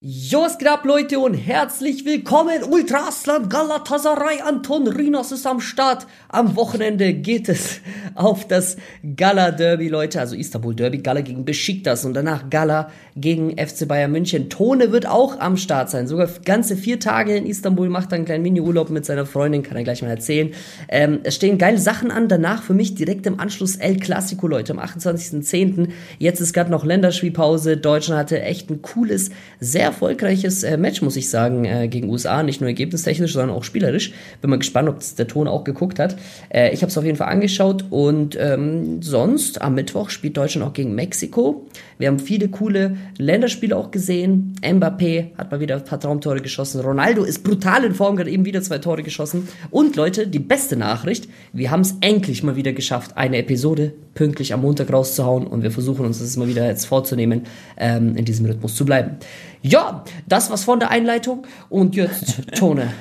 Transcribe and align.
Jo, 0.00 0.44
es 0.46 0.58
geht 0.58 0.68
ab, 0.68 0.84
Leute, 0.84 1.18
und 1.18 1.34
herzlich 1.34 2.04
willkommen. 2.04 2.62
Ultrasland 2.62 3.50
Galatasaray 3.50 4.42
Anton 4.46 4.86
Rinos 4.86 5.32
ist 5.32 5.44
am 5.44 5.60
Start. 5.60 6.06
Am 6.28 6.54
Wochenende 6.54 7.12
geht 7.14 7.48
es 7.48 7.80
auf 8.14 8.46
das 8.46 8.76
Gala 9.16 9.50
Derby, 9.50 9.88
Leute. 9.88 10.20
Also 10.20 10.36
Istanbul 10.36 10.76
Derby, 10.76 10.98
Gala 10.98 11.22
gegen 11.22 11.44
Besiktas 11.44 12.04
und 12.04 12.14
danach 12.14 12.48
Gala 12.48 12.92
gegen 13.16 13.58
FC 13.58 13.88
Bayern 13.88 14.12
München. 14.12 14.48
Tone 14.48 14.92
wird 14.92 15.04
auch 15.04 15.40
am 15.40 15.56
Start 15.56 15.90
sein. 15.90 16.06
Sogar 16.06 16.28
ganze 16.44 16.76
vier 16.76 17.00
Tage 17.00 17.34
in 17.34 17.44
Istanbul, 17.44 17.88
macht 17.88 18.12
dann 18.12 18.18
einen 18.18 18.24
kleinen 18.26 18.44
Mini-Urlaub 18.44 18.90
mit 18.90 19.04
seiner 19.04 19.26
Freundin, 19.26 19.64
kann 19.64 19.76
er 19.76 19.82
gleich 19.82 20.02
mal 20.02 20.10
erzählen. 20.10 20.52
Ähm, 20.88 21.18
es 21.24 21.34
stehen 21.34 21.58
geile 21.58 21.78
Sachen 21.78 22.12
an. 22.12 22.28
Danach 22.28 22.62
für 22.62 22.74
mich 22.74 22.94
direkt 22.94 23.26
im 23.26 23.40
Anschluss 23.40 23.74
El 23.74 23.96
Clasico, 23.96 24.46
Leute, 24.46 24.74
am 24.74 24.78
28.10. 24.78 25.88
Jetzt 26.20 26.38
ist 26.38 26.52
gerade 26.52 26.70
noch 26.70 26.84
Länderspielpause. 26.84 27.78
Deutschland 27.78 28.20
hatte 28.20 28.40
echt 28.40 28.70
ein 28.70 28.80
cooles, 28.80 29.30
sehr 29.58 29.87
erfolgreiches 29.88 30.62
äh, 30.62 30.76
Match, 30.76 31.02
muss 31.02 31.16
ich 31.16 31.28
sagen, 31.28 31.64
äh, 31.64 31.88
gegen 31.88 32.08
USA. 32.08 32.42
Nicht 32.42 32.60
nur 32.60 32.68
ergebnistechnisch, 32.68 33.32
sondern 33.32 33.56
auch 33.56 33.64
spielerisch. 33.64 34.12
Bin 34.40 34.50
mal 34.50 34.58
gespannt, 34.58 34.88
ob 34.88 34.98
der 35.16 35.26
Ton 35.26 35.48
auch 35.48 35.64
geguckt 35.64 35.98
hat. 35.98 36.16
Äh, 36.48 36.72
ich 36.72 36.82
habe 36.82 36.90
es 36.90 36.98
auf 36.98 37.04
jeden 37.04 37.16
Fall 37.16 37.28
angeschaut 37.28 37.84
und 37.90 38.36
ähm, 38.40 39.02
sonst 39.02 39.60
am 39.60 39.74
Mittwoch 39.74 40.10
spielt 40.10 40.36
Deutschland 40.36 40.66
auch 40.66 40.72
gegen 40.72 40.94
Mexiko. 40.94 41.66
Wir 41.98 42.08
haben 42.08 42.18
viele 42.20 42.48
coole 42.48 42.96
Länderspiele 43.18 43.76
auch 43.76 43.90
gesehen. 43.90 44.54
Mbappé 44.62 45.36
hat 45.36 45.50
mal 45.50 45.60
wieder 45.60 45.76
ein 45.76 45.84
paar 45.84 45.98
Traumtore 45.98 46.40
geschossen. 46.40 46.80
Ronaldo 46.80 47.24
ist 47.24 47.42
brutal 47.42 47.84
in 47.84 47.94
Form, 47.94 48.18
hat 48.18 48.28
eben 48.28 48.44
wieder 48.44 48.62
zwei 48.62 48.78
Tore 48.78 49.02
geschossen. 49.02 49.48
Und 49.70 49.96
Leute, 49.96 50.26
die 50.26 50.38
beste 50.38 50.76
Nachricht, 50.76 51.28
wir 51.52 51.70
haben 51.70 51.80
es 51.80 51.96
endlich 52.00 52.42
mal 52.42 52.56
wieder 52.56 52.72
geschafft, 52.72 53.16
eine 53.16 53.38
Episode 53.38 53.94
pünktlich 54.18 54.52
am 54.52 54.62
Montag 54.62 54.92
rauszuhauen 54.92 55.46
und 55.46 55.62
wir 55.62 55.70
versuchen 55.70 56.04
uns 56.04 56.18
das 56.18 56.36
mal 56.36 56.48
wieder 56.48 56.66
jetzt 56.66 56.86
vorzunehmen, 56.86 57.44
ähm, 57.76 58.16
in 58.16 58.24
diesem 58.24 58.46
Rhythmus 58.46 58.74
zu 58.74 58.84
bleiben. 58.84 59.18
Ja, 59.62 60.02
das 60.26 60.50
war's 60.50 60.64
von 60.64 60.80
der 60.80 60.90
Einleitung 60.90 61.46
und 61.68 61.94
jetzt, 61.94 62.42
Tone, 62.58 62.92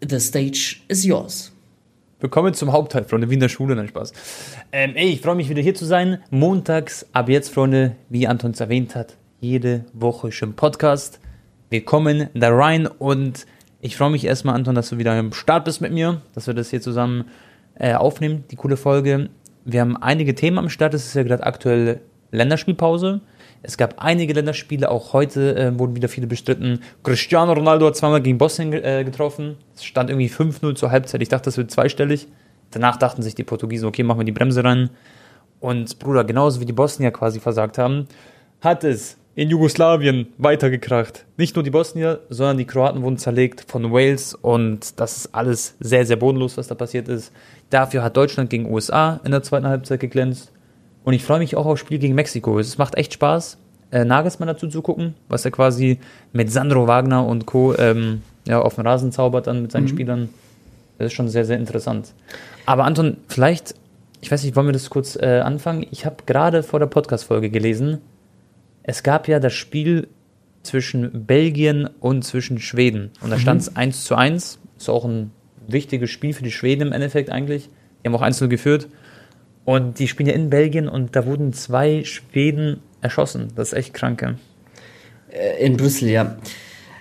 the 0.00 0.18
stage 0.18 0.78
is 0.88 1.04
yours. 1.04 1.52
Willkommen 2.18 2.54
zum 2.54 2.72
Hauptteil, 2.72 3.04
Freunde, 3.04 3.30
wie 3.30 3.34
in 3.34 3.40
der 3.40 3.48
Schule, 3.48 3.76
nein 3.76 3.86
Spaß. 3.86 4.14
Ähm, 4.72 4.96
ey, 4.96 5.10
ich 5.10 5.20
freue 5.20 5.36
mich 5.36 5.48
wieder 5.48 5.62
hier 5.62 5.76
zu 5.76 5.84
sein. 5.84 6.18
Montags, 6.30 7.06
ab 7.12 7.28
jetzt, 7.28 7.54
Freunde, 7.54 7.94
wie 8.08 8.26
Anton 8.26 8.50
es 8.50 8.58
erwähnt 8.58 8.96
hat, 8.96 9.14
jede 9.38 9.84
Woche 9.92 10.32
schon 10.32 10.54
Podcast. 10.54 11.20
Willkommen 11.70 12.30
da 12.34 12.48
rein 12.52 12.88
und 12.88 13.46
ich 13.80 13.96
freue 13.96 14.10
mich 14.10 14.24
erstmal, 14.24 14.56
Anton, 14.56 14.74
dass 14.74 14.88
du 14.88 14.98
wieder 14.98 15.12
am 15.12 15.32
Start 15.34 15.66
bist 15.66 15.80
mit 15.80 15.92
mir, 15.92 16.20
dass 16.34 16.48
wir 16.48 16.54
das 16.54 16.70
hier 16.70 16.80
zusammen 16.80 17.26
äh, 17.76 17.94
aufnehmen, 17.94 18.42
die 18.50 18.56
coole 18.56 18.76
Folge. 18.76 19.28
Wir 19.64 19.80
haben 19.80 19.96
einige 19.96 20.34
Themen 20.34 20.58
am 20.58 20.68
Start, 20.68 20.92
es 20.94 21.06
ist 21.06 21.14
ja 21.14 21.22
gerade 21.22 21.44
aktuell 21.44 22.00
Länderspielpause. 22.30 23.20
Es 23.62 23.78
gab 23.78 24.02
einige 24.02 24.34
Länderspiele, 24.34 24.90
auch 24.90 25.14
heute 25.14 25.56
äh, 25.56 25.78
wurden 25.78 25.96
wieder 25.96 26.10
viele 26.10 26.26
bestritten. 26.26 26.80
Cristiano 27.02 27.54
Ronaldo 27.54 27.86
hat 27.86 27.96
zweimal 27.96 28.20
gegen 28.20 28.36
Bosnien 28.36 28.72
äh, 28.74 29.04
getroffen. 29.04 29.56
Es 29.74 29.84
stand 29.84 30.10
irgendwie 30.10 30.28
5-0 30.28 30.74
zur 30.74 30.90
Halbzeit. 30.90 31.22
Ich 31.22 31.30
dachte, 31.30 31.46
das 31.46 31.56
wird 31.56 31.70
zweistellig. 31.70 32.28
Danach 32.72 32.98
dachten 32.98 33.22
sich 33.22 33.34
die 33.34 33.44
Portugiesen, 33.44 33.88
okay, 33.88 34.02
machen 34.02 34.18
wir 34.18 34.24
die 34.24 34.32
Bremse 34.32 34.62
rein. 34.62 34.90
Und 35.60 35.98
Bruder, 35.98 36.24
genauso 36.24 36.60
wie 36.60 36.66
die 36.66 36.74
Bosnier 36.74 37.10
quasi 37.10 37.40
versagt 37.40 37.78
haben, 37.78 38.06
hat 38.60 38.84
es 38.84 39.16
in 39.34 39.48
Jugoslawien 39.48 40.26
weitergekracht. 40.38 41.24
Nicht 41.36 41.56
nur 41.56 41.62
die 41.62 41.70
Bosnier, 41.70 42.20
sondern 42.28 42.58
die 42.58 42.66
Kroaten 42.66 43.02
wurden 43.02 43.16
zerlegt 43.16 43.64
von 43.66 43.92
Wales 43.92 44.34
und 44.34 45.00
das 45.00 45.16
ist 45.16 45.34
alles 45.34 45.74
sehr, 45.80 46.04
sehr 46.04 46.16
bodenlos, 46.16 46.56
was 46.56 46.68
da 46.68 46.74
passiert 46.74 47.08
ist. 47.08 47.32
Dafür 47.74 48.04
hat 48.04 48.16
Deutschland 48.16 48.50
gegen 48.50 48.72
USA 48.72 49.18
in 49.24 49.32
der 49.32 49.42
zweiten 49.42 49.66
Halbzeit 49.66 49.98
geglänzt. 49.98 50.52
Und 51.02 51.12
ich 51.12 51.24
freue 51.24 51.40
mich 51.40 51.56
auch 51.56 51.66
aufs 51.66 51.80
Spiel 51.80 51.98
gegen 51.98 52.14
Mexiko. 52.14 52.60
Es 52.60 52.78
macht 52.78 52.94
echt 52.94 53.14
Spaß, 53.14 53.58
äh, 53.90 54.04
Nagelsmann 54.04 54.46
dazu 54.46 54.68
zu 54.68 54.80
gucken, 54.80 55.14
was 55.28 55.44
er 55.44 55.50
quasi 55.50 55.98
mit 56.32 56.52
Sandro 56.52 56.86
Wagner 56.86 57.26
und 57.26 57.46
Co. 57.46 57.74
Ähm, 57.76 58.22
ja, 58.46 58.60
auf 58.60 58.76
dem 58.76 58.86
Rasen 58.86 59.10
zaubert 59.10 59.48
dann 59.48 59.62
mit 59.62 59.72
seinen 59.72 59.86
mhm. 59.86 59.88
Spielern. 59.88 60.28
Das 60.98 61.06
ist 61.08 61.14
schon 61.14 61.28
sehr, 61.28 61.44
sehr 61.44 61.58
interessant. 61.58 62.12
Aber 62.64 62.84
Anton, 62.84 63.16
vielleicht, 63.26 63.74
ich 64.20 64.30
weiß 64.30 64.44
nicht, 64.44 64.54
wollen 64.54 64.68
wir 64.68 64.72
das 64.72 64.88
kurz 64.88 65.16
äh, 65.16 65.40
anfangen? 65.40 65.84
Ich 65.90 66.06
habe 66.06 66.18
gerade 66.26 66.62
vor 66.62 66.78
der 66.78 66.86
Podcast-Folge 66.86 67.50
gelesen, 67.50 67.98
es 68.84 69.02
gab 69.02 69.26
ja 69.26 69.40
das 69.40 69.52
Spiel 69.52 70.06
zwischen 70.62 71.26
Belgien 71.26 71.90
und 71.98 72.22
zwischen 72.22 72.60
Schweden. 72.60 73.10
Und 73.20 73.30
da 73.30 73.38
stand 73.40 73.62
es 73.62 73.72
mhm. 73.72 73.78
1 73.78 74.04
zu 74.04 74.14
1. 74.14 74.60
Ist 74.78 74.88
auch 74.88 75.04
ein 75.04 75.32
wichtiges 75.68 76.10
Spiel 76.10 76.32
für 76.32 76.44
die 76.44 76.52
Schweden 76.52 76.88
im 76.88 76.92
Endeffekt 76.92 77.30
eigentlich. 77.30 77.68
Die 78.02 78.08
haben 78.08 78.14
auch 78.14 78.22
1 78.22 78.40
geführt. 78.48 78.88
Und 79.64 79.98
die 79.98 80.08
spielen 80.08 80.28
ja 80.28 80.34
in 80.34 80.50
Belgien 80.50 80.88
und 80.88 81.16
da 81.16 81.24
wurden 81.24 81.52
zwei 81.52 82.04
Schweden 82.04 82.80
erschossen. 83.00 83.48
Das 83.56 83.68
ist 83.68 83.78
echt 83.78 83.94
kranke. 83.94 84.36
Äh, 85.30 85.64
in 85.64 85.76
Brüssel, 85.76 86.10
ja. 86.10 86.36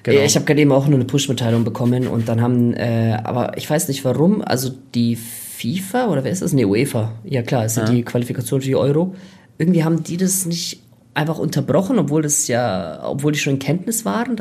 Genau. 0.04 0.22
Ich 0.22 0.36
habe 0.36 0.46
gerade 0.46 0.62
eben 0.62 0.72
auch 0.72 0.88
nur 0.88 0.96
eine 0.96 1.06
Push-Mitteilung 1.06 1.64
bekommen 1.64 2.08
und 2.08 2.28
dann 2.28 2.42
haben, 2.42 2.74
äh, 2.74 3.18
aber 3.24 3.58
ich 3.58 3.70
weiß 3.70 3.88
nicht 3.88 4.04
warum, 4.04 4.42
also 4.42 4.72
die 4.96 5.16
FIFA 5.16 6.08
oder 6.08 6.24
wer 6.26 6.32
ist 6.32 6.42
das? 6.42 6.52
Ne, 6.52 6.66
UEFA. 6.66 7.14
Ja 7.24 7.42
klar, 7.42 7.66
ist 7.66 7.78
ja. 7.78 7.86
die 7.86 8.04
Qualifikation 8.04 8.62
für 8.62 8.68
die 8.68 8.76
Euro. 8.76 9.16
Irgendwie 9.58 9.84
haben 9.84 10.04
die 10.04 10.18
das 10.18 10.46
nicht 10.46 10.82
einfach 11.14 11.38
unterbrochen, 11.38 12.00
obwohl 12.00 12.22
das 12.22 12.48
ja, 12.48 13.02
obwohl 13.04 13.32
die 13.32 13.40
schon 13.40 13.54
in 13.54 13.60
Kenntnis 13.60 14.04
waren, 14.04 14.36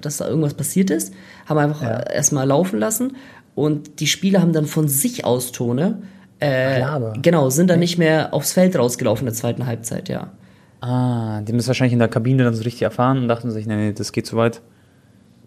dass 0.00 0.16
da 0.16 0.28
irgendwas 0.28 0.54
passiert 0.54 0.90
ist, 0.90 1.12
haben 1.46 1.58
einfach 1.58 1.82
ja. 1.82 2.00
erstmal 2.00 2.46
laufen 2.46 2.78
lassen 2.78 3.12
und 3.54 4.00
die 4.00 4.06
Spieler 4.06 4.40
haben 4.40 4.52
dann 4.52 4.66
von 4.66 4.88
sich 4.88 5.24
aus 5.24 5.52
Tone 5.52 6.02
äh, 6.40 6.84
genau, 7.22 7.48
sind 7.48 7.70
dann 7.70 7.78
nicht 7.78 7.96
mehr 7.96 8.34
aufs 8.34 8.52
Feld 8.52 8.76
rausgelaufen 8.76 9.26
in 9.26 9.32
der 9.32 9.34
zweiten 9.34 9.66
Halbzeit, 9.66 10.08
ja. 10.08 10.32
Ah, 10.80 11.40
die 11.40 11.52
haben 11.52 11.56
das 11.56 11.68
wahrscheinlich 11.68 11.94
in 11.94 11.98
der 11.98 12.08
Kabine 12.08 12.44
dann 12.44 12.54
so 12.54 12.62
richtig 12.62 12.82
erfahren 12.82 13.18
und 13.18 13.28
dachten 13.28 13.50
sich, 13.50 13.66
nee, 13.66 13.76
nee, 13.76 13.92
das 13.92 14.12
geht 14.12 14.26
zu 14.26 14.36
weit. 14.36 14.60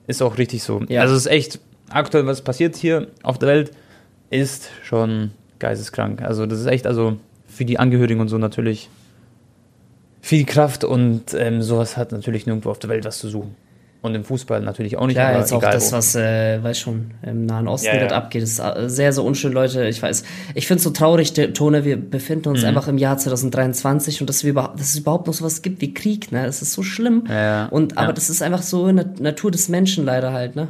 Ist 0.07 0.23
auch 0.23 0.37
richtig 0.37 0.63
so. 0.63 0.81
Ja. 0.87 1.01
Also 1.01 1.13
es 1.13 1.25
ist 1.25 1.31
echt, 1.31 1.59
aktuell, 1.89 2.25
was 2.25 2.41
passiert 2.41 2.75
hier 2.75 3.07
auf 3.21 3.37
der 3.37 3.49
Welt, 3.49 3.71
ist 4.31 4.69
schon 4.83 5.31
geisteskrank. 5.59 6.21
Also 6.23 6.45
das 6.47 6.59
ist 6.59 6.65
echt, 6.65 6.87
also 6.87 7.17
für 7.45 7.65
die 7.65 7.77
Angehörigen 7.77 8.19
und 8.19 8.29
so 8.29 8.37
natürlich 8.37 8.89
viel 10.21 10.45
Kraft 10.45 10.83
und 10.83 11.33
ähm, 11.35 11.61
sowas 11.61 11.97
hat 11.97 12.11
natürlich 12.11 12.45
nirgendwo 12.45 12.71
auf 12.71 12.79
der 12.79 12.89
Welt 12.89 13.05
was 13.05 13.19
zu 13.19 13.29
suchen. 13.29 13.55
Und 14.01 14.13
im 14.13 14.23
Fußball 14.23 14.61
natürlich 14.61 14.97
auch 14.97 15.07
nicht. 15.07 15.17
Ja, 15.17 15.37
jetzt 15.37 15.51
auch 15.51 15.59
das, 15.59 15.91
wo. 15.91 15.97
was, 15.97 16.15
äh, 16.15 16.63
weiß 16.63 16.79
schon, 16.79 17.11
im 17.23 17.45
Nahen 17.45 17.67
Osten 17.67 17.87
ja, 17.87 17.95
ja. 17.95 18.07
abgeht, 18.09 18.43
ist 18.43 18.59
äh, 18.59 18.87
sehr, 18.89 19.11
sehr 19.11 19.23
unschön, 19.23 19.51
Leute. 19.51 19.87
Ich 19.87 20.01
weiß, 20.01 20.23
ich 20.53 20.67
finde 20.67 20.77
es 20.77 20.83
so 20.83 20.91
traurig, 20.91 21.33
der 21.33 21.53
Tone, 21.53 21.83
wir 21.83 21.97
befinden 21.97 22.49
uns 22.49 22.61
mhm. 22.61 22.67
einfach 22.67 22.87
im 22.87 22.99
Jahr 22.99 23.17
2023 23.17 24.21
und 24.21 24.29
dass, 24.29 24.43
wir 24.43 24.53
dass 24.53 24.89
es 24.89 24.97
überhaupt 24.97 25.25
noch 25.25 25.33
sowas 25.33 25.63
gibt 25.63 25.81
wie 25.81 25.93
Krieg, 25.93 26.31
ne? 26.31 26.45
Das 26.45 26.61
ist 26.61 26.73
so 26.73 26.83
schlimm. 26.83 27.23
Ja, 27.27 27.65
und, 27.67 27.97
aber 27.97 28.13
das 28.13 28.29
ist 28.29 28.43
einfach 28.43 28.61
so 28.61 28.87
in 28.87 28.97
der 28.97 29.07
Natur 29.19 29.49
des 29.49 29.67
Menschen 29.67 30.05
leider 30.05 30.31
halt, 30.31 30.55
ne? 30.55 30.67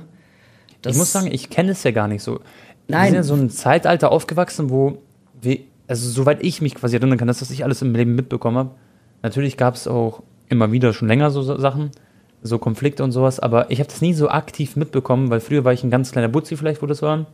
Das 0.81 0.93
ich 0.93 0.99
muss 0.99 1.11
sagen, 1.11 1.27
ich 1.29 1.49
kenne 1.49 1.71
es 1.71 1.83
ja 1.83 1.91
gar 1.91 2.07
nicht 2.07 2.23
so. 2.23 2.39
Nein. 2.87 3.01
Wir 3.01 3.07
sind 3.07 3.15
ja 3.15 3.23
so 3.23 3.33
ein 3.35 3.49
Zeitalter 3.49 4.11
aufgewachsen, 4.11 4.69
wo 4.69 4.99
wir, 5.41 5.59
also 5.87 6.09
soweit 6.09 6.41
ich 6.43 6.61
mich 6.61 6.75
quasi 6.75 6.95
erinnern 6.95 7.17
kann, 7.17 7.27
das, 7.27 7.41
was 7.41 7.51
ich 7.51 7.63
alles 7.63 7.81
im 7.81 7.93
Leben 7.93 8.15
mitbekommen 8.15 8.57
habe, 8.57 8.71
natürlich 9.21 9.57
gab 9.57 9.75
es 9.75 9.87
auch 9.87 10.23
immer 10.49 10.71
wieder 10.71 10.93
schon 10.93 11.07
länger 11.07 11.29
so 11.29 11.41
Sachen, 11.41 11.91
so 12.41 12.59
Konflikte 12.59 13.03
und 13.03 13.11
sowas, 13.11 13.39
aber 13.39 13.71
ich 13.71 13.79
habe 13.79 13.89
das 13.89 14.01
nie 14.01 14.13
so 14.13 14.29
aktiv 14.29 14.75
mitbekommen, 14.75 15.29
weil 15.29 15.39
früher 15.39 15.63
war 15.65 15.73
ich 15.73 15.83
ein 15.83 15.89
ganz 15.89 16.11
kleiner 16.11 16.27
Butzi 16.27 16.55
vielleicht, 16.55 16.81
wo 16.81 16.85
das 16.85 17.01
war. 17.01 17.25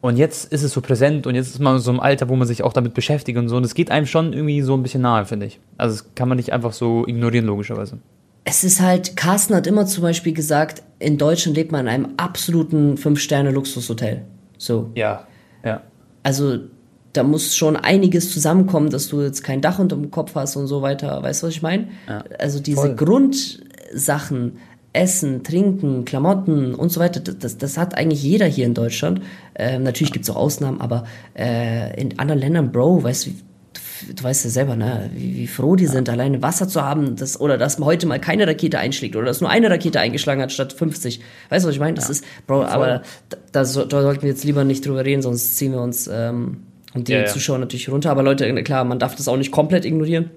Und 0.00 0.16
jetzt 0.16 0.50
ist 0.50 0.62
es 0.62 0.72
so 0.72 0.80
präsent 0.80 1.26
und 1.26 1.34
jetzt 1.34 1.48
ist 1.48 1.58
man 1.58 1.78
so 1.78 1.90
im 1.90 2.00
Alter, 2.00 2.28
wo 2.28 2.36
man 2.36 2.48
sich 2.48 2.62
auch 2.62 2.72
damit 2.72 2.94
beschäftigt 2.94 3.36
und 3.36 3.48
so. 3.48 3.56
Und 3.56 3.64
es 3.64 3.74
geht 3.74 3.90
einem 3.90 4.06
schon 4.06 4.32
irgendwie 4.32 4.62
so 4.62 4.74
ein 4.74 4.82
bisschen 4.82 5.02
nahe, 5.02 5.26
finde 5.26 5.46
ich. 5.46 5.60
Also 5.76 5.96
das 5.96 6.14
kann 6.14 6.28
man 6.28 6.36
nicht 6.36 6.52
einfach 6.52 6.72
so 6.72 7.06
ignorieren, 7.06 7.44
logischerweise. 7.44 7.98
Es 8.44 8.64
ist 8.64 8.80
halt, 8.80 9.16
Carsten 9.16 9.54
hat 9.54 9.66
immer 9.66 9.84
zum 9.84 10.02
Beispiel 10.02 10.32
gesagt, 10.32 10.82
in 10.98 11.18
Deutschland 11.18 11.56
lebt 11.56 11.70
man 11.70 11.82
in 11.82 11.88
einem 11.88 12.08
absoluten 12.16 12.96
Fünf-Sterne-Luxushotel. 12.96 14.22
So. 14.56 14.90
Ja, 14.94 15.26
ja. 15.62 15.82
Also 16.22 16.60
da 17.12 17.22
muss 17.22 17.56
schon 17.56 17.76
einiges 17.76 18.32
zusammenkommen, 18.32 18.90
dass 18.90 19.08
du 19.08 19.20
jetzt 19.20 19.42
kein 19.42 19.60
Dach 19.60 19.78
unter 19.78 19.96
dem 19.96 20.10
Kopf 20.10 20.34
hast 20.34 20.56
und 20.56 20.66
so 20.66 20.80
weiter. 20.80 21.22
Weißt 21.22 21.42
du, 21.42 21.48
was 21.48 21.54
ich 21.54 21.62
meine? 21.62 21.88
Ja, 22.08 22.24
also 22.38 22.60
diese. 22.60 22.94
Grund, 22.94 23.60
Sachen, 23.92 24.58
Essen, 24.92 25.44
Trinken, 25.44 26.04
Klamotten 26.04 26.74
und 26.74 26.90
so 26.90 27.00
weiter, 27.00 27.20
das, 27.20 27.58
das 27.58 27.78
hat 27.78 27.96
eigentlich 27.96 28.22
jeder 28.22 28.46
hier 28.46 28.66
in 28.66 28.74
Deutschland. 28.74 29.22
Ähm, 29.54 29.84
natürlich 29.84 30.12
gibt 30.12 30.24
es 30.24 30.30
auch 30.30 30.36
Ausnahmen, 30.36 30.80
aber 30.80 31.04
äh, 31.38 32.00
in 32.00 32.18
anderen 32.18 32.40
Ländern, 32.40 32.72
Bro, 32.72 33.04
weißt 33.04 33.26
du, 33.26 33.30
du 34.16 34.24
weißt 34.24 34.44
ja 34.44 34.50
selber, 34.50 34.74
ne, 34.74 35.10
wie, 35.14 35.36
wie 35.36 35.46
froh 35.46 35.76
die 35.76 35.84
ja. 35.84 35.90
sind, 35.90 36.08
alleine 36.08 36.42
Wasser 36.42 36.66
zu 36.66 36.82
haben, 36.82 37.14
das, 37.14 37.40
oder 37.40 37.56
dass 37.56 37.78
man 37.78 37.86
heute 37.86 38.06
mal 38.06 38.18
keine 38.18 38.48
Rakete 38.48 38.78
einschlägt 38.80 39.14
oder 39.14 39.26
dass 39.26 39.40
nur 39.40 39.50
eine 39.50 39.70
Rakete 39.70 40.00
eingeschlagen 40.00 40.42
hat 40.42 40.50
statt 40.50 40.72
50. 40.72 41.20
Weißt 41.50 41.64
du, 41.64 41.68
was 41.68 41.74
ich 41.74 41.80
meine? 41.80 41.94
Das 41.94 42.06
ja. 42.06 42.12
ist, 42.12 42.24
Bro, 42.48 42.64
aber 42.64 43.02
da, 43.28 43.36
da, 43.52 43.64
so, 43.64 43.84
da, 43.84 44.02
sollten 44.02 44.22
wir 44.22 44.30
jetzt 44.30 44.42
lieber 44.42 44.64
nicht 44.64 44.84
drüber 44.84 45.04
reden, 45.04 45.22
sonst 45.22 45.56
ziehen 45.56 45.72
wir 45.72 45.82
uns 45.82 46.08
ähm, 46.12 46.64
und 46.94 47.06
die 47.06 47.12
ja, 47.12 47.26
Zuschauer 47.26 47.58
natürlich 47.58 47.88
runter. 47.88 48.10
Aber 48.10 48.24
Leute, 48.24 48.52
klar, 48.64 48.84
man 48.84 48.98
darf 48.98 49.14
das 49.14 49.28
auch 49.28 49.36
nicht 49.36 49.52
komplett 49.52 49.84
ignorieren. 49.84 50.30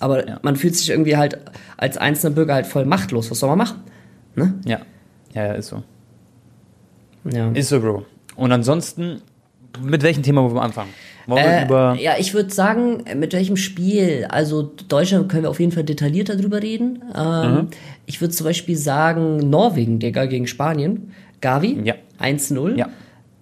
Aber 0.00 0.26
ja. 0.28 0.38
man 0.42 0.56
fühlt 0.56 0.76
sich 0.76 0.90
irgendwie 0.90 1.16
halt 1.16 1.38
als 1.76 1.96
einzelner 1.96 2.34
Bürger 2.34 2.54
halt 2.54 2.66
voll 2.66 2.84
machtlos. 2.84 3.30
Was 3.30 3.38
soll 3.38 3.48
man 3.48 3.58
machen? 3.58 3.80
Ne? 4.34 4.54
Ja. 4.64 4.80
Ja, 5.34 5.52
ist 5.52 5.68
so. 5.68 5.82
Ja. 7.30 7.50
Ist 7.52 7.68
so, 7.70 7.80
Bro. 7.80 8.04
Und 8.36 8.52
ansonsten, 8.52 9.22
mit 9.82 10.02
welchem 10.02 10.22
Thema 10.22 10.42
wollen 10.44 10.54
wir 10.54 10.62
anfangen? 10.62 10.90
Wollen 11.26 11.44
wir 11.44 11.50
Äh, 11.52 11.64
über. 11.64 11.96
ja, 11.98 12.12
ich 12.18 12.34
würde 12.34 12.52
sagen, 12.54 13.02
mit 13.16 13.32
welchem 13.32 13.56
Spiel? 13.56 14.26
Also 14.28 14.62
Deutschland 14.88 15.28
können 15.28 15.42
wir 15.44 15.50
auf 15.50 15.58
jeden 15.58 15.72
Fall 15.72 15.82
detaillierter 15.84 16.36
drüber 16.36 16.62
reden. 16.62 17.02
Ähm, 17.16 17.54
Mhm. 17.54 17.68
Ich 18.06 18.20
würde 18.20 18.32
zum 18.32 18.44
Beispiel 18.44 18.76
sagen 18.76 19.38
Norwegen, 19.50 19.98
Digga, 19.98 20.26
gegen 20.26 20.46
Spanien. 20.46 21.12
Gavi, 21.40 21.80
Ja. 21.82 21.94
1-0. 22.20 22.76
Ja. 22.76 22.88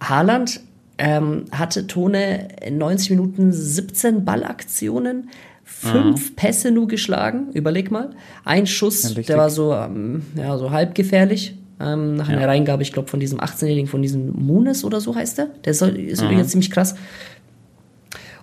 Haaland 0.01 0.59
ähm, 0.97 1.45
hatte 1.51 1.87
Tone 1.87 2.47
in 2.65 2.77
90 2.77 3.11
Minuten 3.11 3.51
17 3.51 4.25
Ballaktionen, 4.25 5.29
fünf 5.65 6.35
Pässe 6.35 6.71
nur 6.71 6.87
geschlagen. 6.87 7.47
Überleg 7.53 7.91
mal. 7.91 8.11
Ein 8.45 8.67
Schuss, 8.67 9.13
Ja, 9.15 9.21
der 9.23 9.37
war 9.37 9.49
so, 9.49 9.73
ähm, 9.73 10.21
ja, 10.37 10.57
so 10.57 10.71
halb 10.71 10.95
gefährlich. 10.95 11.55
Ähm, 11.79 12.15
nach 12.15 12.29
einer 12.29 12.41
Ja. 12.41 12.47
Reingabe, 12.47 12.83
ich 12.83 12.93
glaube, 12.93 13.09
von 13.09 13.19
diesem 13.19 13.39
18-Jährigen, 13.41 13.87
von 13.87 14.01
diesem 14.01 14.31
Munes 14.31 14.85
oder 14.85 15.01
so 15.01 15.13
heißt 15.15 15.39
der. 15.39 15.47
Der 15.65 15.73
soll, 15.73 15.97
ist 15.97 16.21
Mhm. 16.21 16.27
übrigens 16.27 16.49
ziemlich 16.51 16.71
krass. 16.71 16.95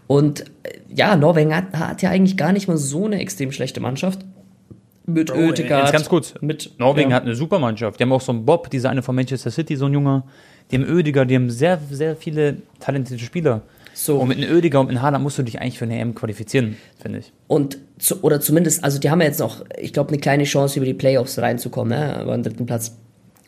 Und 0.07 0.41
äh, 0.65 0.79
ja, 0.95 1.17
Norwegen 1.17 1.55
hat, 1.55 1.73
hat 1.75 2.03
ja 2.03 2.11
eigentlich 2.11 2.37
gar 2.37 2.53
nicht 2.53 2.69
mal 2.69 2.77
so 2.77 3.07
eine 3.07 3.21
extrem 3.21 3.53
schlechte 3.53 3.81
Mannschaft. 3.81 4.21
Mit 5.07 5.29
Bro, 5.33 5.39
Oedegaard. 5.49 5.85
jetzt 5.85 5.93
ganz 5.93 6.09
kurz. 6.09 6.35
Mit, 6.41 6.73
Norwegen 6.79 7.11
ja. 7.11 7.17
hat 7.17 7.25
eine 7.25 7.35
super 7.35 7.59
Mannschaft. 7.59 7.99
Die 7.99 8.05
haben 8.05 8.13
auch 8.13 8.21
so 8.21 8.33
einen 8.33 8.45
Bob, 8.45 8.71
dieser 8.71 8.91
eine 8.91 9.03
von 9.03 9.15
Manchester 9.17 9.51
City, 9.51 9.77
so 9.77 9.87
ein 9.87 9.93
Junger. 9.95 10.25
Die 10.71 10.77
haben 10.77 10.85
Ödiger, 10.85 11.25
die 11.25 11.35
haben 11.35 11.51
sehr, 11.51 11.81
sehr 11.91 12.15
viele 12.17 12.59
talentierte 12.81 13.25
Spieler. 13.25 13.63
So. 13.95 14.19
Und 14.19 14.29
mit 14.29 14.39
einem 14.39 14.51
Ödiger 14.51 14.81
und 14.81 14.89
einem 14.89 15.03
Haaland 15.03 15.23
musst 15.23 15.39
du 15.39 15.43
dich 15.43 15.61
eigentlich 15.61 15.79
für 15.79 15.85
eine 15.85 15.99
EM 15.99 16.15
qualifizieren, 16.15 16.77
finde 17.01 17.19
ich. 17.21 17.33
Und 17.47 17.79
zu, 17.99 18.23
oder 18.23 18.41
zumindest, 18.41 18.83
also 18.85 18.99
die 18.99 19.11
haben 19.11 19.21
ja 19.21 19.27
jetzt 19.27 19.41
noch, 19.41 19.65
ich 19.79 19.93
glaube, 19.93 20.09
eine 20.09 20.19
kleine 20.19 20.45
Chance, 20.45 20.79
über 20.79 20.87
die 20.87 20.95
Playoffs 20.95 21.39
reinzukommen, 21.39 21.99
ne? 21.99 22.17
aber 22.17 22.33
am 22.35 22.43
dritten 22.43 22.67
Platz. 22.67 22.97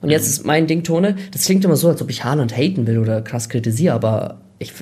Und 0.00 0.10
jetzt 0.10 0.28
ist 0.28 0.44
mein 0.44 0.66
Ding, 0.66 0.82
Tone, 0.82 1.16
das 1.32 1.46
klingt 1.46 1.64
immer 1.64 1.76
so, 1.76 1.88
als 1.88 2.02
ob 2.02 2.10
ich 2.10 2.24
Haaland 2.24 2.54
haten 2.56 2.86
will 2.86 2.98
oder 2.98 3.22
krass 3.22 3.48
kritisiere, 3.48 3.94
aber 3.94 4.40
ich, 4.58 4.72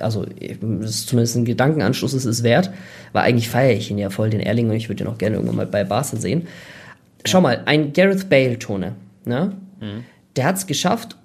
also, 0.00 0.24
ich- 0.38 0.58
das 0.60 0.90
ist 0.90 1.08
zumindest 1.08 1.36
ein 1.36 1.44
Gedankenanschluss, 1.44 2.14
ist 2.14 2.24
es 2.24 2.42
wert, 2.44 2.70
weil 3.12 3.22
eigentlich 3.24 3.48
feiere 3.48 3.76
ich 3.76 3.90
ihn 3.90 3.98
ja 3.98 4.10
voll, 4.10 4.30
den 4.30 4.40
Erling, 4.40 4.70
und 4.70 4.76
ich 4.76 4.88
würde 4.88 5.02
ihn 5.04 5.08
auch 5.08 5.18
gerne 5.18 5.34
irgendwann 5.36 5.56
mal 5.56 5.66
bei 5.66 5.82
Barca 5.84 6.16
sehen. 6.16 6.46
Schau 7.24 7.40
mal, 7.40 7.62
ein 7.66 7.92
Gareth 7.92 8.28
Bale, 8.30 8.58
Tone, 8.58 8.94
ne? 9.24 9.52
Der 10.36 10.44
hat 10.44 10.56
es 10.56 10.66
geschafft, 10.68 11.16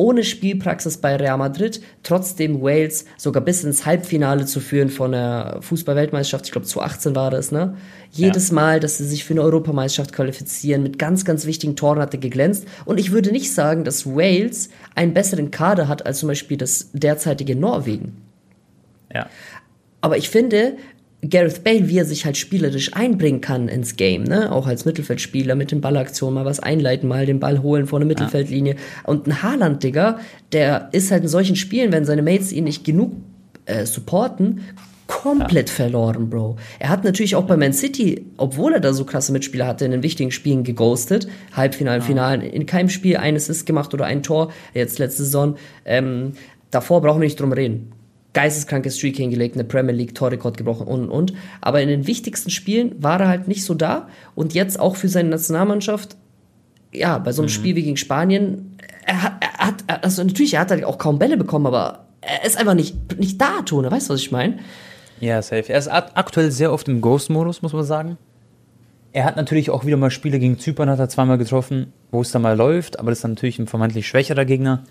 ohne 0.00 0.24
Spielpraxis 0.24 0.96
bei 0.96 1.14
Real 1.14 1.36
Madrid, 1.36 1.82
trotzdem 2.02 2.62
Wales 2.62 3.04
sogar 3.18 3.44
bis 3.44 3.64
ins 3.64 3.84
Halbfinale 3.84 4.46
zu 4.46 4.58
führen 4.58 4.88
von 4.88 5.12
der 5.12 5.58
Fußball-Weltmeisterschaft. 5.60 6.46
Ich 6.46 6.52
glaube, 6.52 6.66
2018 6.66 7.14
war 7.14 7.30
das, 7.30 7.52
ne? 7.52 7.76
Jedes 8.10 8.50
Mal, 8.50 8.80
dass 8.80 8.96
sie 8.96 9.04
sich 9.04 9.24
für 9.24 9.34
eine 9.34 9.42
Europameisterschaft 9.42 10.14
qualifizieren, 10.14 10.82
mit 10.82 10.98
ganz, 10.98 11.26
ganz 11.26 11.44
wichtigen 11.44 11.76
Toren 11.76 11.98
hat 11.98 12.14
er 12.14 12.20
geglänzt. 12.20 12.66
Und 12.86 12.98
ich 12.98 13.12
würde 13.12 13.30
nicht 13.30 13.52
sagen, 13.52 13.84
dass 13.84 14.06
Wales 14.06 14.70
einen 14.94 15.12
besseren 15.12 15.50
Kader 15.50 15.86
hat 15.86 16.06
als 16.06 16.20
zum 16.20 16.28
Beispiel 16.28 16.56
das 16.56 16.88
derzeitige 16.94 17.54
Norwegen. 17.54 18.16
Ja. 19.14 19.28
Aber 20.00 20.16
ich 20.16 20.30
finde, 20.30 20.78
Gareth 21.28 21.64
Bale, 21.64 21.88
wie 21.88 21.98
er 21.98 22.06
sich 22.06 22.24
halt 22.24 22.38
spielerisch 22.38 22.94
einbringen 22.94 23.42
kann 23.42 23.68
ins 23.68 23.96
Game, 23.96 24.24
ne? 24.24 24.50
Auch 24.50 24.66
als 24.66 24.86
Mittelfeldspieler 24.86 25.54
mit 25.54 25.70
den 25.70 25.82
Ballaktionen 25.82 26.34
mal 26.34 26.44
was 26.46 26.60
einleiten, 26.60 27.08
mal 27.08 27.26
den 27.26 27.40
Ball 27.40 27.62
holen 27.62 27.86
vor 27.86 27.98
der 27.98 28.08
Mittelfeldlinie. 28.08 28.76
Und 29.04 29.26
ein 29.26 29.42
Haaland, 29.42 29.82
Digga, 29.82 30.18
der 30.52 30.88
ist 30.92 31.10
halt 31.10 31.24
in 31.24 31.28
solchen 31.28 31.56
Spielen, 31.56 31.92
wenn 31.92 32.06
seine 32.06 32.22
Mates 32.22 32.52
ihn 32.52 32.64
nicht 32.64 32.84
genug 32.84 33.12
äh, 33.66 33.84
supporten, 33.84 34.62
komplett 35.06 35.68
verloren, 35.68 36.30
Bro. 36.30 36.56
Er 36.78 36.88
hat 36.88 37.04
natürlich 37.04 37.34
auch 37.34 37.44
bei 37.44 37.56
Man 37.56 37.74
City, 37.74 38.24
obwohl 38.38 38.74
er 38.74 38.80
da 38.80 38.94
so 38.94 39.04
krasse 39.04 39.32
Mitspieler 39.32 39.66
hatte, 39.66 39.84
in 39.84 39.90
den 39.90 40.02
wichtigen 40.02 40.30
Spielen 40.30 40.64
geghostet. 40.64 41.28
Halbfinalen, 41.52 42.00
Finalen, 42.00 42.40
in 42.40 42.64
keinem 42.64 42.88
Spiel 42.88 43.18
ein 43.18 43.36
Assist 43.36 43.66
gemacht 43.66 43.92
oder 43.92 44.06
ein 44.06 44.22
Tor, 44.22 44.52
jetzt 44.72 44.98
letzte 44.98 45.24
Saison. 45.24 45.56
Ähm, 45.84 46.32
davor 46.70 47.02
brauchen 47.02 47.20
wir 47.20 47.26
nicht 47.26 47.40
drum 47.40 47.52
reden 47.52 47.92
geisteskrankes 48.32 48.96
Streak 48.96 49.16
hingelegt, 49.16 49.56
eine 49.56 49.64
Premier 49.64 49.94
League 49.94 50.14
Torrekord 50.14 50.56
gebrochen 50.56 50.86
und 50.86 51.04
und 51.04 51.10
und. 51.10 51.32
Aber 51.60 51.82
in 51.82 51.88
den 51.88 52.06
wichtigsten 52.06 52.50
Spielen 52.50 52.94
war 53.02 53.20
er 53.20 53.28
halt 53.28 53.48
nicht 53.48 53.64
so 53.64 53.74
da 53.74 54.08
und 54.34 54.54
jetzt 54.54 54.78
auch 54.78 54.96
für 54.96 55.08
seine 55.08 55.30
Nationalmannschaft, 55.30 56.16
ja, 56.92 57.18
bei 57.18 57.32
so 57.32 57.42
einem 57.42 57.48
Spiel 57.48 57.76
wie 57.76 57.82
gegen 57.82 57.96
Spanien, 57.96 58.76
er 59.06 59.22
hat, 59.22 59.32
er 59.40 59.66
hat, 59.66 60.04
also 60.04 60.22
natürlich, 60.22 60.54
er 60.54 60.60
hat 60.60 60.70
halt 60.70 60.84
auch 60.84 60.98
kaum 60.98 61.18
Bälle 61.18 61.36
bekommen, 61.36 61.66
aber 61.66 62.06
er 62.20 62.44
ist 62.44 62.58
einfach 62.58 62.74
nicht, 62.74 63.18
nicht 63.18 63.40
da, 63.40 63.62
Tone, 63.62 63.90
weißt 63.90 64.08
du, 64.10 64.14
was 64.14 64.20
ich 64.20 64.30
meine? 64.30 64.58
Ja, 65.20 65.40
safe. 65.42 65.72
Er 65.72 65.78
ist 65.78 65.88
ak- 65.88 66.12
aktuell 66.14 66.50
sehr 66.50 66.72
oft 66.72 66.88
im 66.88 67.00
Ghost-Modus, 67.00 67.62
muss 67.62 67.72
man 67.72 67.84
sagen. 67.84 68.16
Er 69.12 69.24
hat 69.24 69.36
natürlich 69.36 69.70
auch 69.70 69.84
wieder 69.84 69.96
mal 69.96 70.10
Spiele 70.10 70.38
gegen 70.38 70.58
Zypern, 70.58 70.88
hat 70.88 70.98
er 70.98 71.08
zweimal 71.08 71.38
getroffen, 71.38 71.92
wo 72.10 72.20
es 72.20 72.30
dann 72.30 72.42
mal 72.42 72.56
läuft, 72.56 72.98
aber 72.98 73.10
das 73.10 73.18
ist 73.18 73.24
dann 73.24 73.32
natürlich 73.32 73.58
ein 73.58 73.66
vermeintlich 73.66 74.06
schwächerer 74.06 74.44
Gegner. 74.44 74.84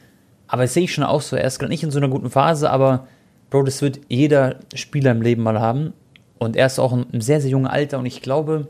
Aber 0.47 0.63
das 0.63 0.74
sehe 0.74 0.83
ich 0.83 0.94
schon 0.94 1.03
auch 1.03 1.21
so. 1.21 1.35
Er 1.35 1.45
ist 1.45 1.59
gerade 1.59 1.71
nicht 1.71 1.83
in 1.83 1.92
so 1.92 2.00
einer 2.00 2.09
guten 2.09 2.30
Phase, 2.30 2.69
aber 2.69 3.07
Bro, 3.49 3.63
das 3.63 3.81
wird 3.81 3.99
jeder 4.07 4.57
Spieler 4.75 5.11
im 5.11 5.21
Leben 5.21 5.43
mal 5.43 5.59
haben. 5.59 5.93
Und 6.37 6.55
er 6.55 6.67
ist 6.67 6.79
auch 6.79 6.93
ein 6.93 7.21
sehr, 7.21 7.41
sehr 7.41 7.51
junger 7.51 7.71
Alter 7.71 7.99
und 7.99 8.05
ich 8.05 8.21
glaube, 8.21 8.67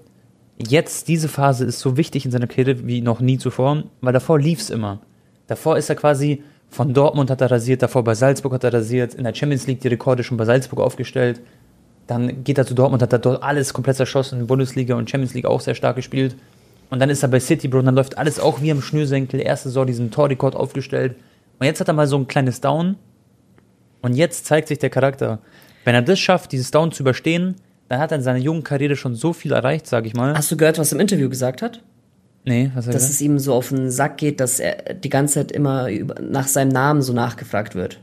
jetzt 0.57 1.07
diese 1.07 1.27
Phase 1.27 1.65
ist 1.65 1.79
so 1.79 1.97
wichtig 1.97 2.25
in 2.25 2.31
seiner 2.31 2.47
Karriere 2.47 2.87
wie 2.87 3.01
noch 3.01 3.19
nie 3.19 3.37
zuvor, 3.37 3.83
weil 4.01 4.13
davor 4.13 4.39
lief 4.39 4.59
es 4.59 4.69
immer. 4.71 4.99
Davor 5.47 5.77
ist 5.77 5.89
er 5.89 5.95
quasi 5.95 6.43
von 6.69 6.93
Dortmund 6.93 7.31
hat 7.31 7.41
er 7.41 7.51
rasiert, 7.51 7.81
davor 7.81 8.03
bei 8.03 8.13
Salzburg 8.13 8.53
hat 8.53 8.63
er 8.63 8.73
rasiert, 8.73 9.15
in 9.15 9.23
der 9.23 9.33
Champions 9.33 9.65
League 9.67 9.81
die 9.81 9.87
Rekorde 9.87 10.23
schon 10.23 10.37
bei 10.37 10.45
Salzburg 10.45 10.79
aufgestellt. 10.79 11.41
Dann 12.07 12.43
geht 12.43 12.57
er 12.57 12.65
zu 12.65 12.75
Dortmund, 12.75 13.01
hat 13.01 13.13
er 13.13 13.19
dort 13.19 13.43
alles 13.43 13.73
komplett 13.73 13.97
zerschossen, 13.97 14.47
Bundesliga 14.47 14.95
und 14.95 15.09
Champions 15.09 15.33
League 15.33 15.45
auch 15.45 15.61
sehr 15.61 15.75
stark 15.75 15.95
gespielt. 15.95 16.35
Und 16.89 16.99
dann 16.99 17.09
ist 17.09 17.21
er 17.23 17.29
bei 17.29 17.39
City, 17.39 17.67
Bro, 17.67 17.79
und 17.79 17.85
dann 17.85 17.95
läuft 17.95 18.17
alles 18.17 18.39
auch 18.39 18.61
wie 18.61 18.71
am 18.71 18.81
Schnürsenkel. 18.81 19.39
Erste 19.39 19.69
Saison 19.69 19.85
diesen 19.85 20.09
Torrekord 20.09 20.55
aufgestellt. 20.55 21.15
Und 21.59 21.65
jetzt 21.65 21.79
hat 21.79 21.87
er 21.87 21.93
mal 21.93 22.07
so 22.07 22.17
ein 22.17 22.27
kleines 22.27 22.61
Down. 22.61 22.95
Und 24.01 24.13
jetzt 24.15 24.45
zeigt 24.45 24.67
sich 24.67 24.79
der 24.79 24.89
Charakter. 24.89 25.39
Wenn 25.85 25.95
er 25.95 26.01
das 26.01 26.19
schafft, 26.19 26.51
dieses 26.51 26.71
Down 26.71 26.91
zu 26.91 27.03
überstehen, 27.03 27.55
dann 27.87 27.99
hat 27.99 28.11
er 28.11 28.17
in 28.17 28.23
seiner 28.23 28.39
jungen 28.39 28.63
Karriere 28.63 28.95
schon 28.95 29.15
so 29.15 29.33
viel 29.33 29.51
erreicht, 29.51 29.87
sag 29.87 30.05
ich 30.05 30.13
mal. 30.13 30.35
Hast 30.35 30.51
du 30.51 30.57
gehört, 30.57 30.77
was 30.77 30.91
er 30.91 30.97
im 30.97 31.01
Interview 31.01 31.29
gesagt 31.29 31.61
hat? 31.61 31.81
nee, 32.45 32.71
was 32.73 32.85
hat 32.85 32.91
er 32.91 32.93
Dass 32.93 33.01
gesagt? 33.03 33.13
es 33.15 33.21
ihm 33.21 33.37
so 33.39 33.53
auf 33.53 33.69
den 33.69 33.91
Sack 33.91 34.17
geht, 34.17 34.39
dass 34.39 34.59
er 34.59 34.93
die 34.93 35.09
ganze 35.09 35.35
Zeit 35.35 35.51
immer 35.51 35.87
nach 36.21 36.47
seinem 36.47 36.69
Namen 36.69 37.01
so 37.01 37.13
nachgefragt 37.13 37.75
wird. 37.75 37.99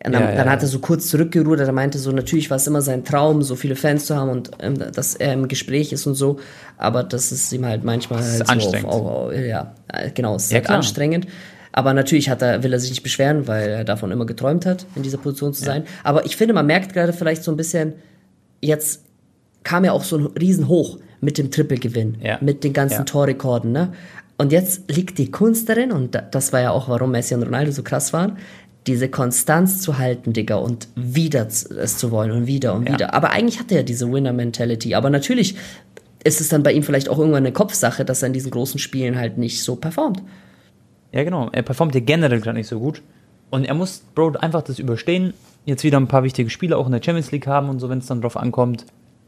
Dann, 0.00 0.12
Ja, 0.12 0.20
ja, 0.20 0.36
dann 0.36 0.50
hat 0.50 0.60
er 0.62 0.68
so 0.68 0.80
kurz 0.80 1.08
zurückgerudert, 1.08 1.66
er 1.66 1.72
meinte 1.72 1.98
so, 1.98 2.12
natürlich 2.12 2.50
war 2.50 2.58
es 2.58 2.66
immer 2.66 2.82
sein 2.82 3.04
Traum, 3.04 3.42
so 3.42 3.56
viele 3.56 3.74
Fans 3.74 4.04
zu 4.06 4.14
haben 4.16 4.28
und 4.28 4.50
ähm, 4.60 4.74
dass 4.92 5.14
er 5.14 5.32
im 5.32 5.48
Gespräch 5.48 5.92
ist 5.92 6.06
und 6.06 6.14
so, 6.14 6.38
aber 6.76 7.02
das 7.04 7.32
ist 7.32 7.50
ihm 7.52 7.64
halt 7.64 7.84
manchmal 7.84 8.22
halt 8.22 8.46
so 8.46 8.52
anstrengend. 8.52 8.88
Auf, 8.88 9.06
auf, 9.06 9.32
ja, 9.32 9.74
äh, 9.88 10.10
genau, 10.10 10.36
es 10.36 10.44
ist 10.44 10.52
Ja, 10.52 10.58
halt 10.58 10.70
anstrengend. 10.70 11.26
Aber 11.76 11.92
natürlich 11.92 12.30
hat 12.30 12.40
er, 12.40 12.62
will 12.62 12.72
er 12.72 12.78
sich 12.78 12.90
nicht 12.90 13.02
beschweren, 13.02 13.48
weil 13.48 13.68
er 13.68 13.84
davon 13.84 14.12
immer 14.12 14.26
geträumt 14.26 14.64
hat, 14.64 14.86
in 14.94 15.02
dieser 15.02 15.18
Position 15.18 15.52
zu 15.52 15.64
sein. 15.64 15.82
Aber 16.04 16.24
ich 16.24 16.36
finde, 16.36 16.54
man 16.54 16.66
merkt 16.66 16.92
gerade 16.92 17.12
vielleicht 17.12 17.42
so 17.42 17.50
ein 17.50 17.56
bisschen, 17.56 17.94
jetzt 18.60 19.02
kam 19.64 19.84
ja 19.84 19.90
auch 19.90 20.04
so 20.04 20.16
ein 20.18 20.26
Riesenhoch 20.26 20.98
mit 21.20 21.36
dem 21.36 21.50
Triple-Gewinn, 21.50 22.18
Ja. 22.22 22.38
mit 22.40 22.62
den 22.62 22.72
ganzen 22.72 22.98
Ja. 22.98 23.04
Torrekorden, 23.04 23.72
ne? 23.72 23.92
Und 24.38 24.52
jetzt 24.52 24.88
liegt 24.88 25.18
die 25.18 25.32
Kunst 25.32 25.68
darin, 25.68 25.90
und 25.90 26.14
da- 26.14 26.20
das 26.22 26.52
war 26.52 26.60
ja 26.60 26.70
auch, 26.70 26.88
warum 26.88 27.10
Messi 27.10 27.34
und 27.34 27.42
Ronaldo 27.42 27.72
so 27.72 27.82
krass 27.82 28.12
waren, 28.12 28.36
diese 28.86 29.08
Konstanz 29.08 29.80
zu 29.80 29.98
halten, 29.98 30.32
Digga, 30.32 30.56
und 30.56 30.86
wieder 30.94 31.46
es 31.48 31.98
zu 31.98 32.10
wollen 32.12 32.30
und 32.30 32.46
wieder 32.46 32.74
und 32.74 32.86
Ja. 32.86 32.94
wieder. 32.94 33.14
Aber 33.14 33.30
eigentlich 33.30 33.58
hat 33.58 33.72
er 33.72 33.78
ja 33.78 33.82
diese 33.82 34.12
Winner-Mentality. 34.12 34.94
Aber 34.94 35.10
natürlich 35.10 35.56
ist 36.22 36.40
es 36.40 36.50
dann 36.50 36.62
bei 36.62 36.72
ihm 36.72 36.82
vielleicht 36.84 37.08
auch 37.08 37.18
irgendwann 37.18 37.44
eine 37.44 37.52
Kopfsache, 37.52 38.04
dass 38.04 38.22
er 38.22 38.26
in 38.28 38.32
diesen 38.32 38.50
großen 38.52 38.78
Spielen 38.78 39.16
halt 39.18 39.38
nicht 39.38 39.62
so 39.62 39.74
performt. 39.76 40.22
Ja, 41.14 41.22
genau. 41.22 41.48
Er 41.52 41.62
performt 41.62 41.94
ja 41.94 42.00
generell 42.00 42.40
gerade 42.40 42.58
nicht 42.58 42.66
so 42.66 42.80
gut. 42.80 43.00
Und 43.48 43.64
er 43.64 43.74
muss, 43.74 44.00
Bro, 44.14 44.32
einfach 44.40 44.62
das 44.62 44.80
überstehen. 44.80 45.32
Jetzt 45.64 45.84
wieder 45.84 45.98
ein 45.98 46.08
paar 46.08 46.24
wichtige 46.24 46.50
Spiele 46.50 46.76
auch 46.76 46.86
in 46.86 46.92
der 46.92 47.00
Champions 47.02 47.30
League 47.30 47.46
haben 47.46 47.68
und 47.68 47.78
so, 47.78 47.88
wenn 47.88 47.98
es 47.98 48.06
dann 48.06 48.20
drauf 48.20 48.36
ankommt. 48.36 48.84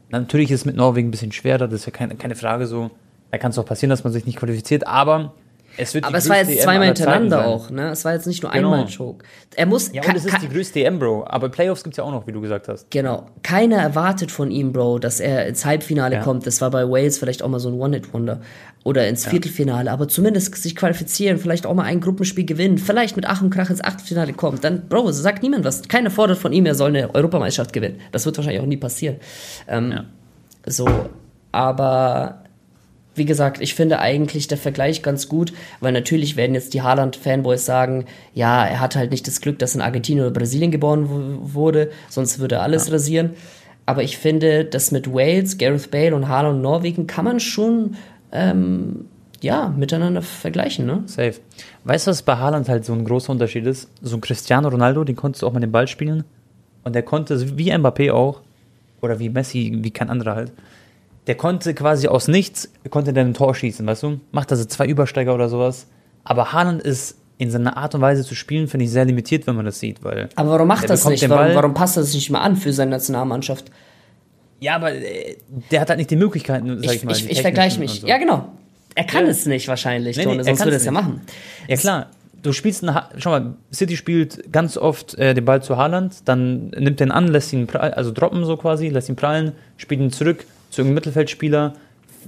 Natürlich 0.09 0.51
ist 0.51 0.61
es 0.61 0.65
mit 0.65 0.75
Norwegen 0.75 1.07
ein 1.07 1.11
bisschen 1.11 1.31
schwerer, 1.31 1.67
das 1.67 1.81
ist 1.81 1.85
ja 1.85 1.91
keine, 1.91 2.15
keine 2.15 2.35
Frage 2.35 2.67
so. 2.67 2.91
Da 3.31 3.37
kann 3.37 3.51
es 3.51 3.57
auch 3.57 3.65
passieren, 3.65 3.89
dass 3.89 4.03
man 4.03 4.11
sich 4.11 4.25
nicht 4.25 4.37
qualifiziert, 4.37 4.85
aber 4.85 5.33
es 5.77 5.93
wird 5.93 6.03
Aber 6.05 6.17
es 6.17 6.27
war 6.27 6.37
jetzt 6.37 6.49
EM 6.49 6.57
zweimal 6.59 6.87
aller 6.87 6.95
Zeiten 6.95 7.11
hintereinander 7.13 7.47
auch, 7.47 7.69
ne? 7.69 7.89
Es 7.91 8.03
war 8.05 8.13
jetzt 8.13 8.27
nicht 8.27 8.43
nur 8.43 8.51
Genau. 8.51 8.71
einmal 8.73 8.87
ein 8.87 8.93
Choke. 8.95 9.23
Er 9.55 9.65
muss. 9.65 9.91
Ja, 9.93 10.03
und 10.03 10.15
es 10.15 10.25
ist 10.25 10.41
die 10.41 10.49
größte 10.49 10.83
EM, 10.83 10.99
Bro. 10.99 11.25
Aber 11.27 11.49
Playoffs 11.49 11.83
gibt 11.83 11.93
es 11.93 11.97
ja 11.97 12.03
auch 12.03 12.11
noch, 12.11 12.27
wie 12.27 12.31
du 12.31 12.41
gesagt 12.41 12.67
hast. 12.67 12.89
Genau. 12.91 13.27
Keiner 13.43 13.77
erwartet 13.77 14.31
von 14.31 14.51
ihm, 14.51 14.71
Bro, 14.73 14.99
dass 14.99 15.19
er 15.19 15.47
ins 15.47 15.65
Halbfinale 15.65 16.15
Ja. 16.15 16.23
kommt. 16.23 16.45
Das 16.47 16.59
war 16.61 16.71
bei 16.71 16.89
Wales 16.89 17.17
vielleicht 17.19 17.43
auch 17.43 17.49
mal 17.49 17.59
so 17.59 17.69
ein 17.69 17.75
One-Hit-Wonder. 17.79 18.41
Oder 18.83 19.07
ins 19.09 19.25
Viertelfinale. 19.25 19.91
Aber 19.91 20.07
zumindest 20.07 20.55
sich 20.55 20.73
qualifizieren, 20.75 21.39
vielleicht 21.39 21.65
auch 21.65 21.73
mal 21.73 21.83
ein 21.83 21.99
Gruppenspiel 21.99 22.45
gewinnen, 22.45 22.77
vielleicht 22.77 23.17
mit 23.17 23.25
Ach 23.25 23.41
und 23.41 23.49
Krach 23.49 23.69
ins 23.69 23.83
Achtelfinale 23.83 24.31
kommt. 24.31 24.63
Dann, 24.63 24.87
Bro, 24.87 25.11
sagt 25.11 25.43
niemand 25.43 25.65
was. 25.65 25.81
Keiner 25.89 26.09
fordert 26.09 26.37
von 26.37 26.53
ihm, 26.53 26.65
er 26.65 26.75
soll 26.75 26.89
eine 26.89 27.13
Europameisterschaft 27.13 27.73
gewinnen. 27.73 27.99
Das 28.13 28.25
wird 28.25 28.37
wahrscheinlich 28.37 28.61
auch 28.61 28.65
nie 28.65 28.77
passieren. 28.77 29.17
Ähm, 29.67 29.91
Ja. 29.91 30.05
So, 30.69 30.87
aber 31.51 32.43
wie 33.17 33.25
gesagt, 33.25 33.61
ich 33.61 33.75
finde 33.75 33.99
eigentlich 33.99 34.47
der 34.47 34.57
Vergleich 34.57 35.01
ganz 35.01 35.27
gut, 35.27 35.53
weil 35.79 35.91
natürlich 35.91 36.35
werden 36.35 36.55
jetzt 36.55 36.73
die 36.73 36.81
Haaland-Fanboys 36.81 37.65
sagen, 37.65 38.05
ja, 38.33 38.65
er 38.65 38.79
hat 38.79 38.95
halt 38.95 39.11
nicht 39.11 39.27
das 39.27 39.41
Glück, 39.41 39.59
dass 39.59 39.75
in 39.75 39.81
Argentinien 39.81 40.25
oder 40.25 40.33
Brasilien 40.33 40.71
geboren 40.71 41.07
wurde, 41.53 41.91
sonst 42.09 42.39
würde 42.39 42.55
er 42.55 42.63
alles 42.63 42.91
rasieren. 42.91 43.31
Aber 43.85 44.03
ich 44.03 44.17
finde, 44.17 44.65
das 44.65 44.91
mit 44.91 45.11
Wales, 45.13 45.57
Gareth 45.57 45.91
Bale 45.91 46.15
und 46.15 46.27
Haaland 46.27 46.55
und 46.55 46.61
Norwegen 46.61 47.07
kann 47.07 47.25
man 47.25 47.39
schon 47.39 47.95
ähm, 48.31 49.05
ja, 49.41 49.69
miteinander 49.69 50.21
vergleichen, 50.21 50.85
ne? 50.85 51.03
Safe. 51.05 51.35
Weißt 51.83 52.07
du, 52.07 52.11
was 52.11 52.21
bei 52.21 52.35
Haaland 52.37 52.69
halt 52.69 52.85
so 52.85 52.93
ein 52.93 53.05
großer 53.05 53.31
Unterschied 53.31 53.65
ist? 53.65 53.89
So 54.01 54.17
ein 54.17 54.21
Cristiano 54.21 54.67
Ronaldo, 54.67 55.03
den 55.03 55.15
konntest 55.15 55.41
du 55.41 55.47
auch 55.47 55.53
mal 55.53 55.59
den 55.59 55.71
Ball 55.71 55.87
spielen. 55.87 56.23
Und 56.83 56.93
der 56.93 57.03
konnte, 57.03 57.57
wie 57.57 57.71
Mbappé 57.71 58.11
auch, 58.11 58.41
oder 59.01 59.19
wie 59.19 59.29
Messi, 59.29 59.77
wie 59.81 59.91
kein 59.91 60.09
anderer 60.09 60.35
halt, 60.35 60.51
der 61.27 61.35
konnte 61.35 61.73
quasi 61.73 62.07
aus 62.07 62.27
nichts, 62.27 62.71
konnte 62.89 63.13
dann 63.13 63.27
ein 63.27 63.33
Tor 63.33 63.53
schießen, 63.53 63.85
weißt 63.85 64.03
du? 64.03 64.19
Macht 64.31 64.51
also 64.51 64.65
zwei 64.65 64.87
Übersteiger 64.87 65.35
oder 65.35 65.49
sowas. 65.49 65.87
Aber 66.23 66.51
Haaland 66.53 66.81
ist 66.81 67.17
in 67.37 67.51
seiner 67.51 67.77
Art 67.77 67.93
und 67.95 68.01
Weise 68.01 68.23
zu 68.23 68.33
spielen, 68.33 68.67
finde 68.67 68.85
ich 68.85 68.91
sehr 68.91 69.05
limitiert, 69.05 69.45
wenn 69.45 69.55
man 69.55 69.65
das 69.65 69.79
sieht, 69.79 70.03
weil. 70.03 70.29
Aber 70.35 70.51
warum 70.51 70.67
macht 70.67 70.89
das 70.89 71.05
nicht? 71.05 71.21
den 71.21 71.29
Warum, 71.29 71.53
warum 71.53 71.73
passt 71.73 71.97
er 71.97 72.01
das 72.01 72.13
nicht 72.13 72.29
mal 72.31 72.41
an 72.41 72.55
für 72.55 72.73
seine 72.73 72.91
Nationalmannschaft? 72.91 73.65
Ja, 74.59 74.75
aber 74.75 74.91
äh, 74.93 75.35
der 75.69 75.81
hat 75.81 75.89
halt 75.89 75.99
nicht 75.99 76.09
die 76.09 76.15
Möglichkeiten, 76.15 76.81
sag 76.81 76.85
ich, 76.91 76.95
Ich, 76.97 77.03
mal. 77.03 77.11
ich, 77.11 77.29
ich 77.29 77.41
vergleiche 77.41 77.79
mich. 77.79 78.01
so. 78.01 78.07
Ja, 78.07 78.17
genau. 78.17 78.47
Er 78.95 79.03
kann 79.03 79.25
Ja. 79.25 79.29
es 79.31 79.45
nicht 79.45 79.67
wahrscheinlich, 79.67 80.17
Nee, 80.17 80.23
Tone, 80.23 80.37
nee, 80.37 80.41
er 80.41 80.45
sonst 80.45 80.59
würde 80.61 80.71
er 80.71 80.77
es 80.77 80.85
ja 80.85 80.91
machen. 80.91 81.21
Ja 81.67 81.75
klar, 81.77 82.07
du 82.41 82.51
spielst, 82.53 82.81
eine, 82.81 82.95
Ha- 82.95 83.09
schau 83.17 83.29
mal, 83.29 83.53
City 83.71 83.95
spielt 83.95 84.51
ganz 84.51 84.75
oft 84.75 85.13
äh, 85.19 85.35
den 85.35 85.45
Ball 85.45 85.61
zu 85.61 85.77
Haaland, 85.77 86.15
dann 86.25 86.69
nimmt 86.69 86.99
er 87.01 87.07
ihn 87.07 87.11
an, 87.11 87.27
lässt 87.27 87.53
ihn, 87.53 87.67
prall- 87.67 87.91
also 87.93 88.11
droppen 88.11 88.43
so 88.45 88.57
quasi, 88.57 88.89
lässt 88.89 89.09
ihn 89.09 89.15
prallen, 89.15 89.51
spielt 89.77 90.01
ihn 90.01 90.11
zurück 90.11 90.45
zu 90.69 90.81
irgendeinem 90.81 90.95
Mittelfeldspieler, 90.95 91.73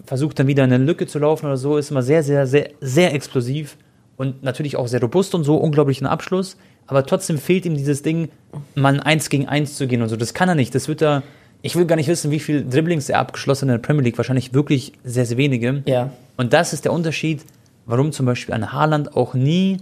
versucht 0.06 0.40
dann 0.40 0.48
wieder 0.48 0.64
in 0.64 0.74
eine 0.74 0.84
Lücke 0.84 1.08
zu 1.08 1.20
laufen 1.20 1.46
oder 1.46 1.58
so, 1.58 1.78
ist 1.78 1.92
immer 1.92 2.04
sehr, 2.04 2.24
sehr, 2.24 2.48
sehr, 2.48 2.70
sehr 2.82 3.14
explosiv 3.14 3.78
und 4.18 4.44
natürlich 4.44 4.76
auch 4.76 4.88
sehr 4.88 5.02
robust 5.02 5.36
und 5.36 5.44
so, 5.44 5.58
unglaublichen 5.58 6.08
Abschluss, 6.08 6.58
aber 6.88 7.06
trotzdem 7.06 7.38
fehlt 7.38 7.66
ihm 7.66 7.76
dieses 7.76 8.02
Ding, 8.02 8.30
mal 8.76 8.94
ein 8.94 9.00
eins 9.00 9.30
gegen 9.30 9.48
eins 9.48 9.76
zu 9.76 9.88
gehen 9.88 10.02
und 10.02 10.10
so, 10.10 10.16
das 10.16 10.34
kann 10.34 10.50
er 10.50 10.56
nicht, 10.56 10.74
das 10.74 10.88
wird 10.88 11.02
er, 11.02 11.24
ich 11.62 11.76
will 11.76 11.86
gar 11.86 11.96
nicht 11.96 12.08
wissen, 12.08 12.32
wie 12.32 12.40
viel 12.40 12.66
Dribblings 12.68 13.10
er 13.10 13.20
abgeschlossen 13.20 13.70
hat 13.70 13.76
in 13.76 13.82
der 13.82 13.88
Premier 13.88 14.04
League, 14.04 14.18
wahrscheinlich 14.18 14.54
wirklich 14.54 14.94
sehr, 15.04 15.26
sehr 15.26 15.38
wenige. 15.38 15.84
Ja. 15.86 16.12
Und 16.38 16.54
das 16.54 16.72
ist 16.72 16.86
der 16.86 16.94
Unterschied, 16.94 17.44
warum 17.86 18.12
zum 18.12 18.26
Beispiel 18.26 18.54
ein 18.54 18.72
Haaland 18.72 19.16
auch 19.16 19.34
nie 19.34 19.78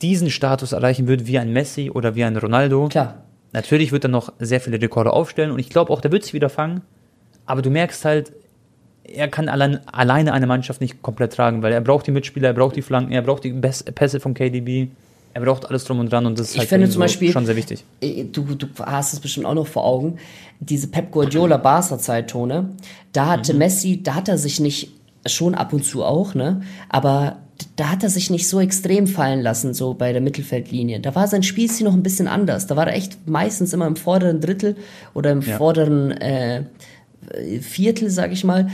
diesen 0.00 0.30
Status 0.30 0.72
erreichen 0.72 1.08
wird 1.08 1.26
wie 1.26 1.38
ein 1.38 1.52
Messi 1.52 1.90
oder 1.90 2.14
wie 2.14 2.24
ein 2.24 2.36
Ronaldo. 2.36 2.88
Klar. 2.88 3.22
Natürlich 3.52 3.92
wird 3.92 4.04
er 4.04 4.08
noch 4.08 4.32
sehr 4.38 4.60
viele 4.60 4.80
Rekorde 4.80 5.12
aufstellen 5.12 5.50
und 5.50 5.58
ich 5.58 5.70
glaube 5.70 5.92
auch, 5.92 6.00
der 6.00 6.12
wird 6.12 6.24
sich 6.24 6.34
wieder 6.34 6.48
fangen. 6.48 6.82
Aber 7.46 7.62
du 7.62 7.70
merkst 7.70 8.04
halt, 8.04 8.32
er 9.04 9.28
kann 9.28 9.48
allein, 9.48 9.80
alleine 9.88 10.32
eine 10.32 10.46
Mannschaft 10.46 10.80
nicht 10.80 11.02
komplett 11.02 11.32
tragen, 11.34 11.62
weil 11.62 11.72
er 11.72 11.80
braucht 11.80 12.06
die 12.06 12.12
Mitspieler, 12.12 12.48
er 12.48 12.54
braucht 12.54 12.76
die 12.76 12.82
Flanken, 12.82 13.12
er 13.12 13.22
braucht 13.22 13.44
die 13.44 13.52
Pässe 13.52 14.20
von 14.20 14.32
KDB, 14.34 14.88
er 15.34 15.40
braucht 15.42 15.66
alles 15.66 15.84
drum 15.84 15.98
und 15.98 16.12
dran 16.12 16.24
und 16.26 16.38
das 16.38 16.48
ist 16.48 16.52
Ich 16.54 16.58
halt 16.60 16.68
finde 16.68 16.88
zum 16.88 17.00
Beispiel- 17.00 17.32
schon 17.32 17.44
sehr 17.46 17.56
wichtig. 17.56 17.84
Äh, 18.00 18.24
Du, 18.24 18.42
du 18.54 18.66
hast 18.84 19.12
es 19.12 19.20
bestimmt 19.20 19.46
auch 19.46 19.54
noch 19.54 19.66
vor 19.66 19.84
Augen. 19.84 20.18
Diese 20.60 20.86
Pep 20.88 21.10
Guardiola 21.10 21.56
Barca 21.56 21.98
Zeittone, 21.98 22.70
da 23.12 23.24
Mhm. 23.24 23.28
hatte 23.30 23.54
Messi, 23.54 24.02
da 24.02 24.14
hat 24.14 24.28
er 24.28 24.38
sich 24.38 24.60
nicht 24.60 24.90
schon 25.26 25.54
ab 25.54 25.72
und 25.72 25.84
zu 25.84 26.04
auch, 26.04 26.34
ne? 26.34 26.62
Aber 26.88 27.36
da 27.76 27.90
hat 27.90 28.02
er 28.02 28.08
sich 28.10 28.28
nicht 28.30 28.48
so 28.48 28.60
extrem 28.60 29.06
fallen 29.06 29.40
lassen, 29.40 29.72
so 29.72 29.94
bei 29.94 30.12
der 30.12 30.20
Mittelfeldlinie. 30.20 31.00
Da 31.00 31.14
war 31.14 31.28
sein 31.28 31.42
Spielstil 31.44 31.86
noch 31.86 31.94
ein 31.94 32.02
bisschen 32.02 32.26
anders. 32.28 32.66
Da 32.66 32.76
war 32.76 32.88
er 32.88 32.94
echt 32.96 33.26
meistens 33.28 33.72
immer 33.72 33.86
im 33.86 33.94
vorderen 33.96 34.40
Drittel 34.40 34.76
oder 35.14 35.30
im 35.30 35.40
Ja. 35.42 35.56
vorderen 35.58 36.10
äh, 36.12 36.64
Viertel, 37.60 38.10
sag 38.10 38.32
ich 38.32 38.44
mal. 38.44 38.68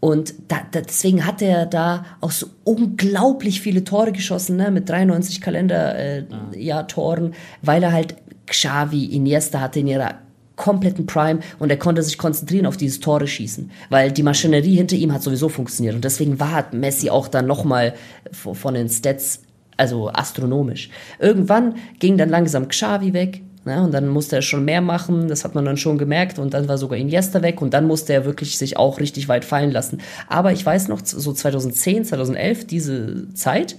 Und 0.00 0.34
da, 0.48 0.60
da, 0.70 0.80
deswegen 0.80 1.26
hat 1.26 1.42
er 1.42 1.66
da 1.66 2.06
auch 2.20 2.30
so 2.30 2.46
unglaublich 2.64 3.60
viele 3.60 3.84
Tore 3.84 4.12
geschossen, 4.12 4.56
ne? 4.56 4.70
mit 4.70 4.88
93 4.88 5.42
Kalenderjahr 5.42 6.82
äh, 6.82 6.86
Toren, 6.86 7.34
weil 7.60 7.82
er 7.82 7.92
halt 7.92 8.16
Xavi, 8.46 9.04
Iniesta 9.04 9.60
hatte 9.60 9.80
in 9.80 9.86
ihrer 9.86 10.14
kompletten 10.56 11.06
Prime 11.06 11.40
und 11.58 11.70
er 11.70 11.78
konnte 11.78 12.02
sich 12.02 12.18
konzentrieren 12.18 12.66
auf 12.66 12.76
dieses 12.76 13.00
Tore 13.00 13.26
schießen, 13.26 13.70
weil 13.88 14.12
die 14.12 14.22
Maschinerie 14.22 14.76
hinter 14.76 14.96
ihm 14.96 15.12
hat 15.12 15.22
sowieso 15.22 15.48
funktioniert 15.48 15.94
und 15.94 16.04
deswegen 16.04 16.38
war 16.38 16.66
Messi 16.72 17.08
auch 17.08 17.28
dann 17.28 17.46
nochmal 17.46 17.94
von 18.32 18.74
den 18.74 18.88
Stats 18.88 19.40
also 19.78 20.10
astronomisch. 20.10 20.90
Irgendwann 21.18 21.76
ging 21.98 22.18
dann 22.18 22.28
langsam 22.28 22.68
Xavi 22.68 23.14
weg, 23.14 23.40
ne, 23.64 23.82
und 23.82 23.92
dann 23.92 24.08
musste 24.08 24.36
er 24.36 24.42
schon 24.42 24.64
mehr 24.64 24.80
machen, 24.80 25.28
das 25.28 25.44
hat 25.44 25.54
man 25.54 25.64
dann 25.64 25.76
schon 25.76 25.98
gemerkt. 25.98 26.38
Und 26.38 26.54
dann 26.54 26.68
war 26.68 26.78
sogar 26.78 26.98
Iniesta 26.98 27.42
weg. 27.42 27.60
Und 27.62 27.74
dann 27.74 27.86
musste 27.86 28.12
er 28.12 28.24
wirklich 28.24 28.58
sich 28.58 28.76
auch 28.76 29.00
richtig 29.00 29.28
weit 29.28 29.44
fallen 29.44 29.70
lassen. 29.70 29.98
Aber 30.28 30.52
ich 30.52 30.64
weiß 30.64 30.88
noch, 30.88 31.00
so 31.04 31.32
2010, 31.32 32.04
2011, 32.04 32.66
diese 32.66 33.32
Zeit, 33.34 33.76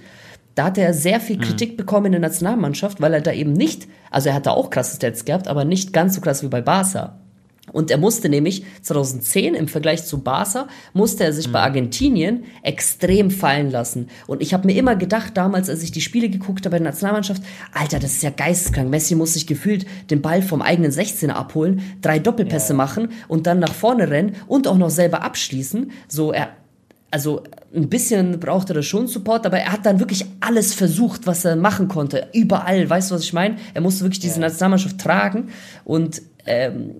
da 0.55 0.65
hat 0.65 0.77
er 0.77 0.93
sehr 0.93 1.19
viel 1.19 1.37
Kritik 1.39 1.77
bekommen 1.77 2.07
in 2.07 2.11
der 2.13 2.21
Nationalmannschaft, 2.21 2.99
weil 2.99 3.13
er 3.13 3.21
da 3.21 3.31
eben 3.31 3.53
nicht, 3.53 3.87
also 4.09 4.29
er 4.29 4.35
hat 4.35 4.45
da 4.45 4.51
auch 4.51 4.69
krasse 4.69 4.97
Stats 4.97 5.23
gehabt, 5.23 5.47
aber 5.47 5.63
nicht 5.63 5.93
ganz 5.93 6.15
so 6.15 6.21
krass 6.21 6.43
wie 6.43 6.49
bei 6.49 6.61
Barca. 6.61 7.20
Und 7.71 7.91
er 7.91 7.97
musste 7.97 8.29
nämlich 8.29 8.63
2010 8.81 9.53
im 9.55 9.67
Vergleich 9.67 10.05
zu 10.05 10.19
Barca, 10.19 10.67
musste 10.93 11.23
er 11.23 11.33
sich 11.33 11.51
bei 11.51 11.59
Argentinien 11.59 12.43
extrem 12.63 13.31
fallen 13.31 13.71
lassen. 13.71 14.09
Und 14.27 14.41
ich 14.41 14.53
habe 14.53 14.67
mir 14.67 14.75
immer 14.75 14.95
gedacht, 14.95 15.37
damals, 15.37 15.69
als 15.69 15.83
ich 15.83 15.91
die 15.91 16.01
Spiele 16.01 16.29
geguckt 16.29 16.65
habe 16.65 16.71
bei 16.71 16.77
der 16.79 16.91
Nationalmannschaft, 16.91 17.43
Alter, 17.73 17.99
das 17.99 18.13
ist 18.13 18.23
ja 18.23 18.29
geisteskrank. 18.29 18.89
Messi 18.89 19.15
muss 19.15 19.33
sich 19.33 19.47
gefühlt 19.47 19.85
den 20.09 20.21
Ball 20.21 20.41
vom 20.41 20.61
eigenen 20.61 20.91
16er 20.91 21.31
abholen, 21.31 21.81
drei 22.01 22.19
Doppelpässe 22.19 22.73
machen 22.73 23.09
und 23.27 23.47
dann 23.47 23.59
nach 23.59 23.73
vorne 23.73 24.09
rennen 24.09 24.35
und 24.47 24.67
auch 24.67 24.77
noch 24.77 24.89
selber 24.89 25.23
abschließen. 25.23 25.91
So, 26.07 26.31
er, 26.31 26.49
also 27.11 27.43
ein 27.75 27.89
bisschen 27.89 28.39
brauchte 28.39 28.73
er 28.73 28.83
schon 28.83 29.07
Support, 29.07 29.45
aber 29.45 29.59
er 29.59 29.71
hat 29.71 29.85
dann 29.85 29.99
wirklich 29.99 30.25
alles 30.39 30.73
versucht, 30.73 31.27
was 31.27 31.45
er 31.45 31.55
machen 31.55 31.87
konnte. 31.87 32.27
Überall, 32.33 32.89
weißt 32.89 33.11
du, 33.11 33.15
was 33.15 33.23
ich 33.23 33.33
meine? 33.33 33.55
Er 33.73 33.81
musste 33.81 34.03
wirklich 34.03 34.19
diese 34.19 34.39
Nationalmannschaft 34.39 34.97
tragen 34.99 35.49
und 35.83 36.21
ähm, 36.45 36.95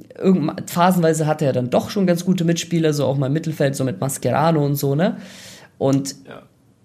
phasenweise 0.67 1.25
hatte 1.25 1.45
er 1.45 1.53
dann 1.53 1.69
doch 1.69 1.89
schon 1.89 2.05
ganz 2.07 2.25
gute 2.25 2.43
Mitspieler, 2.43 2.93
so 2.93 3.05
auch 3.05 3.17
mal 3.17 3.27
im 3.27 3.33
Mittelfeld, 3.33 3.75
so 3.75 3.83
mit 3.83 3.99
Mascherano 3.99 4.63
und 4.63 4.75
so, 4.75 4.95
ne? 4.95 5.17
Und 5.77 6.15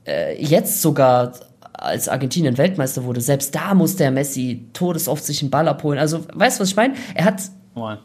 äh, 0.06 0.42
jetzt 0.42 0.80
sogar, 0.80 1.32
als 1.75 2.08
Argentinien 2.08 2.56
Weltmeister 2.56 3.04
wurde, 3.04 3.20
selbst 3.20 3.54
da 3.54 3.75
musste 3.75 4.04
er 4.04 4.10
Messi 4.10 4.68
todesoft 4.72 5.25
sich 5.25 5.42
einen 5.42 5.50
Ball 5.50 5.68
abholen. 5.68 5.98
Also, 5.98 6.25
weißt 6.32 6.58
du, 6.58 6.62
was 6.62 6.70
ich 6.70 6.76
meine? 6.76 6.94
Er 7.14 7.26
hat 7.26 7.42
Mal. 7.75 7.98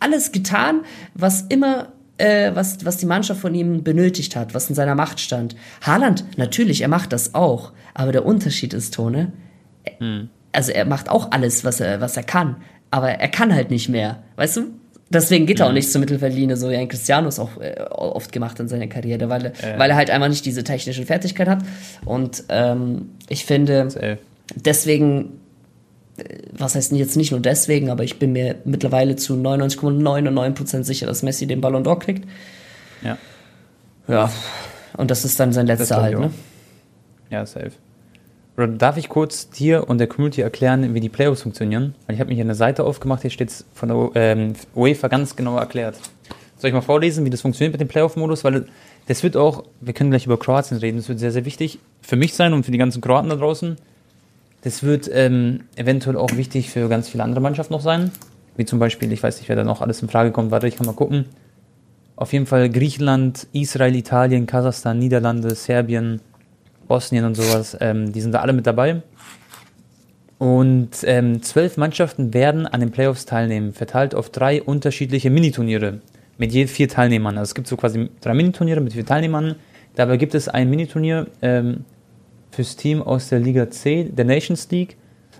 alles 0.00 0.32
getan, 0.32 0.82
was 1.14 1.42
immer, 1.42 1.88
äh, 2.18 2.50
was, 2.54 2.84
was 2.84 2.98
die 2.98 3.06
Mannschaft 3.06 3.40
von 3.40 3.54
ihm 3.54 3.82
benötigt 3.82 4.36
hat, 4.36 4.52
was 4.52 4.68
in 4.68 4.74
seiner 4.74 4.94
Macht 4.94 5.20
stand. 5.20 5.56
Haaland, 5.80 6.24
natürlich, 6.36 6.82
er 6.82 6.88
macht 6.88 7.12
das 7.12 7.34
auch, 7.34 7.72
aber 7.94 8.12
der 8.12 8.26
Unterschied 8.26 8.74
ist, 8.74 8.92
Tone, 8.94 9.32
Hm. 9.98 10.28
also 10.52 10.72
er 10.72 10.84
macht 10.84 11.08
auch 11.08 11.30
alles, 11.30 11.64
was 11.64 11.80
er, 11.80 12.00
was 12.00 12.16
er 12.16 12.24
kann, 12.24 12.56
aber 12.90 13.10
er 13.10 13.28
kann 13.28 13.54
halt 13.54 13.70
nicht 13.70 13.88
mehr, 13.88 14.22
weißt 14.36 14.58
du? 14.58 14.62
Deswegen 15.08 15.46
geht 15.46 15.60
er 15.60 15.68
auch 15.68 15.72
nicht 15.72 15.90
zur 15.90 16.00
Mittelfeldlinie, 16.00 16.56
so 16.56 16.68
wie 16.68 16.76
ein 16.76 16.88
Cristiano 16.88 17.28
es 17.28 17.38
auch 17.38 17.60
äh, 17.60 17.80
oft 17.90 18.32
gemacht 18.32 18.58
in 18.58 18.66
seiner 18.66 18.88
Karriere, 18.88 19.28
weil, 19.28 19.52
er 19.60 19.78
weil 19.78 19.90
er 19.90 19.96
halt 19.96 20.10
einfach 20.10 20.28
nicht 20.28 20.44
diese 20.44 20.64
technische 20.64 21.06
Fertigkeit 21.06 21.48
hat. 21.48 21.60
Und 22.04 22.42
ähm, 22.48 23.10
ich 23.28 23.44
finde, 23.44 23.88
Safe. 23.88 24.18
deswegen, 24.56 25.38
äh, 26.16 26.24
was 26.58 26.74
heißt 26.74 26.90
denn 26.90 26.98
jetzt 26.98 27.16
nicht 27.16 27.30
nur 27.30 27.38
deswegen, 27.38 27.88
aber 27.88 28.02
ich 28.02 28.18
bin 28.18 28.32
mir 28.32 28.56
mittlerweile 28.64 29.14
zu 29.14 29.34
99,99% 29.34 30.82
sicher, 30.82 31.06
dass 31.06 31.22
Messi 31.22 31.46
den 31.46 31.60
Ballon 31.60 31.84
d'Or 31.84 32.00
kriegt. 32.00 32.28
Ja. 33.02 33.16
Ja. 34.08 34.32
Und 34.96 35.12
das 35.12 35.24
ist 35.24 35.38
dann 35.38 35.52
sein 35.52 35.68
letzter 35.68 36.02
halt, 36.02 36.18
ne? 36.18 36.30
Ja, 37.30 37.46
safe. 37.46 37.72
Darf 38.56 38.96
ich 38.96 39.10
kurz 39.10 39.50
dir 39.50 39.86
und 39.88 39.98
der 39.98 40.06
Community 40.06 40.40
erklären, 40.40 40.94
wie 40.94 41.00
die 41.00 41.10
Playoffs 41.10 41.42
funktionieren? 41.42 41.94
Weil 42.06 42.14
ich 42.14 42.20
habe 42.20 42.28
mir 42.28 42.34
hier 42.34 42.44
eine 42.44 42.54
Seite 42.54 42.84
aufgemacht, 42.84 43.20
hier 43.20 43.30
steht 43.30 43.50
es 43.50 43.66
von 43.74 43.88
der 43.90 44.10
ähm, 44.14 44.54
UEFA 44.74 45.08
ganz 45.08 45.36
genau 45.36 45.58
erklärt. 45.58 45.96
Soll 46.56 46.68
ich 46.68 46.74
mal 46.74 46.80
vorlesen, 46.80 47.26
wie 47.26 47.30
das 47.30 47.42
funktioniert 47.42 47.72
mit 47.72 47.82
dem 47.82 47.88
Playoff-Modus? 47.88 48.44
Weil 48.44 48.64
das 49.08 49.22
wird 49.22 49.36
auch, 49.36 49.64
wir 49.82 49.92
können 49.92 50.08
gleich 50.08 50.24
über 50.24 50.38
Kroatien 50.38 50.78
reden, 50.78 50.96
das 50.96 51.08
wird 51.08 51.18
sehr, 51.18 51.32
sehr 51.32 51.44
wichtig 51.44 51.80
für 52.00 52.16
mich 52.16 52.34
sein 52.34 52.54
und 52.54 52.64
für 52.64 52.72
die 52.72 52.78
ganzen 52.78 53.02
Kroaten 53.02 53.28
da 53.28 53.36
draußen. 53.36 53.76
Das 54.62 54.82
wird 54.82 55.10
ähm, 55.12 55.64
eventuell 55.76 56.16
auch 56.16 56.34
wichtig 56.34 56.70
für 56.70 56.88
ganz 56.88 57.10
viele 57.10 57.24
andere 57.24 57.42
Mannschaften 57.42 57.74
noch 57.74 57.82
sein. 57.82 58.10
Wie 58.56 58.64
zum 58.64 58.78
Beispiel, 58.78 59.12
ich 59.12 59.22
weiß 59.22 59.38
nicht, 59.38 59.50
wer 59.50 59.56
da 59.56 59.64
noch 59.64 59.82
alles 59.82 60.00
in 60.00 60.08
Frage 60.08 60.32
kommt, 60.32 60.50
warte, 60.50 60.66
ich 60.66 60.76
kann 60.76 60.86
mal 60.86 60.94
gucken. 60.94 61.26
Auf 62.16 62.32
jeden 62.32 62.46
Fall 62.46 62.70
Griechenland, 62.70 63.46
Israel, 63.52 63.94
Italien, 63.94 64.46
Kasachstan, 64.46 64.98
Niederlande, 64.98 65.54
Serbien, 65.54 66.22
Bosnien 66.86 67.24
und 67.24 67.34
sowas, 67.34 67.76
ähm, 67.80 68.12
die 68.12 68.20
sind 68.20 68.32
da 68.32 68.40
alle 68.40 68.52
mit 68.52 68.66
dabei. 68.66 69.02
Und 70.38 70.90
ähm, 71.04 71.42
zwölf 71.42 71.76
Mannschaften 71.76 72.34
werden 72.34 72.66
an 72.66 72.80
den 72.80 72.90
Playoffs 72.90 73.24
teilnehmen, 73.24 73.72
verteilt 73.72 74.14
auf 74.14 74.30
drei 74.30 74.62
unterschiedliche 74.62 75.30
Miniturniere 75.30 76.00
mit 76.36 76.52
je 76.52 76.66
vier 76.66 76.88
Teilnehmern. 76.88 77.38
Also 77.38 77.50
es 77.50 77.54
gibt 77.54 77.68
so 77.68 77.76
quasi 77.76 78.10
drei 78.20 78.34
Miniturniere 78.34 78.80
mit 78.80 78.92
vier 78.92 79.06
Teilnehmern. 79.06 79.56
Dabei 79.94 80.18
gibt 80.18 80.34
es 80.34 80.48
ein 80.48 80.68
Miniturnier 80.68 81.28
ähm, 81.40 81.84
fürs 82.50 82.76
Team 82.76 83.02
aus 83.02 83.30
der 83.30 83.38
Liga 83.38 83.70
C, 83.70 84.04
der 84.04 84.26
Nations 84.26 84.70
League, 84.70 84.96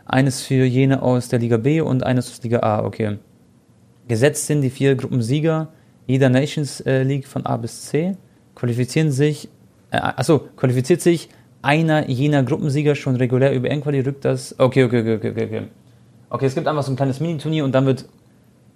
eines 0.07 0.41
für 0.41 0.65
jene 0.65 1.03
aus 1.03 1.29
der 1.29 1.41
Liga 1.41 1.59
B 1.59 1.83
und 1.83 2.03
eines 2.03 2.31
aus 2.31 2.43
Liga 2.43 2.61
A. 2.61 2.85
Okay. 2.85 3.19
Gesetzt 4.09 4.47
sind 4.47 4.63
die 4.63 4.71
vier 4.71 4.95
Gruppensieger 4.95 5.69
jeder 6.07 6.29
Nations 6.29 6.81
äh, 6.83 7.03
League 7.03 7.27
von 7.27 7.45
A 7.47 7.57
bis 7.57 7.87
C. 7.87 8.17
Qualifizieren 8.55 9.11
sich, 9.11 9.49
äh, 9.91 9.99
achso, 9.99 10.39
qualifiziert 10.57 11.01
sich 11.01 11.29
einer 11.67 12.09
jener 12.09 12.45
Gruppensieger 12.45 12.95
schon 12.95 13.17
regulär 13.17 13.53
über 13.53 13.69
Endquali, 13.71 14.01
rückt 14.01 14.25
das. 14.25 14.55
Okay, 14.59 14.85
okay, 14.85 15.01
okay, 15.01 15.17
okay, 15.17 15.31
okay, 15.31 15.45
okay. 15.45 15.63
Okay, 16.31 16.47
es 16.47 16.55
gibt 16.55 16.67
einfach 16.69 16.83
so 16.83 16.93
ein 16.93 16.97
kleines 16.97 17.21
Mini-Turnier 17.21 17.65
und 17.65 17.73
dann 17.73 17.87
wird 17.87 18.07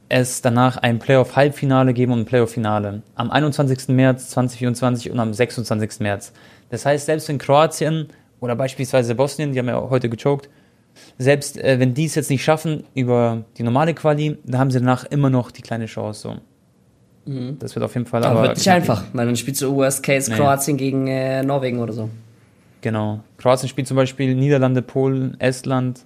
es 0.08 0.42
danach 0.42 0.76
ein 0.76 0.98
Playoff-Halbfinale 0.98 1.94
geben 1.94 2.12
und 2.12 2.20
ein 2.20 2.24
Playoff-Finale. 2.24 3.02
Am 3.14 3.30
21. 3.30 3.88
März 3.88 4.30
2024 4.30 5.10
und 5.12 5.20
am 5.20 5.32
26. 5.32 6.00
März. 6.00 6.32
Das 6.70 6.84
heißt, 6.84 7.06
selbst 7.06 7.28
wenn 7.28 7.38
Kroatien 7.38 8.08
oder 8.40 8.56
beispielsweise 8.56 9.14
Bosnien, 9.14 9.52
die 9.52 9.58
haben 9.60 9.68
ja 9.68 9.88
heute 9.88 10.08
gechoked, 10.08 10.48
selbst 11.16 11.58
äh, 11.58 11.78
wenn 11.78 11.94
die 11.94 12.06
es 12.06 12.16
jetzt 12.16 12.28
nicht 12.28 12.42
schaffen 12.42 12.84
über 12.94 13.44
die 13.56 13.62
normale 13.62 13.94
Quali, 13.94 14.36
dann 14.44 14.60
haben 14.60 14.70
sie 14.72 14.80
danach 14.80 15.04
immer 15.04 15.30
noch 15.30 15.52
die 15.52 15.62
kleine 15.62 15.86
Chance. 15.86 16.20
So. 16.20 17.30
Mhm. 17.32 17.58
Das 17.60 17.76
wird 17.76 17.84
auf 17.84 17.94
jeden 17.94 18.06
Fall 18.06 18.24
aber. 18.24 18.40
Aber 18.40 18.48
wird 18.48 18.56
nicht 18.56 18.68
einfach, 18.68 19.04
weil 19.12 19.26
dann 19.26 19.36
spielst 19.36 19.62
du 19.62 19.74
Worst 19.76 20.02
Case 20.02 20.28
nee. 20.28 20.36
Kroatien 20.36 20.76
gegen 20.76 21.06
äh, 21.06 21.44
Norwegen 21.44 21.78
oder 21.78 21.92
so. 21.92 22.10
Genau. 22.80 23.20
Kroatien 23.38 23.68
spielt 23.68 23.86
zum 23.86 23.96
Beispiel 23.96 24.34
Niederlande, 24.34 24.82
Polen, 24.82 25.38
Estland, 25.40 26.04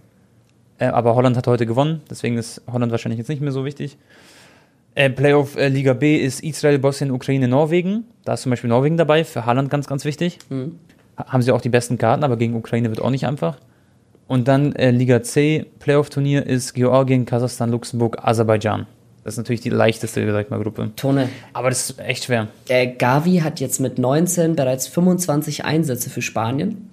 äh, 0.79 0.87
aber 0.87 1.15
Holland 1.15 1.37
hat 1.37 1.47
heute 1.47 1.67
gewonnen, 1.67 2.03
deswegen 2.11 2.37
ist 2.37 2.63
Holland 2.71 2.91
wahrscheinlich 2.91 3.19
jetzt 3.19 3.29
nicht 3.29 3.41
mehr 3.41 3.53
so 3.53 3.65
wichtig. 3.65 3.97
Äh, 4.97 5.11
Playoff 5.11 5.57
äh, 5.57 5.69
Liga 5.69 5.93
B 5.93 6.17
ist 6.17 6.43
Israel, 6.43 6.79
Bosnien, 6.79 7.11
Ukraine, 7.11 7.49
Norwegen. 7.49 8.05
Da 8.25 8.35
ist 8.35 8.43
zum 8.43 8.51
Beispiel 8.51 8.71
Norwegen 8.71 8.97
dabei, 8.97 9.25
für 9.25 9.45
Holland 9.47 9.71
ganz, 9.71 9.87
ganz 9.87 10.05
wichtig. 10.05 10.39
Mhm. 10.51 10.79
Haben 11.17 11.43
sie 11.43 11.53
auch 11.53 11.61
die 11.61 11.69
besten 11.69 11.99
Karten, 11.99 12.25
aber 12.25 12.37
gegen 12.37 12.55
Ukraine 12.55 12.91
wird 12.91 13.01
auch 13.01 13.11
nicht 13.11 13.27
einfach. 13.27 13.59
Und 14.27 14.49
dann 14.49 14.73
äh, 14.75 14.91
Liga 14.91 15.23
C, 15.23 15.67
Playoff-Turnier 15.81 16.47
ist 16.47 16.75
Georgien, 16.75 17.27
Kasachstan, 17.27 17.71
Luxemburg, 17.71 18.19
Aserbaidschan. 18.23 18.87
Das 19.25 19.35
ist 19.35 19.39
natürlich 19.39 19.63
die 19.63 19.71
leichteste, 19.71 20.31
sag 20.31 20.51
mal, 20.51 20.63
Gruppe. 20.63 20.91
Tone. 20.97 21.31
Aber 21.55 21.71
das 21.71 21.91
ist 21.91 21.99
echt 21.99 22.25
schwer. 22.25 22.49
Äh, 22.69 22.89
Gavi 22.89 23.39
hat 23.39 23.59
jetzt 23.59 23.81
mit 23.81 23.99
19 23.99 24.55
bereits 24.55 24.87
25 24.87 25.65
Einsätze 25.65 26.11
für 26.11 26.21
Spanien. 26.21 26.91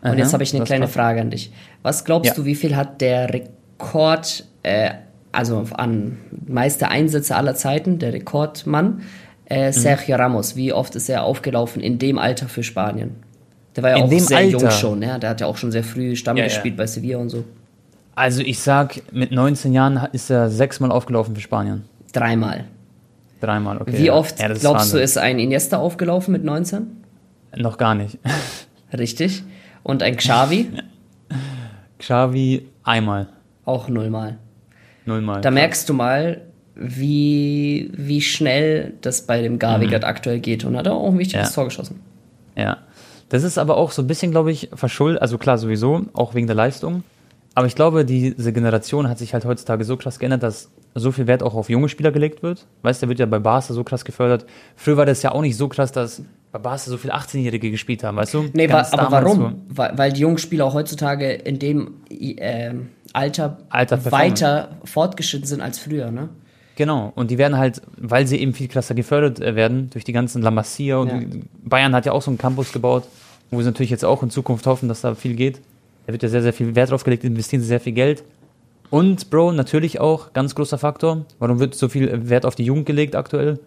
Und 0.00 0.10
Aha, 0.10 0.14
jetzt 0.14 0.32
habe 0.32 0.44
ich 0.44 0.54
eine 0.54 0.64
kleine. 0.64 0.86
Frage 0.86 1.20
an 1.20 1.30
dich. 1.30 1.52
Was 1.82 2.04
glaubst 2.04 2.30
ja. 2.30 2.34
du, 2.34 2.44
wie 2.44 2.54
viel 2.54 2.76
hat 2.76 3.00
der 3.00 3.34
Rekord, 3.34 4.44
äh, 4.62 4.90
also 5.32 5.66
an 5.72 6.18
meiste 6.46 6.88
Einsätze 6.88 7.34
aller 7.34 7.56
Zeiten, 7.56 7.98
der 7.98 8.12
Rekordmann, 8.12 9.02
äh, 9.46 9.68
mhm. 9.68 9.72
Sergio 9.72 10.16
mhm. 10.16 10.22
Ramos, 10.22 10.54
wie 10.54 10.72
oft 10.72 10.94
ist 10.94 11.08
er 11.08 11.24
aufgelaufen 11.24 11.82
in 11.82 11.98
dem 11.98 12.18
Alter 12.18 12.48
für 12.48 12.62
Spanien? 12.62 13.16
Der 13.74 13.82
war 13.82 13.90
ja 13.90 13.96
in 13.96 14.04
auch 14.04 14.20
sehr 14.20 14.38
Alter. 14.38 14.50
jung 14.50 14.70
schon, 14.70 15.02
ja? 15.02 15.18
der 15.18 15.30
hat 15.30 15.40
ja 15.40 15.46
auch 15.48 15.56
schon 15.56 15.72
sehr 15.72 15.82
früh 15.82 16.14
Stamm 16.14 16.36
ja, 16.36 16.44
gespielt 16.44 16.76
bei 16.76 16.86
Sevilla 16.86 17.18
und 17.18 17.30
so. 17.30 17.44
Also 18.14 18.42
ich 18.42 18.58
sag, 18.58 19.02
mit 19.12 19.32
19 19.32 19.72
Jahren 19.72 20.08
ist 20.12 20.30
er 20.30 20.50
sechsmal 20.50 20.90
aufgelaufen 20.90 21.34
für 21.34 21.40
Spanien. 21.40 21.84
Dreimal. 22.12 22.64
Dreimal, 23.40 23.80
okay. 23.80 23.98
Wie 23.98 24.10
oft 24.10 24.36
glaubst 24.36 24.64
Wahnsinn. 24.64 24.98
du, 24.98 25.02
ist 25.02 25.18
ein 25.18 25.38
Iniesta 25.38 25.78
aufgelaufen 25.78 26.32
mit 26.32 26.44
19? 26.44 26.86
Noch 27.56 27.78
gar 27.78 27.94
nicht. 27.94 28.18
Richtig. 28.96 29.42
Und 29.82 30.02
ein 30.02 30.16
Xavi? 30.16 30.70
Xavi 31.98 32.68
einmal. 32.84 33.28
Auch 33.64 33.88
nullmal. 33.88 34.38
Nullmal. 35.06 35.40
Da 35.40 35.50
merkst 35.50 35.88
du 35.88 35.94
mal, 35.94 36.42
wie, 36.74 37.90
wie 37.96 38.20
schnell 38.20 38.94
das 39.00 39.26
bei 39.26 39.42
dem 39.42 39.58
Gavi 39.58 39.86
mhm. 39.86 40.04
aktuell 40.04 40.38
geht. 40.38 40.64
Und 40.64 40.76
hat 40.76 40.86
auch 40.86 41.08
ein 41.08 41.18
wichtiges 41.18 41.48
ja. 41.48 41.54
Tor 41.54 41.64
geschossen. 41.64 42.00
Ja. 42.56 42.78
Das 43.28 43.42
ist 43.42 43.58
aber 43.58 43.76
auch 43.76 43.92
so 43.92 44.02
ein 44.02 44.06
bisschen, 44.06 44.30
glaube 44.30 44.52
ich, 44.52 44.68
verschuldet. 44.74 45.22
Also 45.22 45.38
klar, 45.38 45.58
sowieso, 45.58 46.02
auch 46.12 46.34
wegen 46.34 46.46
der 46.46 46.56
Leistung. 46.56 47.02
Aber 47.54 47.66
ich 47.66 47.74
glaube, 47.74 48.04
diese 48.04 48.52
Generation 48.52 49.08
hat 49.08 49.18
sich 49.18 49.34
halt 49.34 49.44
heutzutage 49.44 49.84
so 49.84 49.96
krass 49.96 50.18
geändert, 50.18 50.42
dass 50.42 50.70
so 50.94 51.12
viel 51.12 51.26
Wert 51.26 51.42
auch 51.42 51.54
auf 51.54 51.68
junge 51.68 51.88
Spieler 51.88 52.10
gelegt 52.10 52.42
wird. 52.42 52.66
Weißt 52.82 53.00
du, 53.00 53.06
der 53.06 53.08
wird 53.10 53.18
ja 53.18 53.26
bei 53.26 53.38
Barca 53.38 53.74
so 53.74 53.84
krass 53.84 54.04
gefördert. 54.04 54.46
Früher 54.76 54.96
war 54.96 55.06
das 55.06 55.22
ja 55.22 55.32
auch 55.32 55.42
nicht 55.42 55.56
so 55.56 55.68
krass, 55.68 55.92
dass 55.92 56.22
bei 56.50 56.58
Barca 56.58 56.90
so 56.90 56.96
viele 56.96 57.14
18-Jährige 57.14 57.70
gespielt 57.70 58.04
haben, 58.04 58.16
weißt 58.16 58.34
du? 58.34 58.44
Nee, 58.52 58.66
Ganz 58.66 58.92
aber 58.92 59.10
warum? 59.10 59.38
So. 59.38 59.52
Weil, 59.68 59.98
weil 59.98 60.12
die 60.12 60.20
jungen 60.20 60.38
Spieler 60.38 60.66
auch 60.66 60.74
heutzutage 60.74 61.32
in 61.32 61.58
dem 61.58 61.94
äh, 62.10 62.74
Alter, 63.12 63.58
Alter 63.68 64.10
weiter 64.10 64.76
fortgeschritten 64.84 65.46
sind 65.46 65.60
als 65.60 65.78
früher, 65.78 66.10
ne? 66.10 66.30
Genau, 66.76 67.12
und 67.14 67.30
die 67.30 67.36
werden 67.36 67.58
halt, 67.58 67.82
weil 67.98 68.26
sie 68.26 68.38
eben 68.38 68.54
viel 68.54 68.68
krasser 68.68 68.94
gefördert 68.94 69.40
äh, 69.40 69.54
werden 69.54 69.90
durch 69.90 70.04
die 70.04 70.12
ganzen 70.12 70.40
La 70.40 70.50
Masia 70.50 70.96
und 70.96 71.08
ja. 71.08 71.40
Bayern 71.64 71.94
hat 71.94 72.06
ja 72.06 72.12
auch 72.12 72.22
so 72.22 72.30
einen 72.30 72.38
Campus 72.38 72.72
gebaut, 72.72 73.04
wo 73.50 73.60
sie 73.60 73.66
natürlich 73.66 73.90
jetzt 73.90 74.06
auch 74.06 74.22
in 74.22 74.30
Zukunft 74.30 74.66
hoffen, 74.66 74.88
dass 74.88 75.02
da 75.02 75.14
viel 75.14 75.34
geht. 75.34 75.60
Da 76.06 76.12
wird 76.12 76.22
ja 76.22 76.28
sehr, 76.28 76.42
sehr 76.42 76.52
viel 76.52 76.74
Wert 76.74 76.90
drauf 76.90 77.04
gelegt, 77.04 77.24
investieren 77.24 77.62
sie 77.62 77.68
sehr 77.68 77.80
viel 77.80 77.92
Geld. 77.92 78.24
Und, 78.90 79.30
Bro, 79.30 79.52
natürlich 79.52 80.00
auch, 80.00 80.32
ganz 80.32 80.54
großer 80.54 80.76
Faktor, 80.78 81.24
warum 81.38 81.58
wird 81.60 81.74
so 81.74 81.88
viel 81.88 82.28
Wert 82.28 82.44
auf 82.44 82.54
die 82.54 82.64
Jugend 82.64 82.86
gelegt 82.86 83.16
aktuell? 83.16 83.58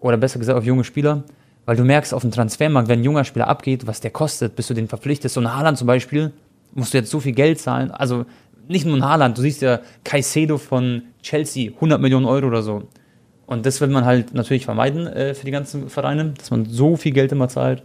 Oder 0.00 0.16
besser 0.16 0.38
gesagt 0.38 0.58
auf 0.58 0.64
junge 0.64 0.84
Spieler? 0.84 1.22
Weil 1.66 1.76
du 1.76 1.84
merkst 1.84 2.12
auf 2.12 2.22
dem 2.22 2.32
Transfermarkt, 2.32 2.88
wenn 2.88 3.00
ein 3.00 3.04
junger 3.04 3.24
Spieler 3.24 3.46
abgeht, 3.46 3.86
was 3.86 4.00
der 4.00 4.10
kostet, 4.10 4.56
bis 4.56 4.66
du 4.66 4.74
den 4.74 4.88
verpflichtest. 4.88 5.34
So 5.34 5.40
ein 5.40 5.54
Haaland 5.54 5.78
zum 5.78 5.86
Beispiel, 5.86 6.32
musst 6.74 6.92
du 6.92 6.98
jetzt 6.98 7.10
so 7.10 7.20
viel 7.20 7.32
Geld 7.32 7.60
zahlen. 7.60 7.92
Also 7.92 8.26
nicht 8.66 8.84
nur 8.84 8.96
ein 8.96 9.04
Haaland, 9.04 9.38
du 9.38 9.42
siehst 9.42 9.62
ja 9.62 9.80
Caicedo 10.02 10.58
von 10.58 11.02
Chelsea, 11.22 11.72
100 11.74 12.00
Millionen 12.00 12.26
Euro 12.26 12.48
oder 12.48 12.62
so. 12.62 12.82
Und 13.46 13.66
das 13.66 13.80
will 13.80 13.88
man 13.88 14.04
halt 14.04 14.34
natürlich 14.34 14.64
vermeiden 14.64 15.06
äh, 15.06 15.34
für 15.34 15.44
die 15.44 15.50
ganzen 15.52 15.88
Vereine, 15.88 16.34
dass 16.36 16.50
man 16.50 16.64
so 16.66 16.96
viel 16.96 17.12
Geld 17.12 17.32
immer 17.32 17.48
zahlt. 17.48 17.82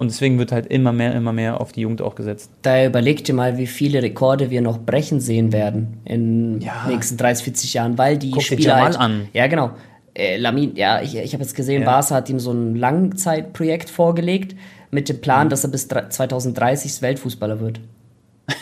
Und 0.00 0.10
deswegen 0.10 0.38
wird 0.38 0.50
halt 0.50 0.66
immer 0.68 0.94
mehr, 0.94 1.14
immer 1.14 1.34
mehr 1.34 1.60
auf 1.60 1.72
die 1.72 1.82
Jugend 1.82 2.00
auch 2.00 2.14
gesetzt. 2.14 2.50
Da 2.62 2.86
überleg 2.86 3.22
dir 3.22 3.34
mal, 3.34 3.58
wie 3.58 3.66
viele 3.66 4.02
Rekorde 4.02 4.48
wir 4.48 4.62
noch 4.62 4.78
brechen 4.78 5.20
sehen 5.20 5.52
werden 5.52 5.98
in 6.06 6.54
den 6.54 6.60
ja. 6.62 6.86
nächsten 6.88 7.18
30, 7.18 7.44
40 7.44 7.74
Jahren, 7.74 7.98
weil 7.98 8.16
die 8.16 8.30
Guck 8.30 8.42
Spieler. 8.42 8.76
Dir 8.76 8.82
halt, 8.82 8.98
an. 8.98 9.28
Ja, 9.34 9.46
genau. 9.46 9.72
Äh, 10.14 10.38
Lamin, 10.38 10.74
ja, 10.74 11.02
ich, 11.02 11.14
ich 11.14 11.34
habe 11.34 11.44
jetzt 11.44 11.54
gesehen, 11.54 11.82
ja. 11.82 11.86
Barca 11.86 12.14
hat 12.14 12.30
ihm 12.30 12.40
so 12.40 12.50
ein 12.50 12.76
Langzeitprojekt 12.76 13.90
vorgelegt 13.90 14.56
mit 14.90 15.10
dem 15.10 15.20
Plan, 15.20 15.48
mhm. 15.48 15.50
dass 15.50 15.64
er 15.64 15.70
bis 15.70 15.86
2030 15.86 17.02
Weltfußballer 17.02 17.60
wird. 17.60 17.80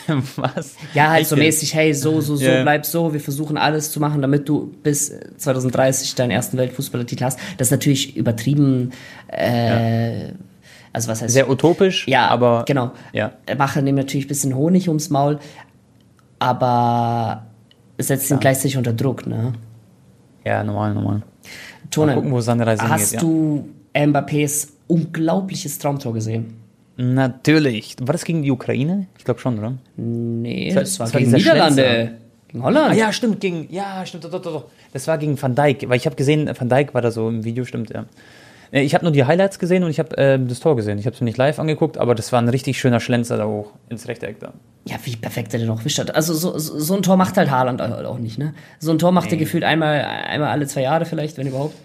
Was? 0.35 0.75
Ja, 0.93 1.11
halt 1.11 1.25
so 1.25 1.37
mäßig, 1.37 1.73
hey, 1.73 1.93
so, 1.93 2.19
so, 2.19 2.35
so, 2.35 2.43
yeah. 2.43 2.63
bleib 2.63 2.85
so, 2.85 3.13
wir 3.13 3.21
versuchen 3.21 3.57
alles 3.57 3.91
zu 3.91 4.01
machen, 4.01 4.21
damit 4.21 4.49
du 4.49 4.73
bis 4.83 5.13
2030 5.37 6.15
deinen 6.15 6.31
ersten 6.31 6.57
Weltfußballertitel 6.57 7.23
hast. 7.23 7.39
Das 7.57 7.67
ist 7.69 7.71
natürlich 7.71 8.17
übertrieben 8.17 8.91
äh, 9.31 10.25
ja. 10.25 10.29
Also 10.91 11.09
was 11.09 11.21
heißt 11.21 11.33
sehr 11.33 11.49
utopisch, 11.49 12.07
ja, 12.07 12.27
aber 12.27 12.65
genau. 12.67 12.91
Ja. 13.13 13.31
Machen 13.57 13.85
dem 13.85 13.95
natürlich 13.95 14.25
ein 14.25 14.29
bisschen 14.29 14.55
Honig 14.55 14.87
ums 14.87 15.09
Maul, 15.09 15.39
aber 16.39 17.45
setzt 17.97 18.29
ihn 18.31 18.35
ja. 18.35 18.39
gleichzeitig 18.39 18.77
unter 18.77 18.93
Druck, 18.93 19.27
ne? 19.27 19.53
Ja, 20.45 20.63
normal, 20.63 20.93
normal. 20.93 21.21
Tone, 21.91 22.15
gucken, 22.15 22.31
wo 22.31 22.41
seine 22.41 22.65
Reise 22.65 22.87
hast 22.87 23.11
hingeht, 23.11 23.21
du 23.21 23.69
ja. 23.95 24.03
Mbappés 24.03 24.69
unglaubliches 24.87 25.77
Traumtor 25.79 26.13
gesehen? 26.13 26.55
Natürlich. 26.97 27.95
War 28.01 28.13
das 28.13 28.25
gegen 28.25 28.41
die 28.41 28.51
Ukraine? 28.51 29.07
Ich 29.17 29.23
glaube 29.23 29.39
schon, 29.39 29.57
oder? 29.57 29.73
Nee, 29.95 30.73
das, 30.73 30.97
das 30.97 30.99
war, 30.99 31.13
war 31.13 31.21
gegen 31.21 31.31
Niederlande. 31.31 32.11
Gegen 32.47 32.63
Holland. 32.63 32.91
Ah, 32.91 32.95
ja, 32.95 33.13
stimmt, 33.13 33.39
gegen, 33.39 33.67
ja, 33.71 34.05
stimmt, 34.05 34.25
doch, 34.25 34.31
doch, 34.31 34.41
doch. 34.41 34.65
Das 34.91 35.07
war 35.07 35.17
gegen 35.17 35.39
Van 35.39 35.55
Dijk, 35.55 35.87
weil 35.87 35.97
ich 35.97 36.05
habe 36.05 36.15
gesehen, 36.15 36.49
Van 36.57 36.67
Dijk 36.67 36.93
war 36.93 37.01
da 37.01 37.11
so 37.11 37.29
im 37.29 37.43
Video, 37.43 37.63
stimmt, 37.63 37.91
ja. 37.91 38.05
Äh, 38.71 38.81
ich 38.81 38.93
habe 38.93 39.05
nur 39.05 39.11
die 39.11 39.25
Highlights 39.25 39.59
gesehen 39.59 39.83
und 39.83 39.89
ich 39.89 39.99
habe 39.99 40.17
äh, 40.17 40.39
das 40.39 40.59
Tor 40.59 40.75
gesehen. 40.75 40.97
Ich 40.99 41.05
habe 41.05 41.13
es 41.13 41.21
mir 41.21 41.25
nicht 41.25 41.37
live 41.37 41.59
angeguckt, 41.59 41.97
aber 41.97 42.15
das 42.15 42.31
war 42.31 42.41
ein 42.41 42.49
richtig 42.49 42.79
schöner 42.79 42.99
Schlenzer 42.99 43.37
da 43.37 43.45
hoch 43.45 43.71
ins 43.89 44.07
rechte 44.07 44.27
Eck 44.27 44.39
da. 44.39 44.53
Ja, 44.85 44.97
wie 45.03 45.15
perfekt 45.15 45.53
er 45.53 45.59
den 45.59 45.67
noch 45.67 45.85
wischt 45.85 45.99
hat. 45.99 46.15
Also 46.15 46.33
so, 46.33 46.57
so, 46.57 46.79
so, 46.79 46.95
ein 46.95 47.03
Tor 47.03 47.17
macht 47.17 47.37
halt 47.37 47.51
Haaland 47.51 47.81
auch 47.81 48.17
nicht, 48.17 48.37
ne? 48.37 48.53
So 48.79 48.91
ein 48.91 48.97
Tor 48.97 49.11
macht 49.11 49.27
nee. 49.27 49.33
er 49.33 49.37
gefühlt 49.37 49.63
einmal, 49.63 50.01
einmal 50.01 50.49
alle 50.49 50.67
zwei 50.67 50.81
Jahre 50.81 51.05
vielleicht, 51.05 51.37
wenn 51.37 51.47
überhaupt. 51.47 51.75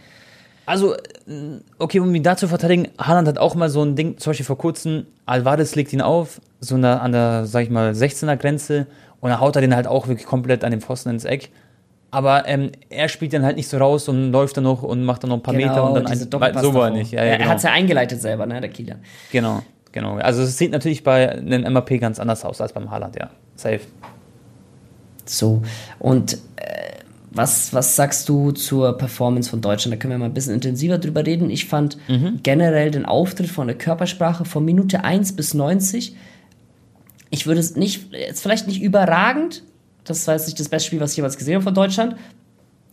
Also, 0.66 0.94
äh, 0.94 1.60
okay, 1.78 2.00
um 2.00 2.14
ihn 2.14 2.22
da 2.22 2.36
zu 2.36 2.48
verteidigen, 2.48 2.88
Haaland 2.98 3.28
hat 3.28 3.38
auch 3.38 3.54
mal 3.54 3.68
so 3.68 3.82
ein 3.82 3.96
Ding, 3.96 4.18
zum 4.18 4.30
Beispiel 4.30 4.46
vor 4.46 4.58
kurzem, 4.58 5.06
Alvarez 5.26 5.74
legt 5.74 5.92
ihn 5.92 6.00
auf, 6.00 6.40
so 6.60 6.76
eine, 6.76 7.00
an 7.00 7.12
der, 7.12 7.46
sag 7.46 7.64
ich 7.64 7.70
mal, 7.70 7.92
16er 7.92 8.36
Grenze 8.36 8.86
und 9.20 9.30
dann 9.30 9.40
haut 9.40 9.56
er 9.56 9.62
den 9.62 9.74
halt 9.74 9.86
auch 9.86 10.08
wirklich 10.08 10.26
komplett 10.26 10.64
an 10.64 10.70
den 10.70 10.80
Pfosten 10.80 11.10
ins 11.10 11.24
Eck. 11.24 11.50
Aber 12.14 12.46
ähm, 12.48 12.70
er 12.90 13.08
spielt 13.08 13.32
dann 13.32 13.44
halt 13.44 13.56
nicht 13.56 13.68
so 13.68 13.76
raus 13.76 14.08
und 14.08 14.30
läuft 14.30 14.56
dann 14.56 14.64
noch 14.64 14.82
und 14.82 15.04
macht 15.04 15.22
dann 15.22 15.30
noch 15.30 15.38
ein 15.38 15.42
paar 15.42 15.54
genau, 15.54 15.68
Meter 15.68 15.84
und 15.84 15.94
dann 15.94 16.06
ein, 16.06 16.62
so 16.62 16.74
war 16.74 16.88
er 16.88 16.90
nicht. 16.90 17.12
Ja, 17.12 17.24
ja, 17.24 17.32
genau. 17.32 17.44
Er 17.44 17.50
hat 17.50 17.56
es 17.58 17.64
ja 17.64 17.72
eingeleitet 17.72 18.20
selber, 18.20 18.46
ne, 18.46 18.60
der 18.60 18.70
Kieler. 18.70 18.96
Genau, 19.32 19.62
genau. 19.92 20.16
Also 20.16 20.42
es 20.42 20.56
sieht 20.56 20.70
natürlich 20.70 21.02
bei 21.02 21.30
einem 21.30 21.72
MAP 21.72 22.00
ganz 22.00 22.20
anders 22.20 22.44
aus 22.44 22.60
als 22.60 22.72
beim 22.72 22.90
Haaland, 22.90 23.16
ja. 23.16 23.30
Safe. 23.56 23.80
So, 25.24 25.62
und 25.98 26.34
äh, 26.56 26.98
was, 27.30 27.72
was 27.74 27.96
sagst 27.96 28.28
du 28.28 28.52
zur 28.52 28.96
Performance 28.96 29.50
von 29.50 29.60
Deutschland? 29.60 29.94
Da 29.94 29.98
können 29.98 30.12
wir 30.12 30.18
mal 30.18 30.26
ein 30.26 30.34
bisschen 30.34 30.54
intensiver 30.54 30.98
drüber 30.98 31.26
reden. 31.26 31.50
Ich 31.50 31.66
fand 31.66 31.98
mhm. 32.08 32.40
generell 32.42 32.92
den 32.92 33.06
Auftritt 33.06 33.48
von 33.48 33.66
der 33.66 33.76
Körpersprache 33.76 34.44
von 34.44 34.64
Minute 34.64 35.02
1 35.02 35.34
bis 35.34 35.52
90, 35.52 36.14
ich 37.30 37.46
würde 37.46 37.58
es 37.58 37.74
nicht, 37.74 38.12
jetzt 38.12 38.42
vielleicht 38.42 38.68
nicht 38.68 38.80
überragend, 38.80 39.64
das 40.04 40.26
war 40.26 40.34
jetzt 40.34 40.46
nicht 40.46 40.60
das 40.60 40.68
beste 40.68 40.88
Spiel, 40.88 41.00
was 41.00 41.12
ich 41.12 41.16
jemals 41.16 41.36
gesehen 41.36 41.54
habe 41.54 41.64
von 41.64 41.74
Deutschland. 41.74 42.16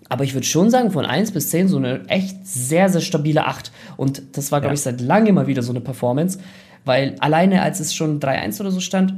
Aber 0.09 0.23
ich 0.23 0.33
würde 0.33 0.45
schon 0.45 0.69
sagen, 0.69 0.91
von 0.91 1.05
1 1.05 1.31
bis 1.31 1.49
10 1.51 1.69
so 1.69 1.77
eine 1.77 2.05
echt 2.07 2.45
sehr, 2.45 2.89
sehr 2.89 3.01
stabile 3.01 3.45
8. 3.45 3.71
Und 3.95 4.21
das 4.33 4.51
war, 4.51 4.59
glaube 4.59 4.73
ja. 4.73 4.75
ich, 4.75 4.81
seit 4.81 4.99
langem 4.99 5.35
mal 5.35 5.47
wieder 5.47 5.63
so 5.63 5.71
eine 5.71 5.79
Performance. 5.79 6.39
Weil 6.83 7.15
alleine, 7.19 7.61
als 7.61 7.79
es 7.79 7.93
schon 7.93 8.19
3-1 8.19 8.59
oder 8.59 8.71
so 8.71 8.79
stand, 8.79 9.13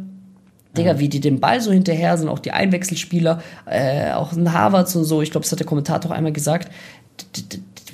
Digga, 0.78 1.00
wie 1.00 1.10
die 1.10 1.20
den 1.20 1.40
Ball 1.40 1.62
so 1.62 1.72
hinterher 1.72 2.18
sind, 2.18 2.30
auch 2.30 2.40
die 2.40 2.52
Einwechselspieler, 2.52 3.42
äh, 3.66 4.12
auch 4.12 4.34
ein 4.34 4.54
Harvards 4.54 4.96
und 4.96 5.04
so, 5.04 5.22
ich 5.22 5.32
glaube, 5.32 5.44
das 5.44 5.52
hat 5.52 5.60
der 5.60 5.68
Kommentator 5.68 6.12
auch 6.12 6.16
einmal 6.16 6.34
gesagt, 6.34 6.72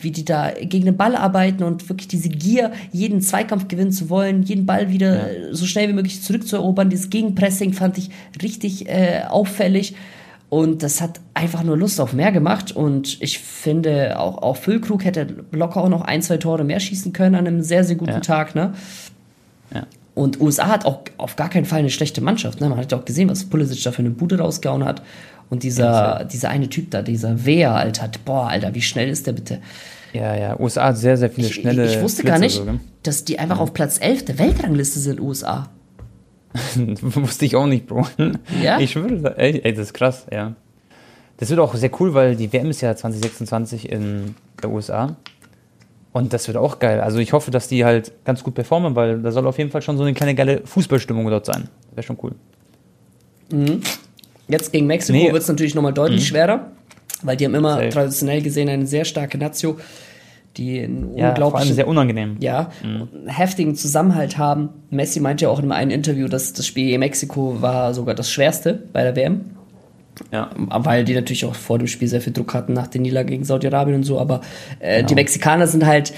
wie 0.03 0.11
die 0.11 0.25
da 0.25 0.51
gegen 0.51 0.85
den 0.85 0.97
Ball 0.97 1.15
arbeiten 1.15 1.63
und 1.63 1.89
wirklich 1.89 2.07
diese 2.07 2.29
Gier, 2.29 2.71
jeden 2.91 3.21
Zweikampf 3.21 3.67
gewinnen 3.67 3.91
zu 3.91 4.09
wollen, 4.09 4.43
jeden 4.43 4.65
Ball 4.65 4.89
wieder 4.89 5.31
ja. 5.31 5.53
so 5.53 5.65
schnell 5.65 5.89
wie 5.89 5.93
möglich 5.93 6.21
zurückzuerobern. 6.21 6.89
Dieses 6.89 7.09
Gegenpressing 7.09 7.73
fand 7.73 7.97
ich 7.97 8.09
richtig 8.41 8.87
äh, 8.89 9.23
auffällig. 9.27 9.95
Und 10.49 10.81
das 10.81 10.99
hat 10.99 11.19
einfach 11.35 11.63
nur 11.63 11.77
Lust 11.77 12.01
auf 12.01 12.13
mehr 12.13 12.31
gemacht. 12.31 12.71
Und 12.71 13.21
ich 13.21 13.39
finde, 13.39 14.19
auch, 14.19 14.41
auch 14.41 14.57
Füllkrug 14.57 15.05
hätte 15.05 15.27
locker 15.51 15.83
auch 15.83 15.89
noch 15.89 16.01
ein, 16.01 16.23
zwei 16.23 16.37
Tore 16.37 16.63
mehr 16.63 16.79
schießen 16.79 17.13
können 17.13 17.35
an 17.35 17.45
einem 17.45 17.61
sehr, 17.61 17.83
sehr 17.83 17.95
guten 17.95 18.11
Ja. 18.11 18.19
Tag. 18.19 18.55
Ne? 18.55 18.73
Ja. 19.73 19.85
Und 20.15 20.41
USA 20.41 20.67
hat 20.67 20.85
auch 20.85 21.01
auf 21.17 21.35
gar 21.35 21.49
keinen 21.49 21.65
Fall 21.65 21.79
eine 21.79 21.91
schlechte 21.91 22.19
Mannschaft. 22.21 22.61
Ne? 22.61 22.67
Man 22.67 22.79
hat 22.79 22.91
ja 22.91 22.97
auch 22.97 23.05
gesehen, 23.05 23.29
was 23.29 23.45
Pulisic 23.45 23.83
da 23.83 23.91
für 23.91 23.99
eine 23.99 24.09
Bude 24.09 24.39
rausgehauen 24.39 24.83
hat. 24.83 25.03
Und 25.49 25.63
dieser, 25.63 26.25
dieser 26.25 26.49
eine 26.49 26.69
Typ 26.69 26.91
da, 26.91 27.01
dieser 27.01 27.45
Wehr, 27.45 27.73
Alter, 27.73 28.09
boah, 28.23 28.47
Alter, 28.47 28.75
wie 28.75 28.81
schnell 28.81 29.09
ist 29.09 29.25
der 29.27 29.33
bitte? 29.33 29.59
Ja, 30.13 30.35
ja, 30.35 30.59
USA 30.59 30.85
hat 30.85 30.97
sehr, 30.97 31.17
sehr 31.17 31.29
viele 31.29 31.47
Ich, 31.47 31.55
schnelle 31.55 31.85
ich 31.85 32.01
wusste 32.01 32.21
Flitzer 32.21 32.33
gar 32.33 32.39
nicht, 32.39 32.55
So, 32.55 32.65
gell? 32.65 32.79
dass 33.03 33.25
die 33.25 33.39
einfach 33.39 33.59
auf 33.59 33.73
Platz 33.73 33.99
11 33.99 34.25
der 34.25 34.39
Weltrangliste 34.39 34.99
sind, 34.99 35.19
USA. 35.19 35.69
Wusste 36.75 37.45
ich 37.45 37.55
auch 37.55 37.67
nicht, 37.67 37.85
Bro. 37.85 38.07
Ja? 38.61 38.79
Ich 38.79 38.91
schwöre, 38.91 39.37
ey, 39.37 39.61
ey, 39.63 39.73
das 39.73 39.87
ist 39.87 39.93
krass, 39.93 40.25
ja. 40.31 40.55
Das 41.37 41.49
wird 41.49 41.59
auch 41.59 41.73
sehr 41.75 41.91
cool, 41.99 42.13
weil 42.13 42.35
die 42.35 42.51
WM 42.51 42.69
ist 42.69 42.81
ja 42.81 42.95
2026 42.95 43.89
in 43.91 44.35
der 44.61 44.69
USA. 44.71 45.15
Und 46.11 46.33
das 46.33 46.47
wird 46.47 46.57
auch 46.57 46.79
geil. 46.79 47.01
Also 47.01 47.19
ich 47.19 47.33
hoffe, 47.33 47.51
dass 47.51 47.67
die 47.67 47.85
halt 47.85 48.11
ganz 48.25 48.43
gut 48.43 48.55
performen, 48.55 48.95
weil 48.95 49.21
da 49.21 49.31
soll 49.31 49.45
auf 49.47 49.57
jeden 49.59 49.69
Fall 49.69 49.81
schon 49.83 49.95
so 49.95 50.03
eine 50.03 50.13
kleine 50.13 50.33
geile 50.35 50.65
Fußballstimmung 50.65 51.29
dort 51.29 51.45
sein. 51.45 51.69
Wäre 51.93 52.03
schon 52.03 52.17
cool. 52.23 52.33
Jetzt 54.49 54.71
gegen 54.73 54.87
Mexiko 54.87 55.17
Nee. 55.17 55.31
wird 55.31 55.41
es 55.43 55.47
natürlich 55.47 55.75
nochmal 55.75 55.93
deutlich 55.93 56.27
schwerer, 56.27 56.71
weil 57.23 57.37
die 57.37 57.45
haben 57.45 57.55
immer 57.55 57.75
Safe. 57.75 57.89
traditionell 57.89 58.41
gesehen 58.41 58.67
eine 58.69 58.85
sehr 58.87 59.05
starke 59.05 59.37
Nazio, 59.37 59.77
die 60.57 60.81
einen 60.81 61.15
Ja, 61.15 61.29
unglaublichen 61.29 61.75
sehr 61.75 61.87
unangenehm. 61.87 62.37
ja, 62.39 62.71
einen 62.83 63.07
heftigen 63.27 63.75
Zusammenhalt 63.75 64.37
haben. 64.37 64.69
Messi 64.89 65.19
meinte 65.19 65.45
ja 65.45 65.49
auch 65.49 65.59
in 65.61 65.71
einem 65.71 65.91
Interview, 65.91 66.27
dass 66.27 66.53
das 66.53 66.65
Spiel 66.65 66.87
gegen 66.87 66.99
Mexiko 66.99 67.61
war 67.61 67.93
sogar 67.93 68.15
das 68.15 68.31
schwerste 68.31 68.73
bei 68.91 69.03
der 69.03 69.15
WM, 69.15 69.41
Ja. 70.31 70.49
weil 70.57 71.05
die 71.05 71.13
natürlich 71.13 71.45
auch 71.45 71.55
vor 71.55 71.77
dem 71.77 71.87
Spiel 71.87 72.07
sehr 72.07 72.21
viel 72.21 72.33
Druck 72.33 72.53
hatten 72.55 72.73
nach 72.73 72.87
den 72.87 73.03
Niederlagen 73.03 73.29
gegen 73.29 73.43
Saudi-Arabien 73.43 73.97
und 73.97 74.03
so, 74.03 74.19
aber 74.19 74.41
äh, 74.79 74.97
Genau. 74.97 75.07
die 75.09 75.15
Mexikaner 75.15 75.67
sind 75.67 75.85
halt, 75.85 76.11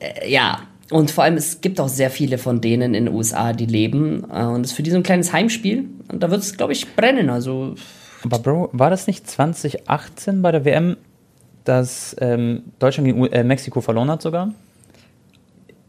äh, 0.00 0.28
ja, 0.30 0.58
und 0.90 1.10
vor 1.10 1.24
allem 1.24 1.36
es 1.36 1.60
gibt 1.60 1.80
auch 1.80 1.88
sehr 1.88 2.10
viele 2.10 2.38
von 2.38 2.60
denen 2.60 2.94
in 2.94 3.06
den 3.06 3.14
USA, 3.14 3.52
die 3.52 3.66
leben 3.66 4.24
äh, 4.32 4.44
und 4.44 4.64
es 4.64 4.70
ist 4.70 4.76
für 4.76 4.82
die 4.82 4.90
so 4.90 4.96
ein 4.96 5.02
kleines 5.02 5.32
Heimspiel 5.32 5.86
und 6.12 6.22
da 6.22 6.30
wird 6.30 6.42
es, 6.42 6.56
glaube 6.56 6.72
ich, 6.72 6.94
brennen, 6.94 7.30
also 7.30 7.74
Aber 8.24 8.38
Bro, 8.38 8.70
war 8.72 8.90
das 8.90 9.06
nicht 9.06 9.28
2018 9.28 10.42
bei 10.42 10.52
der 10.52 10.64
WM, 10.64 10.96
dass 11.64 12.14
ähm, 12.20 12.62
Deutschland 12.78 13.06
gegen 13.08 13.26
äh, 13.26 13.44
Mexiko 13.44 13.80
verloren 13.80 14.10
hat 14.10 14.22
sogar? 14.22 14.52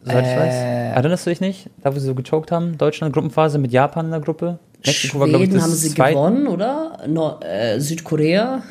Soweit 0.03 0.25
ich 0.25 0.38
weiß. 0.38 0.53
Äh. 0.53 0.89
Erinnerst 0.91 1.25
du 1.25 1.29
dich 1.29 1.41
nicht? 1.41 1.69
Da, 1.83 1.93
wo 1.93 1.99
sie 1.99 2.05
so 2.05 2.15
gechoked 2.15 2.51
haben? 2.51 2.77
Deutschland 2.77 3.13
Gruppenphase 3.13 3.60
mit 3.60 3.71
Japan 3.71 4.05
in 4.05 4.12
der 4.12 4.21
Gruppe. 4.21 4.60
Mexiko 4.86 5.19
war, 5.19 5.27
glaube 5.27 5.43
ich, 5.43 5.49
Schweden 5.49 5.60
das 5.60 5.69
haben 5.69 5.75
sie 5.75 5.89
zweite. 5.89 6.13
gewonnen, 6.15 6.47
oder? 6.47 6.99
Nord 7.07 7.43
äh, 7.43 7.79
Südkorea. 7.79 8.63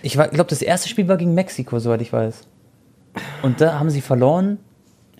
Ich 0.00 0.12
glaube, 0.12 0.46
das 0.48 0.62
erste 0.62 0.88
Spiel 0.88 1.08
war 1.08 1.16
gegen 1.16 1.34
Mexiko, 1.34 1.80
soweit 1.80 2.00
ich 2.00 2.12
weiß. 2.12 2.42
Und 3.42 3.60
da 3.60 3.80
haben 3.80 3.90
sie 3.90 4.00
verloren. 4.00 4.58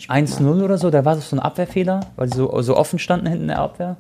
1-0 0.07 0.63
oder 0.63 0.79
so. 0.79 0.91
Da 0.91 1.05
war 1.05 1.17
so 1.17 1.37
ein 1.37 1.41
Abwehrfehler, 1.41 2.01
weil 2.17 2.29
sie 2.29 2.37
so, 2.37 2.63
so 2.63 2.77
offen 2.77 2.99
standen 2.99 3.27
hinten 3.27 3.43
in 3.43 3.49
der 3.49 3.59
Abwehr. 3.59 3.97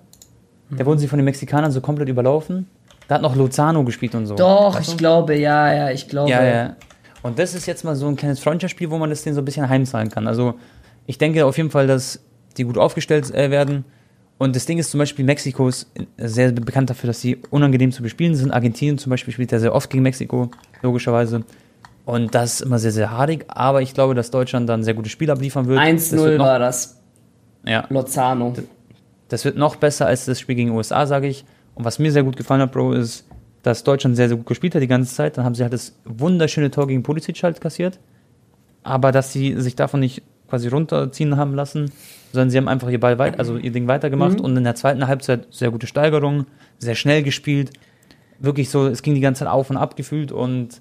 Da 0.71 0.85
wurden 0.85 0.99
sie 0.99 1.09
von 1.09 1.19
den 1.19 1.25
Mexikanern 1.25 1.73
so 1.73 1.81
komplett 1.81 2.09
überlaufen. 2.09 2.69
Da 3.09 3.17
hat 3.17 3.23
noch 3.23 3.35
Lozano 3.35 3.85
gespielt 3.85 4.15
und 4.15 4.27
so. 4.27 4.35
Doch, 4.35 4.75
Weißt 4.77 4.89
du? 4.89 4.93
ich 4.93 4.99
glaube, 4.99 5.35
ja, 5.37 5.73
ja, 5.73 5.91
ich 5.91 6.09
glaube. 6.09 6.31
Ja, 6.31 6.45
ja. 6.45 6.77
Und 7.23 7.39
das 7.39 7.55
ist 7.55 7.67
jetzt 7.67 7.85
mal 7.85 7.97
so 7.97 8.07
ein 8.07 8.17
kleines 8.17 8.39
Freundschaftsspiel, 8.41 8.91
wo 8.91 8.99
man 8.99 9.11
das 9.11 9.23
denen 9.23 9.35
so 9.35 9.41
ein 9.41 9.45
bisschen 9.45 9.69
heimzahlen 9.69 10.11
kann. 10.11 10.27
Also 10.27 10.55
ich 11.07 11.19
denke 11.19 11.45
auf 11.47 11.57
jeden 11.57 11.71
Fall, 11.71 11.87
dass 11.87 12.21
die 12.57 12.65
gut 12.65 12.77
aufgestellt 12.77 13.35
äh, 13.35 13.51
werden. 13.51 13.85
Und 14.37 14.55
das 14.55 14.67
Ding 14.67 14.79
ist 14.79 14.91
zum 14.91 14.99
Beispiel, 14.99 15.25
Mexiko 15.25 15.69
ist 15.69 15.91
sehr 16.17 16.53
bekannt 16.53 16.91
dafür, 16.91 17.09
dass 17.09 17.21
sie 17.21 17.39
unangenehm 17.51 17.91
zu 17.91 18.03
bespielen 18.03 18.37
sind. 18.37 18.53
Argentinien 18.53 18.99
zum 18.99 19.11
Beispiel 19.11 19.35
spielt 19.35 19.51
ja 19.51 19.59
sehr 19.59 19.75
oft 19.75 19.91
gegen 19.91 20.03
Mexiko, 20.05 20.51
logischerweise. 20.83 21.45
Und 22.09 22.35
das 22.35 22.55
ist 22.55 22.61
immer 22.62 22.79
sehr, 22.79 22.90
sehr 22.90 23.11
haarig. 23.11 23.44
Aber 23.49 23.83
ich 23.83 23.92
glaube, 23.92 24.14
dass 24.14 24.31
Deutschland 24.31 24.66
dann 24.66 24.83
sehr 24.83 24.94
gute 24.94 25.11
Spiele 25.11 25.31
abliefern 25.31 25.66
wird. 25.66 25.79
Das 25.79 25.85
1-0 26.11 26.16
wird 26.25 26.38
noch- 26.38 26.47
war 26.47 26.59
das. 26.59 27.03
Ja, 27.66 27.85
Lozano. 27.90 28.55
das 29.29 29.44
wird 29.44 29.59
noch 29.59 29.77
besser 29.77 30.07
als 30.07 30.25
das 30.25 30.40
Spiel 30.40 30.55
gegen 30.55 30.71
die 30.71 30.75
USA, 30.77 31.07
sage 31.07 31.27
ich. 31.27 31.44
Und 31.75 31.85
was 31.85 31.99
mir 31.99 32.11
sehr 32.11 32.23
gut 32.23 32.38
gefallen 32.38 32.62
hat, 32.62 32.73
Bro, 32.73 32.92
ist, 32.94 33.27
dass 33.62 33.85
Deutschland 33.85 34.16
sehr, 34.16 34.29
sehr 34.29 34.38
gut 34.38 34.47
gespielt 34.47 34.75
hat 34.75 34.81
die 34.81 34.87
ganze 34.87 35.14
Zeit. 35.14 35.37
Dann 35.37 35.44
haben 35.44 35.55
sie 35.55 35.62
halt 35.62 35.75
das 35.75 35.99
wunderschöne 36.07 36.71
Tor 36.71 36.87
gegen 36.87 37.03
Pulisic 37.03 37.42
halt 37.42 37.61
kassiert. 37.61 37.99
Aber 38.83 39.12
dass 39.12 39.35
sie 39.35 39.61
sich 39.61 39.77
davon 39.77 40.01
nicht 40.01 40.23
quasi 40.49 40.68
runterziehen 40.68 41.37
haben 41.37 41.53
lassen, 41.55 41.92
sondern 42.33 42.49
sie 42.49 42.57
haben 42.57 42.68
einfach 42.68 42.88
ihr 42.88 43.01
Ball 43.01 43.18
weit, 43.18 43.38
also 43.38 43.59
ihr 43.59 43.71
Ding 43.71 43.87
weitergemacht 43.87 44.40
und 44.40 44.57
in 44.57 44.64
der 44.64 44.77
zweiten 44.77 45.07
Halbzeit 45.09 45.47
sehr 45.51 45.71
gute 45.71 45.87
Steigerung, 45.87 46.47
sehr 46.79 46.94
schnell 46.94 47.23
gespielt. 47.23 47.71
Wirklich 48.38 48.71
so, 48.71 48.87
es 48.87 49.03
ging 49.03 49.14
die 49.14 49.21
ganze 49.21 49.40
Zeit 49.40 49.49
auf 49.49 49.68
und 49.68 49.77
ab 49.77 49.94
gefühlt 49.94 50.33
und 50.33 50.81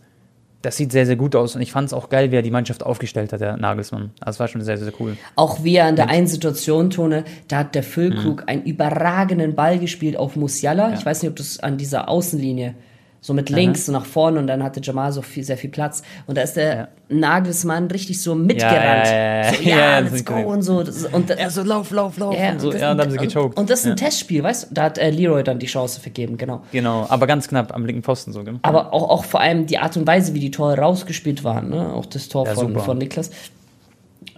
das 0.68 0.76
sieht 0.76 0.92
sehr, 0.92 1.06
sehr 1.06 1.16
gut 1.16 1.34
aus. 1.34 1.56
Und 1.56 1.62
ich 1.62 1.72
fand 1.72 1.88
es 1.88 1.94
auch 1.94 2.10
geil, 2.10 2.30
wie 2.30 2.36
er 2.36 2.42
die 2.42 2.52
Mannschaft 2.52 2.84
aufgestellt 2.84 3.32
hat, 3.32 3.40
der 3.40 3.56
Nagelsmann. 3.56 4.12
Also 4.20 4.36
es 4.36 4.40
war 4.42 4.48
schon 4.50 4.62
sehr, 4.62 4.78
sehr 4.78 4.92
cool. 5.00 5.16
Auch 5.38 5.64
wie 5.64 5.78
er 5.78 5.88
in 5.88 5.96
der 5.96 6.10
einen 6.10 6.28
Situation, 6.28 6.90
Tone, 6.90 7.24
da 7.48 7.60
hat 7.60 7.74
der 7.74 7.84
Mhm. 7.84 7.86
Füllkrug 7.88 8.44
einen 8.48 8.64
überragenden 8.64 9.56
Ball 9.56 9.80
gespielt 9.80 10.18
auf 10.18 10.36
Musiala. 10.36 10.94
Ich 10.94 11.06
weiß 11.06 11.22
nicht, 11.22 11.30
ob 11.30 11.38
das 11.38 11.62
an 11.62 11.78
dieser 11.78 12.10
Außenlinie 12.10 12.76
so 13.20 13.34
mit 13.34 13.50
links 13.50 13.88
so 13.88 13.92
nach 13.92 14.06
vorne 14.06 14.40
und 14.40 14.48
dann 14.48 14.64
hatte 14.64 14.80
Jamal 14.82 15.12
so 15.12 15.22
viel, 15.22 15.44
sehr 15.44 15.58
viel 15.58 15.70
Platz. 15.72 16.04
Und 16.28 16.38
da 16.38 16.44
ist 16.44 16.54
der 16.56 16.76
Ja. 16.76 16.88
Nagelsmann 17.10 17.88
richtig 17.88 18.22
so 18.22 18.36
mitgerannt. 18.36 19.08
ja, 19.08 19.12
ja, 19.12 19.44
ja. 19.44 19.54
So, 19.54 19.64
ja, 19.64 20.00
let's 20.00 20.24
go 20.26 20.34
cool. 20.36 20.44
und 20.46 20.62
so. 20.62 20.84
Das, 20.84 21.04
und, 21.06 21.30
Er 21.32 21.50
so, 21.50 21.64
lauf, 21.64 21.92
lauf, 21.92 22.18
lauf. 22.18 22.36
ja, 22.38 22.52
und 22.52 22.62
so, 22.62 22.72
das- 22.72 22.82
ja, 22.82 22.92
und 22.92 22.98
dann 22.98 23.08
haben 23.08 23.12
sie 23.12 23.18
und- 23.20 23.28
gechoked. 23.28 23.58
Und 23.58 23.70
das 23.70 23.80
ist 23.80 23.86
ein 23.86 23.90
ja. 23.90 23.96
Testspiel, 23.96 24.44
weißt 24.44 24.70
du? 24.70 24.74
Da 24.76 24.84
hat 24.84 24.98
äh, 24.98 25.10
Leroy 25.10 25.44
dann 25.44 25.60
die 25.60 25.66
Chance 25.66 26.00
vergeben, 26.00 26.38
genau. 26.38 26.62
Genau, 26.72 27.06
aber 27.10 27.28
ganz 27.28 27.48
knapp 27.48 27.74
am 27.74 27.86
linken 27.86 28.04
Pfosten 28.04 28.32
so, 28.34 28.44
gell? 28.44 28.60
Aber 28.62 28.94
auch, 28.94 29.10
auch 29.10 29.24
vor 29.26 29.42
allem 29.42 29.66
die 29.66 29.78
Art 29.80 29.98
und 29.98 30.06
Weise, 30.08 30.34
wie 30.34 30.40
die 30.40 30.52
Tore 30.52 30.78
rausgespielt 30.78 31.44
waren, 31.44 31.70
ne? 31.70 31.94
Auch 31.94 32.06
das 32.06 32.30
Tor 32.30 32.46
Ja, 32.46 32.54
von, 32.54 32.68
super. 32.70 32.80
von 32.82 32.98
Niklas. 32.98 33.32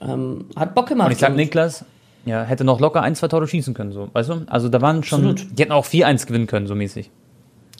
Ähm, 0.01 0.45
hat 0.55 0.75
Bock 0.75 0.87
gemacht. 0.87 1.07
Und 1.07 1.11
ich 1.13 1.19
sag, 1.19 1.35
Niklas, 1.35 1.83
ja, 2.25 2.43
hätte 2.43 2.63
noch 2.63 2.79
locker 2.79 3.01
ein, 3.01 3.15
zwei 3.15 3.27
Tore 3.27 3.47
schießen 3.47 3.73
können, 3.73 3.91
so, 3.91 4.09
weißt 4.13 4.29
du? 4.29 4.41
Also 4.47 4.69
da 4.69 4.81
waren 4.81 5.03
schon, 5.03 5.27
Absolut. 5.29 5.57
die 5.57 5.63
hätten 5.63 5.71
auch 5.73 5.85
4-1 5.85 6.25
gewinnen 6.27 6.47
können, 6.47 6.67
so 6.67 6.75
mäßig. 6.75 7.09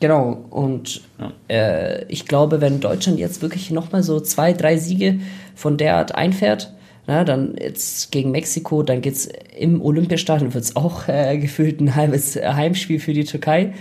Genau, 0.01 0.45
und 0.49 1.01
äh, 1.49 2.05
ich 2.05 2.25
glaube, 2.25 2.61
wenn 2.61 2.79
Deutschland 2.79 3.19
jetzt 3.19 3.41
wirklich 3.41 3.69
nochmal 3.69 4.01
so 4.01 4.19
zwei, 4.21 4.53
drei 4.53 4.77
Siege 4.77 5.19
von 5.55 5.77
der 5.77 5.97
Art 5.97 6.15
einfährt, 6.15 6.73
na, 7.05 7.23
dann 7.23 7.55
jetzt 7.59 8.11
gegen 8.11 8.31
Mexiko, 8.31 8.83
dann 8.83 9.01
geht's 9.01 9.27
im 9.57 9.81
Olympiastadion, 9.81 10.53
wird's 10.53 10.75
auch 10.75 11.07
äh, 11.07 11.37
gefühlt 11.37 11.81
ein 11.81 11.95
halbes 11.95 12.35
Heimspiel 12.35 12.99
für 12.99 13.13
die 13.13 13.25
Türkei. 13.25 13.73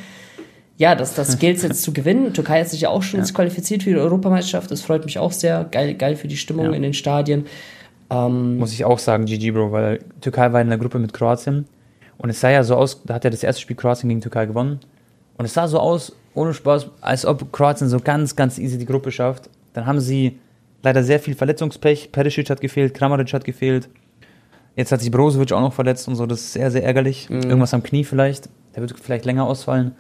Ja, 0.78 0.94
das, 0.94 1.14
das 1.14 1.38
gilt 1.40 1.62
jetzt 1.62 1.82
zu 1.82 1.92
gewinnen. 1.92 2.32
Türkei 2.32 2.60
hat 2.60 2.68
sich 2.68 2.80
ja 2.80 2.88
auch 2.88 3.02
schon 3.02 3.20
jetzt 3.20 3.34
qualifiziert 3.34 3.82
für 3.82 3.90
die 3.90 3.96
Europameisterschaft. 3.96 4.70
Das 4.70 4.80
freut 4.80 5.04
mich 5.04 5.18
auch 5.18 5.32
sehr. 5.32 5.64
Geil, 5.70 5.94
geil 5.94 6.16
für 6.16 6.26
die 6.28 6.36
Stimmung 6.36 6.66
Ja. 6.66 6.72
in 6.72 6.82
den 6.82 6.94
Stadien. 6.94 7.46
Ähm, 8.10 8.56
Muss 8.58 8.72
ich 8.72 8.84
auch 8.84 8.98
sagen, 8.98 9.26
GG, 9.26 9.50
Bro, 9.50 9.72
weil 9.72 10.00
Türkei 10.20 10.52
war 10.52 10.60
in 10.62 10.68
der 10.68 10.78
Gruppe 10.78 10.98
mit 10.98 11.12
Kroatien. 11.12 11.66
Und 12.16 12.30
es 12.30 12.40
sah 12.40 12.50
ja 12.50 12.64
so 12.64 12.74
aus, 12.76 13.02
da 13.04 13.14
hat 13.14 13.24
ja 13.24 13.30
das 13.30 13.42
erste 13.42 13.60
Spiel 13.60 13.76
Kroatien 13.76 14.08
gegen 14.08 14.20
Türkei 14.20 14.46
gewonnen. 14.46 14.80
Und 15.38 15.44
es 15.44 15.54
sah 15.54 15.68
so 15.68 15.78
aus, 15.78 16.12
ohne 16.34 16.52
Spaß, 16.52 16.88
als 17.00 17.24
ob 17.24 17.52
Kroatien 17.52 17.88
so 17.88 17.98
ganz, 18.00 18.36
ganz 18.36 18.58
easy 18.58 18.76
die 18.76 18.86
Gruppe 18.86 19.10
schafft. 19.10 19.48
Dann 19.72 19.86
haben 19.86 20.00
sie 20.00 20.38
leider 20.82 21.02
sehr 21.02 21.20
viel 21.20 21.34
Verletzungspech. 21.34 22.12
Perisic 22.12 22.50
hat 22.50 22.60
gefehlt, 22.60 22.92
Kramaric 22.92 23.32
hat 23.32 23.44
gefehlt. 23.44 23.88
Jetzt 24.76 24.92
hat 24.92 25.00
sich 25.00 25.10
Brozovic 25.10 25.52
auch 25.52 25.60
noch 25.60 25.72
verletzt 25.72 26.06
und 26.06 26.16
so. 26.16 26.26
Das 26.26 26.40
ist 26.40 26.52
sehr, 26.52 26.70
sehr 26.70 26.84
ärgerlich. 26.84 27.30
Irgendwas 27.30 27.74
am 27.74 27.82
Knie 27.82 28.04
vielleicht. 28.04 28.48
Der 28.74 28.82
wird 28.82 28.94
vielleicht 28.98 29.24
länger 29.24 29.46
ausfallen. 29.46 29.92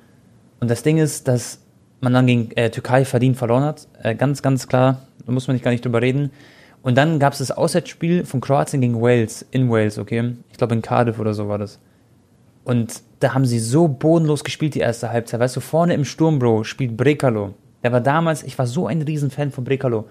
Und 0.60 0.70
das 0.70 0.82
Ding 0.82 0.98
ist, 0.98 1.26
dass 1.26 1.60
man 2.00 2.12
dann 2.12 2.26
gegen 2.26 2.50
äh, 2.52 2.70
Türkei 2.70 3.04
verdient 3.04 3.36
verloren 3.36 3.64
hat. 3.64 3.88
Äh, 4.02 4.14
ganz, 4.14 4.42
ganz 4.42 4.68
klar. 4.68 5.02
Da 5.24 5.32
muss 5.32 5.48
man 5.48 5.54
nicht 5.54 5.64
gar 5.64 5.70
nicht 5.70 5.84
drüber 5.84 6.02
reden. 6.02 6.30
Und 6.82 6.96
dann 6.96 7.18
gab 7.18 7.32
es 7.32 7.40
das 7.40 7.50
Auswärtsspiel 7.50 8.24
von 8.24 8.40
Kroatien 8.40 8.80
gegen 8.80 9.00
Wales, 9.00 9.44
in 9.50 9.68
Wales, 9.68 9.98
okay? 9.98 10.34
Ich 10.50 10.58
glaube 10.58 10.74
in 10.74 10.82
Cardiff 10.82 11.18
oder 11.18 11.34
so 11.34 11.48
war 11.48 11.58
das. 11.58 11.80
Und 12.64 13.02
da 13.20 13.34
haben 13.34 13.44
sie 13.44 13.58
so 13.58 13.88
bodenlos 13.88 14.44
gespielt, 14.44 14.74
die 14.74 14.80
erste 14.80 15.10
Halbzeit. 15.10 15.40
Weißt 15.40 15.56
du, 15.56 15.60
vorne 15.60 15.94
im 15.94 16.04
Sturm, 16.04 16.38
Bro, 16.38 16.64
spielt 16.64 16.96
Brekalo. 16.96 17.54
Der 17.82 17.92
war 17.92 18.00
damals, 18.00 18.42
ich 18.42 18.58
war 18.58 18.66
so 18.66 18.86
ein 18.86 19.02
Riesenfan 19.02 19.50
von 19.50 19.64
Brekalo. 19.64 20.06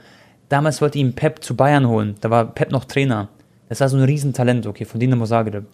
Damals 0.50 0.82
wollte 0.82 0.98
ihn 1.00 1.14
Pep 1.14 1.44
zu 1.44 1.56
Bayern 1.56 1.88
holen. 1.88 2.16
Da 2.22 2.30
war 2.30 2.46
Pep 2.46 2.72
noch 2.72 2.86
Trainer. 2.86 3.30
Das 3.70 3.82
war 3.82 3.90
so 3.90 3.98
ein 3.98 4.04
Riesentalent, 4.04 4.66
okay, 4.66 4.86
von 4.86 5.00
Dinamo 5.00 5.26
Zagreb. 5.26 5.66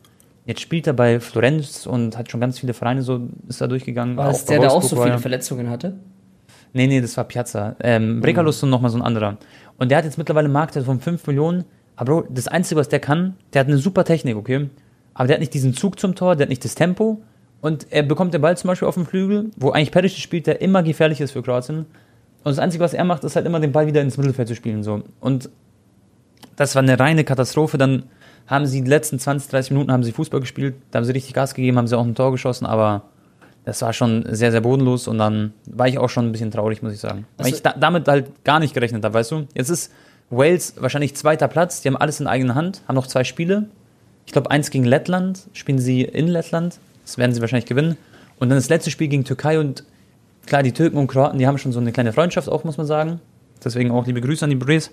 Jetzt 0.46 0.62
spielt 0.62 0.88
er 0.88 0.94
bei 0.94 1.20
Florenz 1.20 1.86
und 1.86 2.18
hat 2.18 2.30
schon 2.30 2.42
ganz 2.42 2.60
viele 2.60 2.74
Vereine 2.74 3.02
so, 3.02 3.22
ist 3.48 3.62
da 3.62 3.68
durchgegangen. 3.68 4.18
war 4.18 4.28
das 4.28 4.46
der, 4.46 4.60
der 4.60 4.72
auch 4.72 4.82
so 4.82 4.96
viele 4.96 5.14
er. 5.16 5.20
Verletzungen 5.20 5.70
hatte? 5.70 5.96
Nee, 6.74 6.88
nee, 6.88 7.00
das 7.02 7.16
war 7.16 7.24
Piazza. 7.24 7.76
Ähm, 7.80 8.20
Brekalo 8.20 8.50
ist 8.50 8.60
so 8.60 8.68
nochmal 8.68 8.92
so 8.92 8.98
ein 8.98 9.04
anderer. 9.04 9.38
Und 9.78 9.90
der 9.90 10.00
hat 10.00 10.06
jetzt 10.06 10.18
mittlerweile 10.18 10.46
einen 10.46 10.54
Marktwert 10.54 10.86
von 10.86 11.00
5 11.00 11.26
Millionen. 11.28 11.66
Aber 11.96 12.22
Bro, 12.22 12.28
das 12.32 12.48
Einzige, 12.48 12.80
was 12.80 12.90
der 12.90 13.00
kann, 13.00 13.36
der 13.54 13.62
hat 13.62 13.68
eine 13.68 13.78
super 13.78 14.04
Technik, 14.04 14.36
okay? 14.36 14.70
Aber 15.14 15.28
der 15.28 15.36
hat 15.36 15.42
nicht 15.42 15.54
diesen 15.54 15.74
Zug 15.74 16.00
zum 16.00 16.16
Tor, 16.16 16.36
der 16.36 16.46
hat 16.46 16.50
nicht 16.50 16.64
das 16.66 16.76
Tempo. 16.76 17.22
Und 17.62 17.88
er 17.92 18.04
bekommt 18.04 18.34
den 18.34 18.42
Ball 18.42 18.58
zum 18.58 18.68
Beispiel 18.68 18.88
auf 18.88 18.96
dem 18.96 19.06
Flügel, 19.06 19.52
wo 19.56 19.72
eigentlich 19.72 19.92
Perisic 19.92 20.20
spielt, 20.20 20.48
der 20.48 20.62
immer 20.62 20.84
gefährlich 20.84 21.22
ist 21.22 21.32
für 21.32 21.42
Kroatien. 21.42 21.80
Und 21.80 22.52
das 22.52 22.60
Einzige, 22.60 22.84
was 22.84 22.94
er 22.94 23.06
macht, 23.06 23.24
ist 23.24 23.36
halt 23.36 23.46
immer 23.46 23.60
den 23.60 23.72
Ball 23.72 23.88
wieder 23.88 24.02
ins 24.02 24.18
Mittelfeld 24.18 24.48
zu 24.50 24.56
spielen. 24.56 24.84
So. 24.84 25.04
Und 25.22 25.50
das 26.58 26.76
war 26.76 26.82
eine 26.84 27.00
reine 27.00 27.24
Katastrophe. 27.24 27.78
Dann 27.78 28.04
haben 28.48 28.66
sie 28.66 28.82
die 28.82 28.90
letzten 28.90 29.20
20, 29.20 29.50
30 29.50 29.72
Minuten 29.72 29.92
haben 29.92 30.04
sie 30.04 30.12
Fußball 30.12 30.42
gespielt, 30.42 30.76
da 30.92 30.98
haben 30.98 31.06
sie 31.06 31.14
richtig 31.14 31.34
Gas 31.34 31.54
gegeben, 31.54 31.78
haben 31.78 31.88
sie 31.88 31.98
auch 31.98 32.06
ein 32.06 32.16
Tor 32.16 32.32
geschossen, 32.32 32.66
aber 32.66 33.04
das 33.64 33.82
war 33.82 33.94
schon 33.94 34.26
sehr, 34.30 34.52
sehr 34.52 34.60
bodenlos 34.60 35.08
und 35.08 35.18
dann 35.18 35.54
war 35.66 35.88
ich 35.88 35.98
auch 35.98 36.10
schon 36.10 36.28
ein 36.28 36.32
bisschen 36.34 36.52
traurig, 36.52 36.82
muss 36.84 36.92
ich 36.94 37.00
sagen. 37.00 37.26
Weil 37.38 37.46
Also- 37.46 37.56
ich 37.56 37.64
da, 37.64 37.74
damit 37.80 38.06
halt 38.10 38.44
gar 38.44 38.60
nicht 38.60 38.74
gerechnet 38.74 39.06
habe, 39.06 39.14
weißt 39.14 39.32
du? 39.32 39.48
Jetzt 39.54 39.70
ist 39.70 39.94
Wales 40.30 40.76
wahrscheinlich 40.78 41.16
zweiter 41.16 41.48
Platz, 41.48 41.82
die 41.82 41.88
haben 41.88 41.96
alles 41.96 42.20
in 42.20 42.28
eigener 42.28 42.56
Hand, 42.56 42.82
haben 42.88 42.96
noch 42.96 43.08
zwei 43.08 43.24
Spiele. 43.24 43.68
Ich 44.26 44.34
glaube, 44.34 44.52
eins 44.52 44.70
gegen 44.70 44.86
Lettland, 44.86 45.48
spielen 45.54 45.80
sie 45.80 46.02
in 46.02 46.28
Lettland, 46.28 46.80
das 47.04 47.18
werden 47.18 47.34
sie 47.34 47.42
wahrscheinlich 47.42 47.66
gewinnen. 47.66 47.98
Und 48.40 48.50
dann 48.50 48.58
das 48.58 48.70
letzte 48.70 48.92
Spiel 48.92 49.08
gegen 49.08 49.24
Türkei 49.26 49.60
und 49.60 49.84
klar, 50.46 50.64
die 50.64 50.72
Türken 50.72 50.98
und 50.98 51.08
Kroaten, 51.08 51.40
die 51.40 51.48
haben 51.48 51.58
schon 51.58 51.72
so 51.72 51.80
eine 51.80 51.92
kleine 51.92 52.14
Freundschaft 52.14 52.50
auch, 52.50 52.64
muss 52.64 52.78
man 52.78 52.86
sagen. 52.86 53.20
Deswegen 53.64 53.92
auch 53.92 54.06
liebe 54.06 54.22
Grüße 54.22 54.44
an 54.44 54.50
die 54.50 54.56
Brees. 54.56 54.92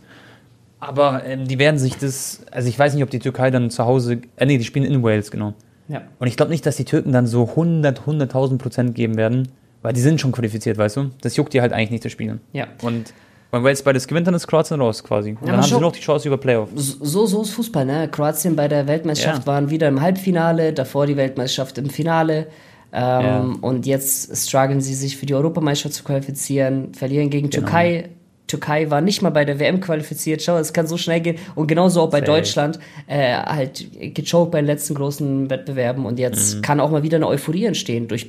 Aber 0.79 1.25
ähm, 1.25 1.47
die 1.47 1.59
werden 1.59 1.79
sich 1.79 1.97
das, 1.97 2.43
also 2.51 2.69
ich 2.69 2.79
weiß 2.79 2.95
nicht, 2.95 3.03
ob 3.03 3.11
die 3.11 3.19
Türkei 3.19 3.51
dann 3.51 3.71
zu 3.71 3.85
Hause, 3.85 4.23
äh, 4.37 4.47
nee, 4.47 4.57
die 4.57 4.65
spielen 4.65 4.85
in 4.85 5.03
Wales, 5.03 5.31
genau. 5.31 5.55
Ja. 5.89 6.03
Und 6.19 6.29
ich 6.29 6.37
glaube 6.37 6.53
nicht, 6.53 6.65
dass 6.65 6.77
die 6.77 6.85
Türken 6.85 7.13
dann 7.13 7.27
so 7.27 7.49
100, 7.49 8.03
100.000 8.03 8.59
Prozent 8.59 8.95
geben 8.95 9.17
werden, 9.17 9.49
weil 9.83 9.93
die 9.93 10.01
sind 10.01 10.21
schon 10.21 10.33
qualifiziert, 10.33 10.79
weißt 10.79 10.97
du? 10.97 11.11
Das 11.21 11.37
juckt 11.37 11.53
die 11.53 11.61
halt 11.61 11.73
eigentlich 11.73 11.91
nicht, 11.91 12.05
das 12.05 12.13
Spielen. 12.13 12.41
Ja. 12.53 12.69
Und 12.83 13.13
wenn 13.51 13.65
Wales 13.65 13.83
beides 13.83 14.07
gewinnt, 14.07 14.27
dann 14.27 14.35
ist 14.35 14.47
Kroatien 14.47 14.81
raus 14.81 15.03
quasi. 15.03 15.31
Und 15.31 15.39
aber 15.39 15.47
dann 15.53 15.57
haben 15.63 15.69
sie 15.69 15.81
noch 15.81 15.93
die 15.93 16.01
Chance 16.01 16.29
über 16.29 16.37
Playoff. 16.39 16.69
So, 16.75 17.27
so 17.27 17.43
ist 17.43 17.51
Fußball, 17.51 17.85
ne? 17.85 18.09
Kroatien 18.09 18.55
bei 18.57 18.69
der 18.69 18.87
Weltmeisterschaft 18.87 19.43
Ja. 19.43 19.47
waren 19.47 19.71
wieder 19.71 19.89
im 19.89 20.01
Halbfinale, 20.01 20.73
davor 20.73 21.07
die 21.07 21.17
Weltmeisterschaft 21.17 21.79
im 21.79 21.91
Finale. 21.91 22.47
Ähm, 22.93 23.01
Ja. 23.25 23.55
Und 23.61 23.87
jetzt 23.87 24.37
strugglen 24.37 24.81
sie 24.81 24.95
sich 24.95 25.17
für 25.17 25.27
die 25.27 25.35
Europameisterschaft 25.35 25.95
zu 25.95 26.05
qualifizieren, 26.05 26.93
verlieren 26.95 27.31
gegen 27.31 27.51
Genau. 27.51 27.63
Türkei. 27.67 28.09
Türkei 28.49 28.91
war 28.91 29.01
nicht 29.01 29.23
mal 29.23 29.31
bei 29.31 29.45
der 29.45 29.61
WM 29.61 29.81
qualifiziert. 29.81 30.43
Schau, 30.43 30.57
es 30.59 30.73
kann 30.73 30.89
so 30.89 30.97
schnell 30.97 31.21
gehen. 31.21 31.37
Und 31.55 31.69
genauso 31.69 32.01
auch 32.01 32.11
bei 32.11 32.19
Safe. 32.19 32.33
Deutschland. 32.33 32.81
Äh, 33.07 33.35
halt 33.37 33.87
gechoked 34.15 34.51
bei 34.51 34.59
den 34.61 34.67
letzten 34.67 34.95
großen 34.97 35.49
Wettbewerben. 35.51 36.05
Und 36.05 36.19
jetzt 36.19 36.61
kann 36.61 36.81
auch 36.81 36.91
mal 36.91 37.05
wieder 37.05 37.15
eine 37.17 37.29
Euphorie 37.29 37.67
entstehen 37.67 38.09
durch 38.09 38.29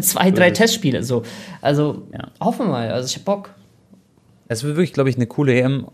zwei, 0.00 0.30
drei 0.30 0.48
Mhm. 0.48 0.54
Testspiele. 0.54 1.02
So. 1.02 1.24
Also 1.60 2.04
Ja. 2.12 2.28
hoffen 2.42 2.66
wir 2.66 2.70
mal. 2.72 2.90
Also 2.90 3.06
ich 3.06 3.16
hab 3.16 3.24
Bock. 3.26 3.50
Es 4.50 4.64
wird 4.64 4.74
wirklich, 4.74 4.92
glaube 4.92 5.08
ich, 5.08 5.14
eine 5.14 5.28
coole 5.28 5.54
EM. 5.54 5.86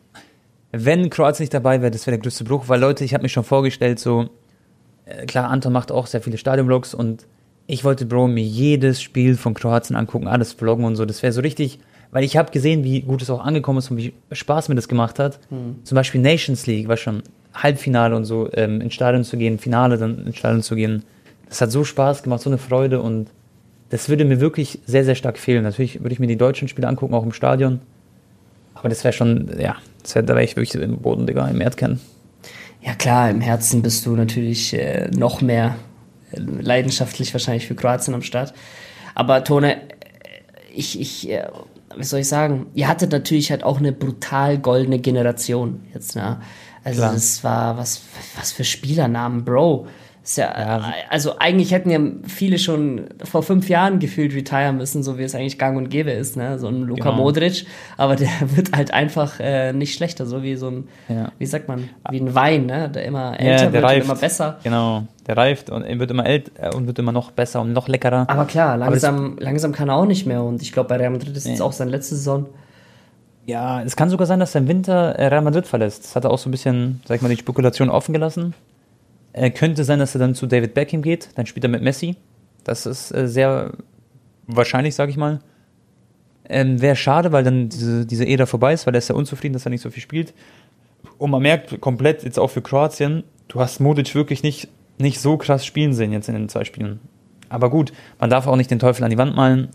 Wenn 0.73 1.11
Kroatien 1.11 1.43
nicht 1.43 1.53
dabei 1.53 1.83
wäre, 1.83 1.91
das 1.91 2.07
wäre 2.07 2.17
der 2.17 2.23
größte 2.23 2.45
Bruch, 2.45 2.65
weil 2.69 2.81
Leute, 2.81 3.05
ich 3.05 3.13
habe 3.13 3.23
mir 3.23 3.29
schon 3.29 3.45
vorgestellt, 3.45 3.99
so, 3.99 4.31
äh, 5.05 5.27
klar, 5.27 5.51
Anton 5.51 5.75
macht 5.75 5.93
auch 5.93 6.07
sehr 6.07 6.23
viele 6.23 6.39
Stadionvlogs 6.39 6.95
und 6.95 7.27
ich 7.67 7.85
wollte, 7.85 8.07
Bro, 8.07 8.29
mir 8.29 8.43
jedes 8.43 9.03
Spiel 9.03 9.37
von 9.37 9.53
Kroatien 9.53 9.95
angucken, 9.95 10.27
alles 10.27 10.55
vloggen 10.55 10.87
und 10.87 10.97
so. 10.97 11.05
Das 11.05 11.23
wäre 11.23 11.35
so 11.35 11.43
richtig, 11.43 11.81
weil 12.13 12.25
ich 12.25 12.39
habe 12.39 12.51
gesehen, 12.51 12.83
wie 12.83 13.03
gut 13.03 13.21
es 13.21 13.29
auch 13.29 13.45
angekommen 13.45 13.81
ist 13.81 13.91
und 13.91 13.99
wie 13.99 14.15
Spaß 14.33 14.71
mir 14.71 14.75
das 14.75 14.89
gemacht 14.89 15.19
hat. 15.19 15.39
Zum 15.85 15.95
Beispiel 15.95 16.23
Nations 16.23 16.67
League, 16.67 16.89
war 16.89 16.97
schon 16.97 17.25
Halbfinale 17.53 18.17
und 18.17 18.25
so, 18.25 18.49
ähm, 18.55 18.81
ins 18.81 18.95
Stadion 18.95 19.23
zu 19.25 19.37
gehen, 19.37 19.59
Finale 19.59 19.99
dann 19.99 20.25
ins 20.25 20.39
Stadion 20.39 20.63
zu 20.63 20.77
gehen. 20.77 21.05
Das 21.51 21.61
hat 21.61 21.71
so 21.71 21.85
Spaß 21.85 22.23
gemacht, 22.23 22.41
so 22.41 22.49
eine 22.49 22.59
Freude 22.59 23.03
und 23.03 23.29
das 23.91 24.09
würde 24.09 24.25
mir 24.25 24.41
wirklich 24.41 24.79
sehr, 24.87 25.05
sehr 25.05 25.15
stark 25.15 25.37
fehlen. 25.37 25.63
Natürlich 25.63 26.01
würde 26.01 26.15
ich 26.15 26.21
mir 26.21 26.27
die 26.27 26.39
deutschen 26.39 26.69
Spiele 26.69 26.89
angucken, 26.89 27.13
auch 27.13 27.23
im 27.23 27.33
Stadion. 27.33 27.81
Aber 28.77 28.89
das 28.89 29.03
wäre 29.05 29.13
schon, 29.13 29.51
ja, 29.59 29.77
das 30.03 30.15
wär, 30.15 30.23
da 30.23 30.35
wäre 30.35 30.45
ich 30.45 30.57
wirklich 30.57 30.81
im 30.81 30.99
Boden, 30.99 31.27
Digga, 31.27 31.49
im 31.49 31.61
Erdkern. 31.61 31.99
Ja 32.83 32.95
klar, 32.95 33.31
im 33.31 33.41
Herzen 33.41 33.83
bist 33.83 34.07
du 34.07 34.15
natürlich 34.15 34.75
äh, 34.75 35.11
noch 35.11 35.41
mehr 35.41 35.77
äh, 36.31 36.39
leidenschaftlich 36.39 37.33
wahrscheinlich 37.35 37.67
für 37.67 37.75
Kroatien 37.75 38.15
am 38.15 38.23
Start. 38.23 38.55
Aber 39.15 39.43
Tone, 39.43 39.77
äh, 39.77 39.89
ich, 40.75 41.01
ich, 41.01 41.31
äh, 41.31 41.49
wie 41.97 42.05
soll 42.05 42.21
ich 42.21 42.29
sagen, 42.29 42.67
ihr 42.75 42.87
hattet 42.87 43.11
natürlich 43.11 43.51
halt 43.51 43.65
auch 43.65 43.79
eine 43.79 43.93
brutal 43.93 44.59
goldene 44.59 44.99
Generation 44.99 45.81
jetzt, 45.93 46.15
ne? 46.15 46.41
Also 46.85 47.01
Klar. 47.01 47.15
das 47.15 47.43
war, 47.43 47.79
was, 47.79 48.03
was 48.37 48.53
für 48.53 48.63
Spielernamen, 48.63 49.45
Bro. 49.45 49.89
Ist 50.27 50.39
ja, 50.39 50.47
Ja. 50.59 50.79
äh, 50.79 50.83
also 51.09 51.39
eigentlich 51.39 51.71
hätten 51.71 51.89
ja 51.89 52.01
viele 52.27 52.59
schon 52.59 53.03
vor 53.23 53.45
fünf 53.45 53.69
Jahren 53.69 54.01
gefühlt 54.01 54.35
retiren 54.35 54.77
müssen, 54.77 55.05
so 55.05 55.19
wie 55.19 55.23
es 55.23 55.37
eigentlich 55.37 55.57
gang 55.57 55.77
und 55.77 55.89
gäbe 55.89 56.11
ist, 56.11 56.37
ne? 56.37 56.59
So 56.59 56.67
ein 56.67 56.83
Luka 56.83 57.11
Genau. 57.11 57.23
Modric, 57.23 57.65
aber 57.97 58.17
der 58.17 58.29
wird 58.57 58.77
halt 58.77 58.93
einfach 58.93 59.39
äh, 59.39 59.73
nicht 59.73 59.95
schlechter, 59.95 60.27
so 60.27 60.43
wie 60.43 60.57
so 60.57 60.67
ein, 60.69 60.89
Ja. 61.09 61.31
wie 61.39 61.47
sagt 61.47 61.69
man, 61.69 61.89
wie 62.11 62.19
ein 62.19 62.35
Wein, 62.35 62.67
ne? 62.67 62.89
Der 62.91 63.05
immer 63.05 63.39
älter 63.39 63.73
wird 63.73 63.85
und 63.85 63.91
immer 63.93 64.17
besser. 64.17 64.59
Genau, 64.65 65.05
der 65.29 65.37
reift 65.37 65.71
und 65.71 65.85
wird 66.01 66.11
immer 66.11 66.27
älter 66.27 66.75
und 66.75 66.89
wird 66.89 66.99
immer 66.99 67.13
noch 67.13 67.31
besser 67.31 67.61
und 67.61 67.73
noch 67.73 67.87
leckerer. 67.87 68.25
Aber 68.29 68.47
klar, 68.47 68.77
langsam, 68.77 69.37
langsam 69.39 69.71
kann 69.71 69.89
er 69.91 69.95
auch 69.95 70.07
nicht 70.07 70.27
mehr 70.27 70.43
und 70.43 70.61
ich 70.61 70.73
glaube, 70.73 70.89
bei 70.89 70.97
Real 70.97 71.11
Madrid 71.11 71.37
ist 71.37 71.47
jetzt 71.47 71.59
Nee. 71.59 71.65
auch 71.65 71.73
seine 71.73 71.93
letzte 71.93 72.17
Saison. 72.17 72.47
Ja, 73.45 73.81
es 73.83 73.95
kann 73.95 74.11
sogar 74.11 74.27
sein, 74.27 74.41
dass 74.41 74.57
er 74.57 74.63
im 74.63 74.67
Winter 74.67 75.15
äh, 75.15 75.27
Real 75.29 75.43
Madrid 75.43 75.69
verlässt. 75.69 76.03
Das 76.03 76.17
hat 76.17 76.25
er 76.25 76.31
auch 76.33 76.39
so 76.39 76.49
ein 76.49 76.51
bisschen, 76.51 77.01
sag 77.07 77.15
ich 77.15 77.23
mal, 77.23 77.29
die 77.29 77.37
Spekulation 77.37 77.91
offen 77.91 78.13
gelassen. 78.13 78.55
Äh, 79.37 79.51
könnte 79.51 79.85
sein, 79.85 79.99
dass 79.99 80.15
er 80.15 80.19
dann 80.19 80.35
zu 80.35 80.47
David 80.47 80.73
Beckham 80.73 81.03
geht, 81.03 81.29
dann 81.35 81.45
spielt 81.45 81.63
er 81.63 81.69
mit 81.69 81.83
Messi. 81.83 82.17
Das 82.65 82.87
ist 82.87 83.15
äh, 83.15 83.29
sehr 83.29 83.73
wahrscheinlich, 84.47 84.95
sag 84.95 85.11
ich 85.11 85.19
mal. 85.19 85.41
Ähm, 86.49 86.81
Wäre 86.81 86.97
schade, 86.97 87.33
weil 87.33 87.45
dann 87.45 87.69
diese, 87.69 88.07
diese 88.07 88.27
Ära 88.27 88.47
vorbei 88.47 88.73
ist, 88.73 88.87
weil 88.87 88.95
er 88.95 88.99
ist 88.99 89.09
ja 89.09 89.15
unzufrieden, 89.15 89.53
dass 89.53 89.67
er 89.67 89.71
nicht 89.71 89.83
so 89.83 89.91
viel 89.91 90.03
spielt. 90.03 90.33
Und 91.19 91.31
man 91.31 91.43
merkt 91.43 91.83
komplett, 91.83 92.25
jetzt 92.25 92.39
auch 92.39 92.49
für 92.49 92.63
Kroatien, 92.63 93.25
du 93.49 93.61
hast 93.61 93.79
Modic 93.79 94.15
wirklich 94.15 94.43
nicht, 94.43 94.69
nicht 94.97 95.21
so 95.21 95.37
krass 95.37 95.67
spielen 95.67 95.93
sehen 95.93 96.13
jetzt 96.13 96.31
in 96.31 96.35
den 96.35 96.49
zwei 96.49 96.65
Spielen. 96.65 97.01
Aber 97.51 97.69
gut, 97.69 97.93
man 98.19 98.31
darf 98.31 98.47
auch 98.47 98.57
nicht 98.57 98.71
den 98.71 98.79
Teufel 98.79 99.05
an 99.05 99.11
die 99.11 99.19
Wand 99.19 99.37
malen. 99.37 99.69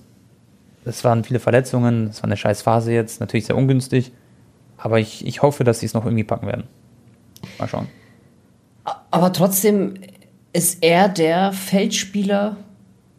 Es 0.85 1.03
waren 1.03 1.23
viele 1.23 1.39
Verletzungen, 1.39 2.07
es 2.07 2.23
war 2.23 2.25
eine 2.25 2.37
scheiß 2.37 2.63
Phase 2.63 2.93
jetzt, 2.93 3.19
natürlich 3.19 3.45
sehr 3.45 3.57
ungünstig. 3.57 4.11
Aber 4.77 4.99
ich, 4.99 5.23
ich 5.23 5.43
hoffe, 5.43 5.63
dass 5.63 5.81
sie 5.81 5.85
es 5.85 5.93
noch 5.93 6.05
irgendwie 6.05 6.23
packen 6.23 6.47
werden. 6.47 6.63
Mal 7.59 7.67
schauen. 7.67 7.87
Aber 8.83 9.33
trotzdem 9.33 9.95
ist 10.53 10.83
er 10.83 11.09
der 11.09 11.51
Feldspieler, 11.53 12.57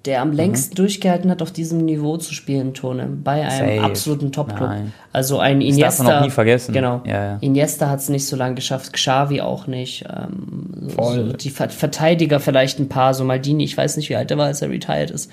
der 0.05 0.20
am 0.20 0.33
längsten 0.33 0.75
durchgehalten 0.75 1.31
hat, 1.31 1.42
auf 1.42 1.53
diesem 1.53 1.85
Niveau 1.85 2.16
zu 2.16 2.35
spielen, 2.35 2.75
Tone, 2.75 3.07
bei 3.07 3.46
einem 3.46 3.79
Safe. 3.79 3.81
absoluten 3.83 4.33
Top-Club. 4.33 4.70
Also 5.12 5.38
ein 5.38 5.61
darf 5.61 5.68
Iniesta. 5.68 6.03
man 6.03 6.12
auch 6.14 6.25
nie 6.25 6.31
vergessen. 6.31 6.72
Genau. 6.72 7.03
Ja, 7.07 7.25
ja. 7.25 7.38
Iniesta 7.40 7.88
hat 7.88 8.01
es 8.01 8.09
nicht 8.09 8.27
so 8.27 8.35
lange 8.35 8.57
geschafft, 8.57 8.92
Xavi 8.92 9.40
auch 9.40 9.68
nicht. 9.68 10.05
Ähm, 10.11 10.88
Voll. 10.88 11.27
so 11.29 11.33
die 11.35 11.51
Ver 11.51 11.68
Verteidiger 11.70 12.40
vielleicht 12.40 12.81
ein 12.81 12.88
paar, 12.88 13.14
so 13.14 13.25
Maldini, 13.25 13.62
ich 13.64 13.77
weiß 13.77 13.96
nicht, 13.96 14.09
wie 14.09 14.16
alt 14.16 14.31
er 14.31 14.38
war, 14.38 14.46
als 14.46 14.61
er 14.61 14.70
retired 14.70 15.11
ist. 15.11 15.31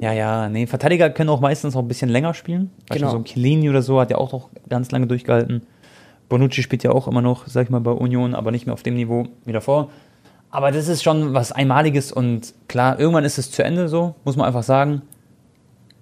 Ja, 0.00 0.12
ja, 0.12 0.48
nee, 0.48 0.66
Verteidiger 0.66 1.10
können 1.10 1.30
auch 1.30 1.40
meistens 1.40 1.74
auch 1.74 1.80
ein 1.80 1.88
bisschen 1.88 2.08
länger 2.08 2.32
spielen. 2.32 2.70
Genau. 2.90 3.10
so 3.10 3.16
ein 3.16 3.24
Chiellini 3.24 3.68
oder 3.68 3.82
so 3.82 4.00
hat 4.00 4.10
ja 4.10 4.16
auch 4.16 4.32
noch 4.32 4.50
ganz 4.68 4.92
lange 4.92 5.08
durchgehalten. 5.08 5.62
Bonucci 6.28 6.62
spielt 6.62 6.82
ja 6.82 6.90
auch 6.90 7.08
immer 7.08 7.22
noch, 7.22 7.46
sag 7.46 7.64
ich 7.64 7.70
mal, 7.70 7.80
bei 7.80 7.90
Union, 7.90 8.34
aber 8.34 8.50
nicht 8.50 8.66
mehr 8.66 8.74
auf 8.74 8.82
dem 8.82 8.94
Niveau 8.94 9.26
wie 9.44 9.52
davor. 9.52 9.90
Aber 10.50 10.72
das 10.72 10.88
ist 10.88 11.02
schon 11.02 11.34
was 11.34 11.52
Einmaliges 11.52 12.12
und 12.12 12.54
klar, 12.68 12.98
irgendwann 12.98 13.24
ist 13.24 13.38
es 13.38 13.50
zu 13.50 13.62
Ende 13.62 13.88
so, 13.88 14.14
muss 14.24 14.36
man 14.36 14.46
einfach 14.46 14.62
sagen. 14.62 15.02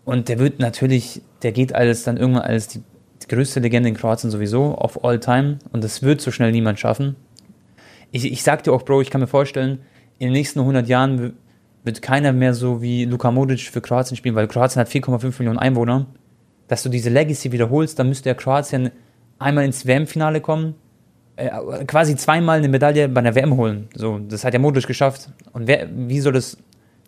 Und 0.04 0.28
der 0.28 0.38
wird 0.38 0.60
natürlich, 0.60 1.20
der 1.42 1.50
geht 1.50 1.74
als 1.74 2.04
dann 2.04 2.16
irgendwann 2.16 2.44
als 2.44 2.68
die, 2.68 2.80
die 3.22 3.28
größte 3.28 3.58
Legende 3.58 3.88
in 3.88 3.96
Kroatien 3.96 4.30
sowieso, 4.30 4.76
auf 4.76 5.04
all 5.04 5.18
time. 5.18 5.58
Und 5.72 5.82
das 5.82 6.02
wird 6.02 6.20
so 6.20 6.30
schnell 6.30 6.52
niemand 6.52 6.78
schaffen. 6.78 7.16
Ich, 8.12 8.24
ich 8.24 8.44
sag 8.44 8.62
dir 8.62 8.72
auch, 8.72 8.82
Bro, 8.82 9.00
ich 9.00 9.10
kann 9.10 9.20
mir 9.20 9.26
vorstellen, 9.26 9.80
in 10.18 10.28
den 10.28 10.32
nächsten 10.32 10.60
100 10.60 10.86
Jahren 10.86 11.34
wird 11.82 12.02
keiner 12.02 12.32
mehr 12.32 12.54
so 12.54 12.80
wie 12.80 13.04
Luka 13.04 13.32
Modric 13.32 13.60
für 13.60 13.80
Kroatien 13.80 14.16
spielen, 14.16 14.36
weil 14.36 14.46
Kroatien 14.46 14.80
hat 14.80 14.88
4,5 14.88 15.38
Millionen 15.38 15.58
Einwohner. 15.58 16.06
Dass 16.68 16.84
du 16.84 16.88
diese 16.88 17.10
Legacy 17.10 17.50
wiederholst, 17.50 17.98
dann 17.98 18.08
müsste 18.08 18.28
ja 18.28 18.34
Kroatien 18.34 18.90
einmal 19.38 19.64
ins 19.64 19.86
WM-Finale 19.86 20.40
kommen, 20.40 20.74
äh, 21.36 21.50
quasi 21.86 22.16
zweimal 22.16 22.58
eine 22.58 22.68
Medaille 22.68 23.08
bei 23.08 23.20
einer 23.20 23.34
WM 23.34 23.56
holen. 23.56 23.88
So, 23.94 24.18
das 24.18 24.44
hat 24.44 24.54
ja 24.54 24.58
Modric 24.58 24.86
geschafft. 24.86 25.28
Und 25.52 25.66
wer, 25.66 25.88
wie 25.92 26.20
soll 26.20 26.32
das 26.32 26.56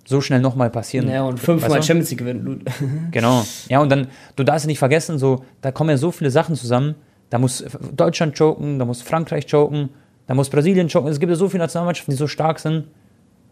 so 0.05 0.21
schnell 0.21 0.41
nochmal 0.41 0.71
passieren? 0.71 1.09
Ja, 1.09 1.23
und 1.23 1.39
fünfmal 1.39 1.71
Weißt 1.71 1.83
du? 1.85 1.87
Champions 1.87 2.11
League 2.11 2.19
gewinnen. 2.19 2.65
Genau. 3.11 3.45
Ja, 3.69 3.81
und 3.81 3.91
dann, 3.91 4.09
du 4.37 4.45
darfst 4.45 4.67
nicht 4.67 4.79
vergessen, 4.79 5.19
so, 5.19 5.45
da 5.61 5.73
kommen 5.73 5.91
ja 5.91 5.97
so 5.97 6.11
viele 6.11 6.31
Sachen 6.31 6.55
zusammen. 6.55 6.95
Da 7.31 7.39
muss 7.39 7.65
Deutschland 7.95 8.37
choken, 8.37 8.79
da 8.79 8.85
muss 8.85 9.03
Frankreich 9.03 9.47
choken, 9.47 9.91
da 10.27 10.35
muss 10.35 10.49
Brasilien 10.49 10.89
choken. 10.89 11.09
Es 11.11 11.21
gibt 11.21 11.31
ja 11.31 11.37
so 11.37 11.49
viele 11.49 11.63
Nationalmannschaften, 11.63 12.13
die 12.13 12.19
so 12.19 12.27
stark 12.27 12.59
sind. 12.59 12.85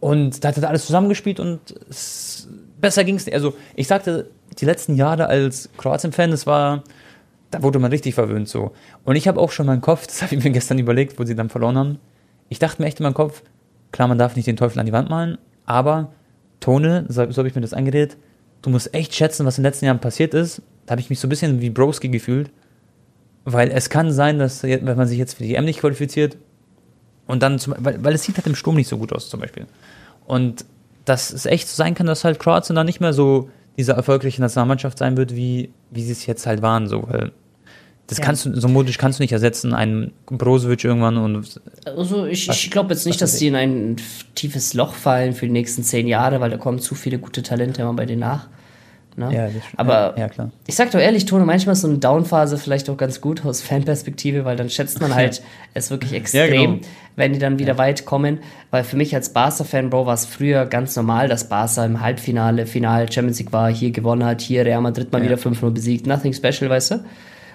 Und 0.01 0.45
da 0.45 0.49
hat 0.49 0.59
er 0.59 0.69
alles 0.69 0.87
zusammengespielt 0.87 1.41
und 1.41 1.61
es, 1.89 2.49
besser 2.81 3.05
ging 3.05 3.17
es 3.17 3.27
nicht. 3.27 3.35
Also, 3.35 3.55
ich 3.75 3.87
sagte, 3.87 4.31
die 4.59 4.65
letzten 4.65 4.95
Jahre 4.95 5.27
als 5.27 5.69
Kroatien-Fan, 5.77 6.31
das 6.31 6.47
war, 6.47 6.85
da 7.51 7.63
wurde 7.63 7.79
man 7.79 7.91
richtig 7.91 8.15
verwöhnt 8.15 8.49
so. 8.49 8.73
Und 9.05 9.17
ich 9.17 9.29
habe 9.29 9.41
auch 9.41 9.51
schon 9.51 9.67
meinen 9.67 9.81
Kopf, 9.81 10.07
das 10.07 10.23
habe 10.23 10.35
ich 10.35 10.45
mir 10.45 10.51
gestern 10.51 10.79
überlegt, 10.79 11.19
wo 11.19 11.25
sie 11.25 11.35
dann 11.35 11.51
verloren 11.51 11.77
haben. 11.77 11.99
Ich 12.49 12.59
dachte 12.59 12.81
mir 12.81 12.89
echt 12.89 13.01
in 13.01 13.05
meinem 13.05 13.15
Kopf, 13.15 13.43
klar, 13.93 14.09
man 14.09 14.19
darf 14.19 14.37
nicht 14.37 14.47
den 14.47 14.57
Teufel 14.57 14.79
an 14.79 14.87
die 14.87 14.93
Wand 14.93 15.11
malen, 15.11 15.39
aber 15.65 16.13
Tone, 16.61 17.07
so, 17.09 17.31
so 17.31 17.39
habe 17.39 17.49
ich 17.49 17.55
mir 17.55 17.61
das 17.61 17.75
angeredet, 17.75 18.17
du 18.63 18.71
musst 18.71 18.95
echt 18.95 19.15
schätzen, 19.15 19.47
was 19.47 19.59
in 19.59 19.63
den 19.63 19.71
letzten 19.71 19.87
Jahren 19.87 20.01
passiert 20.01 20.35
ist. 20.35 20.63
Da 20.87 20.93
habe 20.93 21.01
ich 21.01 21.11
mich 21.11 21.21
so 21.21 21.27
ein 21.27 21.31
bisschen 21.31 21.61
wie 21.61 21.71
Broski 21.71 22.09
gefühlt. 22.09 22.51
Weil 23.45 23.71
es 23.71 23.91
kann 23.91 24.11
sein, 24.11 24.39
dass, 24.39 24.63
wenn 24.65 24.85
man 24.85 25.07
sich 25.07 25.19
jetzt 25.19 25.35
für 25.35 25.45
die 25.45 25.55
EM 25.55 25.65
nicht 25.65 25.81
qualifiziert, 25.81 26.37
und 27.27 27.43
dann, 27.43 27.59
zum, 27.59 27.75
weil, 27.79 28.03
weil 28.05 28.15
es 28.15 28.23
sieht 28.23 28.37
halt 28.37 28.47
im 28.47 28.55
Sturm 28.55 28.77
nicht 28.77 28.89
so 28.89 28.99
gut 28.99 29.13
aus, 29.13 29.29
zum 29.29 29.41
Beispiel. 29.41 29.67
Und 30.27 30.65
dass 31.05 31.33
es 31.33 31.47
echt 31.47 31.69
so 31.69 31.77
sein 31.77 31.95
kann, 31.95 32.07
dass 32.07 32.25
halt 32.25 32.39
Kroatien 32.39 32.77
dann 32.77 32.87
nicht 32.87 33.01
mehr 33.01 33.13
so 33.13 33.51
diese 33.77 33.93
erfolgreiche 33.93 34.41
Nationalmannschaft 34.41 34.99
sein 34.99 35.17
wird, 35.17 35.35
wie, 35.35 35.71
wie 35.91 36.03
sie 36.03 36.13
es 36.13 36.27
jetzt 36.27 36.47
halt 36.47 36.63
waren. 36.63 36.87
So. 36.89 37.05
Weil 37.09 37.33
Das 38.09 38.19
Ja. 38.19 38.25
kannst 38.25 38.47
du, 38.47 38.59
so 38.61 38.69
modisch 38.69 38.99
kannst 38.99 39.19
du 39.19 39.25
nicht 39.25 39.33
ersetzen, 39.33 39.75
einen 39.75 40.13
Brozovic 40.27 40.85
irgendwann 40.85 41.17
und 41.17 41.61
Also 41.85 42.25
ich, 42.27 42.49
ich 42.49 42.71
glaube 42.71 42.95
jetzt 42.95 43.05
nicht, 43.05 43.21
dass 43.21 43.33
ist 43.33 43.41
die 43.41 43.49
in 43.49 43.57
ein 43.57 43.97
tiefes 44.37 44.75
Loch 44.75 44.95
fallen 44.95 45.33
für 45.33 45.47
die 45.47 45.53
nächsten 45.53 45.83
zehn 45.83 46.07
Jahre, 46.07 46.41
weil 46.41 46.51
da 46.51 46.57
kommen 46.57 46.79
zu 46.79 46.95
viele 46.95 47.19
gute 47.19 47.43
Talente 47.43 47.83
immer 47.83 47.95
bei 47.95 48.07
denen 48.07 48.21
nach. 48.21 48.49
Ne? 49.19 49.33
ja, 49.35 49.47
das, 49.47 49.55
Aber 49.77 50.13
ja, 50.17 50.25
ja, 50.25 50.29
klar. 50.29 50.51
ich 50.67 50.75
sag 50.75 50.91
doch 50.91 50.99
ehrlich, 50.99 51.25
Tone, 51.25 51.45
manchmal 51.47 51.73
ist 51.73 51.81
so 51.81 51.89
eine 51.89 51.97
Downphase 51.99 52.59
vielleicht 52.59 52.91
auch 52.91 52.97
ganz 52.99 53.21
gut 53.21 53.47
aus 53.47 53.63
Fanperspektive, 53.63 54.45
weil 54.45 54.57
dann 54.57 54.69
schätzt 54.69 55.01
man 55.01 55.15
halt 55.15 55.43
es 55.73 55.91
wirklich 55.91 56.13
extrem, 56.13 56.81
genau. 56.81 56.87
wenn 57.17 57.33
die 57.33 57.39
dann 57.39 57.59
wieder 57.59 57.79
weit 57.79 58.05
kommen. 58.05 58.41
Weil 58.71 58.85
für 58.85 58.97
mich 58.97 59.15
als 59.15 59.33
Barca-Fan, 59.33 59.89
Bro, 59.89 60.05
war 60.07 60.15
es 60.15 60.27
früher 60.27 60.67
ganz 60.67 60.95
normal, 60.97 61.29
dass 61.29 61.49
Barca 61.49 61.85
im 61.85 62.01
Halbfinale, 62.03 62.67
Final 62.67 63.11
Champions 63.11 63.39
League 63.39 63.53
war, 63.53 63.71
hier 63.73 63.91
gewonnen 63.91 64.25
hat, 64.25 64.43
hier 64.43 64.67
Real 64.67 64.83
Madrid 64.83 65.11
mal 65.13 65.19
Ja. 65.23 65.31
wieder 65.31 65.37
5-0 65.39 65.71
besiegt. 65.71 66.07
Nothing 66.07 66.35
special, 66.35 66.69
weißt 66.69 66.91
du? 66.91 67.05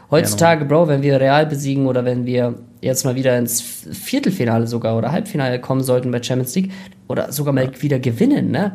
Heutzutage, 0.09 0.65
Bro, 0.65 0.89
wenn 0.89 1.03
wir 1.03 1.21
Real 1.21 1.45
besiegen 1.45 1.85
oder 1.85 2.03
wenn 2.03 2.25
wir 2.25 2.55
jetzt 2.81 3.05
mal 3.05 3.15
wieder 3.15 3.37
ins 3.37 3.61
Viertelfinale 3.61 4.67
sogar 4.67 4.97
oder 4.97 5.11
Halbfinale 5.11 5.61
kommen 5.61 5.83
sollten 5.83 6.11
bei 6.11 6.21
Champions 6.21 6.53
League 6.55 6.71
oder 7.07 7.31
sogar 7.31 7.53
mal 7.53 7.71
wieder 7.79 7.99
gewinnen, 7.99 8.51
ne? 8.51 8.73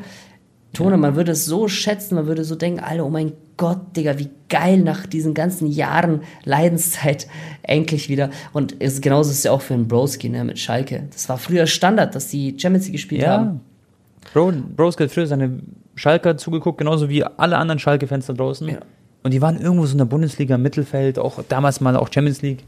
Tone, 0.77 0.97
man 0.97 1.17
würde 1.17 1.33
es 1.33 1.45
so 1.47 1.69
schätzen, 1.69 2.15
man 2.15 2.27
würde 2.27 2.45
so 2.45 2.55
denken, 2.55 2.81
Alter, 2.81 3.05
oh 3.07 3.11
mein 3.11 3.33
Gott, 3.57 3.97
Digga, 3.97 4.19
wie 4.19 4.29
geil 4.49 4.79
nach 4.79 5.07
diesen 5.07 5.33
ganzen 5.35 5.67
Jahren 5.67 6.21
Leidenszeit 6.45 7.27
endlich 7.63 8.09
wieder. 8.09 8.31
Und 8.53 8.77
es, 8.81 9.01
genauso 9.01 9.31
ist 9.31 9.39
es 9.39 9.45
ja 9.45 9.53
auch 9.53 9.63
für 9.63 9.75
einen 9.75 9.89
Broski, 9.89 10.29
ne, 10.29 10.45
mit 10.45 10.59
Schalke. 10.59 11.05
Das 11.13 11.29
war 11.29 11.39
früher 11.39 11.67
Standard, 11.67 12.15
dass 12.15 12.29
die 12.29 12.55
Champions 12.59 12.85
League 12.87 12.95
gespielt 12.97 13.23
Ja. 13.23 13.39
haben. 13.39 13.61
Bro, 14.33 14.53
Bros 14.77 14.99
hat 14.99 15.11
früher 15.11 15.27
seine 15.27 15.61
Schalker 15.95 16.37
zugeguckt, 16.37 16.79
genauso 16.79 17.09
wie 17.09 17.25
alle 17.25 17.57
anderen 17.57 17.79
Schalke-Fans 17.79 18.27
da 18.27 18.33
draußen. 18.35 18.69
Ja. 18.69 18.79
Und 19.23 19.33
die 19.33 19.41
waren 19.41 19.59
irgendwo 19.59 19.87
so 19.87 19.93
in 19.93 19.99
der 19.99 20.05
Bundesliga, 20.05 20.57
im 20.57 20.63
Mittelfeld, 20.63 21.19
auch 21.19 21.41
damals 21.49 21.81
mal 21.81 21.97
auch 21.97 22.13
Champions 22.13 22.43
League. 22.43 22.65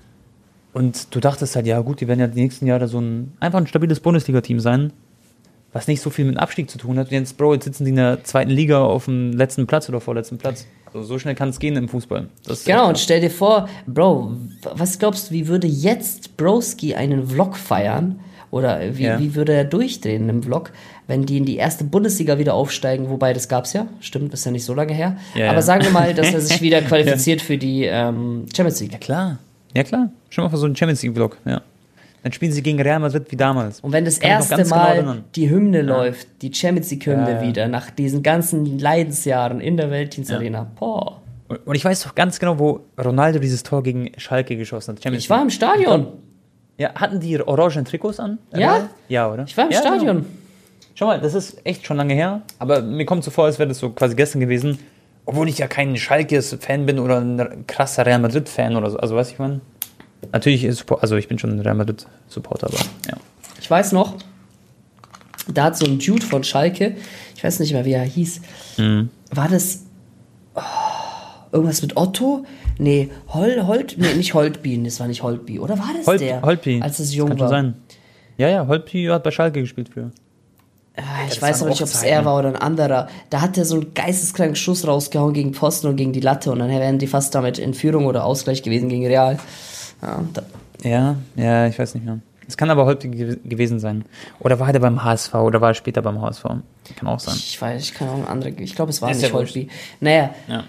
Und 0.73 1.15
du 1.15 1.21
dachtest 1.21 1.55
halt, 1.57 1.67
ja 1.67 1.81
gut, 1.81 2.01
die 2.01 2.09
werden 2.09 2.21
ja 2.21 2.27
die 2.27 2.41
nächsten 2.41 2.67
Jahre 2.67 2.89
so 2.89 3.01
ein, 3.01 3.33
einfach 3.41 3.59
ein 3.59 3.67
stabiles 3.67 4.01
Bundesliga-Team 4.01 4.61
sein, 4.61 4.93
was 5.73 5.87
nicht 5.87 6.01
so 6.01 6.11
viel 6.11 6.25
mit 6.25 6.39
Abstieg 6.39 6.71
zu 6.71 6.79
tun 6.79 6.99
hat. 6.99 7.09
Und 7.09 7.13
jetzt, 7.13 7.37
Bro, 7.37 7.55
jetzt 7.55 7.65
sitzen 7.65 7.85
die 7.85 7.91
in 7.91 7.97
der 7.97 8.25
zweiten 8.25 8.51
Liga 8.51 8.83
auf 8.83 9.05
dem 9.05 9.33
letzten 9.33 9.67
Platz 9.67 9.89
oder 9.89 10.01
vorletzten 10.01 10.39
Platz. 10.39 10.67
Also 10.87 11.03
so 11.03 11.19
schnell 11.19 11.35
kann 11.35 11.51
es 11.51 11.59
gehen 11.59 11.77
im 11.77 11.89
Fußball. 11.89 12.29
Genau, 12.65 12.89
und 12.89 12.99
stell 12.99 13.21
dir 13.21 13.31
vor, 13.31 13.69
Bro, 13.87 14.33
was 14.75 14.99
glaubst 14.99 15.29
du, 15.31 15.35
wie 15.35 15.47
würde 15.47 15.67
jetzt 15.67 16.37
Broski 16.39 16.95
einen 16.95 17.27
Vlog 17.29 17.57
feiern? 17.57 18.21
Oder 18.51 18.97
wie, 18.97 19.03
Ja. 19.03 19.21
wie 19.21 19.35
würde 19.35 19.53
er 19.53 19.65
durchdrehen 19.65 20.27
im 20.31 20.43
Vlog, 20.43 20.73
wenn 21.07 21.27
die 21.27 21.37
in 21.37 21.45
die 21.45 21.57
erste 21.57 21.85
Bundesliga 21.85 22.39
wieder 22.39 22.55
aufsteigen? 22.55 23.11
Wobei, 23.11 23.35
das 23.35 23.47
gab's 23.51 23.75
ja, 23.75 23.87
stimmt, 24.01 24.33
ist 24.33 24.47
ja 24.47 24.51
nicht 24.53 24.65
so 24.65 24.73
lange 24.73 24.95
her. 24.95 25.19
Ja, 25.35 25.49
Aber 25.49 25.57
ja. 25.57 25.63
sagen 25.63 25.85
wir 25.85 25.91
mal, 25.91 26.15
dass 26.15 26.33
er 26.33 26.41
sich 26.41 26.63
wieder 26.63 26.81
qualifiziert 26.81 27.43
für 27.43 27.59
die 27.59 27.85
ähm, 27.85 28.47
Champions 28.57 28.81
League. 28.81 28.99
Klar. 29.03 29.39
Ja, 29.77 29.83
klar. 29.85 30.11
Schon 30.31 30.45
mal 30.45 30.49
für 30.51 30.57
so 30.57 30.65
einen 30.65 30.75
Champions 30.77 31.03
League-Vlog, 31.03 31.37
ja. 31.45 31.61
Dann 32.23 32.33
spielen 32.33 32.53
sie 32.53 32.63
gegen 32.63 32.81
Real 32.81 32.99
Madrid 32.99 33.31
wie 33.31 33.37
damals. 33.37 33.81
Und 33.81 33.93
wenn 33.93 34.05
das 34.05 34.19
Kann 34.21 34.31
erste 34.31 34.57
genau 34.57 34.77
Mal 34.77 34.95
erinnern. 34.97 35.25
die 35.35 35.49
Hymne 35.51 35.83
läuft, 35.83 36.27
die 36.43 36.53
Champions 36.53 36.91
League-Hymne 36.91 37.31
Ja, 37.31 37.41
ja. 37.41 37.49
wieder, 37.49 37.69
nach 37.69 37.91
diesen 37.91 38.23
ganzen 38.23 38.79
Leidensjahren 38.79 39.61
in 39.61 39.77
der 39.77 39.91
Weltdienstarena, 39.91 40.71
boah. 40.79 41.23
Und 41.49 41.67
und 41.67 41.75
ich 41.75 41.85
weiß 41.85 42.03
doch 42.03 42.15
ganz 42.15 42.39
genau, 42.39 42.59
wo 42.59 42.81
Ronaldo 43.03 43.39
dieses 43.39 43.63
Tor 43.63 43.83
gegen 43.83 44.11
Schalke 44.19 44.57
geschossen 44.57 44.95
hat. 44.97 45.03
Champions 45.03 45.25
Ich 45.25 45.31
war 45.31 45.41
im 45.41 45.51
Stadion. 45.51 46.09
Ja, 46.77 46.95
hatten 46.95 47.21
die 47.21 47.41
orangen 47.41 47.85
Trikots 47.85 48.21
an? 48.21 48.39
Ja. 48.55 48.91
Ja, 49.09 49.33
oder? 49.33 49.45
Ich 49.45 49.57
war 49.57 49.65
im 49.65 49.71
ja, 49.71 49.81
Stadion. 49.81 50.17
Genau. 50.19 50.29
Schau 50.95 51.07
mal, 51.07 51.21
das 51.21 51.35
ist 51.35 51.65
echt 51.65 51.87
schon 51.87 51.97
lange 51.97 52.15
her, 52.15 52.43
aber 52.59 52.83
mir 52.83 53.07
kommt 53.07 53.23
so 53.25 53.31
vor, 53.31 53.45
als 53.45 53.59
wäre 53.59 53.69
das 53.69 53.79
so 53.79 53.91
quasi 53.91 54.17
gestern 54.17 54.41
gewesen. 54.41 54.79
Obwohl 55.25 55.49
ich 55.49 55.59
ja 55.59 55.67
kein 55.67 55.97
Schalke-Fan 55.97 56.87
bin 56.87 56.99
oder 56.99 57.21
ein 57.21 57.67
krasser 57.67 58.05
Real 58.07 58.19
Madrid-Fan 58.19 58.75
oder 58.77 58.91
so. 58.91 58.99
Also, 58.99 59.15
weiß 59.15 59.31
ich 59.31 59.39
man. 59.39 59.61
Natürlich 60.33 60.65
ist, 60.65 60.85
also 60.91 61.17
ich 61.17 61.29
bin 61.29 61.39
schon 61.39 61.51
ein 61.51 61.61
Real 61.61 61.75
Madrid-Supporter, 61.75 62.67
aber 62.69 62.79
ja. 63.11 63.17
Ich 63.61 63.71
weiß 63.71 63.93
noch, 63.93 64.15
da 65.53 65.65
hat 65.65 65.77
so 65.77 65.87
ein 65.87 65.99
Dude 65.99 66.25
von 66.25 66.45
Schalke, 66.45 66.97
ich 67.37 67.43
weiß 67.45 67.61
nicht 67.61 67.73
mehr, 67.73 67.85
wie 67.85 67.93
er 67.93 68.03
hieß, 68.05 68.41
Mhm. 68.79 69.09
war 69.31 69.49
das 69.49 69.85
oh, 70.55 70.61
irgendwas 71.53 71.83
mit 71.83 71.97
Otto? 71.97 72.45
Nee, 72.79 73.11
Hol, 73.35 73.67
Holt, 73.67 73.97
nee, 73.99 74.15
nicht 74.15 74.35
Holtby, 74.35 74.83
das 74.85 75.01
war 75.01 75.09
nicht 75.09 75.23
Holtby, 75.23 75.59
oder 75.59 75.79
war 75.79 75.91
das 75.97 76.07
Holt, 76.07 76.21
der? 76.21 76.43
Holtby. 76.43 76.81
Als 76.83 76.99
es 76.99 77.09
Das 77.09 77.15
jung 77.15 77.29
kann 77.31 77.41
war. 77.41 77.49
schon 77.49 77.57
sein. 77.57 77.75
Ja, 78.37 78.49
ja, 78.49 78.67
Holtby 78.67 79.07
hat 79.07 79.25
bei 79.25 79.31
Schalke 79.33 79.61
gespielt 79.61 79.89
früher. 79.93 80.11
Ah, 80.97 81.03
ich 81.29 81.35
das 81.35 81.43
weiß 81.43 81.61
aber 81.63 81.71
nicht, 81.71 81.81
ob 81.83 81.89
es 81.89 82.03
er 82.03 82.25
war 82.25 82.39
oder 82.39 82.49
ein 82.49 82.57
anderer. 82.57 83.09
Da 83.31 83.41
hat 83.41 83.57
er 83.57 83.65
so 83.65 83.77
einen 83.77 83.95
geisteskranken 83.95 84.57
Schuss 84.57 84.87
rausgehauen 84.87 85.33
gegen 85.33 85.53
Posten 85.53 85.87
und 85.87 85.97
gegen 85.97 86.13
die 86.13 86.21
Latte 86.21 86.51
und 86.51 86.59
dann 86.59 86.69
wären 86.71 86.99
die 86.99 87.07
fast 87.07 87.35
damit 87.37 87.59
in 87.59 87.73
Führung 87.73 88.07
oder 88.07 88.25
Ausgleich 88.25 88.63
gewesen 88.65 88.89
gegen 88.89 89.07
Real. 89.07 89.39
Ja, 90.03 90.21
Ja, 90.83 91.17
ja, 91.37 91.67
ich 91.67 91.79
weiß 91.79 91.95
nicht 91.95 92.05
mehr. 92.05 92.19
Es 92.47 92.57
kann 92.57 92.71
aber 92.71 92.95
gew 92.95 93.37
gewesen 93.45 93.79
sein. 93.79 94.05
Oder 94.41 94.59
war 94.59 94.73
der 94.73 94.81
beim 94.81 95.05
HSV 95.05 95.35
oder 95.35 95.61
war 95.61 95.71
er 95.71 95.75
später 95.75 96.01
beim 96.01 96.21
HSV? 96.23 96.45
Kann 96.45 97.09
auch 97.09 97.21
sein. 97.21 97.35
ich 97.37 97.61
weiß, 97.61 97.83
ich 97.83 97.95
kann 97.95 98.09
auch 98.09 98.17
ein 98.17 98.27
anderer, 98.27 98.53
ich 98.59 98.75
glaube, 98.75 98.91
es 98.91 99.03
war 99.03 99.11
Ist 99.11 99.21
nicht. 99.21 99.33
Holtby. 99.35 99.69
Naja, 100.01 100.31
Ja. 100.47 100.65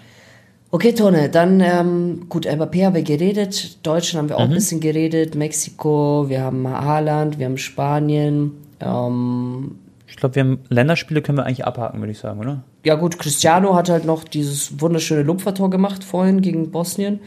Okay, 0.72 0.92
Tone, 0.92 1.28
dann, 1.30 1.60
ähm, 1.60 2.26
gut, 2.28 2.46
Mbappé 2.46 2.84
haben 2.86 2.94
wir 2.94 3.02
geredet, 3.02 3.84
Deutschland 3.84 4.22
haben 4.22 4.28
wir 4.28 4.36
Mhm. 4.36 4.42
auch 4.42 4.48
ein 4.50 4.54
bisschen 4.54 4.78
geredet, 4.80 5.34
Mexiko, 5.34 6.26
wir 6.28 6.42
haben 6.42 6.68
Haaland, 6.68 7.40
wir 7.40 7.46
haben 7.46 7.58
Spanien, 7.58 8.52
ähm, 8.78 9.76
Ich 10.06 10.14
glaube, 10.16 10.34
wir 10.36 10.42
haben 10.44 10.58
Länderspiele 10.68 11.22
können 11.22 11.38
wir 11.38 11.46
eigentlich 11.46 11.64
abhaken, 11.64 11.98
würde 12.00 12.12
ich 12.12 12.18
sagen, 12.18 12.38
oder? 12.40 12.62
ja 12.84 12.94
gut, 12.94 13.18
Cristiano 13.18 13.74
hat 13.74 13.88
halt 13.88 14.04
noch 14.04 14.22
dieses 14.24 14.80
wunderschöne 14.80 15.22
Lupfertor 15.22 15.70
gemacht 15.70 16.04
vorhin 16.04 16.40
gegen 16.40 16.70
Bosnien, 16.70 17.18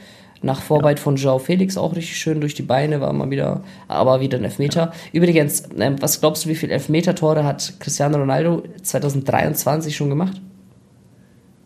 nach 0.43 0.61
Vorarbeit 0.61 0.99
von 0.99 1.15
Joao 1.15 1.39
Felix, 1.39 1.77
auch 1.77 1.95
richtig 1.95 2.17
schön 2.17 2.41
durch 2.41 2.53
die 2.53 2.61
Beine, 2.61 3.01
war 3.01 3.11
mal 3.13 3.29
wieder, 3.31 3.63
aber 3.87 4.19
wieder 4.19 4.37
ein 4.37 4.43
Elfmeter. 4.43 4.91
Übrigens, 5.13 5.63
ähm, 5.79 5.95
was 6.01 6.19
glaubst 6.19 6.45
du, 6.45 6.49
wie 6.49 6.55
viele 6.55 6.73
Elfmeter-Tore 6.73 7.43
hat 7.43 7.73
Cristiano 7.79 8.17
Ronaldo 8.17 8.63
2023 8.81 9.95
schon 9.95 10.09
gemacht? 10.09 10.41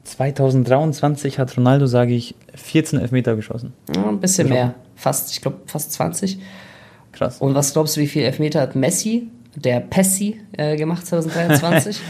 2023 0.03 1.37
hat 1.39 1.57
Ronaldo, 1.57 1.85
sage 1.85 2.13
ich, 2.13 2.35
14 2.55 2.99
Elfmeter 2.99 3.35
geschossen. 3.35 3.73
Ja, 3.93 4.07
ein 4.07 4.19
bisschen 4.19 4.47
Ja. 4.47 4.53
mehr, 4.53 4.75
fast, 4.95 5.31
ich 5.31 5.41
glaube 5.41 5.57
fast 5.65 5.91
20. 5.93 6.39
Krass. 7.11 7.39
Und 7.39 7.55
was 7.55 7.73
glaubst 7.73 7.97
du, 7.97 8.01
wie 8.01 8.07
viel 8.07 8.23
Elfmeter 8.23 8.61
hat 8.61 8.75
Messi, 8.75 9.29
der 9.55 9.79
Pessi, 9.79 10.39
äh, 10.53 10.75
gemacht 10.77 11.05
2023? 11.05 11.99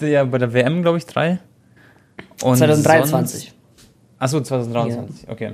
Ja, 0.00 0.24
bei 0.24 0.38
der 0.38 0.52
WM, 0.52 0.82
glaube 0.82 0.98
ich, 0.98 1.06
drei. 1.06 1.38
Und 2.42 2.56
2023. 2.56 3.52
Achso, 4.18 4.40
2023, 4.40 5.28
okay. 5.28 5.52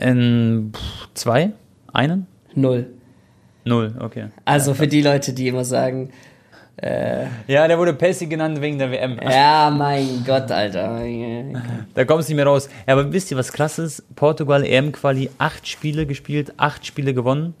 In 0.00 0.72
zwei? 1.14 1.52
Einen? 1.92 2.26
Null. 2.54 2.86
Null, 3.64 3.94
okay. 4.00 4.28
Also 4.44 4.74
für 4.74 4.88
die 4.88 5.02
Leute, 5.02 5.32
die 5.32 5.48
immer 5.48 5.64
sagen, 5.64 6.10
Ja, 6.82 7.68
der 7.68 7.78
wurde 7.78 7.92
Pessi 7.92 8.26
genannt 8.26 8.60
wegen 8.62 8.78
der 8.78 8.90
WM. 8.90 9.18
ja, 9.22 9.70
mein 9.70 10.24
Gott, 10.26 10.50
Alter. 10.50 11.02
Da 11.94 12.04
kommst 12.06 12.28
du 12.28 12.32
nicht 12.32 12.36
mehr 12.36 12.46
raus. 12.46 12.70
Ja, 12.86 12.94
aber 12.94 13.12
wisst 13.12 13.30
ihr, 13.30 13.36
was 13.36 13.52
krass 13.52 13.78
ist? 13.78 14.02
Portugal 14.16 14.64
EM-Quali, 14.64 15.28
acht 15.36 15.68
Spiele 15.68 16.06
gespielt, 16.06 16.54
acht 16.56 16.86
Spiele 16.86 17.12
gewonnen 17.12 17.54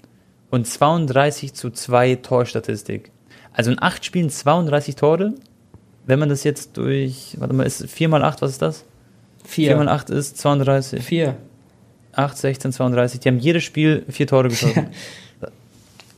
und 0.50 0.66
32 0.66 1.52
zu 1.52 1.70
2 1.70 2.16
Torstatistik. 2.16 3.10
Also 3.52 3.70
in 3.70 3.82
acht 3.82 4.04
Spielen 4.04 4.30
32 4.30 4.96
Tore. 4.96 5.34
Wenn 6.06 6.18
man 6.18 6.30
das 6.30 6.44
jetzt 6.44 6.78
durch, 6.78 7.36
warte 7.38 7.52
mal, 7.52 7.66
ist 7.66 7.88
4 7.90 8.08
mal 8.08 8.24
8, 8.24 8.40
was 8.40 8.52
ist 8.52 8.62
das? 8.62 8.84
4 9.44 9.76
mal 9.76 9.82
Vier. 9.84 9.92
8 9.92 10.10
ist 10.10 10.38
32. 10.38 11.02
Vier. 11.04 11.36
8, 12.20 12.36
16, 12.36 12.72
32. 12.72 13.20
Die 13.20 13.28
haben 13.28 13.38
jedes 13.38 13.64
Spiel 13.64 14.04
vier 14.08 14.26
Tore 14.26 14.48
geschossen. 14.48 14.88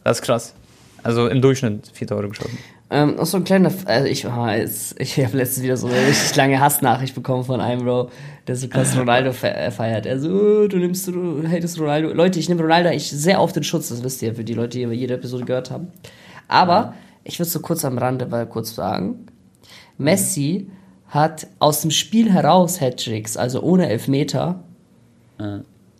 das 0.04 0.18
ist 0.18 0.22
krass. 0.22 0.54
Also 1.02 1.28
im 1.28 1.40
Durchschnitt 1.40 1.90
vier 1.92 2.06
Tore 2.06 2.28
geschossen. 2.28 2.58
Ähm, 2.90 3.16
noch 3.16 3.24
so 3.24 3.38
ein 3.38 3.44
kleiner, 3.44 3.72
also 3.86 4.06
ich, 4.06 4.26
ah, 4.26 4.54
jetzt, 4.54 5.00
ich 5.00 5.18
habe 5.24 5.38
letztens 5.38 5.64
wieder 5.64 5.78
so 5.78 5.86
eine 5.86 5.96
richtig 5.96 6.36
lange 6.36 6.60
Hassnachricht 6.60 7.14
bekommen 7.14 7.42
von 7.42 7.58
einem 7.58 7.84
Bro, 7.84 8.10
der 8.46 8.54
so 8.54 8.68
krass 8.68 8.94
Ronaldo 8.94 9.32
fe 9.32 9.48
äh, 9.48 9.70
feiert. 9.70 10.04
Er 10.04 10.20
so, 10.20 10.28
oh, 10.28 10.68
du 10.68 10.76
nimmst, 10.76 11.08
du 11.08 11.42
hatest 11.48 11.80
Ronaldo. 11.80 12.12
Leute, 12.12 12.38
ich 12.38 12.50
nehme 12.50 12.60
Ronaldo 12.60 12.90
eigentlich 12.90 13.10
sehr 13.10 13.40
auf 13.40 13.54
den 13.54 13.64
Schutz, 13.64 13.88
das 13.88 14.04
wisst 14.04 14.20
ihr, 14.20 14.34
für 14.34 14.44
die 14.44 14.52
Leute, 14.52 14.76
die 14.76 14.84
jede 14.84 15.14
Episode 15.14 15.46
gehört 15.46 15.70
haben. 15.70 15.90
Aber 16.48 16.94
ich 17.24 17.38
würde 17.38 17.48
so 17.48 17.60
kurz 17.60 17.82
am 17.86 17.96
Rande 17.96 18.26
mal 18.26 18.46
kurz 18.46 18.74
sagen, 18.74 19.26
Messi 19.96 20.68
hat 21.08 21.46
aus 21.60 21.80
dem 21.80 21.90
Spiel 21.90 22.30
heraus 22.30 22.78
Hattricks, 22.80 23.38
also 23.38 23.62
ohne 23.62 23.88
Elfmeter, 23.88 24.62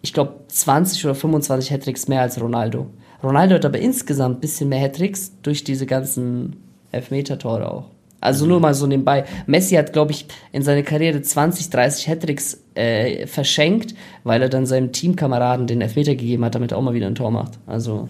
ich 0.03 0.13
glaube 0.13 0.35
20 0.49 1.05
oder 1.05 1.15
25 1.15 1.73
Hattricks 1.73 2.09
mehr 2.09 2.21
als 2.21 2.41
Ronaldo. 2.41 2.89
Ronaldo 3.23 3.55
hat 3.55 3.65
aber 3.65 3.79
insgesamt 3.79 4.39
ein 4.39 4.41
bisschen 4.41 4.69
mehr 4.69 4.81
Hattricks 4.81 5.33
durch 5.43 5.65
diese 5.65 5.87
ganzen 5.87 6.57
Elfmeter-Tore 6.91 7.71
auch. 7.71 7.85
Also 8.21 8.47
nur 8.47 8.61
mal 8.61 8.75
so 8.75 8.87
nebenbei. 8.87 9.25
Messi 9.47 9.75
hat, 9.75 9.93
glaube 9.93 10.13
ich, 10.13 10.27
in 10.53 10.63
seiner 10.63 10.83
Karriere 10.83 11.23
20, 11.23 11.71
30 11.71 12.09
Hattricks 12.09 12.61
äh, 12.75 13.27
verschenkt, 13.27 13.95
weil 14.23 14.43
er 14.43 14.49
dann 14.49 14.65
seinem 14.65 14.93
Teamkameraden 14.93 15.67
den 15.67 15.81
Elfmeter 15.81 16.15
gegeben 16.15 16.45
hat, 16.45 16.55
damit 16.55 16.71
er 16.71 16.79
auch 16.79 16.83
mal 16.83 16.95
wieder 16.95 17.09
ein 17.09 17.17
Tor 17.17 17.33
macht. 17.33 17.59
Also 17.67 18.09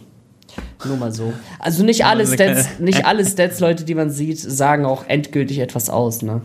nur 0.85 0.97
mal 0.99 1.13
so. 1.13 1.33
Also 1.59 1.83
nicht 1.83 2.05
alle 2.05 2.27
Stats, 2.27 2.79
nicht 2.79 3.07
alle 3.07 3.25
Stats, 3.25 3.61
Leute, 3.61 3.85
die 3.85 3.95
man 3.95 4.11
sieht, 4.11 4.39
sagen 4.39 4.85
auch 4.85 5.07
endgültig 5.09 5.59
etwas 5.61 5.89
aus, 5.89 6.23
ne? 6.23 6.43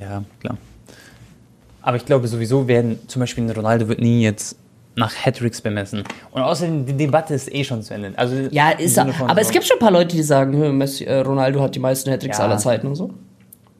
Ja, 0.00 0.24
klar. 0.40 0.56
Aber 1.82 1.96
ich 1.96 2.04
glaube 2.06 2.26
sowieso 2.28 2.68
werden, 2.68 2.98
zum 3.08 3.20
Beispiel 3.20 3.50
Ronaldo 3.50 3.88
wird 3.88 4.00
nie 4.00 4.22
jetzt 4.22 4.56
nach 4.94 5.14
Hattricks 5.14 5.60
bemessen. 5.60 6.04
Und 6.32 6.42
außerdem, 6.42 6.84
die 6.86 6.92
Debatte 6.92 7.34
ist 7.34 7.52
eh 7.52 7.64
schon 7.64 7.82
zu 7.82 7.94
Ende. 7.94 8.12
Also 8.16 8.34
Ja, 8.50 8.70
ist 8.70 8.96
er, 8.98 9.06
aber 9.28 9.40
es 9.40 9.50
gibt 9.50 9.64
schon 9.64 9.76
ein 9.78 9.80
paar 9.80 9.90
Leute, 9.90 10.14
die 10.14 10.22
sagen, 10.22 10.54
"Hö, 10.56 10.70
Messi, 10.70 11.04
äh, 11.04 11.20
Ronaldo 11.20 11.62
hat 11.62 11.74
die 11.74 11.78
meisten 11.80 12.10
Hattricks 12.10 12.38
Ja. 12.38 12.44
aller 12.44 12.58
Zeiten 12.58 12.86
und 12.86 12.94
so. 12.94 13.10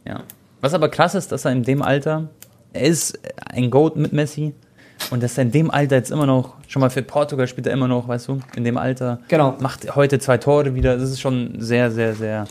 Ja. 0.06 0.22
Was 0.62 0.72
aber 0.74 0.88
krass 0.88 1.14
ist, 1.14 1.30
dass 1.30 1.44
er 1.44 1.52
in 1.52 1.62
dem 1.64 1.82
Alter, 1.82 2.28
er 2.72 2.82
ist 2.82 3.18
ein 3.50 3.70
Goat 3.70 3.96
mit 3.96 4.12
Messi 4.14 4.54
und 5.10 5.22
dass 5.22 5.36
er 5.36 5.42
in 5.42 5.50
dem 5.52 5.70
Alter 5.70 5.96
jetzt 5.96 6.10
immer 6.10 6.24
noch, 6.26 6.54
schon 6.66 6.80
mal 6.80 6.88
für 6.88 7.02
Portugal 7.02 7.46
spielt 7.46 7.66
er 7.66 7.74
immer 7.74 7.88
noch, 7.88 8.08
weißt 8.08 8.28
du, 8.28 8.40
in 8.56 8.64
dem 8.64 8.78
Alter. 8.78 9.18
Genau. 9.28 9.54
Macht 9.60 9.94
heute 9.94 10.18
zwei 10.18 10.38
Tore 10.38 10.74
wieder. 10.74 10.96
Das 10.96 11.10
ist 11.10 11.20
schon 11.20 11.56
sehr, 11.58 11.90
sehr, 11.90 12.14
sehr 12.14 12.46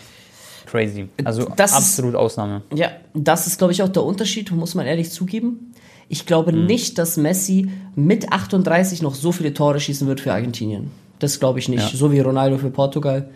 crazy. 0.71 1.07
Also 1.23 1.47
Das 1.55 1.71
ist- 1.71 1.77
absolut 1.77 2.15
Ausnahme. 2.15 2.61
Ja, 2.73 2.89
das 3.13 3.47
ist, 3.47 3.57
glaube 3.57 3.73
ich, 3.73 3.83
auch 3.83 3.89
der 3.89 4.03
Unterschied, 4.03 4.51
muss 4.51 4.73
man 4.75 4.85
ehrlich 4.85 5.11
zugeben. 5.11 5.73
Ich 6.09 6.25
glaube 6.25 6.51
Mhm. 6.51 6.65
nicht, 6.65 6.97
dass 6.97 7.17
Messi 7.17 7.69
mit 7.95 8.31
38 8.31 9.01
noch 9.01 9.15
so 9.15 9.31
viele 9.31 9.53
Tore 9.53 9.79
schießen 9.79 10.07
wird 10.07 10.19
für 10.21 10.33
Argentinien. 10.33 10.91
Das 11.19 11.39
glaube 11.39 11.59
ich 11.59 11.69
nicht. 11.69 11.91
Ja. 11.91 11.97
So 11.97 12.11
wie 12.11 12.19
Ronaldo 12.19 12.57
für 12.57 12.69
Portugal. 12.71 13.29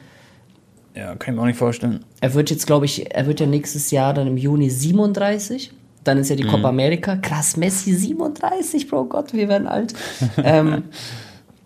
Ja, 0.95 1.15
kann 1.15 1.33
ich 1.33 1.35
mir 1.37 1.41
auch 1.41 1.47
nicht 1.47 1.59
vorstellen. 1.59 2.03
Er 2.21 2.33
wird 2.33 2.49
jetzt, 2.49 2.65
glaube 2.67 2.85
ich, 2.85 3.13
er 3.13 3.27
wird 3.27 3.39
ja 3.41 3.45
nächstes 3.45 3.91
Jahr 3.91 4.13
dann 4.13 4.27
im 4.27 4.37
Juni 4.37 4.69
37. 4.69 5.71
Dann 6.05 6.17
ist 6.19 6.29
ja 6.29 6.35
die 6.35 6.43
Mhm. 6.43 6.49
Copa 6.49 6.69
America. 6.69 7.17
Krass, 7.17 7.57
Messi 7.57 7.93
37, 7.93 8.87
Bro 8.87 9.05
Gott, 9.05 9.33
wir 9.33 9.49
werden 9.49 9.67
alt. 9.67 9.93
ähm, 10.43 10.83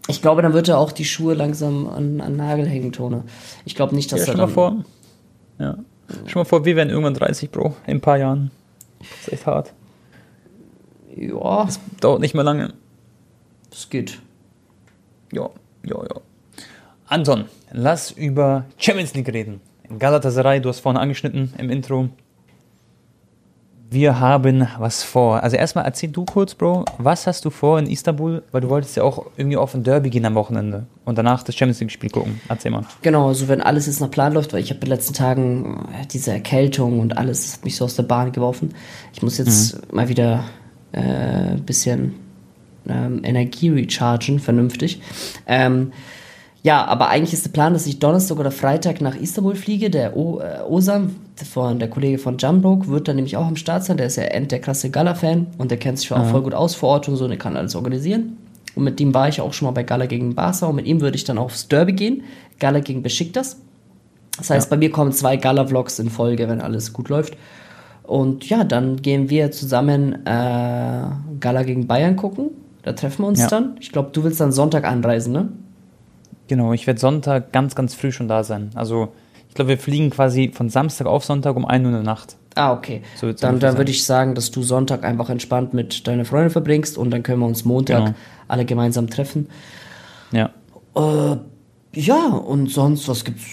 ich 0.07 0.22
glaube, 0.22 0.41
dann 0.41 0.53
wird 0.53 0.67
er 0.70 0.78
auch 0.80 0.91
die 0.91 1.05
Schuhe 1.05 1.34
langsam 1.36 1.88
an, 1.88 2.22
an 2.22 2.36
Nagel 2.38 2.65
hängen, 2.67 2.91
Tone. 2.91 3.24
Ich 3.65 3.76
glaube 3.76 3.95
nicht, 3.95 4.11
dass 4.11 4.26
Ja, 4.26 4.34
er 4.34 4.38
dann, 4.38 4.49
vor. 4.49 4.84
Ja. 5.60 5.78
Schon 6.26 6.39
mal 6.41 6.45
vor, 6.45 6.66
wir 6.66 6.76
werden 6.76 6.89
irgendwann 6.89 7.14
30, 7.14 7.51
Bro. 7.51 7.76
In 7.86 7.97
ein 7.97 8.01
paar 8.01 8.18
Jahren. 8.18 8.51
Das 8.99 9.28
ist 9.28 9.34
echt 9.34 9.45
hart. 9.45 9.74
Ja, 11.16 11.68
Dauert 12.01 12.22
nicht 12.22 12.34
mehr 12.34 12.43
lange. 12.43 12.74
es 13.72 13.89
geht. 13.89 14.20
Ja, 15.32 15.49
ja, 15.84 15.97
ja. 16.03 16.22
Anton, 17.07 17.45
lass 17.72 18.12
über 18.12 18.66
Champions 18.78 19.14
League 19.14 19.32
reden. 19.34 19.62
Galatasaray, 19.97 20.62
du 20.62 20.70
hast 20.70 20.80
vorne 20.80 20.99
angeschnitten 20.99 21.53
im 21.57 21.70
Intro. 21.70 22.10
Wir 23.92 24.20
haben 24.20 24.68
was 24.78 25.02
vor. 25.02 25.42
Also 25.42 25.58
erstmal 25.58 25.86
erzähl 25.86 26.10
du 26.10 26.24
kurz, 26.24 26.54
Bro, 26.54 26.86
was 27.00 27.26
hast 27.26 27.44
du 27.44 27.50
vor 27.50 27.80
in 27.80 27.88
Istanbul? 27.88 28.44
Weil 28.52 28.62
du 28.62 28.70
wolltest 28.70 28.96
ja 28.96 29.02
auch 29.02 29.26
irgendwie 29.36 29.58
auf 29.58 29.74
ein 29.74 29.84
Derby 29.84 30.12
gehen 30.12 30.26
am 30.26 30.36
Wochenende 30.36 30.86
und 31.06 31.18
danach 31.18 31.42
das 31.42 31.56
Champions 31.56 31.80
League 31.80 31.92
Spiel 31.92 32.12
gucken. 32.12 32.40
Erzähl 32.50 32.70
mal. 32.70 32.84
Genau, 33.02 33.30
also 33.30 33.48
wenn 33.48 33.62
alles 33.62 33.88
jetzt 33.88 34.00
nach 34.00 34.12
Plan 34.12 34.34
läuft, 34.34 34.54
weil 34.54 34.60
ich 34.60 34.70
habe 34.70 34.82
in 34.82 34.86
den 34.86 34.90
letzten 34.92 35.16
Tagen 35.16 35.88
äh, 35.92 36.06
diese 36.06 36.32
Erkältung 36.32 37.00
und 37.00 37.18
alles 37.18 37.56
hat 37.56 37.66
mich 37.66 37.78
so 37.78 37.86
aus 37.86 37.96
der 37.96 38.04
Bahn 38.04 38.32
geworfen. 38.32 38.76
Ich 39.14 39.24
muss 39.24 39.40
jetzt 39.40 39.92
mal 39.92 40.08
wieder 40.08 40.44
äh, 40.92 41.00
ein 41.02 41.64
bisschen 41.66 42.14
ähm, 42.88 43.22
Energie 43.24 43.70
rechargen, 43.70 44.40
vernünftig. 44.40 45.02
Ähm, 45.48 45.94
ja, 46.62 46.86
aber 46.86 47.07
eigentlich 47.10 47.34
ist 47.34 47.45
der 47.45 47.51
Plan, 47.51 47.74
dass 47.74 47.88
ich 47.88 47.99
Donnerstag 47.99 48.38
oder 48.38 48.51
Freitag 48.51 48.99
nach 49.01 49.16
Istanbul 49.16 49.55
fliege. 49.55 49.89
Der 49.89 50.18
o 50.18 50.39
äh, 50.39 50.62
Osan, 50.68 51.16
von, 51.49 51.80
der 51.80 51.89
Kollege 51.89 52.18
von 52.18 52.38
Jambrook, 52.38 52.88
wird 52.89 53.07
dann 53.07 53.16
nämlich 53.16 53.38
auch 53.38 53.47
am 53.47 53.55
Start 53.55 53.86
sein. 53.86 53.97
Der 53.97 54.07
ist 54.07 54.18
ja 54.18 54.24
end 54.24 54.51
der 54.51 54.60
krasse 54.60 54.89
Gala-Fan 54.89 55.47
und 55.57 55.72
der 55.72 55.78
kennt 55.78 55.99
sich 55.99 56.12
auch 56.12 56.26
voll 56.26 56.41
gut 56.41 56.53
aus 56.53 56.76
vor 56.76 56.89
Ort 56.89 57.07
und 57.07 57.16
so, 57.16 57.24
und 57.24 57.30
der 57.30 57.39
kann 57.39 57.55
alles 57.55 57.76
organisieren. 57.76 58.38
Und 58.76 58.84
mit 58.84 58.99
dem 58.99 59.14
war 59.14 59.30
ich 59.30 59.41
auch 59.41 59.53
schon 59.53 59.68
mal 59.68 59.72
bei 59.72 59.84
Gala 59.84 60.05
gegen 60.05 60.36
Barca 60.36 60.68
und 60.68 60.76
mit 60.76 60.86
ihm 60.86 61.01
würde 61.01 61.16
ich 61.16 61.24
dann 61.24 61.38
aufs 61.38 61.68
Derby 61.68 61.93
gehen. 61.93 62.24
Gala 62.60 62.82
gegen 62.82 63.03
Besiktas. 63.03 63.57
Das 64.38 64.49
heißt, 64.49 64.70
bei 64.70 64.78
mir 64.78 64.91
kommen 64.91 65.12
zwei 65.12 65.38
Gala-Vlogs 65.38 65.99
in 65.99 66.10
Folge, 66.10 66.47
wenn 66.47 66.62
alles 66.62 66.93
gut 66.93 67.10
läuft. 67.10 67.36
Und 68.03 68.49
ja, 68.49 68.64
dann 68.64 69.01
gehen 69.01 69.30
wir 69.30 69.51
zusammen 69.51 70.26
äh, 70.26 71.03
Gala 71.39 71.64
gegen 71.64 71.88
Bayern 71.88 72.16
gucken. 72.16 72.49
Da 72.84 72.93
treffen 72.93 73.24
wir 73.24 73.28
uns 73.28 73.39
Ja. 73.39 73.47
dann. 73.47 73.76
Ich 73.80 73.91
glaube, 73.91 74.10
du 74.14 74.24
willst 74.24 74.39
dann 74.39 74.51
Sonntag 74.51 74.86
anreisen, 74.86 75.34
ne? 75.34 75.49
Genau, 76.50 76.74
ich 76.74 76.86
werde 76.88 77.00
Sonntag 77.00 77.54
ganz, 77.54 77.76
ganz 77.76 77.93
früh 77.93 78.12
schon 78.12 78.28
da 78.28 78.43
sein. 78.43 78.72
Also 78.76 79.14
ich 79.47 79.54
glaube, 79.56 79.70
wir 79.70 79.78
fliegen 79.78 80.10
quasi 80.10 80.52
von 80.54 80.70
Samstag 80.70 81.08
auf 81.08 81.24
Sonntag 81.24 81.56
um 81.56 81.66
1 81.66 81.84
Uhr 81.84 81.89
in 81.89 81.93
der 81.95 82.04
Nacht. 82.04 82.36
Ah, 82.56 82.74
okay. 82.74 83.04
So 83.16 83.32
dann 83.32 83.60
dann 83.60 83.78
würde 83.78 83.91
ich 83.91 84.04
sagen, 84.04 84.36
dass 84.36 84.52
du 84.52 84.64
Sonntag 84.64 85.06
einfach 85.06 85.30
entspannt 85.30 85.74
mit 85.74 86.08
deiner 86.08 86.26
Freundin 86.26 86.50
verbringst 86.50 86.97
und 86.97 87.12
dann 87.12 87.24
können 87.24 87.39
wir 87.39 87.45
uns 87.45 87.64
Montag 87.64 88.00
Genau. 88.06 88.18
alle 88.47 88.66
gemeinsam 88.66 89.10
treffen. 89.10 89.47
Ja. 90.32 90.50
Ja, 91.93 92.28
und 92.28 92.70
sonst, 92.70 93.08
was 93.08 93.24
gibt's? 93.24 93.43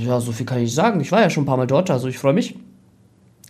Ja, 0.00 0.18
so 0.20 0.32
viel 0.32 0.46
kann 0.46 0.58
ich 0.60 0.74
sagen. 0.74 1.00
Ich 1.00 1.12
war 1.12 1.20
ja 1.20 1.30
schon 1.30 1.44
ein 1.44 1.46
paar 1.46 1.56
Mal 1.56 1.66
dort, 1.66 1.90
also 1.90 2.08
ich 2.08 2.18
freue 2.18 2.32
mich. 2.32 2.56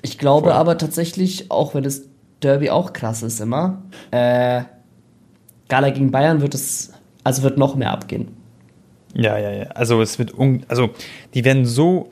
Ich 0.02 0.18
glaube 0.18 0.48
Voll. 0.48 0.52
aber 0.56 0.78
tatsächlich, 0.78 1.50
auch 1.50 1.74
wenn 1.74 1.82
das 1.84 2.02
Derby 2.42 2.70
auch 2.70 2.92
krass 2.92 3.22
ist 3.22 3.40
immer, 3.40 3.82
äh, 4.10 4.62
Gala 5.68 5.90
gegen 5.90 6.10
Bayern 6.10 6.40
wird 6.40 6.54
es, 6.54 6.92
also 7.22 7.42
wird 7.42 7.58
noch 7.58 7.74
mehr 7.76 7.92
abgehen. 7.92 8.28
Ja, 9.14 9.38
ja, 9.38 9.50
ja. 9.50 9.64
Also 9.74 10.00
es 10.02 10.18
wird 10.18 10.32
un 10.36 10.64
also 10.68 10.90
die 11.34 11.44
werden 11.44 11.66
so 11.66 12.10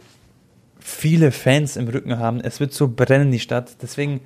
viele 0.81 1.31
Fans 1.33 1.77
im 1.77 1.89
Rücken 1.89 2.19
haben. 2.19 2.41
Es 2.41 2.61
wird 2.61 2.73
so 2.73 2.89
brennen 2.89 3.31
die 3.31 3.39
Stadt. 3.41 3.77
Deswegen, 3.83 4.21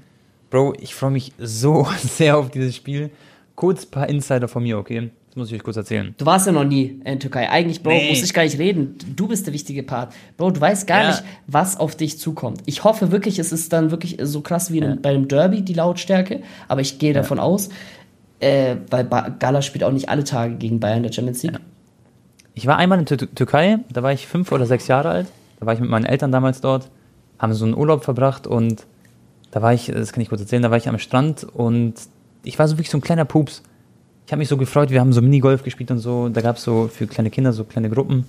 Bro, 0.51 0.75
ich 0.81 0.95
freue 0.95 1.11
mich 1.11 1.33
so 1.39 1.87
sehr 2.03 2.39
auf 2.39 2.51
dieses 2.51 2.77
Spiel. 2.77 3.11
Kurz 3.55 3.85
ein 3.85 3.91
paar 3.91 4.09
Insider 4.09 4.49
von 4.49 4.63
mir, 4.63 4.79
okay? 4.79 5.11
Das 5.29 5.37
muss 5.37 5.49
ich 5.49 5.55
euch 5.55 5.63
kurz 5.63 5.77
erzählen. 5.77 6.15
Du 6.19 6.27
warst 6.27 6.47
ja 6.47 6.53
noch 6.53 6.65
nie 6.65 7.01
in 7.05 7.19
Türkei. 7.19 7.49
Eigentlich, 7.49 7.83
Bro, 7.83 7.91
Nee. 7.93 8.11
muss 8.11 8.23
ich 8.23 8.35
gar 8.35 8.43
nicht 8.45 8.59
reden. 8.59 8.97
Du 9.17 9.29
bist 9.29 9.47
der 9.47 9.55
wichtige 9.55 9.83
Part. 9.83 10.15
Bro, 10.37 10.51
du 10.53 10.61
weißt 10.61 10.87
gar 10.87 11.03
Ja. 11.03 11.09
nicht, 11.11 11.23
was 11.47 11.79
auf 11.79 11.97
dich 11.97 12.19
zukommt. 12.19 12.61
Ich 12.67 12.85
hoffe 12.85 13.13
wirklich, 13.13 13.39
es 13.39 13.51
ist 13.51 13.73
dann 13.73 13.91
wirklich 13.91 14.19
so 14.23 14.43
krass 14.43 14.71
wie 14.73 14.79
in, 14.79 15.01
bei 15.01 15.09
einem 15.11 15.29
Derby, 15.29 15.63
die 15.63 15.73
Lautstärke. 15.75 16.43
Aber 16.69 16.83
ich 16.83 16.99
gehe 16.99 17.15
davon 17.15 17.39
aus, 17.39 17.71
äh, 18.41 18.77
weil 18.91 19.05
ba 19.05 19.29
Gala 19.39 19.63
spielt 19.63 19.85
auch 19.85 19.93
nicht 19.93 20.09
alle 20.11 20.25
Tage 20.25 20.57
gegen 20.57 20.81
Bayern 20.81 20.99
in 20.99 21.03
der 21.05 21.13
Champions 21.13 21.43
League. 21.43 21.59
Ich 22.55 22.67
war 22.67 22.77
einmal 22.77 22.99
in 22.99 23.05
der 23.05 23.19
Tür- 23.19 23.35
Türkei, 23.35 23.79
da 23.91 24.03
war 24.03 24.13
ich 24.13 24.27
fünf 24.27 24.53
oder 24.53 24.67
sechs 24.67 24.87
Jahre 24.89 25.11
alt. 25.11 25.27
Da 25.61 25.67
war 25.67 25.75
ich 25.75 25.81
mit 25.81 25.91
meinen 25.91 26.05
Eltern 26.05 26.33
damals 26.33 26.61
dort, 26.61 26.89
haben 27.39 27.55
so 27.55 27.65
einen 27.65 27.75
Urlaub 27.77 28.05
verbracht 28.05 28.47
und 28.47 28.87
da 29.53 29.63
war 29.63 29.73
ich, 29.73 29.87
das 29.87 30.13
kann 30.13 30.23
ich 30.23 30.29
kurz 30.29 30.41
erzählen, 30.41 30.63
da 30.63 30.71
war 30.71 30.77
ich 30.79 30.89
am 30.89 30.99
Strand 30.99 31.45
und 31.45 31.95
ich 32.43 32.59
war 32.59 32.67
so 32.69 32.75
wirklich 32.77 32.91
so 32.91 32.99
ein 32.99 33.03
kleiner 33.03 33.25
Pups. 33.25 33.63
Ich 34.27 34.33
habe 34.33 34.39
mich 34.39 34.49
so 34.49 34.57
gefreut, 34.57 34.91
wir 34.91 35.01
haben 35.01 35.13
so 35.13 35.21
Minigolf 35.21 35.63
gespielt 35.63 35.91
und 35.91 35.99
so. 35.99 36.29
Da 36.29 36.41
gab 36.41 36.57
es 36.57 36.63
so 36.63 36.89
für 36.89 37.07
kleine 37.07 37.31
Kinder 37.31 37.53
so 37.53 37.65
kleine 37.65 37.91
Gruppen. 37.91 38.25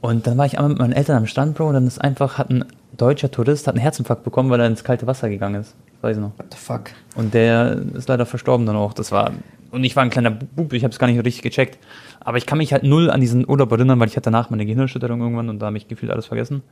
Und 0.00 0.26
dann 0.26 0.36
war 0.36 0.44
ich 0.44 0.58
einmal 0.58 0.70
mit 0.70 0.78
meinen 0.78 0.92
Eltern 0.92 1.16
am 1.16 1.26
Strand, 1.26 1.54
Bro, 1.56 1.68
und 1.68 1.74
dann 1.74 1.86
ist 1.86 1.98
einfach, 1.98 2.36
hat 2.36 2.50
ein 2.50 2.64
deutscher 2.96 3.30
Tourist, 3.30 3.66
hat 3.66 3.74
einen 3.74 3.80
Herzinfarkt 3.82 4.22
bekommen, 4.22 4.50
weil 4.50 4.60
er 4.60 4.66
ins 4.66 4.84
kalte 4.84 5.06
Wasser 5.06 5.30
gegangen 5.30 5.62
ist. 5.62 5.74
Weiß 6.02 6.16
ich 6.16 6.20
noch. 6.22 6.32
What 6.36 6.46
the 6.50 6.58
fuck? 6.58 6.82
Und 7.16 7.32
der 7.32 7.80
ist 7.94 8.08
leider 8.08 8.26
verstorben 8.26 8.66
dann 8.66 8.76
auch. 8.76 8.92
Das 8.92 9.12
war. 9.12 9.32
Und 9.74 9.82
ich 9.82 9.96
war 9.96 10.04
ein 10.04 10.10
kleiner 10.10 10.30
Bub, 10.30 10.72
ich 10.72 10.84
habe 10.84 10.92
es 10.92 10.98
gar 10.98 11.08
nicht 11.08 11.22
richtig 11.24 11.42
gecheckt. 11.42 11.78
Aber 12.20 12.38
ich 12.38 12.46
kann 12.46 12.58
mich 12.58 12.72
halt 12.72 12.84
null 12.84 13.10
an 13.10 13.20
diesen 13.20 13.48
Urlaub 13.48 13.72
erinnern, 13.72 13.98
weil 13.98 14.08
ich 14.08 14.16
hatte 14.16 14.30
danach 14.30 14.48
meine 14.48 14.64
Gehirnerschütterung 14.64 15.20
irgendwann 15.20 15.48
und 15.48 15.58
da 15.58 15.66
habe 15.66 15.76
ich 15.76 15.88
gefühlt 15.88 16.12
alles 16.12 16.26
vergessen. 16.26 16.62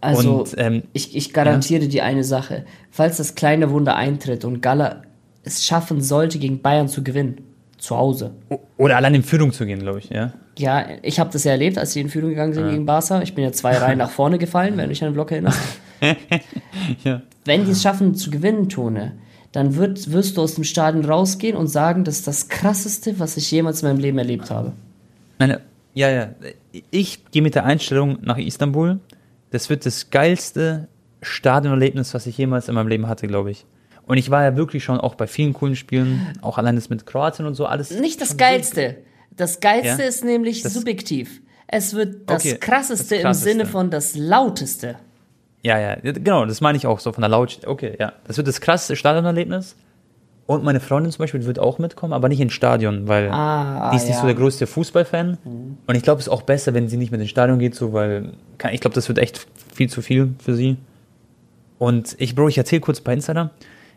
Also, 0.00 0.40
und 0.40 0.54
ähm, 0.58 0.82
ich, 0.92 1.16
ich 1.16 1.32
garantiere 1.32 1.86
dir 1.86 2.04
eine 2.04 2.24
Sache. 2.24 2.66
Falls 2.90 3.16
das 3.16 3.36
kleine 3.36 3.70
Wunder 3.70 3.96
eintritt 3.96 4.44
und 4.44 4.60
Gala 4.60 5.02
es 5.44 5.64
schaffen 5.64 6.00
sollte, 6.00 6.38
gegen 6.38 6.60
Bayern 6.60 6.88
zu 6.88 7.04
gewinnen, 7.04 7.38
zu 7.78 7.96
Hause. 7.96 8.34
oder 8.76 8.96
allein 8.96 9.14
in 9.14 9.22
Führung 9.22 9.52
zu 9.52 9.64
gehen, 9.64 9.80
glaube 9.80 10.00
ich, 10.00 10.10
ja. 10.10 10.32
Ja, 10.58 10.86
ich 11.02 11.20
habe 11.20 11.30
das 11.32 11.44
ja 11.44 11.52
erlebt, 11.52 11.78
als 11.78 11.92
sie 11.92 12.00
in 12.00 12.08
Führung 12.08 12.30
gegangen 12.30 12.52
sind 12.52 12.70
gegen 12.70 12.86
Barca. 12.86 13.22
Ich 13.22 13.34
bin 13.34 13.44
ja 13.44 13.52
zwei 13.52 13.76
Reihen 13.76 13.98
nach 13.98 14.10
vorne 14.10 14.38
gefallen, 14.38 14.76
wenn 14.76 14.84
du 14.84 14.88
dich 14.90 15.02
an 15.02 15.10
den 15.10 15.14
Block 15.14 15.32
erinnerst. 15.32 15.60
ja. 17.04 17.22
Wenn 17.44 17.64
die 17.64 17.72
es 17.72 17.82
schaffen 17.82 18.14
zu 18.14 18.30
gewinnen, 18.30 18.68
Tone, 18.68 19.12
dann 19.54 19.76
wird, 19.76 20.10
wirst 20.10 20.36
du 20.36 20.42
aus 20.42 20.56
dem 20.56 20.64
Stadion 20.64 21.04
rausgehen 21.04 21.56
und 21.56 21.68
sagen, 21.68 22.02
das 22.02 22.16
ist 22.16 22.26
das 22.26 22.48
krasseste, 22.48 23.20
was 23.20 23.36
ich 23.36 23.48
jemals 23.52 23.82
in 23.82 23.88
meinem 23.88 24.00
Leben 24.00 24.18
erlebt 24.18 24.50
habe. 24.50 24.72
Meine, 25.38 25.60
ja, 25.94 26.10
ja. 26.10 26.28
Ich 26.90 27.24
gehe 27.30 27.40
mit 27.40 27.54
der 27.54 27.64
Einstellung 27.64 28.18
nach 28.22 28.36
Istanbul. 28.36 28.98
Das 29.52 29.70
wird 29.70 29.86
das 29.86 30.10
geilste 30.10 30.88
Stadionerlebnis, 31.22 32.14
was 32.14 32.26
ich 32.26 32.36
jemals 32.36 32.68
in 32.68 32.74
meinem 32.74 32.88
Leben 32.88 33.06
hatte, 33.06 33.28
glaube 33.28 33.52
ich. 33.52 33.64
Und 34.06 34.18
ich 34.18 34.28
war 34.30 34.42
ja 34.42 34.56
wirklich 34.56 34.82
schon 34.82 34.98
auch 34.98 35.14
bei 35.14 35.28
vielen 35.28 35.52
coolen 35.52 35.76
Spielen, 35.76 36.20
auch 36.42 36.58
allein 36.58 36.74
das 36.74 36.90
mit 36.90 37.06
Kroatien 37.06 37.46
und 37.46 37.54
so, 37.54 37.66
alles. 37.66 37.90
Nicht 37.92 38.20
das 38.20 38.36
Geilste. 38.36 38.96
Das 39.36 39.60
Geilste 39.60 40.02
Ja? 40.02 40.08
ist 40.08 40.24
nämlich 40.24 40.62
Das- 40.62 40.74
subjektiv. 40.74 41.40
Es 41.68 41.94
wird 41.94 42.28
das 42.28 42.44
Okay, 42.44 42.56
krasseste 42.58 43.14
das 43.14 43.18
im 43.18 43.22
Krasseste. 43.22 43.48
Sinne 43.50 43.66
von 43.66 43.90
das 43.90 44.16
lauteste. 44.16 44.96
Ja, 45.64 45.78
ja, 45.78 45.96
genau, 46.02 46.44
das 46.44 46.60
meine 46.60 46.76
ich 46.76 46.86
auch 46.86 47.00
so 47.00 47.12
von 47.12 47.22
der 47.22 47.30
Lautstärke. 47.30 47.70
Okay, 47.70 47.96
ja. 47.98 48.12
Das 48.26 48.36
wird 48.36 48.46
das 48.46 48.60
krasseste 48.60 48.96
Stadionerlebnis. 48.96 49.76
Und 50.46 50.62
meine 50.62 50.78
Freundin 50.78 51.10
zum 51.10 51.22
Beispiel 51.22 51.46
wird 51.46 51.58
auch 51.58 51.78
mitkommen, 51.78 52.12
aber 52.12 52.28
nicht 52.28 52.40
ins 52.40 52.52
Stadion, 52.52 53.08
weil 53.08 53.30
Ah, 53.30 53.90
die 53.90 53.96
ist 53.96 54.04
nicht 54.04 54.16
ja. 54.16 54.20
so 54.20 54.26
der 54.26 54.36
größte 54.36 54.66
Fußballfan. 54.66 55.38
Und 55.86 55.94
ich 55.94 56.02
glaube, 56.02 56.20
es 56.20 56.26
ist 56.26 56.32
auch 56.32 56.42
besser, 56.42 56.74
wenn 56.74 56.86
sie 56.88 56.98
nicht 56.98 57.10
mit 57.10 57.20
ins 57.22 57.30
Stadion 57.30 57.58
geht, 57.58 57.74
so, 57.74 57.94
weil 57.94 58.32
ich 58.70 58.80
glaube, 58.82 58.94
das 58.94 59.08
wird 59.08 59.18
echt 59.18 59.46
viel 59.72 59.88
zu 59.88 60.02
viel 60.02 60.34
für 60.38 60.54
sie. 60.54 60.76
Und 61.78 62.14
ich, 62.18 62.34
Bro, 62.34 62.48
ich 62.48 62.58
erzähle 62.58 62.82
kurz 62.82 63.00
bei 63.00 63.14
Insider. 63.14 63.50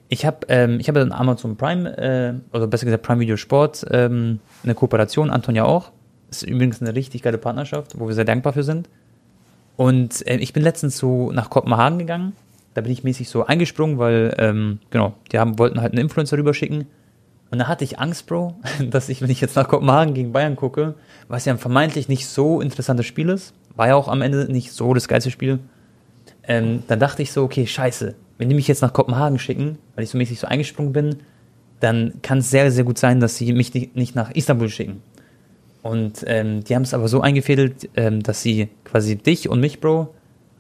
Ich 0.08 0.26
habe 0.26 0.48
ähm, 0.48 0.80
ich 0.80 0.88
habe 0.88 1.00
dann 1.00 1.12
Amazon 1.12 1.58
Prime, 1.58 1.98
äh, 1.98 2.56
oder 2.56 2.68
besser 2.68 2.86
gesagt 2.86 3.04
Prime 3.04 3.20
Video 3.20 3.36
Sport, 3.36 3.86
ähm, 3.92 4.40
eine 4.64 4.74
Kooperation, 4.74 5.30
Anton 5.30 5.54
ja 5.54 5.66
auch. 5.66 5.92
Ist 6.32 6.44
übrigens 6.44 6.82
eine 6.82 6.96
richtig 6.96 7.24
geile 7.24 7.38
Partnerschaft, 7.38 8.00
wo 8.00 8.08
wir 8.08 8.16
sehr 8.16 8.24
dankbar 8.24 8.54
für 8.54 8.64
sind. 8.64 8.88
Und 9.78 10.28
äh, 10.28 10.38
ich 10.38 10.52
bin 10.52 10.64
letztens 10.64 10.98
so 10.98 11.32
nach 11.32 11.50
Kopenhagen 11.50 12.00
gegangen. 12.00 12.34
Da 12.74 12.82
bin 12.82 12.92
ich 12.92 13.04
mäßig 13.04 13.30
so 13.30 13.46
eingesprungen, 13.46 13.98
weil, 13.98 14.36
ähm, 14.38 14.80
genau, 14.90 15.14
die 15.32 15.40
haben, 15.40 15.58
wollten 15.58 15.80
halt 15.80 15.94
einen 15.94 16.02
Influencer 16.02 16.38
rüberschicken. 16.38 16.88
Und 17.50 17.60
da 17.60 17.68
hatte 17.68 17.86
ich 17.86 18.00
Angst, 18.00 18.26
Bro, 18.28 18.56
dass 18.90 19.08
ich, 19.08 19.22
wenn 19.22 19.30
ich 19.30 19.40
jetzt 19.40 19.56
nach 19.56 19.70
Kopenhagen 19.70 20.14
gegen 20.14 20.34
Bayern 20.34 20.56
gucke, 20.56 20.96
was 21.30 21.46
ja 21.46 21.54
ein 21.54 21.60
vermeintlich 21.60 22.10
nicht 22.10 22.28
so 22.28 22.60
interessantes 22.60 23.06
Spiel 23.06 23.30
ist, 23.30 23.54
war 23.76 23.88
ja 23.88 23.96
auch 23.96 24.08
am 24.08 24.22
Ende 24.22 24.52
nicht 24.52 24.74
so 24.74 24.94
das 24.94 25.08
geilste 25.08 25.32
Spiel, 25.32 25.60
ähm, 26.48 26.84
dann 26.88 27.00
dachte 27.00 27.22
ich 27.22 27.32
so, 27.32 27.44
okay, 27.44 27.68
scheiße, 27.68 28.16
wenn 28.38 28.50
die 28.50 28.56
mich 28.56 28.68
jetzt 28.68 28.82
nach 28.82 28.94
Kopenhagen 28.94 29.40
schicken, 29.40 29.78
weil 29.96 30.04
ich 30.04 30.10
so 30.10 30.18
mäßig 30.18 30.40
so 30.40 30.48
eingesprungen 30.48 30.94
bin, 30.94 31.18
dann 31.80 32.14
kann 32.22 32.40
es 32.40 32.50
sehr, 32.50 32.72
sehr 32.72 32.84
gut 32.84 32.98
sein, 32.98 33.20
dass 33.20 33.36
sie 33.38 33.54
mich 33.54 33.74
nicht 33.74 34.16
nach 34.16 34.32
Istanbul 34.32 34.70
schicken. 34.70 35.02
Und 35.84 36.24
ähm, 36.28 36.64
die 36.64 36.76
haben 36.76 36.82
es 36.82 36.94
aber 36.94 37.08
so 37.08 37.22
eingefädelt, 37.22 37.90
ähm, 37.96 38.24
dass 38.24 38.42
sie 38.42 38.70
quasi 38.88 39.18
dich 39.18 39.50
und 39.50 39.60
mich, 39.60 39.80
Bro, 39.80 40.14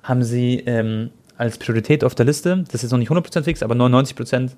haben 0.03 0.23
sie 0.23 0.63
ähm, 0.65 1.09
als 1.37 1.57
Priorität 1.57 2.03
auf 2.03 2.15
der 2.15 2.25
Liste. 2.25 2.63
Das 2.71 2.83
ist 2.83 2.91
noch 2.91 2.97
nicht 2.97 3.11
100% 3.11 3.43
fix, 3.43 3.63
aber 3.63 3.75
99%. 3.75 4.51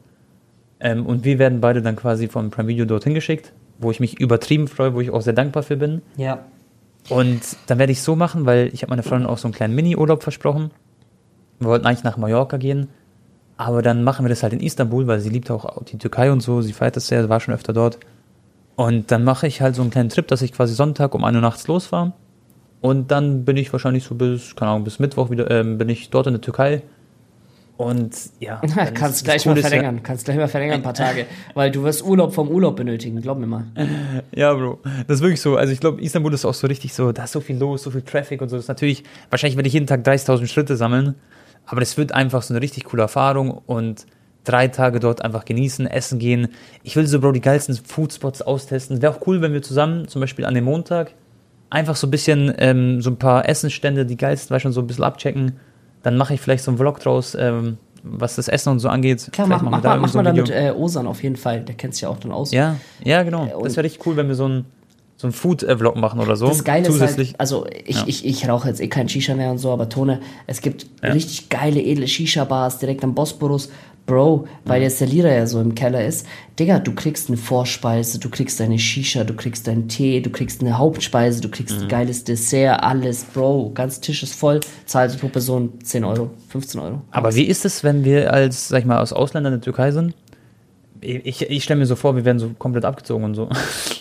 Ähm, 0.80 1.06
und 1.06 1.24
wir 1.24 1.40
werden 1.40 1.62
beide 1.62 1.82
dann 1.82 1.96
quasi 1.96 2.28
vom 2.28 2.52
Prime 2.52 2.68
Video 2.68 2.86
dorthin 2.86 3.14
geschickt, 3.14 3.54
wo 3.80 3.92
ich 3.92 4.00
mich 4.00 4.20
übertrieben 4.20 4.68
freue, 4.68 4.94
wo 4.94 5.02
ich 5.02 5.12
auch 5.12 5.22
sehr 5.22 5.34
dankbar 5.34 5.64
für 5.64 5.78
bin. 5.78 6.02
Ja. 6.18 6.46
Und 7.10 7.42
dann 7.68 7.80
werde 7.80 7.92
ich 7.92 8.00
es 8.00 8.06
so 8.06 8.16
machen, 8.16 8.46
weil 8.46 8.70
ich 8.74 8.84
habe 8.84 8.92
meiner 8.92 9.04
Freundin 9.04 9.28
auch 9.28 9.38
so 9.38 9.48
einen 9.48 9.54
kleinen 9.54 9.76
Mini-Urlaub 9.76 10.24
versprochen. 10.24 10.72
Wir 11.60 11.68
wollten 11.68 11.86
eigentlich 11.86 12.04
nach 12.04 12.18
Mallorca 12.18 12.58
gehen, 12.58 12.88
aber 13.58 13.82
dann 13.82 14.04
machen 14.04 14.26
wir 14.26 14.30
das 14.30 14.44
halt 14.44 14.54
in 14.54 14.62
Istanbul, 14.62 15.08
weil 15.08 15.20
sie 15.20 15.30
liebt 15.30 15.52
auch 15.52 15.84
die 15.84 15.98
Türkei 15.98 16.32
und 16.32 16.42
so, 16.42 16.62
sie 16.62 16.72
feiert 16.72 16.96
das 16.96 17.08
sehr, 17.08 17.28
war 17.28 17.40
schon 17.40 17.54
öfter 17.54 17.74
dort. 17.74 18.00
Und 18.76 19.12
dann 19.12 19.26
mache 19.26 19.48
ich 19.48 19.62
halt 19.62 19.76
so 19.76 19.82
einen 19.82 19.92
kleinen 19.92 20.08
Trip, 20.08 20.26
dass 20.28 20.42
ich 20.42 20.54
quasi 20.54 20.74
Sonntag 20.74 21.14
um 21.14 21.26
1 21.26 21.36
Uhr 21.36 21.42
nachts 21.42 21.68
losfahre. 21.68 22.14
Und 22.82 23.12
dann 23.12 23.46
bin 23.46 23.58
ich 23.58 23.72
wahrscheinlich 23.74 24.04
so 24.04 24.16
bis, 24.16 24.56
keine 24.56 24.72
Ahnung, 24.72 24.84
bis 24.84 25.00
Mittwoch 25.00 25.30
wieder, 25.30 25.52
ähm, 25.52 25.78
bin 25.78 25.90
ich 25.90 26.10
dort 26.10 26.28
in 26.28 26.34
der 26.34 26.42
Türkei. 26.42 26.82
Und 27.80 28.14
ja. 28.40 28.62
kannst 28.94 29.24
gleich 29.24 29.46
mal 29.46 29.56
verlängern, 29.56 29.96
ja, 29.96 30.02
kannst 30.04 30.26
gleich 30.26 30.36
mal 30.36 30.50
verlängern 30.50 30.76
ein 30.76 30.84
paar 30.84 30.94
Tage, 30.94 31.26
weil 31.54 31.72
du 31.72 31.84
wirst 31.84 32.04
Urlaub 32.04 32.34
vom 32.34 32.50
Urlaub 32.50 32.76
benötigen, 32.76 33.22
glaub 33.22 33.40
mir 33.40 33.48
mal. 33.48 33.68
Ja, 34.36 34.54
Bro, 34.54 34.80
das 35.08 35.18
ist 35.18 35.22
wirklich 35.22 35.40
so. 35.40 35.56
Also 35.56 35.72
ich 35.72 35.80
glaube, 35.80 36.02
Istanbul 36.02 36.34
ist 36.34 36.44
auch 36.44 36.54
so 36.54 36.68
richtig 36.68 36.94
so, 36.94 37.14
da 37.14 37.24
ist 37.24 37.32
so 37.32 37.40
viel 37.40 37.58
los, 37.58 37.84
so 37.84 37.92
viel 37.92 38.02
Traffic 38.02 38.42
und 38.42 38.50
so. 38.50 38.58
Das 38.58 38.66
ist 38.66 38.68
natürlich, 38.68 39.06
wahrscheinlich 39.30 39.56
werde 39.56 39.68
ich 39.68 39.74
jeden 39.74 39.88
Tag 39.88 40.06
30.000 40.06 40.48
Schritte 40.48 40.76
sammeln, 40.76 41.16
aber 41.66 41.80
das 41.80 41.98
wird 41.98 42.12
einfach 42.12 42.42
so 42.42 42.54
eine 42.54 42.62
richtig 42.62 42.84
coole 42.84 43.04
Erfahrung 43.04 43.62
und 43.66 44.06
drei 44.44 44.68
Tage 44.68 45.00
dort 45.00 45.24
einfach 45.24 45.46
genießen, 45.46 45.88
essen 45.88 46.20
gehen. 46.20 46.50
Ich 46.84 46.98
will 46.98 47.08
so, 47.08 47.22
Bro, 47.22 47.32
die 47.32 47.42
geilsten 47.42 47.76
Foodspots 47.76 48.42
austesten. 48.42 49.02
Wäre 49.02 49.14
auch 49.14 49.26
cool, 49.26 49.42
wenn 49.42 49.54
wir 49.54 49.62
zusammen, 49.62 50.10
zum 50.10 50.20
Beispiel 50.20 50.44
an 50.44 50.54
dem 50.54 50.66
Montag, 50.66 51.14
einfach 51.70 51.96
so 51.96 52.08
ein 52.08 52.12
bisschen, 52.12 52.54
ähm, 52.58 53.02
so 53.02 53.10
ein 53.10 53.18
paar 53.18 53.48
Essensstände, 53.48 54.06
die 54.06 54.18
geilsten, 54.18 54.52
weil 54.52 54.60
schon 54.60 54.72
so 54.72 54.82
ein 54.82 54.88
bisschen 54.88 55.04
abchecken. 55.04 55.54
Dann 56.04 56.18
mache 56.18 56.34
ich 56.34 56.42
vielleicht 56.42 56.64
so 56.64 56.72
einen 56.72 56.78
Vlog 56.78 57.00
draus, 57.00 57.36
ähm, 57.40 57.78
was 58.04 58.36
das 58.36 58.48
Essen 58.48 58.70
und 58.70 58.80
so 58.80 58.90
angeht. 58.90 59.30
Klar, 59.32 59.48
mach, 59.48 59.62
mach, 59.62 59.84
mach, 59.84 60.00
mach 60.00 60.10
so 60.10 60.18
mal 60.18 60.24
damit 60.24 60.50
äh, 60.50 60.72
Osan 60.76 61.08
auf 61.08 61.22
jeden 61.24 61.36
Fall, 61.36 61.62
der 61.62 61.76
kennt 61.76 61.94
sich 61.94 62.04
ja 62.04 62.10
auch 62.10 62.20
dann 62.20 62.32
aus. 62.32 62.52
Ja, 62.52 62.78
ja, 63.04 63.24
genau. 63.24 63.46
Äh, 63.46 63.64
das 63.64 63.76
wäre 63.76 63.86
richtig 63.86 64.06
cool, 64.06 64.16
wenn 64.16 64.28
wir 64.28 64.36
so 64.36 64.48
ein 64.48 64.66
so 65.20 65.28
ein 65.28 65.34
Food-Vlog 65.34 65.98
machen 65.98 66.22
oder 66.22 66.38
so. 66.38 66.48
Das 66.48 66.64
Geile 66.64 66.86
Zusätzlich. 66.86 67.32
ist 67.32 67.34
halt, 67.34 67.42
also 67.42 67.66
ich, 67.86 67.98
ja. 67.98 68.04
ich, 68.08 68.26
ich 68.26 68.48
rauche 68.48 68.70
jetzt 68.70 68.80
eh 68.80 68.88
kein 68.88 69.10
Shisha 69.10 69.36
mehr 69.36 69.52
und 69.52 69.58
so, 69.58 69.70
aber 69.70 69.90
Tone, 69.90 70.22
es 70.48 70.62
gibt 70.62 70.86
ja. 71.04 71.12
richtig 71.12 71.50
geile, 71.50 71.82
edle 71.84 72.08
Shisha-Bars 72.08 72.80
direkt 72.80 73.04
am 73.04 73.16
Bosporus, 73.16 73.70
Bro, 74.10 74.48
weil 74.66 74.82
jetzt 74.82 75.00
der 75.00 75.08
Lira 75.08 75.30
ja 75.30 75.46
so 75.46 75.62
im 75.62 75.76
Keller 75.76 76.04
ist, 76.04 76.26
Digga, 76.58 76.80
du 76.80 76.96
kriegst 76.96 77.30
eine 77.30 77.38
Vorspeise, 77.38 78.18
du 78.18 78.30
kriegst 78.30 78.60
deine 78.60 78.80
Shisha, 78.80 79.24
du 79.24 79.36
kriegst 79.36 79.68
deinen 79.68 79.88
Tee, 79.88 80.20
du 80.20 80.32
kriegst 80.32 80.62
eine 80.62 80.80
Hauptspeise, 80.80 81.42
du 81.42 81.50
kriegst 81.50 81.76
mhm. 81.76 81.84
ein 81.84 81.88
geiles 81.90 82.24
Dessert, 82.24 82.82
alles, 82.82 83.24
Bro, 83.24 83.72
ganz 83.76 84.02
Tisch 84.02 84.24
ist 84.24 84.34
voll, 84.34 84.62
zahlst 84.86 85.20
pro 85.20 85.28
Person 85.28 85.74
10 85.84 86.04
Euro, 86.06 86.32
15 86.48 86.82
Euro. 86.82 87.02
Aber 87.12 87.36
wie 87.36 87.44
ist 87.44 87.66
es, 87.66 87.84
wenn 87.84 88.04
wir 88.04 88.34
als, 88.34 88.70
sag 88.70 88.80
ich 88.80 88.86
mal, 88.86 88.98
aus 89.00 89.14
Ausländern 89.14 89.54
in 89.54 89.60
der 89.60 89.64
Türkei 89.64 89.92
sind? 89.92 90.16
Ich, 91.02 91.44
ich 91.44 91.64
stelle 91.64 91.80
mir 91.80 91.86
so 91.86 91.96
vor, 91.96 92.16
wir 92.16 92.26
werden 92.26 92.40
so 92.40 92.50
komplett 92.58 92.86
abgezogen 92.86 93.26
und 93.26 93.36
so. 93.36 93.48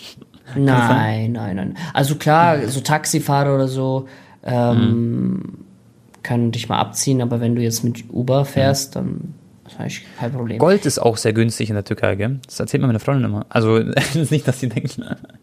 nein, 0.55 1.33
nein, 1.33 1.55
nein. 1.55 1.77
Also 1.93 2.15
klar, 2.15 2.67
so 2.67 2.79
Taxifahrer 2.79 3.53
oder 3.53 3.67
so, 3.67 4.07
ähm, 4.43 4.79
mhm. 4.79 5.57
können 6.23 6.51
dich 6.51 6.67
mal 6.67 6.79
abziehen, 6.79 7.21
aber 7.21 7.41
wenn 7.41 7.55
du 7.55 7.61
jetzt 7.61 7.83
mit 7.83 8.05
Uber 8.11 8.43
fährst, 8.43 8.95
mhm. 8.95 8.99
dann 8.99 9.33
das 9.77 9.93
ist 9.93 10.01
kein 10.17 10.31
Problem. 10.31 10.57
Gold 10.57 10.85
ist 10.85 10.99
auch 10.99 11.17
sehr 11.17 11.33
günstig 11.33 11.69
in 11.69 11.75
der 11.75 11.83
Türkei, 11.83 12.15
gell? 12.15 12.39
Das 12.45 12.59
erzählt 12.59 12.81
mir 12.81 12.87
meine 12.87 12.99
Freundin 12.99 13.25
immer. 13.25 13.45
Also, 13.49 13.79
nicht, 14.29 14.47
dass 14.47 14.59
sie 14.59 14.69
denkt, 14.69 14.99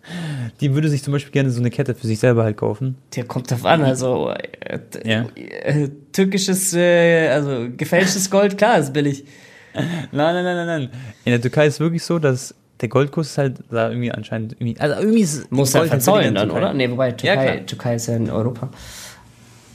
die 0.60 0.74
würde 0.74 0.88
sich 0.88 1.02
zum 1.02 1.12
Beispiel 1.12 1.32
gerne 1.32 1.50
so 1.50 1.60
eine 1.60 1.70
Kette 1.70 1.94
für 1.94 2.06
sich 2.06 2.18
selber 2.18 2.44
halt 2.44 2.56
kaufen. 2.56 2.96
Der 3.14 3.24
kommt 3.24 3.50
drauf 3.50 3.64
an, 3.64 3.82
also 3.82 4.30
äh, 4.30 4.78
ja. 5.04 5.26
äh, 5.34 5.88
türkisches, 6.12 6.74
äh, 6.74 7.28
also 7.28 7.68
gefälschtes 7.76 8.30
Gold, 8.30 8.58
klar, 8.58 8.78
ist 8.78 8.92
billig. 8.92 9.24
Nein, 9.74 10.10
nein, 10.12 10.44
nein, 10.44 10.56
nein, 10.56 10.66
nein. 10.66 10.90
In 11.26 11.32
der 11.32 11.40
Türkei 11.40 11.66
ist 11.66 11.74
es 11.74 11.80
wirklich 11.80 12.02
so, 12.02 12.18
dass 12.18 12.54
der 12.80 12.88
Goldkurs 12.88 13.28
ist 13.28 13.38
halt 13.38 13.56
da 13.70 13.88
irgendwie 13.88 14.10
anscheinend 14.10 14.52
irgendwie, 14.52 14.78
also 14.80 15.00
irgendwie 15.00 15.20
ist 15.20 15.50
muss 15.50 15.74
er 15.74 15.80
halt 15.80 15.90
verzollen 15.90 16.34
dann, 16.34 16.50
oder? 16.50 16.72
Nee, 16.72 16.90
wobei 16.90 17.12
Türkei, 17.12 17.56
ja, 17.56 17.60
Türkei 17.62 17.94
ist 17.96 18.06
ja 18.06 18.16
in 18.16 18.30
Europa. 18.30 18.70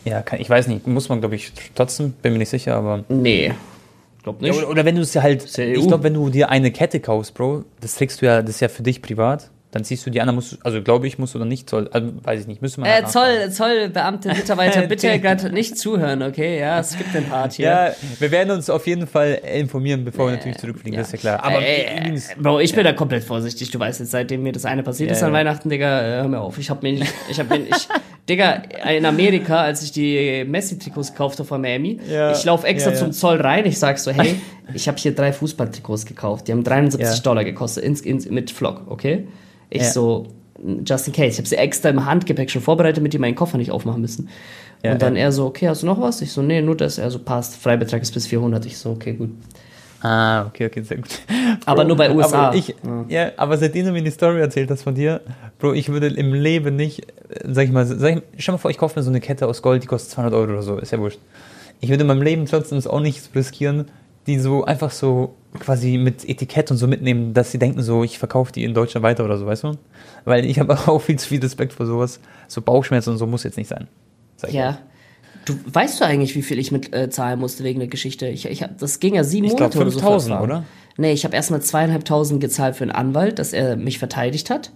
Ja, 0.05 0.21
kann, 0.21 0.39
ich 0.39 0.49
weiß 0.49 0.67
nicht, 0.67 0.87
muss 0.87 1.09
man 1.09 1.19
glaube 1.19 1.35
ich 1.35 1.51
trotzdem, 1.75 2.11
bin 2.11 2.33
mir 2.33 2.39
nicht 2.39 2.49
sicher, 2.49 2.75
aber 2.75 3.03
nee, 3.09 3.53
Glaub 4.23 4.41
nicht. 4.41 4.55
Ja, 4.55 4.67
oder, 4.67 4.85
wenn 4.85 4.95
du 4.95 5.01
es 5.01 5.13
ja 5.13 5.23
halt, 5.23 5.57
ich 5.57 5.87
glaube, 5.87 6.03
wenn 6.03 6.13
du 6.13 6.29
dir 6.29 6.49
eine 6.49 6.71
Kette 6.71 6.99
kaufst, 6.99 7.33
Bro, 7.33 7.65
das 7.79 7.95
trägst 7.95 8.21
du 8.21 8.25
ja, 8.25 8.41
das 8.41 8.55
ist 8.55 8.59
ja 8.59 8.69
für 8.69 8.83
dich 8.83 9.01
privat. 9.01 9.49
Dann 9.71 9.85
ziehst 9.85 10.05
du 10.05 10.09
die 10.09 10.19
anderen, 10.19 10.35
musst, 10.35 10.57
also 10.65 10.81
glaube 10.81 11.07
ich, 11.07 11.17
musst 11.17 11.33
du 11.33 11.39
dann 11.39 11.47
nicht 11.47 11.69
Zoll, 11.69 11.89
also, 11.93 12.11
weiß 12.23 12.41
ich 12.41 12.47
nicht, 12.47 12.61
müsste 12.61 12.81
man. 12.81 12.89
Äh, 12.89 13.05
Zoll, 13.05 13.49
Zollbeamte, 13.51 14.27
Mitarbeiter, 14.27 14.81
bitte 14.87 15.17
gerade 15.17 15.49
nicht 15.49 15.77
zuhören, 15.77 16.21
okay? 16.23 16.59
Ja, 16.59 16.81
es 16.81 16.97
gibt 16.97 17.13
den 17.13 17.23
Part 17.29 17.53
hier. 17.53 17.67
Ja, 17.67 17.91
wir 18.19 18.31
werden 18.31 18.51
uns 18.51 18.69
auf 18.69 18.85
jeden 18.85 19.07
Fall 19.07 19.39
informieren, 19.55 20.03
bevor 20.03 20.27
wir 20.27 20.35
natürlich 20.35 20.57
zurückfliegen, 20.57 20.95
ja. 20.95 20.99
das 20.99 21.13
ist 21.13 21.23
ja 21.23 21.37
klar. 21.37 21.45
Aber 21.45 21.61
äh, 21.61 21.83
äh, 21.83 22.19
Bro, 22.37 22.59
ich 22.59 22.71
bin 22.75 22.85
ja. 22.85 22.91
da 22.91 22.97
komplett 22.97 23.23
vorsichtig. 23.23 23.71
Du 23.71 23.79
weißt 23.79 24.01
jetzt, 24.01 24.11
seitdem 24.11 24.43
mir 24.43 24.51
das 24.51 24.65
eine 24.65 24.83
passiert 24.83 25.09
ja, 25.09 25.15
ist 25.15 25.23
an 25.23 25.31
Weihnachten, 25.31 25.69
Digga, 25.69 26.01
äh, 26.01 26.15
hör 26.17 26.27
mir 26.27 26.41
auf. 26.41 26.57
Ich 26.57 26.69
hab 26.69 26.83
mir, 26.83 26.91
ich 27.29 27.39
hab 27.39 27.49
mir, 27.49 27.59
ich, 27.59 27.87
Digga, 28.31 28.63
in 28.89 29.05
Amerika, 29.05 29.61
als 29.61 29.83
ich 29.83 29.91
die 29.91 30.45
Messi-Trikots 30.45 31.13
kaufte 31.13 31.43
von 31.43 31.61
Miami, 31.61 31.99
ich 32.33 32.45
laufe 32.45 32.65
extra 32.65 32.93
zum 32.93 33.11
Zoll 33.11 33.41
rein, 33.41 33.65
ich 33.65 33.77
sag 33.77 33.99
so, 33.99 34.11
hey, 34.11 34.35
ich 34.73 34.87
habe 34.87 34.97
hier 34.97 35.13
drei 35.13 35.33
Fußballtrikots 35.33 36.05
gekauft, 36.05 36.47
die 36.47 36.53
haben 36.53 36.63
73 36.63 37.21
Dollar 37.21 37.43
gekostet, 37.43 37.83
ins, 37.83 38.01
ins, 38.01 38.29
mit 38.29 38.51
Flock, 38.51 38.83
okay? 38.87 39.27
Ich 39.69 39.89
so, 39.89 40.27
just 40.85 41.07
in 41.07 41.13
case. 41.13 41.29
Ich 41.29 41.37
habe 41.37 41.47
sie 41.47 41.57
extra 41.57 41.89
im 41.89 42.05
Handgepäck 42.05 42.49
schon 42.49 42.61
vorbereitet, 42.61 42.97
damit 42.97 43.13
die 43.13 43.19
meinen 43.19 43.35
Koffer 43.35 43.57
nicht 43.57 43.71
aufmachen 43.71 44.01
müssen. 44.01 44.29
Ja, 44.83 44.93
und 44.93 45.01
dann 45.01 45.15
ja. 45.15 45.23
er 45.23 45.31
so, 45.31 45.45
okay, 45.45 45.67
hast 45.67 45.83
du 45.83 45.87
noch 45.87 46.01
was? 46.01 46.21
Ich 46.21 46.31
so, 46.31 46.41
nee, 46.41 46.61
nur 46.61 46.75
das. 46.75 46.97
Er 46.97 47.11
so, 47.11 47.19
passt. 47.19 47.55
Freibetrag 47.55 48.01
ist 48.01 48.13
bis 48.13 48.27
400. 48.27 48.65
Ich 48.65 48.77
so, 48.77 48.91
okay, 48.91 49.13
gut. 49.13 49.29
Ah, 50.01 50.47
okay, 50.47 50.65
okay, 50.65 50.81
sehr 50.81 50.97
gut. 50.97 51.19
aber 51.65 51.83
nur 51.83 51.95
bei 51.95 52.11
USA. 52.11 52.47
Aber 52.47 52.55
ich, 52.55 52.69
ja. 52.69 53.25
ja. 53.25 53.31
aber 53.37 53.57
seitdem 53.57 53.85
du 53.85 53.91
mir 53.91 54.01
die 54.01 54.11
Story 54.11 54.39
erzählt 54.39 54.71
hast 54.71 54.83
von 54.83 54.95
dir, 54.95 55.21
Bro, 55.59 55.73
ich 55.73 55.89
würde 55.89 56.07
im 56.07 56.33
Leben 56.33 56.75
nicht, 56.75 57.05
sag 57.45 57.65
ich 57.65 57.71
mal, 57.71 57.85
sag 57.85 58.17
ich, 58.17 58.23
stell 58.37 58.53
mal 58.53 58.57
vor, 58.57 58.71
ich 58.71 58.77
kaufe 58.77 58.97
mir 58.97 59.03
so 59.03 59.11
eine 59.11 59.19
Kette 59.19 59.47
aus 59.47 59.61
Gold, 59.61 59.83
die 59.83 59.87
kostet 59.87 60.11
200 60.11 60.33
Euro 60.33 60.51
oder 60.53 60.63
so, 60.63 60.77
ist 60.77 60.91
ja 60.91 60.99
wurscht. 60.99 61.19
Ich 61.81 61.89
würde 61.89 62.01
in 62.01 62.07
meinem 62.07 62.21
Leben 62.21 62.45
trotzdem 62.45 62.79
auch 62.87 62.99
nicht 62.99 63.29
riskieren, 63.35 63.85
die 64.27 64.39
so 64.39 64.65
einfach 64.65 64.91
so 64.91 65.35
quasi 65.59 65.97
mit 65.97 66.27
Etikett 66.27 66.71
und 66.71 66.77
so 66.77 66.87
mitnehmen, 66.87 67.33
dass 67.33 67.51
sie 67.51 67.59
denken 67.59 67.81
so, 67.81 68.03
ich 68.03 68.17
verkaufe 68.17 68.51
die 68.51 68.63
in 68.63 68.73
Deutschland 68.73 69.03
weiter 69.03 69.25
oder 69.25 69.37
so, 69.37 69.45
weißt 69.45 69.63
du? 69.63 69.77
Weil 70.25 70.45
ich 70.45 70.59
habe 70.59 70.73
auch 70.87 70.99
viel 70.99 71.17
zu 71.17 71.27
viel 71.27 71.41
Respekt 71.41 71.73
vor 71.73 71.85
sowas. 71.85 72.19
So 72.47 72.61
Bauchschmerzen 72.61 73.11
und 73.11 73.17
so 73.17 73.27
muss 73.27 73.43
jetzt 73.43 73.57
nicht 73.57 73.67
sein. 73.67 73.87
Ja. 74.49 74.79
Du 75.45 75.55
weißt 75.65 75.99
du 75.99 76.05
eigentlich, 76.05 76.35
wie 76.35 76.41
viel 76.41 76.59
ich 76.59 76.71
mit 76.71 76.93
äh, 76.93 77.09
zahlen 77.09 77.39
musste 77.39 77.63
wegen 77.63 77.79
der 77.79 77.87
Geschichte? 77.87 78.27
Ich, 78.27 78.45
ich 78.45 78.63
hab, 78.63 78.77
das 78.77 78.99
ging 78.99 79.15
ja 79.15 79.23
sieben 79.23 79.45
ich 79.45 79.53
Monate 79.53 79.77
glaub, 79.77 79.91
5 79.91 80.05
oder 80.05 80.19
so. 80.19 80.33
oder? 80.35 80.63
Nee, 80.97 81.13
ich 81.13 81.25
habe 81.25 81.35
erstmal 81.35 81.61
zweieinhalbtausend 81.61 82.41
gezahlt 82.41 82.75
für 82.75 82.83
einen 82.83 82.91
Anwalt, 82.91 83.39
dass 83.39 83.53
er 83.53 83.75
mich 83.75 83.97
verteidigt 83.97 84.49
hat. 84.49 84.71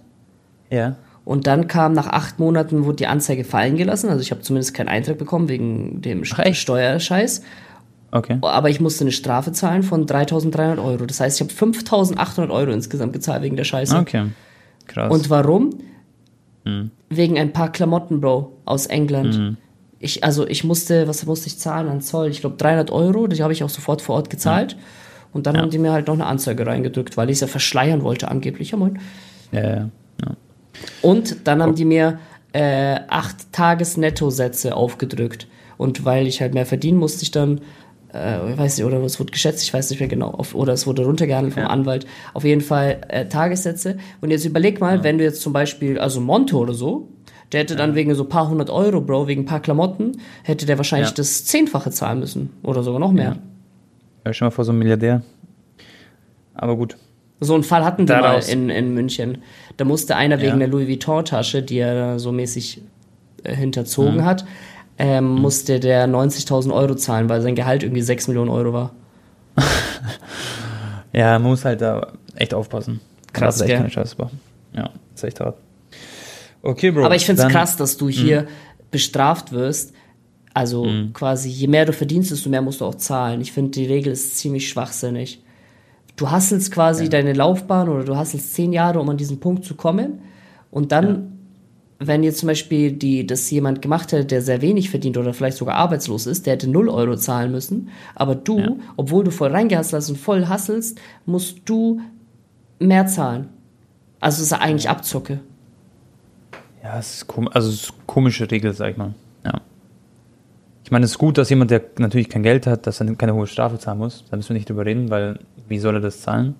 Ja. 0.70 0.96
Und 1.24 1.46
dann 1.46 1.66
kam 1.66 1.92
nach 1.92 2.06
acht 2.06 2.38
Monaten, 2.38 2.84
wurde 2.84 2.96
die 2.96 3.06
Anzeige 3.06 3.44
fallen 3.44 3.76
gelassen. 3.76 4.10
Also 4.10 4.22
ich 4.22 4.30
habe 4.30 4.42
zumindest 4.42 4.74
keinen 4.74 4.88
Eintrag 4.88 5.18
bekommen 5.18 5.48
wegen 5.48 6.00
dem 6.00 6.22
Ach, 6.24 6.54
Steuerscheiß. 6.54 7.42
Okay. 8.12 8.38
Aber 8.40 8.70
ich 8.70 8.80
musste 8.80 9.04
eine 9.04 9.12
Strafe 9.12 9.52
zahlen 9.52 9.82
von 9.82 10.06
3.300 10.06 10.82
Euro. 10.82 11.04
Das 11.06 11.20
heißt, 11.20 11.40
ich 11.40 11.48
habe 11.48 11.72
5.800 11.72 12.50
Euro 12.50 12.70
insgesamt 12.70 13.12
gezahlt 13.12 13.42
wegen 13.42 13.56
der 13.56 13.64
Scheiße. 13.64 13.96
Okay. 13.96 14.26
Krass. 14.86 15.12
Und 15.12 15.28
warum? 15.28 15.70
Hm. 16.64 16.90
Wegen 17.10 17.38
ein 17.38 17.52
paar 17.52 17.72
Klamotten, 17.72 18.20
Bro, 18.20 18.52
aus 18.64 18.86
England. 18.86 19.34
Hm. 19.34 19.56
Ich, 19.98 20.24
also 20.24 20.46
ich 20.46 20.64
musste, 20.64 21.08
was 21.08 21.24
musste 21.24 21.46
ich 21.46 21.58
zahlen 21.58 21.88
an 21.88 22.00
Zoll? 22.00 22.28
Ich 22.28 22.40
glaube 22.40 22.56
300 22.56 22.90
Euro, 22.90 23.26
die 23.26 23.42
habe 23.42 23.52
ich 23.52 23.64
auch 23.64 23.70
sofort 23.70 24.02
vor 24.02 24.16
Ort 24.16 24.30
gezahlt. 24.30 24.72
Hm. 24.72 24.78
Und 25.32 25.46
dann 25.46 25.54
ja. 25.54 25.62
haben 25.62 25.70
die 25.70 25.78
mir 25.78 25.92
halt 25.92 26.06
noch 26.06 26.14
eine 26.14 26.26
Anzeige 26.26 26.66
reingedrückt, 26.66 27.16
weil 27.16 27.28
ich 27.30 27.34
es 27.34 27.40
ja 27.40 27.46
verschleiern 27.46 28.02
wollte 28.02 28.28
angeblich. 28.28 28.70
Ja, 28.70 28.78
moin. 28.78 28.98
Ja, 29.52 29.62
ja. 29.62 29.90
ja. 30.24 30.36
Und 31.02 31.46
dann 31.46 31.62
haben 31.62 31.74
die 31.74 31.84
mir 31.84 32.18
äh, 32.52 33.00
acht 33.08 33.52
Tages-Nettosätze 33.52 34.74
aufgedrückt. 34.74 35.46
Und 35.76 36.04
weil 36.04 36.26
ich 36.26 36.40
halt 36.40 36.54
mehr 36.54 36.66
verdienen, 36.66 36.98
musste 36.98 37.22
ich 37.22 37.30
dann 37.30 37.60
äh, 38.16 38.52
ich 38.52 38.58
weiß 38.58 38.78
nicht, 38.78 38.86
oder 38.86 39.02
es 39.02 39.20
wurde 39.20 39.32
geschätzt, 39.32 39.62
ich 39.62 39.72
weiß 39.72 39.90
nicht 39.90 40.00
mehr 40.00 40.08
genau, 40.08 40.30
auf, 40.30 40.54
oder 40.54 40.72
es 40.72 40.86
wurde 40.86 41.04
runtergehandelt 41.04 41.54
vom 41.54 41.64
ja. 41.64 41.68
Anwalt. 41.68 42.06
Auf 42.34 42.44
jeden 42.44 42.60
Fall 42.60 43.00
äh, 43.08 43.26
Tagessätze. 43.26 43.98
Und 44.20 44.30
jetzt 44.30 44.44
überleg 44.44 44.80
mal, 44.80 44.96
ja. 44.96 45.04
wenn 45.04 45.18
du 45.18 45.24
jetzt 45.24 45.42
zum 45.42 45.52
Beispiel, 45.52 45.98
also 45.98 46.20
Monte 46.20 46.56
oder 46.56 46.74
so, 46.74 47.08
der 47.52 47.60
hätte 47.60 47.76
dann 47.76 47.94
wegen 47.94 48.14
so 48.14 48.24
ein 48.24 48.28
paar 48.28 48.48
hundert 48.48 48.70
Euro, 48.70 49.00
Bro, 49.00 49.28
wegen 49.28 49.42
ein 49.42 49.46
paar 49.46 49.60
Klamotten, 49.60 50.20
hätte 50.42 50.66
der 50.66 50.76
wahrscheinlich 50.78 51.12
das 51.14 51.44
Zehnfache 51.44 51.90
zahlen 51.90 52.18
müssen. 52.20 52.50
Oder 52.62 52.82
sogar 52.82 53.00
noch 53.00 53.12
mehr. 53.12 53.36
Ja, 54.24 54.32
stell 54.32 54.46
mal 54.46 54.50
vor, 54.50 54.64
so 54.64 54.72
ein 54.72 54.78
Milliardär. 54.78 55.22
Aber 56.54 56.76
gut. 56.76 56.96
So 57.40 57.54
einen 57.54 57.64
Fall 57.64 57.84
hatten 57.84 58.08
wir 58.08 58.16
mal 58.18 58.40
in, 58.48 58.70
in 58.70 58.94
München. 58.94 59.38
Da 59.76 59.84
musste 59.84 60.16
einer 60.16 60.36
Ja. 60.38 60.42
wegen 60.42 60.58
der 60.58 60.68
Louis 60.68 60.88
Vuitton-Tasche, 60.88 61.62
die 61.62 61.78
er 61.78 62.18
so 62.18 62.32
mäßig 62.32 62.80
äh, 63.44 63.54
hinterzogen 63.54 64.16
Mhm. 64.16 64.24
hat, 64.24 64.44
ähm, 64.98 65.26
musste 65.28 65.78
der 65.78 66.06
90.000 66.08 66.72
Euro 66.72 66.94
zahlen, 66.94 67.28
weil 67.28 67.42
sein 67.42 67.54
Gehalt 67.54 67.82
irgendwie 67.82 68.00
6 68.02 68.28
Millionen 68.28 68.50
Euro 68.50 68.72
war. 68.72 68.92
Ja, 71.12 71.38
man 71.38 71.50
muss 71.50 71.64
halt 71.64 71.80
da 71.80 72.12
echt 72.34 72.52
aufpassen. 72.52 73.00
Krass, 73.32 73.56
darf 73.56 73.62
echt 73.62 73.68
gell? 73.68 73.76
keine 73.78 73.90
Scheiße. 73.90 74.16
Ja, 74.74 74.90
ist 75.14 75.24
echt 75.24 75.40
hart. 75.40 75.56
Okay, 76.62 76.90
Bro. 76.90 77.04
Aber 77.04 77.14
ich 77.16 77.24
finde 77.26 77.42
es 77.42 77.48
krass, 77.48 77.76
dass 77.76 77.96
du 77.96 78.08
hier 78.08 78.42
Mhm. 78.42 78.46
bestraft 78.90 79.52
wirst. 79.52 79.92
Also 80.54 80.86
quasi, 81.12 81.50
je 81.50 81.66
mehr 81.66 81.84
du 81.84 81.92
verdienst, 81.92 82.30
desto 82.30 82.48
mehr 82.48 82.62
musst 82.62 82.80
du 82.80 82.86
auch 82.86 82.94
zahlen. 82.94 83.40
Ich 83.42 83.52
finde, 83.52 83.72
die 83.72 83.84
Regel 83.84 84.12
ist 84.12 84.38
ziemlich 84.38 84.68
schwachsinnig. 84.68 85.42
Du 86.16 86.30
hasselst 86.30 86.72
quasi 86.72 87.10
deine 87.10 87.34
Laufbahn 87.34 87.90
oder 87.90 88.04
du 88.04 88.16
hasselst 88.16 88.54
zehn 88.54 88.72
Jahre, 88.72 88.98
um 89.00 89.08
an 89.10 89.18
diesen 89.18 89.38
Punkt 89.38 89.66
zu 89.66 89.74
kommen. 89.74 90.20
Und 90.70 90.92
dann, 90.92 91.32
wenn 91.98 92.22
jetzt 92.22 92.38
zum 92.38 92.46
Beispiel 92.46 92.90
die, 92.92 93.26
das 93.26 93.50
jemand 93.50 93.82
gemacht 93.82 94.12
hätte, 94.12 94.24
der 94.24 94.40
sehr 94.40 94.62
wenig 94.62 94.88
verdient 94.88 95.18
oder 95.18 95.34
vielleicht 95.34 95.58
sogar 95.58 95.74
arbeitslos 95.76 96.26
ist, 96.26 96.46
der 96.46 96.54
hätte 96.54 96.70
0 96.70 96.88
Euro 96.88 97.16
zahlen 97.16 97.52
müssen. 97.52 97.90
Aber 98.14 98.34
du, 98.34 98.58
Ja. 98.58 98.72
obwohl 98.96 99.24
du 99.24 99.30
voll 99.30 99.50
reingehasselt 99.50 100.00
hast 100.02 100.08
und 100.08 100.16
voll 100.16 100.46
hasselst, 100.46 100.98
musst 101.26 101.58
du 101.66 102.00
mehr 102.78 103.06
zahlen. 103.06 103.48
Also 104.20 104.40
es 104.40 104.46
ist 104.46 104.52
eigentlich 104.54 104.88
Abzocke. 104.88 105.40
Ja, 106.86 107.00
es 107.00 107.14
ist, 107.14 107.26
kom 107.26 107.48
also 107.48 107.68
es 107.68 107.82
ist 107.82 107.90
eine 107.90 107.98
komische 108.06 108.48
Regel, 108.48 108.72
sag 108.72 108.92
ich 108.92 108.96
mal. 108.96 109.12
Ja. 109.44 109.54
Ich 110.84 110.92
meine, 110.92 111.04
es 111.04 111.12
ist 111.12 111.18
gut, 111.18 111.36
dass 111.36 111.50
jemand, 111.50 111.72
der 111.72 111.82
natürlich 111.98 112.28
kein 112.28 112.44
Geld 112.44 112.64
hat, 112.68 112.86
dass 112.86 113.00
er 113.00 113.12
keine 113.16 113.34
hohe 113.34 113.48
Strafe 113.48 113.76
zahlen 113.76 113.98
muss. 113.98 114.24
Da 114.30 114.36
müssen 114.36 114.50
wir 114.50 114.54
nicht 114.54 114.70
drüber 114.70 114.86
reden, 114.86 115.10
weil 115.10 115.40
wie 115.66 115.80
soll 115.80 115.96
er 115.96 116.00
das 116.00 116.20
zahlen? 116.20 116.54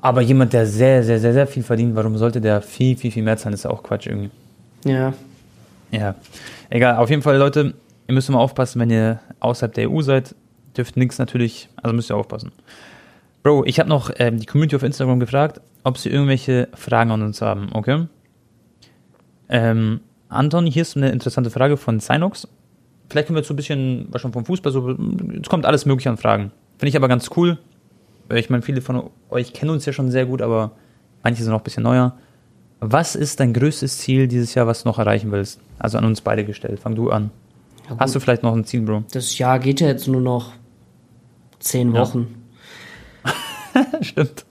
Aber 0.00 0.22
jemand, 0.22 0.54
der 0.54 0.64
sehr, 0.64 1.04
sehr, 1.04 1.20
sehr, 1.20 1.34
sehr 1.34 1.46
viel 1.46 1.62
verdient, 1.62 1.94
warum 1.94 2.16
sollte 2.16 2.40
der 2.40 2.62
viel, 2.62 2.96
viel, 2.96 3.10
viel 3.10 3.22
mehr 3.22 3.36
zahlen? 3.36 3.52
Das 3.52 3.60
ist 3.60 3.64
ja 3.64 3.70
auch 3.70 3.82
Quatsch 3.82 4.06
irgendwie. 4.06 4.30
Ja. 4.86 5.12
Ja, 5.90 6.14
egal. 6.70 6.96
Auf 6.96 7.10
jeden 7.10 7.20
Fall, 7.20 7.36
Leute, 7.36 7.74
ihr 8.06 8.14
müsst 8.14 8.30
immer 8.30 8.40
aufpassen, 8.40 8.80
wenn 8.80 8.88
ihr 8.88 9.20
außerhalb 9.40 9.74
der 9.74 9.90
EU 9.90 10.00
seid, 10.00 10.34
dürft 10.74 10.96
nichts 10.96 11.18
natürlich, 11.18 11.68
also 11.82 11.94
müsst 11.94 12.10
ihr 12.10 12.16
aufpassen. 12.16 12.50
Bro, 13.42 13.66
ich 13.66 13.78
habe 13.78 13.90
noch 13.90 14.10
ähm, 14.16 14.38
die 14.38 14.46
Community 14.46 14.74
auf 14.74 14.82
Instagram 14.82 15.20
gefragt, 15.20 15.60
ob 15.84 15.98
sie 15.98 16.08
irgendwelche 16.08 16.68
Fragen 16.72 17.10
an 17.10 17.20
uns 17.20 17.42
haben, 17.42 17.68
okay? 17.74 18.06
Ähm, 19.48 20.00
Anton, 20.28 20.66
hier 20.66 20.82
ist 20.82 20.96
eine 20.96 21.10
interessante 21.10 21.50
Frage 21.50 21.76
von 21.76 22.00
Synox. 22.00 22.46
Vielleicht 23.08 23.26
können 23.28 23.36
wir 23.36 23.40
jetzt 23.40 23.48
so 23.48 23.54
ein 23.54 23.56
bisschen, 23.56 24.08
was 24.10 24.20
schon 24.20 24.32
vom 24.32 24.44
Fußball, 24.44 24.72
so, 24.72 24.90
es 24.90 25.48
kommt 25.48 25.64
alles 25.64 25.86
mögliche 25.86 26.10
an 26.10 26.18
Fragen. 26.18 26.52
Finde 26.76 26.90
ich 26.90 26.96
aber 26.96 27.08
ganz 27.08 27.30
cool. 27.36 27.58
Ich 28.34 28.50
meine, 28.50 28.62
viele 28.62 28.82
von 28.82 29.10
euch 29.30 29.54
kennen 29.54 29.70
uns 29.70 29.86
ja 29.86 29.92
schon 29.94 30.10
sehr 30.10 30.26
gut, 30.26 30.42
aber 30.42 30.72
manche 31.22 31.42
sind 31.42 31.50
noch 31.52 31.60
ein 31.60 31.64
bisschen 31.64 31.82
neuer. 31.82 32.14
Was 32.80 33.16
ist 33.16 33.40
dein 33.40 33.54
größtes 33.54 33.98
Ziel 33.98 34.28
dieses 34.28 34.54
Jahr, 34.54 34.66
was 34.66 34.82
du 34.82 34.88
noch 34.88 34.98
erreichen 34.98 35.32
willst? 35.32 35.60
Also 35.78 35.96
an 35.96 36.04
uns 36.04 36.20
beide 36.20 36.44
gestellt. 36.44 36.78
Fang 36.78 36.94
du 36.94 37.10
an. 37.10 37.30
Ja, 37.88 37.96
Hast 37.98 38.14
du 38.14 38.20
vielleicht 38.20 38.42
noch 38.42 38.54
ein 38.54 38.64
Ziel, 38.64 38.82
Bro? 38.82 39.04
Das 39.12 39.38
Jahr 39.38 39.58
geht 39.58 39.80
ja 39.80 39.86
jetzt 39.88 40.06
nur 40.06 40.20
noch 40.20 40.52
zehn 41.58 41.94
Ja. 41.94 42.02
Wochen. 42.02 42.34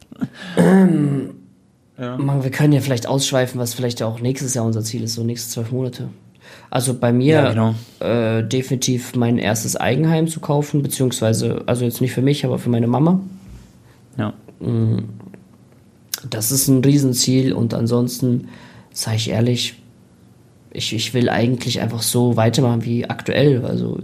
Stimmt. 1.97 2.25
Man, 2.25 2.43
wir 2.43 2.51
können 2.51 2.73
ja 2.73 2.79
vielleicht 2.81 3.07
ausschweifen, 3.07 3.59
was 3.59 3.73
vielleicht 3.73 4.03
auch 4.03 4.19
nächstes 4.19 4.53
Jahr 4.53 4.65
unser 4.65 4.83
Ziel 4.83 5.03
ist, 5.03 5.15
so 5.15 5.23
nächste 5.23 5.49
zwölf 5.51 5.71
Monate. 5.71 6.09
Also 6.69 6.93
bei 6.93 7.11
mir 7.11 7.35
Ja, 7.35 7.49
genau. 7.49 7.75
äh, 7.99 8.43
definitiv 8.43 9.15
mein 9.15 9.37
erstes 9.37 9.75
Eigenheim 9.75 10.27
zu 10.27 10.39
kaufen, 10.39 10.83
beziehungsweise, 10.83 11.63
also 11.65 11.85
jetzt 11.85 11.99
nicht 12.01 12.11
für 12.13 12.21
mich, 12.21 12.45
aber 12.45 12.59
für 12.59 12.69
meine 12.69 12.87
Mama. 12.87 13.19
Ja. 14.17 14.33
Das 16.29 16.51
ist 16.51 16.67
ein 16.67 16.83
Riesenziel 16.83 17.53
und 17.53 17.73
ansonsten, 17.73 18.49
sage 18.91 19.17
ich 19.17 19.29
ehrlich, 19.29 19.75
ich, 20.71 20.93
ich 20.93 21.13
will 21.13 21.29
eigentlich 21.29 21.81
einfach 21.81 22.01
so 22.01 22.35
weitermachen 22.37 22.83
wie 22.85 23.09
aktuell. 23.09 23.65
Also 23.65 23.99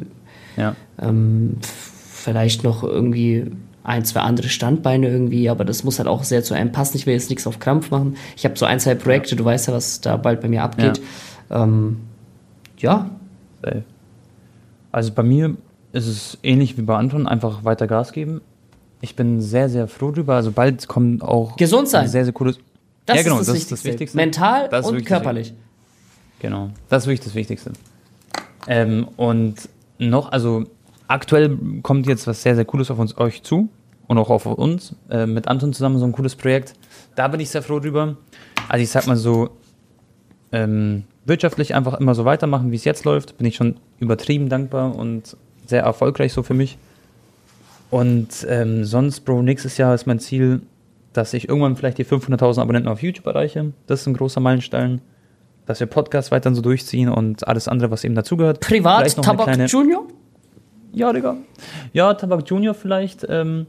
Ja. 0.57 0.75
ähm, 1.01 1.57
vielleicht 1.61 2.63
noch 2.63 2.83
irgendwie 2.83 3.51
ein, 3.84 4.05
zwei 4.05 4.21
andere 4.21 4.47
Standbeine 4.47 5.07
irgendwie, 5.09 5.49
aber 5.49 5.65
das 5.65 5.84
muss 5.84 5.99
halt 5.99 6.07
auch 6.07 6.23
sehr 6.23 6.43
zu 6.43 6.53
einem 6.53 6.71
passen. 6.71 6.97
Ich 6.97 7.05
will 7.05 7.13
jetzt 7.13 7.29
nichts 7.29 7.45
auf 7.45 7.59
Krampf 7.59 7.91
machen. 7.91 8.15
Ich 8.38 8.45
habe 8.45 8.57
so 8.57 8.65
ein, 8.65 8.79
zwei 8.79 8.95
Projekte, 8.95 9.36
du 9.36 9.43
weißt 9.43 9.67
ja, 9.67 9.73
was 9.73 10.01
da 10.01 10.17
bald 10.17 10.41
bei 10.41 10.47
mir 10.47 10.63
abgeht. 10.63 11.01
Ja, 11.49 11.63
ähm, 11.63 11.97
ja. 12.77 13.09
Also 14.91 15.11
bei 15.11 15.23
mir 15.23 15.55
ist 15.91 16.07
es 16.07 16.38
ähnlich 16.43 16.77
wie 16.77 16.81
bei 16.81 16.95
Anton, 16.95 17.27
einfach 17.27 17.65
weiter 17.65 17.88
Gas 17.88 18.11
geben. 18.11 18.41
Ich 19.01 19.15
bin 19.15 19.41
sehr, 19.41 19.67
sehr 19.67 19.88
froh 19.88 20.11
drüber. 20.11 20.36
Also 20.36 20.51
bald 20.51 20.88
kommen 20.88 21.21
auch 21.21 21.57
Gesund 21.57 21.89
sein. 21.89 22.07
sehr, 22.07 22.23
sehr 22.23 22.34
cooles. 22.34 22.57
das, 23.05 23.17
ja, 23.17 23.23
genau, 23.23 23.39
ist, 23.39 23.49
das, 23.49 23.55
das 23.55 23.55
Wichtigste. 23.55 23.73
ist 23.73 23.84
das 23.84 23.91
Wichtigste. 23.91 24.17
Mental 24.17 24.84
und 24.84 25.05
körperlich. 25.05 25.53
Genau, 26.39 26.69
das 26.89 27.03
ist 27.03 27.07
wirklich 27.07 27.25
das 27.25 27.36
Wichtigste. 27.36 27.71
Ähm, 28.67 29.07
und 29.17 29.55
noch, 29.97 30.31
also 30.31 30.65
aktuell 31.14 31.57
kommt 31.84 32.07
jetzt 32.07 32.28
was 32.28 32.41
sehr, 32.41 32.55
sehr 32.55 32.66
Cooles 32.66 32.89
auf 32.91 32.99
uns 32.99 33.18
euch 33.18 33.43
zu 33.43 33.70
und 34.07 34.18
auch 34.18 34.30
auf 34.30 34.45
uns. 34.45 34.95
Äh, 35.09 35.26
mit 35.26 35.47
Anton 35.47 35.74
zusammen 35.74 35.99
so 35.99 36.05
ein 36.05 36.11
cooles 36.11 36.36
Projekt. 36.36 36.74
Da 37.16 37.28
bin 37.28 37.39
ich 37.39 37.49
sehr 37.49 37.61
froh 37.61 37.80
drüber. 37.80 38.18
Also 38.68 38.84
ich 38.84 38.89
sag 38.89 39.07
mal 39.07 39.16
so, 39.16 39.49
ähm, 40.51 41.03
wirtschaftlich 41.26 41.74
einfach 41.76 41.99
immer 41.99 42.16
so 42.16 42.26
weitermachen, 42.26 42.72
wie 42.72 42.76
es 42.76 42.84
jetzt 42.84 43.05
läuft, 43.05 43.38
bin 43.38 43.47
ich 43.47 43.55
schon 43.55 43.76
übertrieben 43.99 44.49
dankbar 44.49 44.95
und 44.95 45.38
sehr 45.66 45.84
erfolgreich 45.84 46.34
so 46.34 46.43
für 46.43 46.53
mich. 46.53 46.78
Und 47.89 48.45
ähm, 48.49 48.84
sonst, 48.86 49.22
Bro, 49.22 49.43
nächstes 49.43 49.78
Jahr 49.78 49.93
ist 49.93 50.07
mein 50.07 50.20
Ziel, 50.20 50.61
dass 51.14 51.34
ich 51.34 51.47
irgendwann 51.47 51.76
vielleicht 51.76 51.99
die 51.99 52.05
500.000 52.05 52.59
Abonnenten 52.59 52.89
auf 52.89 53.03
YouTube 53.03 53.28
erreiche. 53.28 53.72
Das 53.86 54.01
ist 54.01 54.07
ein 54.07 54.16
großer 54.16 54.41
Meilenstein. 54.41 55.01
Dass 55.66 55.80
wir 55.80 55.88
Podcasts 55.88 56.32
weiterhin 56.32 56.55
so 56.55 56.61
durchziehen 56.61 57.07
und 57.07 57.47
alles 57.47 57.68
andere, 57.68 57.89
was 57.91 58.03
eben 58.03 58.16
dazugehört. 58.16 58.59
Privat, 58.59 59.16
Tabak 59.16 59.45
kleine- 59.45 59.66
Junior? 59.68 60.05
Ja, 60.93 61.11
Digga. 61.11 61.37
Ja, 61.91 62.13
Tabak 62.13 62.49
Junior 62.49 62.73
vielleicht. 62.73 63.25
Ähm, 63.27 63.65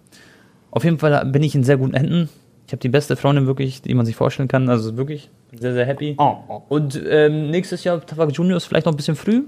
auf 0.71 0.85
jeden 0.85 0.99
Fall 0.99 1.25
bin 1.27 1.43
ich 1.43 1.55
in 1.55 1.65
sehr 1.65 1.79
guten 1.79 1.95
Händen. 1.95 2.29
Ich 2.67 2.73
habe 2.73 2.81
die 2.81 2.89
beste 2.89 3.17
Freundin 3.17 3.47
wirklich, 3.47 3.83
die 3.83 3.95
man 3.95 4.07
sich 4.07 4.17
vorstellen 4.17 4.49
kann. 4.49 4.69
Also 4.69 4.97
wirklich 4.97 5.31
sehr, 5.53 5.73
sehr 5.73 5.87
happy. 5.87 6.15
Oh, 6.19 6.37
oh. 6.49 6.63
Und 6.69 7.01
ähm, 7.07 7.51
nächstes 7.51 7.85
Jahr 7.85 8.05
Tabak 8.05 8.33
Junior 8.33 8.57
ist 8.57 8.65
vielleicht 8.65 8.87
noch 8.87 8.93
ein 8.93 8.97
bisschen 8.97 9.17
früh. 9.17 9.45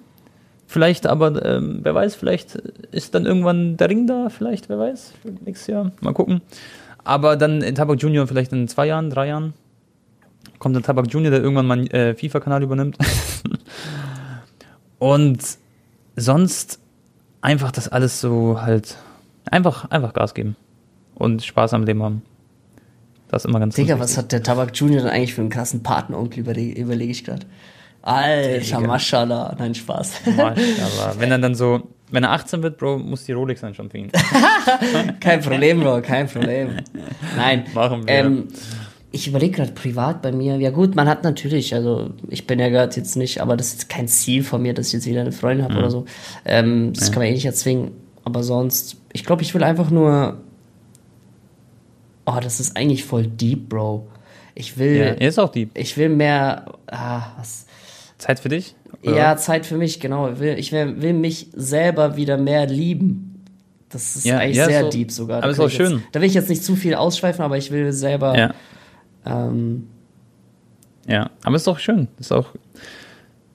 Vielleicht 0.67 1.07
aber, 1.07 1.45
ähm, 1.45 1.81
wer 1.83 1.95
weiß, 1.95 2.17
vielleicht 2.17 2.57
ist 2.91 3.15
dann 3.15 3.25
irgendwann 3.25 3.77
der 3.77 3.89
Ring 3.89 4.07
da, 4.07 4.29
vielleicht, 4.31 4.69
wer 4.69 4.79
weiß, 4.79 5.15
nächstes 5.45 5.69
Jahr. 5.69 5.93
Mal 6.01 6.13
gucken. 6.13 6.41
Aber 7.05 7.37
dann 7.37 7.63
in 7.63 7.75
Tabak 7.75 8.03
Junior 8.03 8.27
vielleicht 8.27 8.53
in 8.53 8.67
zwei 8.67 8.87
Jahren, 8.87 9.11
drei 9.11 9.29
Jahren 9.29 9.55
kommt 10.59 10.75
der 10.75 10.83
Tabak 10.83 11.07
Junior, 11.13 11.31
der 11.31 11.41
irgendwann 11.41 11.67
meinen 11.67 11.87
äh, 11.89 12.15
FIFA-Kanal 12.15 12.63
übernimmt. 12.63 12.99
Und 14.99 15.41
sonst 16.17 16.81
einfach 17.47 17.71
das 17.71 17.89
alles 17.89 18.21
so 18.21 18.61
halt, 18.61 18.97
einfach, 19.49 19.89
einfach 19.91 20.13
Gas 20.13 20.35
geben 20.35 20.57
und 21.15 21.45
Spaß 21.45 21.75
am 21.75 21.85
Leben 21.85 22.03
haben. 22.03 22.23
Das 23.29 23.45
ist 23.45 23.49
immer 23.49 23.61
ganz 23.61 23.77
Digga, 23.77 23.99
was 23.99 24.19
hat 24.19 24.33
der 24.33 24.43
Tabak 24.43 24.77
Junior 24.77 25.03
denn 25.03 25.11
eigentlich 25.11 25.35
für 25.35 25.43
einen 25.43 25.51
krassen 25.51 25.83
Patenonkel, 25.83 26.41
überlege 26.41 26.81
überleg 26.81 27.11
ich 27.11 27.25
gerade. 27.25 27.47
Alter. 28.03 28.81
Maschallah. 28.81 29.55
Nein, 29.59 29.75
Spaß. 29.75 30.27
Marsch, 30.37 30.61
aber 30.81 31.19
wenn 31.21 31.31
er 31.31 31.39
dann 31.39 31.55
so, 31.57 31.89
wenn 32.11 32.23
er 32.23 32.33
18 32.33 32.63
wird, 32.63 32.79
Bro, 32.79 32.99
muss 32.99 33.25
die 33.25 33.33
Rolex 33.33 33.61
dann 33.63 33.75
schon 33.75 33.91
für 33.91 33.99
ihn. 33.99 34.13
kein 35.21 35.41
Problem, 35.41 35.81
Bro, 35.81 36.03
kein 36.03 36.29
Problem. 36.29 36.77
Nein. 37.37 37.65
Machen 37.75 38.07
wir. 38.07 38.15
Ähm, 38.15 38.49
ich 39.13 39.29
überlege 39.29 39.57
gerade 39.57 39.73
privat 39.73 40.21
bei 40.23 40.33
mir. 40.33 40.57
Ja 40.57 40.71
gut, 40.71 40.95
man 40.95 41.09
hat 41.09 41.25
natürlich, 41.25 41.75
also 41.75 42.11
ich 42.29 42.47
bin 42.47 42.59
ja 42.59 42.69
gerade 42.69 42.95
jetzt 42.97 43.17
nicht, 43.17 43.41
aber 43.41 43.57
das 43.57 43.73
ist 43.75 43.89
kein 43.89 44.09
Ziel 44.09 44.43
von 44.43 44.61
mir, 44.63 44.75
dass 44.75 44.89
ich 44.89 44.93
jetzt 44.95 45.07
wieder 45.07 45.21
eine 45.23 45.33
Freundin 45.33 45.65
habe 45.65 45.79
oder 45.79 45.91
so. 45.91 46.05
Ähm, 46.45 46.93
das 46.93 47.11
kann 47.13 47.21
man 47.23 47.29
eh 47.29 47.33
nicht 47.33 47.47
erzwingen. 47.47 47.93
Aber 48.25 48.43
sonst, 48.43 48.97
ich 49.13 49.25
glaube, 49.25 49.43
ich 49.43 49.55
will 49.55 49.63
einfach 49.63 49.91
nur. 49.91 50.39
Oh, 52.27 52.39
das 52.43 52.59
ist 52.61 52.77
eigentlich 52.77 53.05
voll 53.05 53.27
deep, 53.27 53.69
Bro. 53.69 54.09
Ich 54.55 54.79
will, 54.79 54.97
Ja, 54.97 55.05
er 55.05 55.29
ist 55.29 55.39
auch 55.39 55.51
die 55.51 55.69
ich 55.75 55.97
will 55.97 56.09
mehr. 56.09 56.65
Ah, 56.89 57.23
was? 57.39 57.67
Zeit 58.19 58.41
für 58.41 58.49
dich? 58.49 58.75
Oder? 59.03 59.17
Ja, 59.17 59.37
Zeit 59.37 59.67
für 59.67 59.77
mich, 59.77 60.01
genau. 60.01 60.31
Ich 60.33 60.41
will, 60.41 60.59
ich 60.59 60.73
will, 60.73 61.13
mich 61.13 61.49
selber 61.55 62.17
wieder 62.17 62.37
mehr 62.39 62.67
lieben. 62.67 63.45
Das 63.91 64.17
ist 64.17 64.25
Ja, 64.25 64.39
eigentlich 64.39 64.57
ja, 64.57 64.67
sehr 64.67 64.83
so- 64.83 64.91
deep 64.91 65.13
sogar. 65.13 65.39
aber 65.39 65.47
Da 65.47 65.51
ist 65.53 65.57
kann 65.59 65.67
auch 65.67 65.71
ich 65.71 65.79
jetzt, 65.79 65.89
schön. 65.91 66.03
Da 66.13 66.21
will 66.21 66.27
ich 66.27 66.35
jetzt 66.35 66.49
nicht 66.49 66.65
zu 66.65 66.75
viel 66.75 66.95
ausschweifen, 66.95 67.45
aber 67.45 67.57
ich 67.59 67.71
will 67.71 67.93
selber. 67.93 68.37
Ja, 68.37 68.55
Ähm, 69.27 69.89
ja. 71.07 71.31
Aber 71.43 71.57
ist 71.57 71.67
doch 71.67 71.79
schön. 71.79 72.09
Ist 72.19 72.33
auch, 72.33 72.51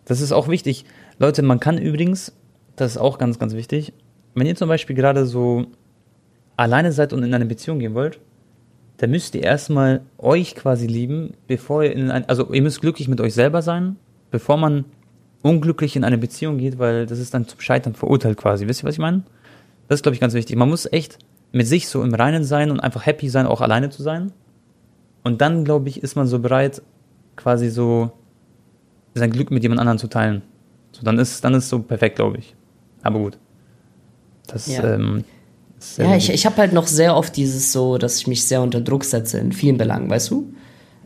das 0.06 0.22
ist 0.22 0.32
auch 0.32 0.48
wichtig. 0.48 0.86
Leute, 1.20 1.42
man 1.42 1.60
kann 1.60 1.78
übrigens, 1.78 2.34
das 2.76 2.92
ist 2.92 2.98
auch 2.98 3.18
ganz, 3.18 3.40
ganz 3.40 3.54
wichtig, 3.54 3.94
wenn 4.34 4.48
ihr 4.48 4.56
zum 4.56 4.70
Beispiel 4.70 4.96
gerade 4.96 5.26
so 5.26 5.68
alleine 6.58 6.92
seid 6.92 7.14
und 7.14 7.24
in 7.24 7.34
eine 7.34 7.46
Beziehung 7.46 7.80
gehen 7.80 7.94
wollt, 7.94 8.20
dann 8.98 9.12
müsst 9.12 9.36
ihr 9.36 9.44
erstmal 9.44 10.02
euch 10.18 10.56
quasi 10.56 10.86
lieben, 10.88 11.34
bevor 11.48 11.84
ihr 11.84 11.94
in 11.94 12.12
ein, 12.12 12.30
also 12.30 12.54
ihr 12.54 12.62
müsst 12.62 12.82
glücklich 12.82 13.08
mit 13.08 13.20
euch 13.20 13.34
selber 13.34 13.62
sein, 13.62 13.96
bevor 14.30 14.58
man 14.58 14.86
unglücklich 15.42 15.96
in 15.96 16.04
eine 16.04 16.20
Beziehung 16.20 16.60
geht, 16.60 16.78
weil 16.78 17.08
das 17.08 17.20
ist 17.20 17.34
dann 17.34 17.48
zum 17.48 17.60
Scheitern 17.60 17.96
verurteilt 17.96 18.38
quasi. 18.38 18.68
Wisst 18.68 18.84
ihr, 18.84 18.88
was 18.88 18.96
ich 18.96 19.00
meine? 19.00 19.24
Das 19.88 19.98
ist, 19.98 20.04
glaube 20.04 20.14
ich, 20.14 20.22
ganz 20.22 20.34
wichtig. 20.34 20.56
Man 20.56 20.70
muss 20.70 20.86
echt 20.92 21.18
mit 21.52 21.68
sich 21.68 21.88
so 21.88 22.04
im 22.04 22.14
Reinen 22.14 22.44
sein 22.44 22.72
und 22.72 22.80
einfach 22.80 23.06
happy 23.06 23.28
sein, 23.28 23.48
auch 23.48 23.62
alleine 23.62 23.90
zu 23.90 24.04
sein. 24.04 24.32
Und 25.24 25.42
dann, 25.42 25.64
glaube 25.66 25.90
ich, 25.90 26.02
ist 26.02 26.16
man 26.16 26.28
so 26.28 26.40
bereit, 26.40 26.82
quasi 27.36 27.70
so 27.70 28.12
sein 29.14 29.32
Glück 29.32 29.52
mit 29.52 29.62
jemand 29.64 29.80
anderem 29.80 29.98
zu 30.00 30.08
teilen. 30.08 30.42
So, 30.94 31.04
dann 31.04 31.18
ist 31.20 31.44
dann 31.44 31.54
ist 31.54 31.70
so 31.70 31.80
perfekt, 31.80 32.16
glaube 32.18 32.38
ich. 32.40 32.56
Aber 33.04 33.20
gut. 33.20 33.38
Das, 34.48 34.68
Ja. 34.68 34.96
ähm, 34.96 35.24
ist 35.80 35.96
sehr 35.96 36.08
Ja, 36.08 36.16
ich, 36.16 36.30
ich 36.32 36.46
habe 36.46 36.58
halt 36.58 36.74
noch 36.74 36.88
sehr 36.88 37.16
oft 37.16 37.36
dieses 37.38 37.72
so, 37.72 37.98
dass 37.98 38.18
ich 38.18 38.28
mich 38.28 38.44
sehr 38.46 38.62
unter 38.62 38.82
Druck 38.82 39.04
setze 39.04 39.38
in 39.40 39.52
vielen 39.52 39.78
Belangen, 39.78 40.10
weißt 40.10 40.32
du? 40.32 40.52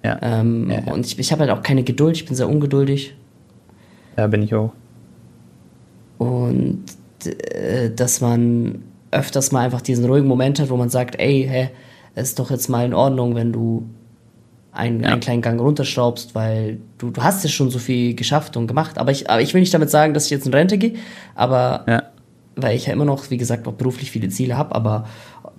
ja. 0.03 0.17
Ähm, 0.21 0.69
Ja, 0.69 0.81
ja. 0.85 0.93
Und 0.93 1.05
ich, 1.05 1.17
ich 1.19 1.31
habe 1.31 1.41
halt 1.41 1.51
auch 1.51 1.61
keine 1.63 1.83
Geduld, 1.83 2.15
ich 2.15 2.25
bin 2.25 2.35
sehr 2.35 2.47
ungeduldig. 2.49 3.15
ja, 4.17 4.27
bin 4.27 4.43
ich 4.43 4.53
auch. 4.55 4.71
Und 6.17 6.83
äh, 7.25 7.89
dass 7.91 8.21
man 8.21 8.83
öfters 9.11 9.51
mal 9.51 9.61
einfach 9.61 9.81
diesen 9.81 10.05
ruhigen 10.05 10.27
Moment 10.27 10.59
hat, 10.59 10.69
wo 10.69 10.77
man 10.77 10.89
sagt, 10.89 11.19
ey, 11.19 11.47
hä, 11.49 11.69
ist 12.15 12.39
doch 12.39 12.49
jetzt 12.51 12.69
mal 12.69 12.85
in 12.85 12.93
Ordnung, 12.93 13.35
wenn 13.35 13.51
du 13.51 13.85
einen, 14.75 15.01
Ja. 15.03 15.09
einen 15.09 15.19
kleinen 15.21 15.41
Gang 15.41 15.59
runterschraubst, 15.59 16.35
weil 16.35 16.79
du, 16.97 17.09
du 17.11 17.23
hast 17.23 17.43
ja 17.43 17.49
schon 17.49 17.69
so 17.69 17.79
viel 17.79 18.15
geschafft 18.15 18.57
und 18.57 18.67
gemacht. 18.67 18.97
Aber 18.97 19.11
ich, 19.11 19.29
aber 19.29 19.41
ich 19.41 19.53
will 19.53 19.61
nicht 19.61 19.73
damit 19.73 19.89
sagen, 19.89 20.13
dass 20.13 20.25
ich 20.25 20.31
jetzt 20.31 20.45
in 20.45 20.53
Rente 20.53 20.77
gehe, 20.77 20.93
aber 21.35 21.85
Ja. 21.87 22.03
weil 22.55 22.75
ich 22.75 22.85
ja 22.87 22.93
immer 22.93 23.05
noch, 23.05 23.29
wie 23.29 23.37
gesagt, 23.37 23.67
auch 23.67 23.73
beruflich 23.73 24.11
viele 24.11 24.29
Ziele 24.29 24.57
habe, 24.57 24.75
aber 24.75 25.07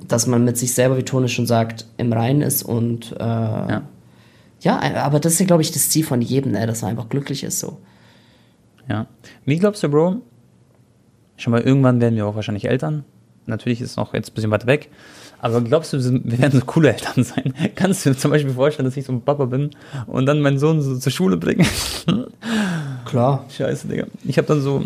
dass 0.07 0.27
man 0.27 0.45
mit 0.45 0.57
sich 0.57 0.75
selber, 0.75 0.97
wie 0.99 1.03
Tone 1.05 1.29
schon 1.29 1.47
sagt, 1.47 1.87
im 1.97 2.13
Reinen 2.13 2.43
ist 2.43 2.63
und 2.63 3.13
äh, 3.19 3.25
ja. 3.25 3.83
aber 4.97 5.21
das 5.21 5.35
ist 5.35 5.41
ja, 5.41 5.47
glaube 5.47 5.63
ich, 5.63 5.73
das 5.73 5.91
Ziel 5.91 6.05
von 6.05 6.21
jedem, 6.23 6.53
ne, 6.53 6.67
dass 6.67 6.83
man 6.83 6.91
einfach 6.91 7.09
glücklich 7.09 7.43
ist 7.45 7.59
so. 7.61 7.79
Ja. 8.89 9.07
Wie 9.45 9.59
glaubst 9.59 9.83
du, 9.83 9.89
Bro? 9.89 10.17
Schon 11.37 11.51
mal 11.51 11.61
irgendwann 11.61 12.01
werden 12.01 12.15
wir 12.17 12.27
auch 12.27 12.35
wahrscheinlich 12.35 12.67
Eltern. 12.69 13.05
Natürlich 13.47 13.81
ist 13.81 13.91
es 13.93 13.97
noch 13.97 14.13
jetzt 14.15 14.31
ein 14.31 14.35
bisschen 14.35 14.51
weiter 14.51 14.67
weg. 14.67 14.91
Aber 15.39 15.61
glaubst 15.61 15.93
du, 15.93 15.99
wir 16.03 16.39
werden 16.39 16.59
so 16.59 16.65
coole 16.67 16.93
Eltern 16.93 17.23
sein? 17.23 17.55
Kannst 17.75 18.05
du 18.05 18.11
dir 18.11 18.17
zum 18.17 18.31
Beispiel 18.31 18.53
vorstellen, 18.53 18.87
dass 18.87 18.97
ich 18.97 19.05
so 19.05 19.13
ein 19.13 19.21
Papa 19.23 19.45
bin 19.45 19.71
und 20.07 20.27
dann 20.27 20.41
meinen 20.41 20.59
Sohn 20.59 20.81
so 20.83 20.97
zur 20.99 21.13
Schule 21.13 21.37
bringe? 21.37 21.65
Klar. 23.05 23.45
Scheiße, 23.57 23.87
Digga. 23.89 24.07
Ich 24.25 24.39
habe 24.39 24.49
dann 24.49 24.61
so, 24.61 24.85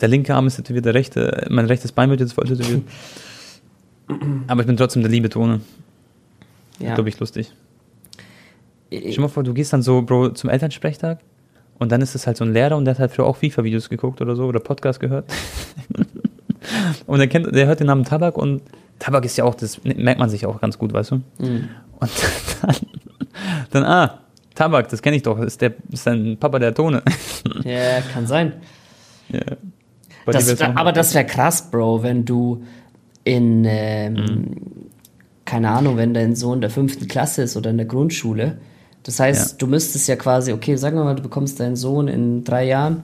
der 0.00 0.08
linke 0.08 0.34
Arm 0.34 0.46
ist 0.46 0.56
tätowiert, 0.56 0.84
der 0.86 0.94
rechte, 0.94 1.46
mein 1.50 1.66
rechtes 1.66 1.92
Bein 1.92 2.08
wird 2.10 2.20
jetzt 2.20 2.32
voll 2.32 2.44
tätowiert. 2.46 2.82
Aber 4.46 4.60
ich 4.62 4.66
bin 4.66 4.76
trotzdem 4.76 5.02
der 5.02 5.10
liebe 5.10 5.28
Tone. 5.28 5.60
Ja. 6.78 6.94
Glaube 6.94 7.08
ich 7.10 7.18
lustig. 7.20 7.52
Ich- 8.88 9.00
Stell 9.00 9.12
dir 9.12 9.20
mal 9.20 9.28
vor, 9.28 9.42
du 9.42 9.52
gehst 9.54 9.72
dann 9.72 9.82
so, 9.82 10.02
Bro, 10.02 10.30
zum 10.30 10.48
Elternsprechtag 10.50 11.18
und 11.78 11.92
dann 11.92 12.00
ist 12.00 12.14
es 12.14 12.26
halt 12.26 12.36
so 12.36 12.44
ein 12.44 12.52
Lehrer 12.52 12.76
und 12.76 12.84
der 12.86 12.94
hat 12.94 12.98
halt 13.00 13.12
früher 13.12 13.26
auch 13.26 13.36
FIFA-Videos 13.36 13.88
geguckt 13.90 14.20
oder 14.20 14.34
so 14.36 14.46
oder 14.46 14.60
Podcast 14.60 15.00
gehört. 15.00 15.30
und 17.06 17.18
der 17.18 17.28
kennt, 17.28 17.54
der 17.54 17.66
hört 17.66 17.80
den 17.80 17.86
Namen 17.86 18.04
Tabak 18.04 18.36
und 18.36 18.62
Tabak 18.98 19.24
ist 19.24 19.36
ja 19.38 19.44
auch, 19.44 19.54
das 19.54 19.82
merkt 19.84 20.18
man 20.20 20.28
sich 20.28 20.44
auch 20.46 20.60
ganz 20.60 20.76
gut, 20.78 20.92
weißt 20.92 21.12
du? 21.12 21.16
Mhm. 21.38 21.68
Und 22.00 22.10
dann, 22.62 22.76
dann 23.70 23.84
ah, 23.84 24.20
Tabak, 24.54 24.88
das 24.88 25.00
kenne 25.02 25.16
ich 25.16 25.22
doch, 25.22 25.38
ist 25.40 25.60
der, 25.60 25.72
ist 25.90 26.06
dein 26.06 26.36
Papa 26.38 26.58
der 26.58 26.74
Tone. 26.74 27.02
Ja, 27.64 28.00
kann 28.12 28.26
sein. 28.26 28.54
ja. 29.28 29.40
Das, 30.26 30.60
noch- 30.60 30.76
aber 30.76 30.92
das 30.92 31.14
wäre 31.14 31.24
krass, 31.26 31.70
Bro, 31.70 32.02
wenn 32.02 32.24
du 32.24 32.62
in, 33.24 33.64
ähm, 33.66 34.14
Mhm. 34.14 34.56
keine 35.44 35.70
Ahnung, 35.70 35.96
wenn 35.96 36.14
dein 36.14 36.36
Sohn 36.36 36.56
in 36.56 36.60
der 36.60 36.70
fünften 36.70 37.08
Klasse 37.08 37.42
ist 37.42 37.56
oder 37.56 37.70
in 37.70 37.78
der 37.78 37.86
Grundschule. 37.86 38.58
Das 39.02 39.18
heißt, 39.18 39.52
Ja. 39.52 39.56
du 39.58 39.66
müsstest 39.66 40.06
ja 40.08 40.16
quasi, 40.16 40.52
okay, 40.52 40.76
sagen 40.76 40.96
wir 40.96 41.04
mal, 41.04 41.16
du 41.16 41.22
bekommst 41.22 41.58
deinen 41.58 41.74
Sohn 41.74 42.06
in 42.06 42.44
drei 42.44 42.64
Jahren. 42.66 43.02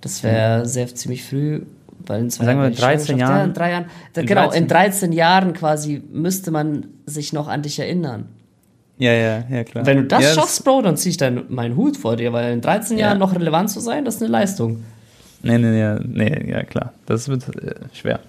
Das 0.00 0.22
wäre 0.22 0.64
sehr 0.66 0.86
ziemlich 0.94 1.24
früh, 1.24 1.62
weil 2.06 2.20
in 2.20 2.30
zwei. 2.30 2.44
Sagen 2.44 2.58
wir 2.60 2.68
Jahren. 2.70 2.76
13 2.76 3.18
Ja, 3.18 3.28
Jahren. 3.30 3.48
in 3.48 3.54
drei 3.54 3.70
Jahren. 3.70 3.84
In 4.16 4.26
genau, 4.26 4.42
13. 4.44 4.62
in 4.62 4.68
13 4.68 5.12
Jahren 5.12 5.52
quasi 5.52 6.02
müsste 6.10 6.50
man 6.50 6.86
sich 7.06 7.32
noch 7.32 7.48
an 7.48 7.62
dich 7.62 7.78
erinnern. 7.78 8.26
ja, 8.98 9.12
ja, 9.12 9.44
ja, 9.50 9.64
klar. 9.64 9.84
Wenn 9.86 9.98
du 9.98 10.04
das 10.04 10.22
ja, 10.22 10.34
schaffst, 10.34 10.64
Bro, 10.64 10.82
dann 10.82 10.96
zieh 10.96 11.10
ich 11.10 11.16
dein, 11.16 11.44
meinen 11.48 11.76
Hut 11.76 11.96
vor 11.96 12.16
dir, 12.16 12.32
weil 12.32 12.52
in 12.52 12.60
13 12.60 12.98
Ja. 12.98 13.06
Jahren 13.08 13.18
noch 13.18 13.34
relevant 13.34 13.70
zu 13.70 13.80
sein, 13.80 14.04
das 14.04 14.16
ist 14.16 14.22
eine 14.22 14.30
Leistung. 14.30 14.84
Nee, 15.42 15.58
nee, 15.58 15.70
nee, 15.70 16.00
nee, 16.06 16.50
ja 16.50 16.62
klar. 16.62 16.92
Das 17.06 17.28
wird 17.28 17.48
äh, 17.56 17.74
schwer. 17.92 18.20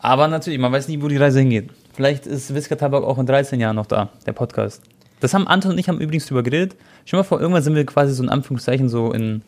Aber 0.00 0.28
natürlich, 0.28 0.58
man 0.58 0.72
weiß 0.72 0.88
nie, 0.88 1.00
wo 1.02 1.08
die 1.08 1.16
Reise 1.16 1.40
hingeht. 1.40 1.70
Vielleicht 1.94 2.26
ist 2.26 2.54
Whisker 2.54 2.76
Tabak 2.76 3.02
auch 3.04 3.18
in 3.18 3.26
13 3.26 3.58
Jahren 3.60 3.76
noch 3.76 3.86
da, 3.86 4.08
der 4.26 4.32
Podcast. 4.32 4.82
Das 5.20 5.34
haben 5.34 5.48
Anton 5.48 5.72
und 5.72 5.78
ich 5.78 5.88
haben 5.88 6.00
übrigens 6.00 6.26
drüber 6.26 6.42
geredet. 6.44 6.76
Stell 7.04 7.18
dir 7.18 7.22
mal 7.22 7.28
vor, 7.28 7.40
irgendwann 7.40 7.62
sind 7.62 7.74
wir 7.74 7.84
quasi 7.86 8.12
so 8.14 8.22
in 8.22 8.28
Anführungszeichen 8.28 8.88
so 8.88 9.12
in, 9.12 9.42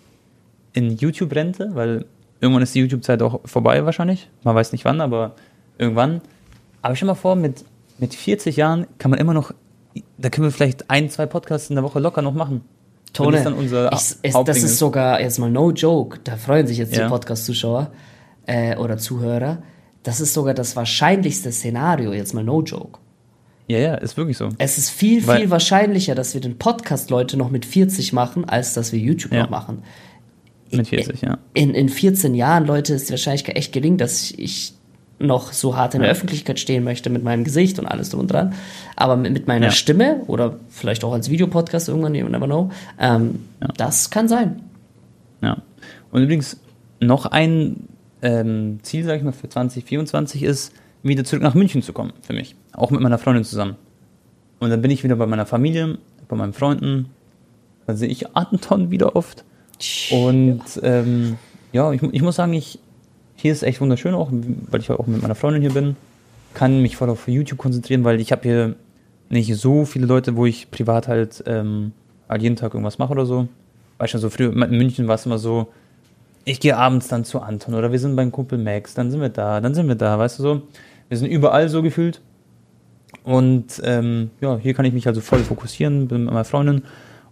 in 0.72 0.96
YouTube-Rente, 0.96 1.70
weil 1.74 2.06
irgendwann 2.40 2.62
ist 2.62 2.74
die 2.74 2.80
YouTube-Zeit 2.80 3.22
auch 3.22 3.40
vorbei 3.44 3.84
wahrscheinlich. 3.84 4.28
Man 4.44 4.54
weiß 4.54 4.72
nicht 4.72 4.84
wann, 4.84 5.00
aber 5.00 5.34
irgendwann. 5.78 6.20
Aber 6.82 6.96
stell 6.96 7.06
mal 7.06 7.14
vor, 7.14 7.36
mit, 7.36 7.64
mit 7.98 8.14
40 8.14 8.56
Jahren 8.56 8.86
kann 8.98 9.10
man 9.10 9.20
immer 9.20 9.34
noch, 9.34 9.52
da 10.18 10.30
können 10.30 10.46
wir 10.46 10.52
vielleicht 10.52 10.90
ein, 10.90 11.10
zwei 11.10 11.26
Podcasts 11.26 11.68
in 11.70 11.76
der 11.76 11.84
Woche 11.84 11.98
locker 12.00 12.22
noch 12.22 12.34
machen. 12.34 12.62
Tone, 13.12 13.32
das 13.32 13.44
dann 13.44 13.54
unser 13.54 13.92
ich, 13.92 13.98
es, 14.22 14.34
das 14.44 14.62
ist 14.62 14.78
sogar 14.78 15.20
jetzt 15.20 15.38
mal 15.38 15.50
no 15.50 15.70
joke. 15.72 16.20
Da 16.24 16.36
freuen 16.36 16.66
sich 16.66 16.78
jetzt 16.78 16.94
Ja. 16.96 17.04
die 17.04 17.08
Podcast-Zuschauer 17.10 17.90
äh, 18.46 18.76
oder 18.76 18.98
Zuhörer. 18.98 19.62
Das 20.04 20.20
ist 20.20 20.32
sogar 20.32 20.54
das 20.54 20.76
wahrscheinlichste 20.76 21.50
Szenario, 21.52 22.12
jetzt 22.12 22.32
mal 22.34 22.44
no 22.44 22.62
joke. 22.62 23.00
Ja, 23.66 23.78
ja, 23.78 23.94
ist 23.96 24.16
wirklich 24.16 24.36
so. 24.38 24.48
Es 24.58 24.78
ist 24.78 24.90
viel, 24.90 25.26
Weil- 25.26 25.40
viel 25.40 25.50
wahrscheinlicher, 25.50 26.14
dass 26.14 26.34
wir 26.34 26.40
den 26.40 26.56
Podcast 26.58 27.10
Leute 27.10 27.36
noch 27.36 27.50
mit 27.50 27.64
40 27.66 28.12
machen, 28.12 28.44
als 28.48 28.74
dass 28.74 28.92
wir 28.92 28.98
YouTube 28.98 29.32
Ja. 29.32 29.42
noch 29.42 29.50
machen. 29.50 29.82
Mit 30.72 30.88
40, 30.88 31.22
ja. 31.22 31.38
In, 31.54 31.74
in 31.74 31.88
14 31.88 32.34
Jahren, 32.34 32.66
Leute, 32.66 32.94
ist 32.94 33.08
die 33.08 33.12
Wahrscheinlichkeit 33.12 33.56
echt 33.56 33.72
gering, 33.72 33.96
dass 33.96 34.30
ich 34.30 34.74
noch 35.18 35.52
so 35.52 35.76
hart 35.76 35.94
in 35.94 36.00
der 36.00 36.10
Öffentlichkeit 36.10 36.58
stehen 36.58 36.82
möchte 36.82 37.10
mit 37.10 37.22
meinem 37.22 37.44
Gesicht 37.44 37.78
und 37.78 37.86
alles 37.86 38.08
drum 38.10 38.20
und 38.20 38.32
dran. 38.32 38.54
Aber 38.96 39.16
mit, 39.16 39.32
mit 39.32 39.46
meiner 39.46 39.66
Ja. 39.66 39.72
Stimme 39.72 40.22
oder 40.28 40.56
vielleicht 40.70 41.04
auch 41.04 41.12
als 41.12 41.28
Videopodcast 41.28 41.88
irgendwann, 41.88 42.14
you 42.14 42.26
never 42.28 42.46
know, 42.46 42.70
ähm, 42.98 43.40
Ja. 43.60 43.68
das 43.76 44.10
kann 44.10 44.28
sein. 44.28 44.62
Ja. 45.42 45.58
Und 46.10 46.22
übrigens, 46.22 46.58
noch 47.00 47.26
ein 47.26 47.88
ähm, 48.22 48.78
Ziel, 48.82 49.04
sage 49.04 49.18
ich 49.18 49.24
mal, 49.24 49.32
für 49.32 49.48
2024 49.48 50.42
ist, 50.42 50.72
wieder 51.02 51.24
zurück 51.24 51.42
nach 51.42 51.54
München 51.54 51.82
zu 51.82 51.92
kommen, 51.92 52.12
für 52.22 52.32
mich. 52.32 52.54
Auch 52.72 52.90
mit 52.90 53.00
meiner 53.00 53.18
Freundin 53.18 53.44
zusammen. 53.44 53.76
Und 54.58 54.70
dann 54.70 54.82
bin 54.82 54.90
ich 54.90 55.04
wieder 55.04 55.16
bei 55.16 55.26
meiner 55.26 55.46
Familie, 55.46 55.98
bei 56.28 56.36
meinen 56.36 56.52
Freunden. 56.52 57.06
Dann 57.86 57.96
sehe 57.96 58.08
ich 58.08 58.36
Anton 58.36 58.90
wieder 58.90 59.16
oft. 59.16 59.44
Und 60.10 60.62
ähm, 60.82 61.38
ja, 61.72 61.92
ich, 61.92 62.02
ich 62.02 62.22
muss 62.22 62.36
sagen, 62.36 62.52
ich, 62.52 62.78
hier 63.36 63.52
ist 63.52 63.62
echt 63.62 63.80
wunderschön, 63.80 64.14
auch 64.14 64.30
weil 64.32 64.80
ich 64.80 64.90
auch 64.90 65.06
mit 65.06 65.22
meiner 65.22 65.34
Freundin 65.34 65.62
hier 65.62 65.72
bin. 65.72 65.96
Kann 66.54 66.82
mich 66.82 66.96
voll 66.96 67.10
auf 67.10 67.28
YouTube 67.28 67.58
konzentrieren, 67.58 68.04
weil 68.04 68.20
ich 68.20 68.32
habe 68.32 68.42
hier 68.42 68.74
nicht 69.28 69.54
so 69.56 69.84
viele 69.84 70.06
Leute, 70.06 70.36
wo 70.36 70.46
ich 70.46 70.70
privat 70.70 71.08
halt, 71.08 71.42
ähm, 71.46 71.92
halt 72.28 72.42
jeden 72.42 72.56
Tag 72.56 72.74
irgendwas 72.74 72.98
mache 72.98 73.12
oder 73.12 73.24
so. 73.24 73.48
Weißt 73.98 74.14
du, 74.14 74.18
so 74.18 74.30
früher 74.30 74.52
in 74.52 74.76
München 74.76 75.08
war 75.08 75.14
es 75.14 75.26
immer 75.26 75.38
so, 75.38 75.68
ich 76.44 76.58
gehe 76.58 76.76
abends 76.76 77.08
dann 77.08 77.24
zu 77.24 77.40
Anton 77.40 77.74
oder 77.74 77.92
wir 77.92 77.98
sind 77.98 78.16
beim 78.16 78.32
Kumpel 78.32 78.58
Max, 78.58 78.94
dann 78.94 79.10
sind 79.10 79.20
wir 79.20 79.28
da, 79.28 79.60
dann 79.60 79.74
sind 79.74 79.88
wir 79.88 79.94
da, 79.94 80.18
weißt 80.18 80.38
du 80.38 80.42
so. 80.42 80.62
Wir 81.08 81.18
sind 81.18 81.28
überall 81.28 81.68
so 81.68 81.82
gefühlt. 81.82 82.20
Und 83.24 83.80
ähm, 83.84 84.30
ja, 84.40 84.56
hier 84.56 84.74
kann 84.74 84.84
ich 84.84 84.94
mich 84.94 85.06
also 85.06 85.20
voll 85.20 85.40
fokussieren, 85.40 86.08
bin 86.08 86.24
mit 86.24 86.32
meiner 86.32 86.44
Freundin. 86.44 86.82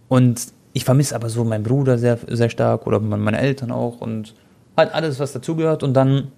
Und 0.07 0.47
ich 0.73 0.85
vermisse 0.85 1.15
aber 1.15 1.29
so 1.29 1.43
meinen 1.43 1.63
Bruder 1.63 1.97
sehr, 1.97 2.17
sehr 2.27 2.49
stark 2.49 2.85
oder 2.87 2.99
meine 2.99 3.39
Eltern 3.39 3.71
auch 3.71 4.01
und 4.01 4.35
halt 4.77 4.93
alles, 4.93 5.19
was 5.19 5.33
dazugehört. 5.33 5.83
Und 5.83 5.93
dann, 5.93 6.31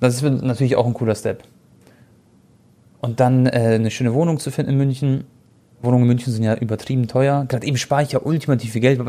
das 0.00 0.14
ist 0.14 0.42
natürlich 0.42 0.76
auch 0.76 0.86
ein 0.86 0.94
cooler 0.94 1.14
Step. 1.14 1.42
Und 3.00 3.20
dann 3.20 3.46
äh, 3.46 3.74
eine 3.74 3.90
schöne 3.90 4.14
Wohnung 4.14 4.38
zu 4.38 4.50
finden 4.50 4.72
in 4.72 4.78
München. 4.78 5.24
Wohnungen 5.82 6.02
in 6.04 6.08
München 6.08 6.32
sind 6.32 6.44
ja 6.44 6.54
übertrieben 6.54 7.08
teuer. 7.08 7.44
Gerade 7.48 7.66
eben 7.66 7.76
spare 7.76 8.04
ich 8.04 8.12
ja 8.12 8.20
ultimativ 8.22 8.72
viel 8.72 8.80
Geld. 8.80 9.00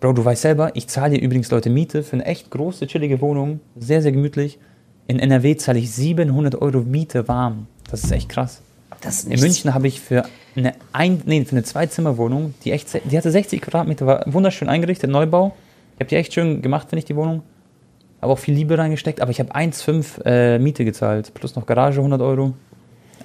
Bro, 0.00 0.12
du 0.12 0.24
weißt 0.24 0.42
selber, 0.42 0.72
ich 0.74 0.88
zahle 0.88 1.14
hier 1.14 1.22
übrigens 1.22 1.50
Leute 1.52 1.70
Miete 1.70 2.02
für 2.02 2.14
eine 2.14 2.24
echt 2.24 2.50
große, 2.50 2.88
chillige 2.88 3.20
Wohnung. 3.20 3.60
Sehr, 3.76 4.02
sehr 4.02 4.10
gemütlich. 4.10 4.58
In 5.06 5.20
NRW 5.20 5.56
zahle 5.56 5.78
ich 5.78 5.92
700 5.92 6.60
Euro 6.60 6.80
Miete 6.80 7.28
warm. 7.28 7.68
Das 7.88 8.02
ist 8.02 8.10
echt 8.10 8.28
krass. 8.28 8.60
Das 9.06 9.24
In. 9.24 9.38
München 9.40 9.72
habe 9.72 9.86
ich 9.86 10.00
für 10.00 10.24
eine, 10.56 10.74
ein, 10.92 11.22
nee, 11.26 11.44
für 11.44 11.52
eine 11.52 11.62
Zweizimmerwohnung, 11.62 12.54
die 12.64 12.72
echt, 12.72 12.88
die 13.04 13.16
hatte 13.16 13.30
60 13.30 13.60
Quadratmeter, 13.62 14.06
war 14.06 14.24
wunderschön 14.26 14.68
eingerichtet, 14.68 15.10
Neubau. 15.10 15.54
Ich 15.94 16.00
habe 16.00 16.08
die 16.10 16.16
echt 16.16 16.34
schön 16.34 16.60
gemacht, 16.60 16.88
finde 16.90 17.00
ich, 17.00 17.04
die 17.04 17.16
Wohnung. 17.16 17.42
Habe 18.20 18.32
auch 18.32 18.38
viel 18.38 18.54
Liebe 18.54 18.76
reingesteckt, 18.76 19.20
aber 19.20 19.30
ich 19.30 19.38
habe 19.38 19.54
1,5 19.54 20.24
äh, 20.24 20.58
Miete 20.58 20.84
gezahlt, 20.84 21.32
plus 21.34 21.54
noch 21.54 21.66
Garage 21.66 21.98
100 21.98 22.20
Euro. 22.20 22.54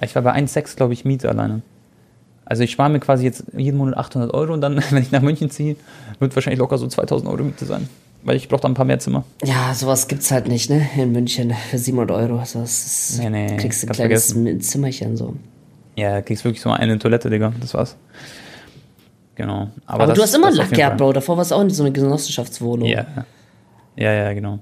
Ich 0.00 0.14
war 0.14 0.22
bei 0.22 0.32
1,6, 0.34 0.76
glaube 0.76 0.92
ich, 0.92 1.04
Miete 1.04 1.28
alleine. 1.28 1.62
Also 2.44 2.62
ich 2.62 2.70
spare 2.70 2.90
mir 2.90 3.00
quasi 3.00 3.24
jetzt 3.24 3.44
jeden 3.56 3.78
Monat 3.78 3.96
800 3.96 4.32
Euro 4.34 4.52
und 4.52 4.60
dann, 4.60 4.82
wenn 4.90 5.02
ich 5.02 5.10
nach 5.10 5.22
München 5.22 5.50
ziehe, 5.50 5.76
wird 6.18 6.34
wahrscheinlich 6.36 6.58
locker 6.58 6.78
so 6.78 6.86
2000 6.86 7.28
Euro 7.30 7.42
Miete 7.42 7.64
sein. 7.64 7.88
Weil 8.24 8.36
ich 8.36 8.48
brauche 8.48 8.60
dann 8.60 8.72
ein 8.72 8.74
paar 8.74 8.84
mehr 8.84 9.00
Zimmer. 9.00 9.24
Ja, 9.42 9.74
sowas 9.74 10.06
gibt's 10.06 10.30
halt 10.30 10.46
nicht, 10.46 10.70
ne? 10.70 10.86
In 10.96 11.10
München 11.10 11.52
für 11.70 11.78
700 11.78 12.16
Euro. 12.16 12.38
Also 12.38 12.60
das 12.60 13.10
ist, 13.10 13.18
Nee, 13.18 13.30
nee, 13.30 13.56
kriegst 13.56 13.82
du 13.82 13.88
ein 13.88 13.92
kleines 13.92 14.32
vergessen. 14.32 14.60
Zimmerchen 14.60 15.16
so. 15.16 15.34
Ja, 15.96 16.20
kriegst 16.22 16.44
wirklich 16.44 16.60
so 16.62 16.70
eine 16.70 16.98
Toilette, 16.98 17.28
Digga. 17.30 17.52
Das 17.60 17.74
war's. 17.74 17.96
Genau. 19.34 19.68
Aber, 19.86 20.06
das- 20.06 20.16
du 20.16 20.22
hast 20.22 20.34
immer 20.34 20.50
Lack 20.50 20.70
gehabt. 20.70 20.98
Bro. 20.98 21.12
Davor 21.12 21.36
war 21.36 21.42
es 21.42 21.52
auch 21.52 21.62
nicht 21.64 21.76
so 21.76 21.82
eine 21.82 21.92
Genossenschaftswohnung. 21.92 22.88
Ja. 22.88 23.06
Ja, 23.96 24.12
ja, 24.12 24.32
genau. 24.32 24.58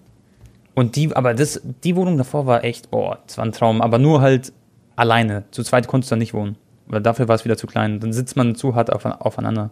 Und 0.74 0.96
die, 0.96 1.14
aber 1.14 1.34
das, 1.34 1.60
die 1.84 1.94
Wohnung 1.96 2.16
davor 2.18 2.46
war 2.46 2.64
echt, 2.64 2.90
boah, 2.90 3.18
das 3.26 3.36
war 3.38 3.44
ein 3.44 3.52
Traum. 3.52 3.80
Aber 3.82 3.98
nur 3.98 4.20
halt 4.20 4.52
alleine. 4.96 5.44
Zu 5.50 5.62
zweit 5.62 5.86
konntest 5.88 6.10
du 6.10 6.14
da 6.16 6.18
nicht 6.18 6.34
wohnen. 6.34 6.56
Weil 6.86 7.00
dafür 7.00 7.28
war 7.28 7.34
es 7.36 7.44
wieder 7.44 7.56
zu 7.56 7.66
klein. 7.66 8.00
Dann 8.00 8.12
sitzt 8.12 8.36
man 8.36 8.54
zu 8.56 8.74
hart 8.74 8.92
auf, 8.92 9.04
aufeinander. 9.04 9.70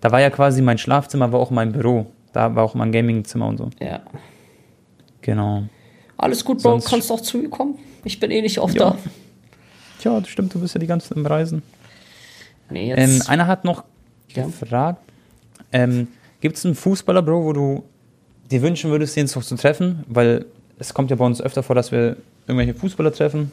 Da 0.00 0.10
war 0.12 0.20
ja 0.20 0.30
quasi 0.30 0.62
mein 0.62 0.78
Schlafzimmer, 0.78 1.32
war 1.32 1.40
auch 1.40 1.50
mein 1.50 1.72
Büro. 1.72 2.06
Da 2.32 2.54
war 2.54 2.62
auch 2.64 2.74
mein 2.74 2.92
Gamingzimmer 2.92 3.46
und 3.46 3.56
so. 3.58 3.70
Ja. 3.80 4.00
Genau. 5.22 5.64
Alles 6.16 6.44
gut, 6.44 6.62
Bro, 6.62 6.70
Sonst- 6.72 6.88
kannst 6.88 7.12
auch 7.12 7.20
zu 7.20 7.38
mir 7.38 7.48
kommen. 7.48 7.78
Ich 8.04 8.20
bin 8.20 8.30
eh 8.30 8.40
nicht 8.42 8.58
oft 8.58 8.74
Ja. 8.78 8.90
da. 8.90 8.96
Tja, 9.98 10.20
das 10.20 10.28
stimmt, 10.28 10.54
du 10.54 10.60
bist 10.60 10.74
ja 10.74 10.80
die 10.80 10.86
ganze 10.86 11.08
Zeit 11.08 11.18
im 11.18 11.26
Reisen. 11.26 11.62
Nee, 12.70 12.92
Ähm, 12.92 13.12
jetzt. 13.12 13.28
einer 13.28 13.46
hat 13.46 13.64
noch 13.64 13.84
Ja. 14.34 14.44
gefragt, 14.44 15.00
ähm, 15.72 16.08
gibt 16.40 16.56
es 16.56 16.64
einen 16.64 16.74
Fußballer, 16.74 17.22
Bro, 17.22 17.44
wo 17.44 17.52
du 17.52 17.84
dir 18.50 18.62
wünschen 18.62 18.90
würdest, 18.90 19.16
den 19.16 19.26
noch 19.26 19.42
zu 19.44 19.56
treffen? 19.56 20.04
Weil 20.08 20.44
es 20.78 20.94
kommt 20.94 21.10
ja 21.10 21.16
bei 21.16 21.24
uns 21.24 21.40
öfter 21.40 21.62
vor, 21.62 21.74
dass 21.74 21.92
wir 21.92 22.16
irgendwelche 22.46 22.74
Fußballer 22.74 23.12
treffen. 23.12 23.50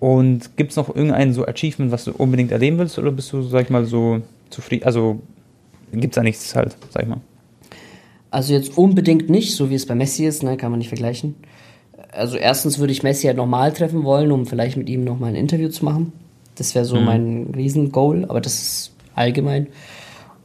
Und 0.00 0.56
gibt 0.56 0.70
es 0.70 0.76
noch 0.76 0.88
irgendein 0.94 1.32
so 1.32 1.44
Achievement, 1.46 1.90
was 1.90 2.04
du 2.04 2.12
unbedingt 2.12 2.52
erleben 2.52 2.78
willst? 2.78 2.98
Oder 2.98 3.10
bist 3.10 3.32
du, 3.32 3.42
sag 3.42 3.64
ich 3.64 3.70
mal, 3.70 3.84
so 3.84 4.22
zufrieden? 4.48 4.84
Also 4.86 5.20
gibt 5.92 6.12
es 6.12 6.16
da 6.16 6.22
nichts 6.22 6.54
halt, 6.54 6.76
sag 6.90 7.02
ich 7.02 7.08
mal. 7.08 7.20
Also 8.30 8.52
jetzt 8.52 8.76
unbedingt 8.78 9.28
nicht, 9.28 9.54
so 9.56 9.70
wie 9.70 9.74
es 9.74 9.86
bei 9.86 9.94
Messi 9.94 10.24
ist, 10.26 10.42
ne, 10.42 10.56
kann 10.56 10.70
man 10.70 10.78
nicht 10.78 10.88
vergleichen. 10.88 11.34
Also 12.12 12.36
erstens 12.36 12.78
würde 12.78 12.92
ich 12.92 13.02
Messi 13.02 13.26
halt 13.26 13.36
nochmal 13.36 13.72
treffen 13.72 14.04
wollen, 14.04 14.32
um 14.32 14.46
vielleicht 14.46 14.76
mit 14.76 14.88
ihm 14.88 15.04
nochmal 15.04 15.30
ein 15.30 15.36
Interview 15.36 15.68
zu 15.68 15.84
machen. 15.84 16.12
Das 16.56 16.74
wäre 16.74 16.84
so 16.84 16.96
mein 17.00 17.52
Riesengoal, 17.54 18.24
aber 18.24 18.40
das 18.40 18.54
ist 18.54 18.92
allgemein. 19.14 19.68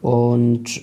Und 0.01 0.81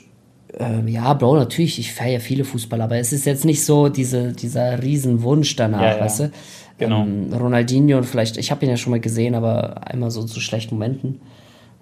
ähm, 0.58 0.88
ja, 0.88 1.12
Bro, 1.14 1.36
natürlich, 1.36 1.78
ich 1.78 1.92
feiere 1.92 2.20
viele 2.20 2.44
Fußballer, 2.44 2.84
aber 2.84 2.96
es 2.96 3.12
ist 3.12 3.26
jetzt 3.26 3.44
nicht 3.44 3.64
so 3.64 3.88
diese, 3.88 4.32
dieser 4.32 4.82
Riesenwunsch 4.82 5.54
danach, 5.56 5.82
Ja, 5.82 5.96
ja. 5.96 6.00
weißt 6.00 6.20
du? 6.20 6.30
Genau. 6.78 7.02
Ähm, 7.02 7.32
Ronaldinho 7.32 7.98
und 7.98 8.04
vielleicht, 8.04 8.38
ich 8.38 8.50
habe 8.50 8.64
ihn 8.64 8.70
ja 8.70 8.76
schon 8.76 8.90
mal 8.90 9.00
gesehen, 9.00 9.34
aber 9.34 9.86
einmal 9.86 10.10
so 10.10 10.24
zu 10.24 10.40
schlechten 10.40 10.74
Momenten. 10.76 11.20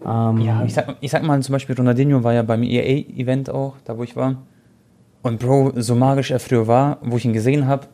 Ähm, 0.05 0.40
Ja, 0.40 0.64
ich 0.64 0.74
sag, 0.74 0.96
ich 1.01 1.11
sag 1.11 1.22
mal 1.22 1.40
zum 1.40 1.53
Beispiel, 1.53 1.76
Ronaldinho 1.76 2.22
war 2.24 2.34
ja 2.34 2.42
beim 2.42 2.62
EA-Event 2.62 3.49
auch, 3.49 3.74
da 3.84 3.96
wo 3.96 4.03
ich 4.03 4.16
war. 4.16 4.42
Und 5.22 5.38
Bro, 5.38 5.72
so 5.76 5.94
magisch 5.94 6.30
er 6.30 6.40
früher 6.40 6.66
war, 6.66 6.99
wo 7.03 7.16
ich 7.16 7.24
ihn 7.24 7.32
gesehen 7.32 7.66
habe, 7.66 7.86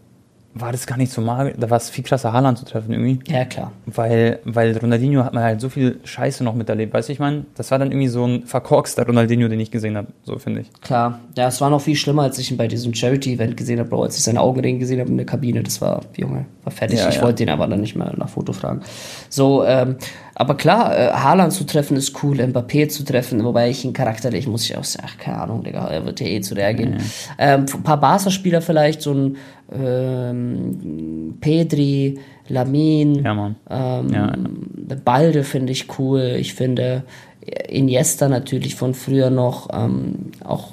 war 0.54 0.70
das 0.70 0.86
gar 0.86 0.96
nicht 0.96 1.12
so 1.12 1.20
magisch. 1.20 1.54
Da 1.58 1.68
war 1.68 1.78
es 1.78 1.90
viel 1.90 2.04
krasser, 2.04 2.32
Haaland 2.32 2.58
zu 2.58 2.64
treffen 2.64 2.92
irgendwie. 2.92 3.18
ja, 3.30 3.44
klar. 3.44 3.72
Weil, 3.86 4.38
weil 4.44 4.76
Ronaldinho 4.76 5.24
hat 5.24 5.34
man 5.34 5.42
halt 5.42 5.60
so 5.60 5.68
viel 5.68 5.98
Scheiße 6.04 6.44
noch 6.44 6.54
miterlebt, 6.54 6.94
weißt 6.94 7.08
du, 7.08 7.12
ich 7.12 7.18
meine? 7.18 7.44
Das 7.56 7.72
war 7.72 7.78
dann 7.78 7.90
irgendwie 7.90 8.08
so 8.08 8.24
ein 8.24 8.46
verkorkster 8.46 9.04
Ronaldinho, 9.04 9.48
den 9.48 9.58
ich 9.58 9.72
gesehen 9.72 9.96
habe, 9.96 10.08
so 10.22 10.38
finde 10.38 10.60
ich. 10.60 10.72
Klar, 10.80 11.18
ja, 11.36 11.48
es 11.48 11.60
war 11.60 11.70
noch 11.70 11.80
viel 11.80 11.96
schlimmer, 11.96 12.22
als 12.22 12.38
ich 12.38 12.52
ihn 12.52 12.56
bei 12.56 12.68
diesem 12.68 12.94
Charity-Event 12.94 13.56
gesehen 13.56 13.80
habe, 13.80 13.88
Bro, 13.88 14.04
als 14.04 14.16
ich 14.16 14.22
seine 14.22 14.40
Augenringe 14.40 14.78
gesehen 14.78 15.00
habe 15.00 15.10
in 15.10 15.16
der 15.16 15.26
Kabine. 15.26 15.62
Das 15.62 15.80
war, 15.80 16.02
Junge, 16.16 16.46
war 16.62 16.72
fertig. 16.72 17.00
Ja, 17.00 17.08
ich 17.08 17.16
ja. 17.16 17.22
wollte 17.22 17.42
ihn 17.42 17.48
aber 17.48 17.66
dann 17.66 17.80
nicht 17.80 17.96
mehr 17.96 18.12
nach 18.16 18.28
Foto 18.28 18.52
fragen. 18.52 18.82
So, 19.28 19.64
ähm, 19.64 19.96
aber 20.36 20.56
klar, 20.56 20.96
äh, 20.96 21.12
Haaland 21.12 21.52
zu 21.52 21.64
treffen 21.64 21.96
ist 21.96 22.22
cool, 22.22 22.40
Mbappé 22.40 22.88
zu 22.88 23.04
treffen, 23.04 23.44
wobei 23.44 23.70
ich 23.70 23.84
ihn 23.84 23.92
charakterlich, 23.92 24.46
muss 24.46 24.64
ich 24.64 24.76
auch 24.76 24.84
sagen, 24.84 25.06
ach, 25.08 25.18
keine 25.18 25.38
Ahnung, 25.38 25.62
Digga, 25.62 25.86
er 25.86 26.04
wird 26.04 26.20
ja 26.20 26.26
eh 26.26 26.40
zu 26.40 26.54
reagieren. 26.54 26.98
Ähm, 27.38 27.66
ein 27.72 27.82
paar 27.82 28.00
Barca-Spieler 28.00 28.60
vielleicht, 28.60 29.02
so 29.02 29.12
ein 29.12 29.36
ähm, 29.74 31.36
Pedri, 31.40 32.18
Lamin, 32.48 33.24
Ja, 33.24 33.54
ähm, 33.70 34.08
Ja, 34.10 34.34
Balde 35.04 35.44
finde 35.44 35.72
ich 35.72 35.98
cool. 35.98 36.36
Ich 36.38 36.54
finde 36.54 37.04
Iniesta 37.68 38.28
natürlich 38.28 38.74
von 38.74 38.94
früher 38.94 39.30
noch. 39.30 39.68
Ähm, 39.72 40.32
auch 40.44 40.72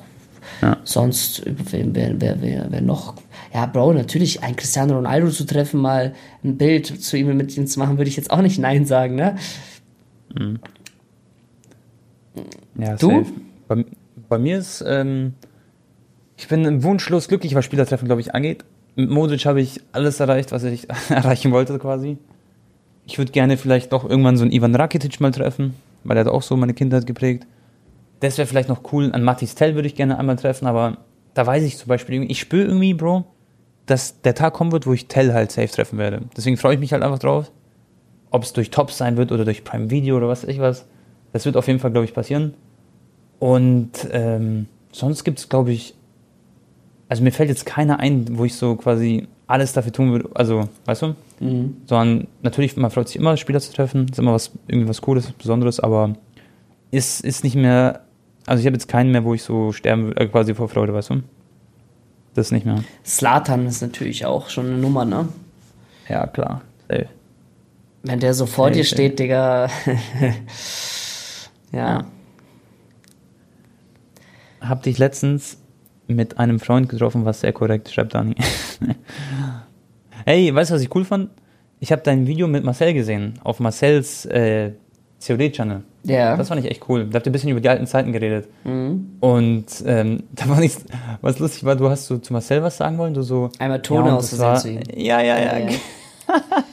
Ja. 0.62 0.78
sonst, 0.84 1.44
wer, 1.46 1.94
wer, 1.94 2.42
wer, 2.42 2.68
wer, 2.70 2.82
noch? 2.82 3.16
Ja, 3.54 3.66
Bro, 3.66 3.94
natürlich, 3.94 4.44
ein 4.44 4.56
Cristiano 4.56 4.96
Ronaldo 4.96 5.30
zu 5.30 5.46
treffen, 5.46 5.82
mal 5.82 6.14
ein 6.44 6.58
Bild 6.58 6.86
zu 6.86 7.18
ihm 7.18 7.30
und 7.30 7.38
mit 7.38 7.56
ihm 7.58 7.68
zu 7.68 7.80
machen, 7.80 7.98
würde 7.98 8.10
ich 8.10 8.18
jetzt 8.18 8.32
auch 8.32 8.42
nicht 8.42 8.60
Nein 8.60 8.86
sagen, 8.86 9.16
ne? 9.16 9.36
Ja, 12.78 12.96
Du? 12.96 13.26
Bei, 13.68 13.86
bei 14.30 14.38
mir 14.38 14.58
ist, 14.58 14.84
ähm, 14.88 15.34
ich 16.38 16.48
bin 16.48 16.84
wunschlos 16.84 17.28
glücklich, 17.28 17.56
was 17.56 17.66
Spielertreffen, 17.66 18.08
glaube 18.08 18.22
ich, 18.22 18.34
angeht. 18.34 18.64
Mit 18.96 19.10
Modric 19.10 19.46
habe 19.46 19.62
ich 19.62 19.82
alles 19.92 20.20
erreicht, 20.20 20.52
was 20.52 20.64
ich 20.64 20.88
erreichen 21.10 21.52
wollte 21.52 21.78
quasi. 21.80 22.18
Ich 23.06 23.18
würde 23.18 23.32
gerne 23.32 23.58
vielleicht 23.58 23.94
doch 23.94 24.08
irgendwann 24.08 24.38
so 24.38 24.44
einen 24.44 24.52
Ivan 24.52 24.76
Rakitic 24.76 25.20
mal 25.20 25.32
treffen, 25.32 25.74
weil 26.04 26.18
er 26.18 26.26
hat 26.26 26.32
auch 26.32 26.44
so 26.44 26.56
meine 26.56 26.74
Kindheit 26.74 27.06
geprägt. 27.06 27.46
Das 28.20 28.38
wäre 28.38 28.48
vielleicht 28.48 28.70
noch 28.70 28.94
cool. 28.94 29.12
An 29.14 29.24
Matis 29.24 29.56
Tell 29.56 29.76
würde 29.76 29.88
ich 29.88 29.96
gerne 29.96 30.20
einmal 30.20 30.36
treffen, 30.36 30.68
aber 30.68 30.98
da 31.34 31.46
weiß 31.46 31.64
ich 31.64 31.78
zum 31.78 31.88
Beispiel, 31.88 32.30
ich 32.30 32.40
spüre 32.40 32.68
irgendwie, 32.68 32.94
Bro, 32.94 33.26
dass 33.86 34.22
der 34.22 34.36
Tag 34.36 34.54
kommen 34.54 34.72
wird, 34.72 34.86
wo 34.86 34.94
ich 34.94 35.08
Tell 35.08 35.34
halt 35.34 35.52
safe 35.52 35.70
treffen 35.70 35.98
werde. 35.98 36.22
Deswegen 36.38 36.58
freue 36.58 36.76
ich 36.76 36.80
mich 36.80 36.94
halt 36.94 37.04
einfach 37.04 37.20
drauf. 37.20 37.52
Ob 38.30 38.44
es 38.44 38.54
durch 38.54 38.70
Tops 38.70 38.98
sein 38.98 39.18
wird 39.18 39.32
oder 39.32 39.44
durch 39.44 39.64
Prime 39.64 39.90
Video 39.90 40.18
oder 40.18 40.28
was 40.28 40.44
weiß 40.44 40.50
ich 40.50 40.60
was. 40.60 40.86
Das 41.34 41.46
wird 41.46 41.58
auf 41.58 41.68
jeden 41.68 41.80
Fall, 41.80 41.92
glaube 41.92 42.06
ich, 42.06 42.14
passieren. 42.14 42.54
Und 43.40 43.92
ähm, 44.12 44.68
sonst 44.92 45.24
gibt 45.24 45.40
es, 45.40 45.50
glaube 45.50 45.72
ich, 45.72 45.96
also 47.12 47.24
mir 47.24 47.34
fällt 47.34 47.50
jetzt 47.50 47.66
keiner 47.66 48.00
ein, 48.00 48.38
wo 48.38 48.46
ich 48.46 48.56
so 48.56 48.78
quasi 48.78 49.28
alles 49.46 49.74
dafür 49.74 49.92
tun 49.92 50.14
würde. 50.14 50.30
Also, 50.34 50.70
weißt 50.86 51.02
du? 51.02 51.16
Mhm. 51.42 51.76
Sondern 51.86 52.28
natürlich, 52.42 52.78
man 52.78 52.90
freut 52.90 53.10
sich 53.10 53.18
immer, 53.18 53.36
Spieler 53.36 53.60
zu 53.60 53.74
treffen. 53.74 54.08
Ist 54.10 54.18
immer 54.18 54.32
was, 54.32 54.52
irgendwie 54.70 54.88
was 54.88 55.02
Cooles, 55.02 55.30
Besonderes, 55.34 55.82
aber 55.82 56.16
ist, 56.90 57.20
ist 57.20 57.44
nicht 57.44 57.58
mehr, 57.58 58.00
also 58.46 58.62
ich 58.62 58.66
habe 58.66 58.76
jetzt 58.76 58.88
keinen 58.88 59.12
mehr, 59.12 59.26
wo 59.26 59.34
ich 59.34 59.44
so 59.44 59.74
sterben 59.74 60.06
würde, 60.06 60.22
äh, 60.22 60.28
quasi 60.28 60.56
vor 60.56 60.70
Freude, 60.70 60.94
weißt 60.94 61.10
du? 61.10 61.24
Das 62.34 62.50
nicht 62.52 62.66
mehr. 62.66 62.82
Slatan 63.06 63.68
ist 63.68 63.82
natürlich 63.82 64.26
auch 64.26 64.48
schon 64.48 64.68
eine 64.68 64.78
Nummer, 64.78 65.04
ne? 65.04 65.28
Ja, 66.08 66.28
klar. 66.28 66.62
Safe. 66.88 67.10
Wenn 68.04 68.22
der 68.22 68.34
so 68.34 68.46
vor 68.46 68.68
Safe, 68.68 68.78
dir 68.78 68.84
safe. 68.86 68.96
steht, 68.96 69.20
Digga. 69.20 69.70
ja. 71.74 72.06
Hab 74.62 74.84
dich 74.84 74.98
letztens 74.98 75.58
mit 76.16 76.38
einem 76.38 76.60
Freund 76.60 76.90
getroffen, 76.90 77.26
was 77.26 77.42
sehr 77.42 77.54
korrekt, 77.54 77.90
schreibt 77.90 78.14
Dani. 78.14 78.36
hey, 80.26 80.54
weißt 80.54 80.72
du, 80.72 80.76
was 80.76 80.82
ich 80.82 80.94
cool 80.96 81.06
fand? 81.06 81.30
Ich 81.80 81.92
habe 81.92 82.02
dein 82.04 82.28
Video 82.28 82.48
mit 82.48 82.64
Marcel 82.64 82.94
gesehen, 82.94 83.34
auf 83.44 83.60
Marcells 83.60 84.26
äh, 84.28 84.72
COD-Channel. 85.26 85.82
Ja. 86.04 86.36
Das 86.36 86.48
fand 86.48 86.64
ich 86.64 86.70
echt 86.70 86.88
cool. 86.90 87.06
Da 87.06 87.16
habt 87.18 87.28
ihr 87.28 87.30
ein 87.30 87.34
bisschen 87.34 87.50
über 87.50 87.60
die 87.62 87.70
alten 87.70 87.86
Zeiten 87.88 88.12
geredet. 88.12 88.48
Mhm. 88.64 89.12
Und 89.20 89.66
ähm, 89.86 90.24
da 90.32 90.48
war 90.50 90.60
nichts, 90.60 90.84
was 91.22 91.40
lustig 91.40 91.64
war, 91.64 91.76
du 91.76 91.90
hast 91.90 92.06
so 92.08 92.18
zu 92.18 92.34
Marcel 92.34 92.62
was 92.64 92.78
sagen 92.78 92.98
wollen, 92.98 93.14
du 93.14 93.22
so. 93.24 93.50
Einmal 93.60 93.82
Tone 93.82 94.10
und 94.10 94.18
aus 94.18 94.30
das 94.32 94.40
Versehen 94.40 94.76
war- 94.78 94.84
zu 94.84 94.92
ihm. 94.92 95.00
Ja, 95.04 95.22
ja, 95.22 95.40
ja. 95.40 95.58
Ja, 95.58 95.70
ja. 95.70 95.76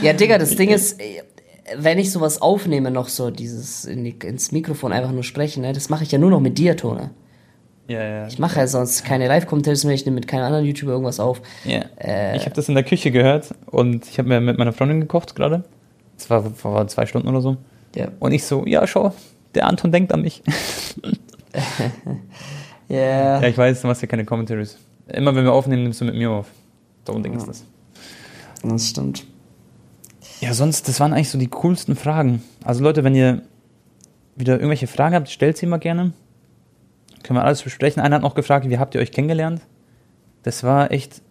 Ja, 0.00 0.12
Digga, 0.12 0.38
das 0.38 0.54
Ding 0.56 0.70
ist, 0.70 0.98
wenn 1.76 1.98
ich 1.98 2.12
sowas 2.12 2.40
aufnehme, 2.40 2.90
noch 2.90 3.08
so 3.08 3.30
dieses 3.30 3.84
in 3.84 4.04
die, 4.04 4.14
ins 4.24 4.52
Mikrofon 4.52 4.92
einfach 4.92 5.12
nur 5.12 5.24
sprechen, 5.24 5.62
ne, 5.62 5.72
das 5.72 5.88
mache 5.88 6.04
ich 6.04 6.12
ja 6.12 6.18
nur 6.18 6.30
noch 6.30 6.40
mit 6.40 6.56
dir, 6.58 6.76
Tone. 6.76 7.10
Ja, 7.88 8.02
ja. 8.02 8.26
Ich 8.26 8.38
mache 8.38 8.60
ja 8.60 8.66
sonst 8.66 9.04
keine 9.04 9.28
Live-Kommentare 9.28 9.76
mehr, 9.84 9.94
ich 9.94 10.04
nehme 10.04 10.16
mit 10.16 10.28
keinem 10.28 10.44
anderen 10.44 10.64
YouTuber 10.64 10.92
irgendwas 10.92 11.20
auf. 11.20 11.42
Ja. 11.64 11.84
Äh. 11.98 12.36
ich 12.36 12.44
habe 12.44 12.54
das 12.54 12.68
in 12.68 12.74
der 12.74 12.84
Küche 12.84 13.10
gehört 13.10 13.54
und 13.66 14.06
ich 14.08 14.18
habe 14.18 14.28
mir 14.28 14.40
mit 14.40 14.58
meiner 14.58 14.72
Freundin 14.72 15.00
gekocht 15.00 15.34
gerade. 15.34 15.64
Es 16.16 16.30
war 16.30 16.42
vor 16.42 16.86
zwei 16.88 17.06
Stunden 17.06 17.28
oder 17.28 17.40
so. 17.40 17.56
Ja. 17.94 18.08
Und 18.20 18.32
ich 18.32 18.44
so, 18.44 18.64
ja, 18.66 18.86
schau, 18.86 19.12
der 19.54 19.66
Anton 19.66 19.92
denkt 19.92 20.12
an 20.12 20.22
mich. 20.22 20.42
Ja. 22.92 23.40
Ja, 23.40 23.48
ich 23.48 23.56
weiß, 23.56 23.80
du 23.80 23.86
machst 23.86 24.02
ja 24.02 24.08
keine 24.08 24.26
Commentaries. 24.26 24.76
Immer 25.08 25.34
wenn 25.34 25.44
wir 25.44 25.52
aufnehmen, 25.52 25.84
nimmst 25.84 26.02
du 26.02 26.04
mit 26.04 26.14
mir 26.14 26.30
auf. 26.30 26.46
So 27.06 27.14
ein 27.14 27.22
Ding 27.22 27.34
ist 27.34 27.48
das. 27.48 27.64
Das 28.62 28.88
stimmt. 28.88 29.24
Ja, 30.40 30.52
sonst, 30.52 30.88
das 30.88 31.00
waren 31.00 31.14
eigentlich 31.14 31.30
so 31.30 31.38
die 31.38 31.48
coolsten 31.48 31.96
Fragen. 31.96 32.42
Also 32.64 32.82
Leute, 32.84 33.02
wenn 33.02 33.14
ihr 33.14 33.42
wieder 34.36 34.54
irgendwelche 34.54 34.86
Fragen 34.86 35.14
habt, 35.14 35.30
stellt 35.30 35.56
sie 35.56 35.64
mal 35.64 35.78
gerne. 35.78 36.12
Können 37.22 37.38
wir 37.38 37.44
alles 37.44 37.62
besprechen. 37.62 38.02
Einer 38.02 38.16
hat 38.16 38.22
noch 38.22 38.34
gefragt, 38.34 38.68
wie 38.68 38.78
habt 38.78 38.94
ihr 38.94 39.00
euch 39.00 39.12
kennengelernt? 39.12 39.60
Das 40.42 40.64
war 40.64 40.90
echt, 40.90 41.22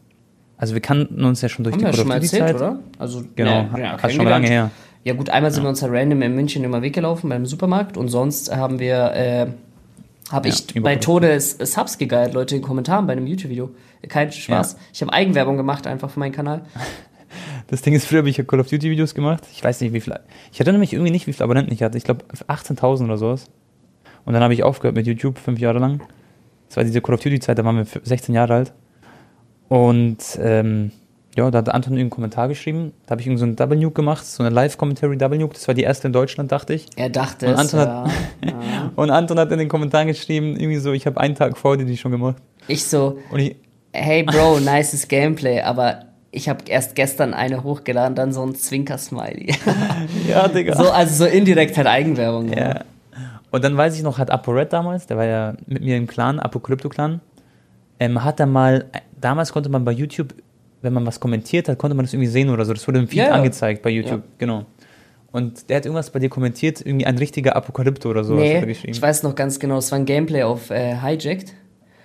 also 0.57 0.73
wir 0.73 0.81
kannten 0.81 1.23
uns 1.25 1.41
ja 1.41 1.49
schon 1.49 1.63
durch 1.63 1.73
Haben 1.73 1.79
die 1.79 1.85
wir 1.85 1.91
ja 1.91 1.97
schon 1.97 2.07
mal 2.07 2.15
erzählt, 2.15 2.43
Zeit. 2.43 2.55
oder? 2.55 2.79
Also, 2.97 3.23
Genau, 3.35 3.51
ja, 3.51 3.71
hat- 3.71 4.03
ja, 4.03 4.09
schon 4.09 4.25
lange 4.25 4.47
her. 4.47 4.71
Ja 5.03 5.13
gut, 5.15 5.29
einmal 5.29 5.51
sind 5.51 5.63
wir 5.63 5.69
uns 5.69 5.81
ja 5.81 5.87
random 5.89 6.21
in 6.21 6.35
München 6.35 6.63
immer 6.63 6.81
weggelaufen 6.81 7.29
beim 7.29 7.45
Supermarkt 7.45 7.97
und 7.97 8.07
sonst 8.09 8.55
haben 8.55 8.79
wir, 8.79 9.11
äh, 9.13 9.47
habe 10.31 10.47
Ja, 10.47 10.53
ich 10.53 10.81
bei 10.81 10.95
Tode 10.97 11.31
S- 11.31 11.57
Subs 11.59 11.97
gegeilt, 11.97 12.33
Leute, 12.33 12.55
in 12.55 12.61
den 12.61 12.67
Kommentaren 12.67 13.07
bei 13.07 13.13
einem 13.13 13.25
YouTube-Video. 13.27 13.71
Kein 14.07 14.31
Spaß. 14.31 14.73
Ja. 14.73 14.79
Ich 14.93 15.01
habe 15.01 15.11
Eigenwerbung 15.11 15.57
gemacht 15.57 15.87
einfach 15.87 16.09
für 16.09 16.19
meinen 16.19 16.31
Kanal. 16.33 16.61
Das 17.67 17.81
Ding 17.81 17.93
ist, 17.93 18.05
früher 18.05 18.17
habe 18.19 18.29
ich 18.29 18.35
ja 18.35 18.43
Call 18.43 18.59
of 18.59 18.67
Duty 18.67 18.91
Videos 18.91 19.15
gemacht. 19.15 19.43
Ich 19.53 19.63
weiß 19.63 19.79
nicht, 19.79 19.93
wie 19.93 20.01
viele. 20.01 20.19
Ich 20.51 20.59
erinnere 20.59 20.79
mich 20.79 20.91
irgendwie 20.91 21.11
nicht, 21.11 21.27
wie 21.27 21.31
viele 21.33 21.45
Abonnenten 21.45 21.71
ich 21.73 21.81
hatte. 21.81 21.97
Ich 21.97 22.03
glaube 22.03 22.25
18.000 22.49 23.05
oder 23.05 23.17
sowas. 23.17 23.49
Und 24.25 24.33
dann 24.33 24.43
habe 24.43 24.53
ich 24.53 24.63
aufgehört 24.63 24.95
mit 24.95 25.07
YouTube, 25.07 25.37
fünf 25.39 25.59
Jahre 25.59 25.79
lang. 25.79 26.01
Das 26.67 26.77
war 26.77 26.83
diese 26.83 27.01
Call 27.01 27.15
of 27.15 27.21
Duty 27.21 27.39
Zeit, 27.39 27.57
da 27.59 27.65
waren 27.65 27.77
wir 27.77 27.85
16 28.03 28.33
Jahre 28.35 28.53
alt. 28.53 28.73
Und 29.67 30.17
ähm, 30.41 30.91
ja, 31.37 31.49
da 31.49 31.59
hat 31.59 31.69
Anton 31.69 31.93
einen 31.97 32.09
Kommentar 32.09 32.47
geschrieben. 32.49 32.91
Da 33.05 33.11
habe 33.11 33.21
ich 33.21 33.27
irgendwie 33.27 33.39
so 33.39 33.45
ein 33.45 33.55
Double 33.55 33.77
Nuke 33.77 33.93
gemacht, 33.95 34.25
so 34.25 34.43
eine 34.43 34.53
Live-Commentary 34.53 35.17
Double 35.17 35.37
Nuke. 35.37 35.53
Das 35.53 35.67
war 35.67 35.73
die 35.75 35.83
erste 35.83 36.07
in 36.07 36.13
Deutschland, 36.13 36.51
dachte 36.51 36.73
ich. 36.73 36.87
Er 36.97 37.09
dachte 37.09 37.47
Und 37.47 37.53
es, 37.53 37.59
Anton 37.59 37.79
ja. 37.79 38.03
hat- 38.03 38.11
ja. 38.45 38.91
Und 38.95 39.09
Anton 39.11 39.39
hat 39.39 39.51
in 39.51 39.59
den 39.59 39.69
Kommentaren 39.69 40.07
geschrieben, 40.07 40.57
irgendwie 40.57 40.77
so, 40.77 40.91
ich 40.91 41.05
habe 41.05 41.19
einen 41.19 41.35
Tag 41.35 41.57
vor 41.57 41.77
dir 41.77 41.85
die 41.85 41.97
schon 41.97 42.11
gemacht. 42.11 42.35
Ich 42.67 42.85
so, 42.85 43.17
Und 43.31 43.39
ich, 43.39 43.55
hey 43.93 44.23
Bro, 44.23 44.59
nices 44.59 45.07
Gameplay, 45.07 45.61
aber 45.61 46.05
ich 46.31 46.47
habe 46.49 46.59
erst 46.67 46.95
gestern 46.95 47.33
eine 47.33 47.63
hochgeladen, 47.63 48.15
dann 48.15 48.31
so 48.33 48.43
ein 48.45 48.55
Zwinker-Smiley. 48.55 49.53
Ja, 50.29 50.47
Digga. 50.47 50.75
so, 50.75 50.89
also 50.91 51.25
so 51.25 51.29
indirekt 51.31 51.77
halt 51.77 51.87
Eigenwerbung. 51.87 52.47
ne? 52.47 52.57
Ja. 52.57 52.81
Und 53.51 53.63
dann 53.63 53.75
weiß 53.75 53.95
ich 53.95 54.03
noch, 54.03 54.17
hat 54.17 54.31
ApoRed 54.31 54.71
damals, 54.71 55.07
der 55.07 55.17
war 55.17 55.25
ja 55.25 55.53
mit 55.67 55.83
mir 55.83 55.97
im 55.97 56.07
Clan, 56.07 56.39
Apokalypto-Clan, 56.39 57.19
ähm, 57.99 58.23
hat 58.23 58.39
er 58.39 58.45
mal, 58.45 58.85
damals 59.19 59.51
konnte 59.51 59.69
man 59.69 59.83
bei 59.83 59.91
YouTube, 59.91 60.33
wenn 60.81 60.93
man 60.93 61.05
was 61.05 61.19
kommentiert 61.19 61.67
hat, 61.69 61.77
konnte 61.77 61.95
man 61.95 62.05
das 62.05 62.13
irgendwie 62.13 62.29
sehen 62.29 62.49
oder 62.49 62.65
so. 62.65 62.73
Das 62.73 62.87
wurde 62.87 62.99
im 62.99 63.07
Feed 63.07 63.19
Ja, 63.19 63.25
ja. 63.25 63.31
angezeigt 63.31 63.81
bei 63.81 63.89
YouTube, 63.89 64.23
genau. 64.37 64.65
Und 65.31 65.69
der 65.69 65.77
hat 65.77 65.85
irgendwas 65.85 66.09
bei 66.09 66.19
dir 66.19 66.29
kommentiert, 66.29 66.85
irgendwie 66.85 67.05
ein 67.05 67.17
richtiger 67.17 67.55
Apokalypto 67.55 68.09
oder 68.09 68.23
so. 68.23 68.35
Nee, 68.35 68.59
geschrieben. 68.65 68.93
ich 68.93 69.01
weiß 69.01 69.23
noch 69.23 69.35
ganz 69.35 69.59
genau, 69.59 69.77
es 69.77 69.91
war 69.91 69.99
ein 69.99 70.05
Gameplay 70.05 70.43
auf 70.43 70.71
äh, 70.71 70.95
Hijacked. 70.95 71.53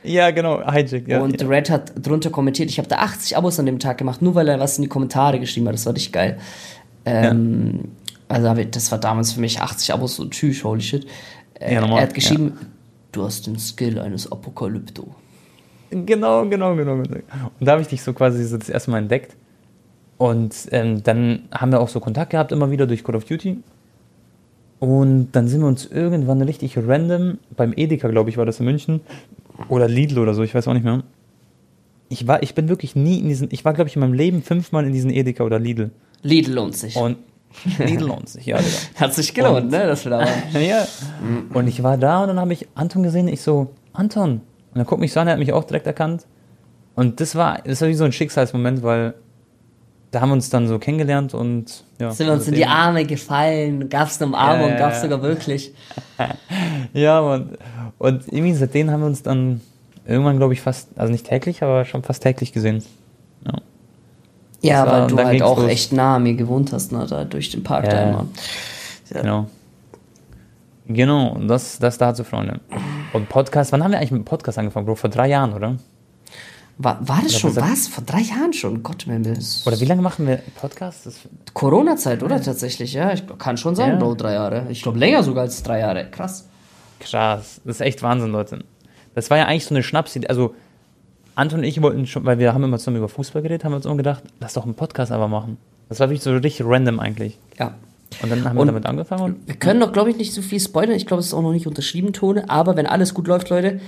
Ja, 0.04 0.30
genau, 0.30 0.60
Hijack, 0.70 1.08
ja. 1.08 1.20
und 1.20 1.40
ja. 1.40 1.48
Red 1.48 1.70
hat 1.70 1.92
drunter 2.06 2.30
kommentiert. 2.30 2.70
Ich 2.70 2.78
habe 2.78 2.86
da 2.88 2.96
80 2.98 3.36
Abos 3.36 3.58
an 3.58 3.66
dem 3.66 3.78
Tag 3.80 3.98
gemacht, 3.98 4.22
nur 4.22 4.34
weil 4.36 4.46
er 4.48 4.60
was 4.60 4.78
in 4.78 4.82
die 4.82 4.88
Kommentare 4.88 5.40
geschrieben 5.40 5.66
hat. 5.68 5.74
Das 5.74 5.86
war 5.86 5.94
richtig 5.94 6.12
geil. 6.12 6.38
Ähm, 7.04 7.88
Also 8.28 8.48
hab 8.48 8.58
ich, 8.58 8.70
das 8.70 8.90
war 8.92 8.98
damals 8.98 9.32
für 9.32 9.40
mich 9.40 9.60
80 9.60 9.92
Abos 9.92 10.16
so 10.16 10.24
tschüss, 10.26 10.62
holy 10.64 10.80
shit. 10.80 11.06
Äh, 11.60 11.74
Ja, 11.74 11.80
normal, 11.80 11.98
er 11.98 12.02
hat 12.04 12.14
geschrieben, 12.14 12.52
du 13.12 13.24
hast 13.24 13.46
den 13.46 13.58
Skill 13.58 13.98
eines 13.98 14.30
Apokalypto. 14.30 15.14
Genau, 15.90 16.46
genau, 16.48 16.74
genau, 16.74 16.96
genau. 17.02 17.16
Und 17.60 17.66
da 17.66 17.72
habe 17.72 17.82
ich 17.82 17.88
dich 17.88 18.02
so 18.02 18.12
quasi 18.12 18.44
so 18.44 18.56
das 18.56 18.68
erste 18.68 18.90
Mal 18.90 18.98
entdeckt. 18.98 19.36
Und 20.18 20.54
ähm, 20.72 21.02
dann 21.02 21.40
haben 21.52 21.70
wir 21.72 21.80
auch 21.80 21.88
so 21.88 22.00
Kontakt 22.00 22.30
gehabt, 22.30 22.50
immer 22.52 22.70
wieder 22.70 22.86
durch 22.86 23.04
Call 23.04 23.16
of 23.16 23.24
Duty. 23.24 23.58
Und 24.78 25.28
dann 25.32 25.48
sind 25.48 25.60
wir 25.60 25.66
uns 25.68 25.86
irgendwann 25.86 26.42
richtig 26.42 26.76
random, 26.76 27.38
beim 27.56 27.72
Edeka, 27.76 28.08
glaube 28.08 28.30
ich, 28.30 28.36
war 28.36 28.44
das 28.44 28.60
in 28.60 28.66
München, 28.66 29.00
oder 29.68 29.88
Lidl 29.88 30.18
oder 30.18 30.34
so, 30.34 30.42
ich 30.42 30.54
weiß 30.54 30.68
auch 30.68 30.74
nicht 30.74 30.84
mehr. 30.84 31.02
Ich, 32.08 32.26
war, 32.26 32.42
ich 32.42 32.54
bin 32.54 32.68
wirklich 32.68 32.94
nie 32.94 33.18
in 33.18 33.28
diesen, 33.28 33.48
ich 33.50 33.64
war, 33.64 33.72
glaube 33.74 33.88
ich, 33.88 33.96
in 33.96 34.00
meinem 34.00 34.12
Leben 34.12 34.42
fünfmal 34.42 34.86
in 34.86 34.92
diesen 34.92 35.10
Edeka 35.10 35.44
oder 35.44 35.58
Lidl. 35.58 35.90
Lidl 36.22 36.52
lohnt 36.52 36.76
sich. 36.76 36.96
Und 36.96 37.16
Lohnt 37.98 38.28
sich, 38.28 38.46
ja, 38.46 38.58
Digga. 38.58 38.70
Hat 39.00 39.14
sich 39.14 39.34
gelohnt, 39.34 39.64
Und- 39.64 39.70
ne, 39.70 39.86
dass 39.86 40.04
wir 40.04 40.10
da 40.10 40.18
waren. 40.20 40.28
ja. 40.64 40.86
Und 41.54 41.66
ich 41.68 41.82
war 41.82 41.96
da 41.98 42.20
und 42.22 42.28
dann 42.28 42.40
habe 42.40 42.52
ich 42.52 42.66
Anton 42.74 43.02
gesehen. 43.02 43.28
Ich 43.28 43.40
so, 43.42 43.68
Anton. 43.92 44.40
Und 44.74 44.80
er 44.80 44.84
guckt 44.84 45.00
mich 45.00 45.12
so 45.12 45.20
an, 45.20 45.26
er 45.26 45.32
hat 45.32 45.38
mich 45.38 45.52
auch 45.52 45.64
direkt 45.64 45.86
erkannt. 45.86 46.26
Und 46.94 47.20
das 47.20 47.34
war, 47.34 47.58
das 47.64 47.80
war 47.80 47.88
wie 47.88 47.94
so 47.94 48.04
ein 48.04 48.12
Schicksalsmoment, 48.12 48.82
weil 48.82 49.14
da 50.12 50.20
haben 50.20 50.30
wir 50.30 50.34
uns 50.34 50.48
dann 50.50 50.68
so 50.68 50.78
kennengelernt 50.78 51.34
und 51.34 51.84
ja. 52.00 52.10
Sind 52.10 52.26
wir 52.26 52.34
uns 52.34 52.46
in 52.48 52.54
die 52.54 52.64
Arme 52.66 53.04
gefallen, 53.04 53.88
gab's 53.88 54.18
eine 54.20 54.28
Umarmung, 54.28 54.70
Ja, 54.70 54.76
gab's 54.78 54.96
ja. 54.96 55.02
sogar 55.02 55.22
wirklich. 55.22 55.72
Ja, 56.94 57.20
Mann. 57.20 57.58
Und 57.98 58.26
irgendwie 58.28 58.54
seitdem 58.54 58.90
haben 58.90 59.00
wir 59.00 59.06
uns 59.06 59.22
dann 59.22 59.60
irgendwann, 60.06 60.38
glaube 60.38 60.54
ich, 60.54 60.60
fast, 60.62 60.88
also 60.96 61.12
nicht 61.12 61.26
täglich, 61.26 61.62
aber 61.62 61.84
schon 61.84 62.02
fast 62.02 62.22
täglich 62.22 62.52
gesehen. 62.52 62.82
Ja. 64.66 64.74
Ja, 64.74 64.84
Das 64.84 64.92
war- 64.92 64.94
weil 64.94 65.02
und 65.02 65.10
du 65.12 65.24
halt 65.24 65.42
auch 65.42 65.58
los. 65.58 65.68
echt 65.70 65.92
nah 65.92 66.16
an 66.16 66.22
mir 66.22 66.34
gewohnt 66.34 66.72
hast, 66.72 66.92
ne, 66.92 67.06
da 67.08 67.24
durch 67.24 67.50
den 67.50 67.62
Park 67.62 67.84
Ja, 67.86 67.90
da 67.90 67.96
ja. 68.02 68.08
immer. 68.10 68.26
Ja. 69.14 69.20
Genau. 69.22 69.46
Genau, 70.88 71.36
das, 71.48 71.78
das 71.78 71.98
dazu, 71.98 72.22
Freunde. 72.22 72.60
Und 73.12 73.28
Podcast, 73.28 73.72
wann 73.72 73.82
haben 73.82 73.90
wir 73.90 73.98
eigentlich 73.98 74.12
mit 74.12 74.20
dem 74.22 74.24
Podcast 74.24 74.58
angefangen, 74.58 74.86
Bro? 74.86 74.94
Vor 74.94 75.10
drei 75.10 75.28
Jahren, 75.28 75.52
oder? 75.52 75.76
War, 76.78 76.98
war 77.08 77.16
das 77.22 77.32
Oder 77.32 77.38
schon 77.40 77.56
was-? 77.56 77.88
Vor 77.88 78.04
drei 78.04 78.20
Jahren 78.20 78.52
schon? 78.52 78.82
Gott, 78.82 79.04
mein 79.08 79.24
Willen. 79.24 79.42
Oder 79.64 79.80
wie 79.80 79.84
lange 79.86 80.02
machen 80.02 80.26
wir 80.28 80.36
Podcast? 80.60 81.06
Das, 81.06 81.18
Corona-Zeit, 81.54 82.22
oder? 82.22 82.40
Tatsächlich, 82.40 82.92
ja. 82.92 83.12
Ich 83.12 83.24
kann 83.38 83.56
schon 83.56 83.74
sein, 83.74 83.92
Ja. 83.92 83.96
Bro, 83.96 84.14
drei 84.14 84.34
Jahre. 84.34 84.66
Ich 84.68 84.82
glaube 84.82 84.98
länger 84.98 85.22
sogar 85.22 85.44
als 85.44 85.62
drei 85.62 85.80
Jahre. 85.80 86.06
Krass. 86.10 86.48
Krass, 87.00 87.60
das 87.64 87.76
ist 87.76 87.80
echt 87.80 88.02
Wahnsinn, 88.02 88.30
Leute. 88.30 88.62
Das 89.14 89.30
war 89.30 89.38
ja 89.38 89.46
eigentlich 89.46 89.64
so 89.64 89.74
eine 89.74 89.82
Schnapsidee. 89.82 90.28
Also, 90.28 90.54
Anton 91.36 91.60
und 91.60 91.64
ich 91.64 91.80
wollten 91.82 92.06
schon, 92.06 92.24
weil 92.24 92.38
wir 92.38 92.52
haben 92.52 92.64
immer 92.64 92.78
zusammen 92.78 92.96
über 92.96 93.08
Fußball 93.08 93.42
geredet, 93.42 93.64
haben 93.64 93.72
wir 93.72 93.76
uns 93.76 93.86
immer 93.86 93.96
gedacht, 93.96 94.24
lass 94.40 94.54
doch 94.54 94.64
einen 94.64 94.74
Podcast 94.74 95.12
aber 95.12 95.28
machen. 95.28 95.58
Das 95.88 96.00
war 96.00 96.08
wirklich 96.08 96.22
so 96.22 96.32
richtig 96.32 96.66
random 96.66 96.98
eigentlich. 96.98 97.38
Ja. 97.58 97.74
Und 98.22 98.30
dann 98.32 98.44
haben 98.44 98.56
Und- 98.56 98.66
wir 98.66 98.72
damit 98.72 98.86
angefangen 98.86 99.22
und 99.22 99.46
Wir 99.48 99.54
können 99.56 99.80
doch, 99.80 99.92
glaube 99.92 100.10
ich, 100.10 100.16
nicht 100.16 100.32
so 100.32 100.42
viel 100.42 100.58
spoilern. 100.60 100.96
Ich 100.96 101.06
glaube, 101.06 101.20
es 101.20 101.26
ist 101.26 101.34
auch 101.34 101.42
noch 101.42 101.52
nicht 101.52 101.66
unterschrieben, 101.66 102.12
Tone. 102.12 102.48
Aber 102.50 102.74
wenn 102.76 102.86
alles 102.86 103.14
gut 103.14 103.26
läuft, 103.28 103.50
Leute, 103.50 103.80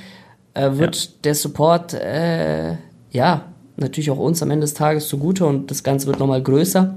äh, 0.54 0.70
wird 0.72 1.24
der 1.24 1.34
Support, 1.34 1.94
äh, 1.94 2.74
ja, 3.10 3.42
natürlich 3.76 4.10
auch 4.10 4.18
uns 4.18 4.42
am 4.42 4.50
Ende 4.50 4.62
des 4.64 4.74
Tages 4.74 5.08
zugute 5.08 5.46
und 5.46 5.70
das 5.70 5.82
Ganze 5.82 6.06
wird 6.06 6.18
nochmal 6.18 6.42
größer. 6.42 6.94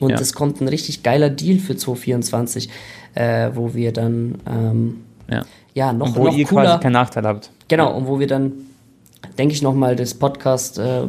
Und 0.00 0.10
Ja. 0.10 0.16
es 0.18 0.32
kommt 0.32 0.60
ein 0.60 0.68
richtig 0.68 1.02
geiler 1.02 1.30
Deal 1.30 1.58
für 1.58 1.76
2024, 1.76 2.68
äh, 3.14 3.50
wo 3.54 3.74
wir 3.74 3.92
dann, 3.92 4.36
ähm, 4.50 5.00
ja. 5.30 5.42
ja, 5.74 5.92
noch, 5.92 6.08
Und 6.08 6.16
wo 6.16 6.24
noch 6.24 6.36
ihr 6.36 6.46
cooler. 6.46 6.62
quasi 6.64 6.80
keinen 6.82 6.92
Nachteil 6.92 7.24
habt. 7.24 7.50
Genau, 7.68 7.94
und 7.96 8.06
wo 8.06 8.18
wir 8.18 8.26
dann, 8.26 8.52
denke 9.38 9.54
ich, 9.54 9.62
nochmal 9.62 9.96
das 9.96 10.14
Podcast 10.14 10.78
äh, 10.78 11.02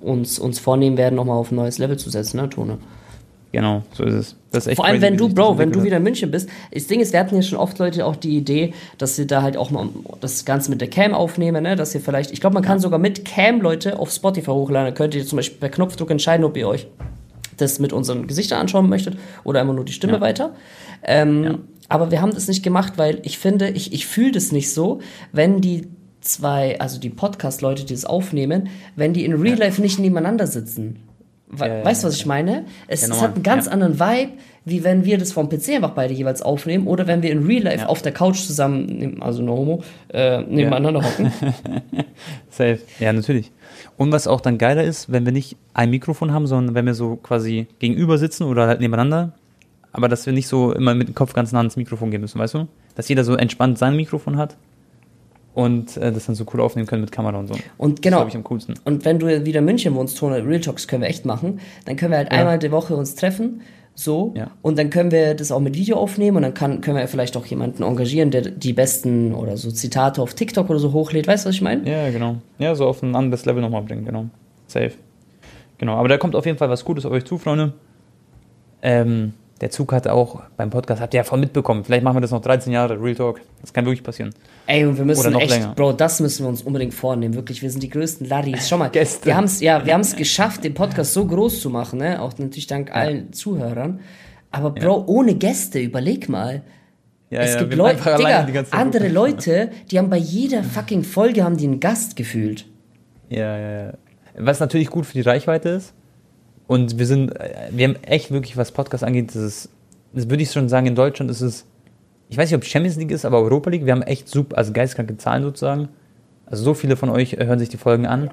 uns, 0.00 0.38
uns 0.38 0.58
vornehmen 0.58 0.96
werden, 0.96 1.14
nochmal 1.14 1.36
auf 1.36 1.50
ein 1.50 1.56
neues 1.56 1.78
Level 1.78 1.96
zu 1.98 2.10
setzen, 2.10 2.38
ne, 2.38 2.48
Tone? 2.48 2.78
Genau, 3.52 3.82
so 3.94 4.04
ist 4.04 4.14
es. 4.14 4.36
Das 4.52 4.66
ist 4.68 4.76
Vor 4.76 4.84
allem, 4.84 5.00
crazy, 5.00 5.06
wenn 5.12 5.16
du, 5.16 5.28
Bro, 5.34 5.58
wenn 5.58 5.72
du 5.72 5.82
wieder 5.82 5.96
in 5.96 6.02
München 6.04 6.30
bist. 6.30 6.48
Das 6.72 6.86
Ding 6.86 7.00
ist, 7.00 7.12
wir 7.12 7.18
hatten 7.20 7.34
ja 7.34 7.42
schon 7.42 7.58
oft 7.58 7.78
Leute 7.80 8.06
auch 8.06 8.14
die 8.14 8.36
Idee, 8.36 8.74
dass 8.98 9.16
sie 9.16 9.26
da 9.26 9.42
halt 9.42 9.56
auch 9.56 9.70
mal 9.72 9.88
das 10.20 10.44
Ganze 10.44 10.70
mit 10.70 10.80
der 10.80 10.88
Cam 10.88 11.14
aufnehmen, 11.14 11.62
ne? 11.64 11.74
Dass 11.74 11.92
ihr 11.94 12.00
vielleicht, 12.00 12.30
ich 12.30 12.40
glaube, 12.40 12.54
man 12.54 12.62
kann 12.62 12.78
sogar 12.78 12.98
mit 13.00 13.24
Cam 13.24 13.60
Leute 13.60 13.98
auf 13.98 14.10
Spotify 14.12 14.50
hochladen. 14.52 14.86
Da 14.86 14.96
könnt 14.96 15.14
ihr 15.16 15.26
zum 15.26 15.36
Beispiel 15.36 15.58
per 15.58 15.68
Knopfdruck 15.68 16.10
entscheiden, 16.12 16.44
ob 16.44 16.56
ihr 16.56 16.68
euch 16.68 16.86
das 17.56 17.80
mit 17.80 17.92
unseren 17.92 18.26
Gesichtern 18.28 18.60
anschauen 18.60 18.88
möchtet 18.88 19.16
oder 19.44 19.60
einfach 19.60 19.74
nur 19.74 19.84
die 19.84 19.92
Stimme 19.92 20.14
Ja. 20.14 20.20
weiter. 20.20 20.54
Ähm, 21.02 21.58
Aber 21.88 22.12
wir 22.12 22.22
haben 22.22 22.32
das 22.32 22.46
nicht 22.46 22.62
gemacht, 22.62 22.92
weil 22.98 23.18
ich 23.24 23.38
finde, 23.38 23.68
ich, 23.70 23.92
ich 23.92 24.06
fühle 24.06 24.30
das 24.30 24.52
nicht 24.52 24.72
so, 24.72 25.00
wenn 25.32 25.60
die 25.60 25.88
zwei, 26.20 26.78
also 26.80 26.98
die 27.00 27.10
Podcast-Leute, 27.10 27.84
die 27.84 27.94
das 27.94 28.04
aufnehmen, 28.04 28.68
wenn 28.96 29.12
die 29.12 29.24
in 29.24 29.32
Real 29.34 29.58
Life 29.58 29.80
nicht 29.80 29.98
nebeneinander 29.98 30.46
sitzen. 30.46 31.00
We 31.48 31.66
Ja, 31.66 31.76
ja, 31.78 31.84
weißt 31.84 32.04
du, 32.04 32.08
was 32.08 32.14
ja. 32.16 32.20
ich 32.20 32.26
meine? 32.26 32.64
Es, 32.86 33.02
Ja, 33.06 33.14
es 33.14 33.20
hat 33.22 33.34
einen 33.34 33.42
ganz 33.42 33.66
Ja. 33.66 33.72
anderen 33.72 33.98
Vibe, 33.98 34.32
wie 34.64 34.84
wenn 34.84 35.04
wir 35.04 35.18
das 35.18 35.32
vom 35.32 35.48
PC 35.48 35.70
einfach 35.76 35.90
beide 35.90 36.14
jeweils 36.14 36.42
aufnehmen 36.42 36.86
oder 36.86 37.06
wenn 37.06 37.22
wir 37.22 37.30
in 37.32 37.44
Real 37.46 37.62
Life 37.64 37.80
Ja. 37.84 37.86
auf 37.86 38.02
der 38.02 38.12
Couch 38.12 38.38
zusammen, 38.40 39.16
also 39.20 39.42
no 39.42 39.56
homo, 39.56 39.82
äh, 40.12 40.42
nebeneinander 40.42 41.02
hocken. 41.02 41.32
Safe. 42.50 42.78
Ja, 43.00 43.12
natürlich. 43.12 43.50
Und 43.96 44.12
was 44.12 44.26
auch 44.26 44.40
dann 44.40 44.58
geiler 44.58 44.84
ist, 44.84 45.10
wenn 45.10 45.24
wir 45.24 45.32
nicht 45.32 45.56
ein 45.74 45.90
Mikrofon 45.90 46.32
haben, 46.32 46.46
sondern 46.46 46.74
wenn 46.74 46.86
wir 46.86 46.94
so 46.94 47.16
quasi 47.16 47.66
gegenüber 47.78 48.18
sitzen 48.18 48.44
oder 48.44 48.66
halt 48.66 48.80
nebeneinander, 48.80 49.32
aber 49.92 50.08
dass 50.08 50.26
wir 50.26 50.32
nicht 50.32 50.46
so 50.48 50.72
immer 50.72 50.94
mit 50.94 51.08
dem 51.08 51.14
Kopf 51.14 51.32
ganz 51.32 51.52
nah 51.52 51.58
ans 51.58 51.76
Mikrofon 51.76 52.10
gehen 52.10 52.20
müssen, 52.20 52.38
weißt 52.38 52.54
du? 52.54 52.68
Dass 52.94 53.08
jeder 53.08 53.24
so 53.24 53.34
entspannt 53.34 53.78
sein 53.78 53.96
Mikrofon 53.96 54.36
hat 54.36 54.56
und 55.54 55.96
äh, 55.96 56.12
das 56.12 56.26
dann 56.26 56.34
so 56.34 56.44
cool 56.54 56.60
aufnehmen 56.60 56.86
können 56.86 57.02
mit 57.02 57.12
Kamera 57.12 57.38
und 57.38 57.48
so. 57.48 57.54
Und 57.78 57.98
Das 57.98 58.02
genau. 58.02 58.16
glaube 58.18 58.30
ich 58.30 58.36
am 58.36 58.44
coolsten. 58.44 58.74
Und 58.84 59.04
wenn 59.04 59.18
du 59.18 59.26
wieder 59.44 59.58
in 59.58 59.64
München 59.64 59.94
wohnst, 59.94 60.16
Tone, 60.18 60.46
Real 60.46 60.60
Talks 60.60 60.86
können 60.88 61.02
wir 61.02 61.08
echt 61.08 61.24
machen, 61.24 61.60
dann 61.86 61.96
können 61.96 62.12
wir 62.12 62.18
halt 62.18 62.32
Ja. 62.32 62.38
einmal 62.38 62.58
die 62.58 62.70
Woche 62.70 62.94
uns 62.96 63.14
treffen, 63.14 63.62
so, 63.96 64.32
Ja. 64.36 64.50
und 64.62 64.78
dann 64.78 64.88
können 64.88 65.10
wir 65.10 65.34
das 65.34 65.50
auch 65.52 65.60
mit 65.60 65.76
Video 65.76 65.96
aufnehmen 65.96 66.36
und 66.38 66.42
dann 66.44 66.54
kann, 66.54 66.80
können 66.80 66.96
wir 66.96 67.06
vielleicht 67.08 67.36
auch 67.36 67.44
jemanden 67.46 67.82
engagieren, 67.82 68.30
der 68.30 68.42
die 68.42 68.72
besten 68.72 69.34
oder 69.34 69.56
so 69.56 69.70
Zitate 69.70 70.22
auf 70.22 70.32
TikTok 70.34 70.70
oder 70.70 70.78
so 70.78 70.92
hochlädt. 70.92 71.26
Weißt 71.26 71.44
du, 71.44 71.48
was 71.48 71.56
ich 71.56 71.62
meine? 71.62 71.90
Ja, 71.90 72.10
genau. 72.10 72.36
Ja, 72.58 72.74
so 72.74 72.86
auf 72.86 73.02
ein 73.02 73.14
anderes 73.16 73.44
Level 73.44 73.60
nochmal 73.60 73.82
bringen, 73.82 74.04
genau. 74.04 74.26
Safe. 74.68 74.92
Genau, 75.78 75.96
aber 75.96 76.08
da 76.08 76.16
kommt 76.18 76.36
auf 76.36 76.46
jeden 76.46 76.56
Fall 76.58 76.70
was 76.70 76.84
Gutes 76.84 77.04
auf 77.04 77.12
euch 77.12 77.24
zu, 77.24 77.36
Freunde. 77.38 77.72
Ähm, 78.82 79.34
der 79.60 79.70
Zug 79.70 79.92
hat 79.92 80.08
auch 80.08 80.42
beim 80.56 80.70
Podcast, 80.70 81.02
habt 81.02 81.12
ihr 81.12 81.18
ja 81.18 81.24
voll 81.24 81.38
mitbekommen. 81.38 81.84
Vielleicht 81.84 82.02
machen 82.02 82.16
wir 82.16 82.20
das 82.22 82.30
noch 82.30 82.40
13 82.40 82.72
Jahre, 82.72 83.00
Real 83.00 83.14
Talk. 83.14 83.40
Das 83.60 83.72
kann 83.72 83.84
wirklich 83.84 84.02
passieren. 84.02 84.34
Ey, 84.66 84.86
und 84.86 84.96
wir 84.96 85.04
müssen 85.04 85.20
Oder 85.20 85.30
noch 85.30 85.40
echt, 85.42 85.50
länger. 85.50 85.74
Bro, 85.74 85.92
das 85.92 86.20
müssen 86.20 86.44
wir 86.44 86.48
uns 86.48 86.62
unbedingt 86.62 86.94
vornehmen. 86.94 87.34
Wirklich, 87.34 87.60
wir 87.60 87.70
sind 87.70 87.82
die 87.82 87.90
größten 87.90 88.26
Laris. 88.26 88.68
Schau 88.68 88.78
mal, 88.78 88.88
Gäste. 88.92 89.26
wir 89.26 89.36
haben 89.36 89.44
es 89.44 89.60
ja, 89.60 89.84
wir 89.84 89.98
geschafft, 90.16 90.64
den 90.64 90.72
Podcast 90.72 91.12
so 91.12 91.26
groß 91.26 91.60
zu 91.60 91.68
machen, 91.68 91.98
ne? 91.98 92.22
Auch 92.22 92.36
natürlich 92.38 92.68
dank 92.68 92.94
allen 92.94 93.32
Zuhörern. 93.32 94.00
Aber 94.50 94.70
Bro, 94.70 95.04
ohne 95.06 95.34
Gäste, 95.34 95.78
überleg 95.78 96.28
mal. 96.28 96.62
Ja, 97.28 97.40
es 97.40 97.54
ja, 97.54 97.60
gibt 97.60 97.74
Leute, 97.74 98.16
Digga, 98.46 98.64
andere 98.70 99.08
Leute, 99.08 99.70
die 99.90 99.98
haben 99.98 100.10
bei 100.10 100.16
jeder 100.16 100.64
fucking 100.64 101.04
Folge 101.04 101.44
haben 101.44 101.56
die 101.56 101.66
einen 101.66 101.78
Gast 101.78 102.16
gefühlt. 102.16 102.66
Ja, 103.28 103.56
ja, 103.56 103.84
ja. 103.84 103.92
Was 104.36 104.58
natürlich 104.58 104.88
gut 104.88 105.06
für 105.06 105.12
die 105.12 105.20
Reichweite 105.20 105.68
ist. 105.68 105.94
Und 106.70 107.00
wir 107.00 107.06
sind, 107.06 107.32
äh, 107.32 107.66
wir 107.72 107.88
haben 107.88 107.96
echt 108.02 108.30
wirklich, 108.30 108.56
was 108.56 108.70
Podcast 108.70 109.02
angeht, 109.02 109.30
das 109.30 109.42
ist, 109.42 109.70
das 110.12 110.30
würde 110.30 110.44
ich 110.44 110.52
schon 110.52 110.68
sagen, 110.68 110.86
in 110.86 110.94
Deutschland 110.94 111.28
ist 111.28 111.40
es, 111.40 111.66
ich 112.28 112.38
weiß 112.38 112.48
nicht, 112.48 112.56
ob 112.56 112.64
Champions 112.64 112.96
League 112.96 113.10
ist, 113.10 113.24
aber 113.24 113.40
Europa 113.40 113.70
League, 113.70 113.86
wir 113.86 113.92
haben 113.92 114.02
echt 114.02 114.28
super, 114.28 114.56
also 114.56 114.72
geistkranke 114.72 115.16
Zahlen 115.16 115.42
sozusagen. 115.42 115.88
Also 116.46 116.62
so 116.62 116.74
viele 116.74 116.94
von 116.94 117.10
euch 117.10 117.32
äh, 117.32 117.44
hören 117.44 117.58
sich 117.58 117.70
die 117.70 117.76
Folgen 117.76 118.06
an. 118.06 118.30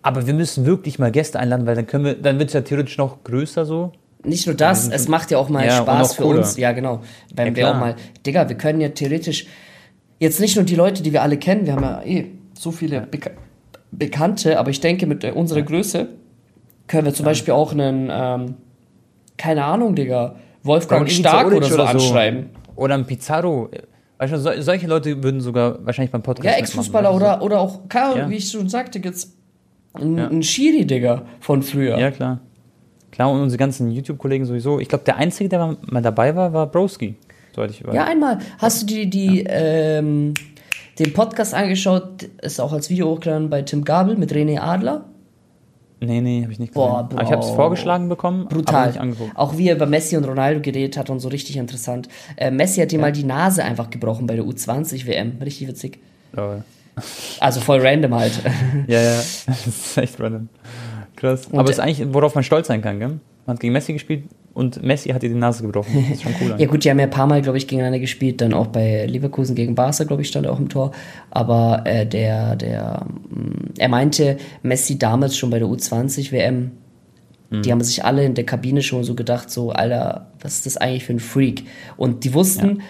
Aber 0.00 0.26
wir 0.26 0.32
müssen 0.32 0.64
wirklich 0.64 0.98
mal 0.98 1.10
Gäste 1.10 1.38
einladen, 1.38 1.66
weil 1.66 1.74
dann 1.74 1.86
können 1.86 2.06
wir, 2.06 2.14
dann 2.14 2.38
wird 2.38 2.48
es 2.48 2.54
ja 2.54 2.62
theoretisch 2.62 2.96
noch 2.96 3.22
größer 3.22 3.66
so. 3.66 3.92
Nicht 4.24 4.46
nur 4.46 4.56
das, 4.56 4.88
es 4.88 5.06
macht 5.08 5.30
ja 5.30 5.36
auch 5.36 5.50
mal 5.50 5.66
Ja, 5.66 5.82
Spaß 5.82 6.14
für 6.14 6.24
uns. 6.24 6.56
Ja, 6.56 6.72
genau. 6.72 7.02
Wenn 7.34 7.48
Ja, 7.48 7.54
wir 7.54 7.70
auch 7.70 7.78
mal, 7.78 7.96
Digga, 8.24 8.48
wir 8.48 8.56
können 8.56 8.80
ja 8.80 8.88
theoretisch 8.88 9.46
jetzt 10.18 10.40
nicht 10.40 10.56
nur 10.56 10.64
die 10.64 10.74
Leute, 10.74 11.02
die 11.02 11.12
wir 11.12 11.20
alle 11.20 11.36
kennen, 11.36 11.66
wir 11.66 11.74
haben 11.74 11.82
ja 11.82 12.02
eh 12.02 12.30
so 12.58 12.70
viele 12.70 13.02
Beka 13.02 13.32
Bekannte, 13.90 14.58
aber 14.58 14.70
ich 14.70 14.80
denke, 14.80 15.06
mit 15.06 15.22
unserer 15.22 15.60
Größe 15.60 16.08
können 16.86 17.06
wir 17.06 17.14
zum 17.14 17.24
Beispiel 17.24 17.54
auch 17.54 17.72
einen, 17.72 18.10
ähm, 18.12 18.54
keine 19.36 19.64
Ahnung, 19.64 19.94
Digga, 19.94 20.36
Wolfgang 20.62 21.10
Stark 21.10 21.46
Olic 21.46 21.58
oder 21.58 21.68
so 21.68 21.82
anschreiben. 21.82 22.46
Oder 22.76 22.94
ein 22.94 23.04
Pizarro. 23.06 23.68
Weißt 24.18 24.32
du, 24.32 24.38
sol- 24.38 24.62
solche 24.62 24.86
Leute 24.86 25.22
würden 25.22 25.40
sogar 25.40 25.84
wahrscheinlich 25.84 26.10
beim 26.12 26.22
Podcast 26.22 26.46
Ja, 26.46 26.52
Ex-Fußballer 26.58 27.10
weißt 27.10 27.20
du? 27.20 27.24
oder, 27.24 27.42
oder 27.42 27.60
auch, 27.60 27.88
keine 27.88 28.18
Ja. 28.20 28.30
wie 28.30 28.36
ich 28.36 28.50
schon 28.50 28.68
sagte, 28.68 28.98
jetzt 28.98 29.36
ein, 29.92 30.16
Ja. 30.18 30.28
ein 30.28 30.42
Schiri, 30.42 30.84
Digga, 30.86 31.22
von 31.40 31.62
früher. 31.62 31.98
Ja, 31.98 32.10
klar. 32.10 32.40
Klar, 33.10 33.30
und 33.30 33.40
unsere 33.42 33.58
ganzen 33.58 33.90
YouTube-Kollegen 33.90 34.44
sowieso. 34.44 34.80
Ich 34.80 34.88
glaube, 34.88 35.04
der 35.04 35.16
Einzige, 35.16 35.48
der 35.48 35.76
mal- 35.86 36.02
dabei 36.02 36.34
war, 36.34 36.52
war 36.52 36.66
Broski. 36.66 37.16
Ja, 37.92 38.04
einmal. 38.04 38.38
Hast 38.58 38.82
du 38.82 38.86
die, 38.86 39.08
die, 39.08 39.44
ähm, 39.48 40.34
den 40.98 41.12
Podcast 41.12 41.54
angeschaut? 41.54 42.24
Ist 42.42 42.60
auch 42.60 42.72
als 42.72 42.90
Video 42.90 43.08
hochgeladen 43.10 43.48
bei 43.48 43.62
Tim 43.62 43.84
Gabel 43.84 44.16
mit 44.16 44.32
René 44.32 44.58
Adler. 44.58 45.04
Nee, 46.06 46.20
nee, 46.20 46.42
habe 46.42 46.52
ich 46.52 46.58
nicht 46.58 46.72
gesehen. 46.72 46.88
Boah, 46.88 46.98
aber 46.98 47.22
ich 47.22 47.30
habe 47.30 47.40
es 47.42 47.48
Bro. 47.48 47.56
vorgeschlagen 47.56 48.08
bekommen, 48.08 48.46
Brutal. 48.48 48.88
nicht 48.88 49.00
angeguckt. 49.00 49.36
Auch 49.36 49.56
wie 49.56 49.68
er 49.68 49.76
über 49.76 49.86
Messi 49.86 50.16
und 50.16 50.24
Ronaldo 50.24 50.60
geredet 50.60 50.96
hat 50.96 51.10
und 51.10 51.20
so 51.20 51.28
richtig 51.28 51.56
interessant. 51.56 52.08
Äh, 52.36 52.50
Messi 52.50 52.80
hat 52.80 52.92
ihm 52.92 53.00
mal 53.00 53.12
die 53.12 53.24
Nase 53.24 53.64
einfach 53.64 53.90
gebrochen 53.90 54.26
bei 54.26 54.36
der 54.36 54.44
U20 54.44 55.06
WM. 55.06 55.38
Richtig 55.42 55.68
witzig. 55.68 55.98
Lol. 56.32 56.64
Also 57.40 57.60
voll 57.60 57.80
random 57.80 58.14
halt. 58.14 58.32
Ja, 58.86 59.00
ja, 59.00 59.16
das 59.46 59.66
ist 59.66 59.98
echt 59.98 60.20
random. 60.20 60.48
Krass. 61.16 61.46
Und 61.46 61.58
aber 61.58 61.70
es 61.70 61.78
ist 61.78 61.80
eigentlich, 61.80 62.12
worauf 62.12 62.34
man 62.34 62.44
stolz 62.44 62.68
sein 62.68 62.82
kann, 62.82 62.98
gell? 62.98 63.18
Man 63.46 63.54
hat 63.56 63.60
gegen 63.60 63.72
Messi 63.72 63.92
gespielt 63.92 64.24
und 64.54 64.82
Messi 64.82 65.10
hat 65.10 65.22
ihr 65.22 65.28
die 65.28 65.34
Nase 65.34 65.62
gebrochen. 65.62 65.92
Das 66.08 66.16
ist 66.16 66.22
schon 66.22 66.34
cool. 66.40 66.54
Ja 66.58 66.66
gut, 66.66 66.84
die 66.84 66.90
haben 66.90 66.98
ja 66.98 67.04
ein 67.04 67.10
paar 67.10 67.26
Mal, 67.26 67.42
glaube 67.42 67.58
ich, 67.58 67.66
gegeneinander 67.66 67.98
gespielt, 67.98 68.40
dann 68.40 68.54
auch 68.54 68.68
bei 68.68 69.04
Leverkusen 69.06 69.54
gegen 69.54 69.74
Barca, 69.74 70.04
glaube 70.04 70.22
ich, 70.22 70.28
stand 70.28 70.46
er 70.46 70.52
auch 70.52 70.58
im 70.60 70.68
Tor. 70.68 70.92
Aber 71.30 71.82
äh, 71.84 72.06
der, 72.06 72.56
der, 72.56 73.06
mh, 73.30 73.70
er 73.78 73.88
meinte, 73.88 74.36
Messi 74.62 74.98
damals 74.98 75.36
schon 75.36 75.50
bei 75.50 75.58
der 75.58 75.68
U20 75.68 76.32
WM, 76.32 76.70
die 77.50 77.70
haben 77.70 77.82
sich 77.82 78.04
alle 78.04 78.24
in 78.24 78.34
der 78.34 78.44
Kabine 78.44 78.82
schon 78.82 79.04
so 79.04 79.14
gedacht, 79.14 79.48
so, 79.48 79.70
Alter, 79.70 80.32
was 80.40 80.54
ist 80.54 80.66
das 80.66 80.76
eigentlich 80.76 81.04
für 81.04 81.12
ein 81.12 81.20
Freak? 81.20 81.62
Und 81.96 82.24
die 82.24 82.34
wussten, 82.34 82.82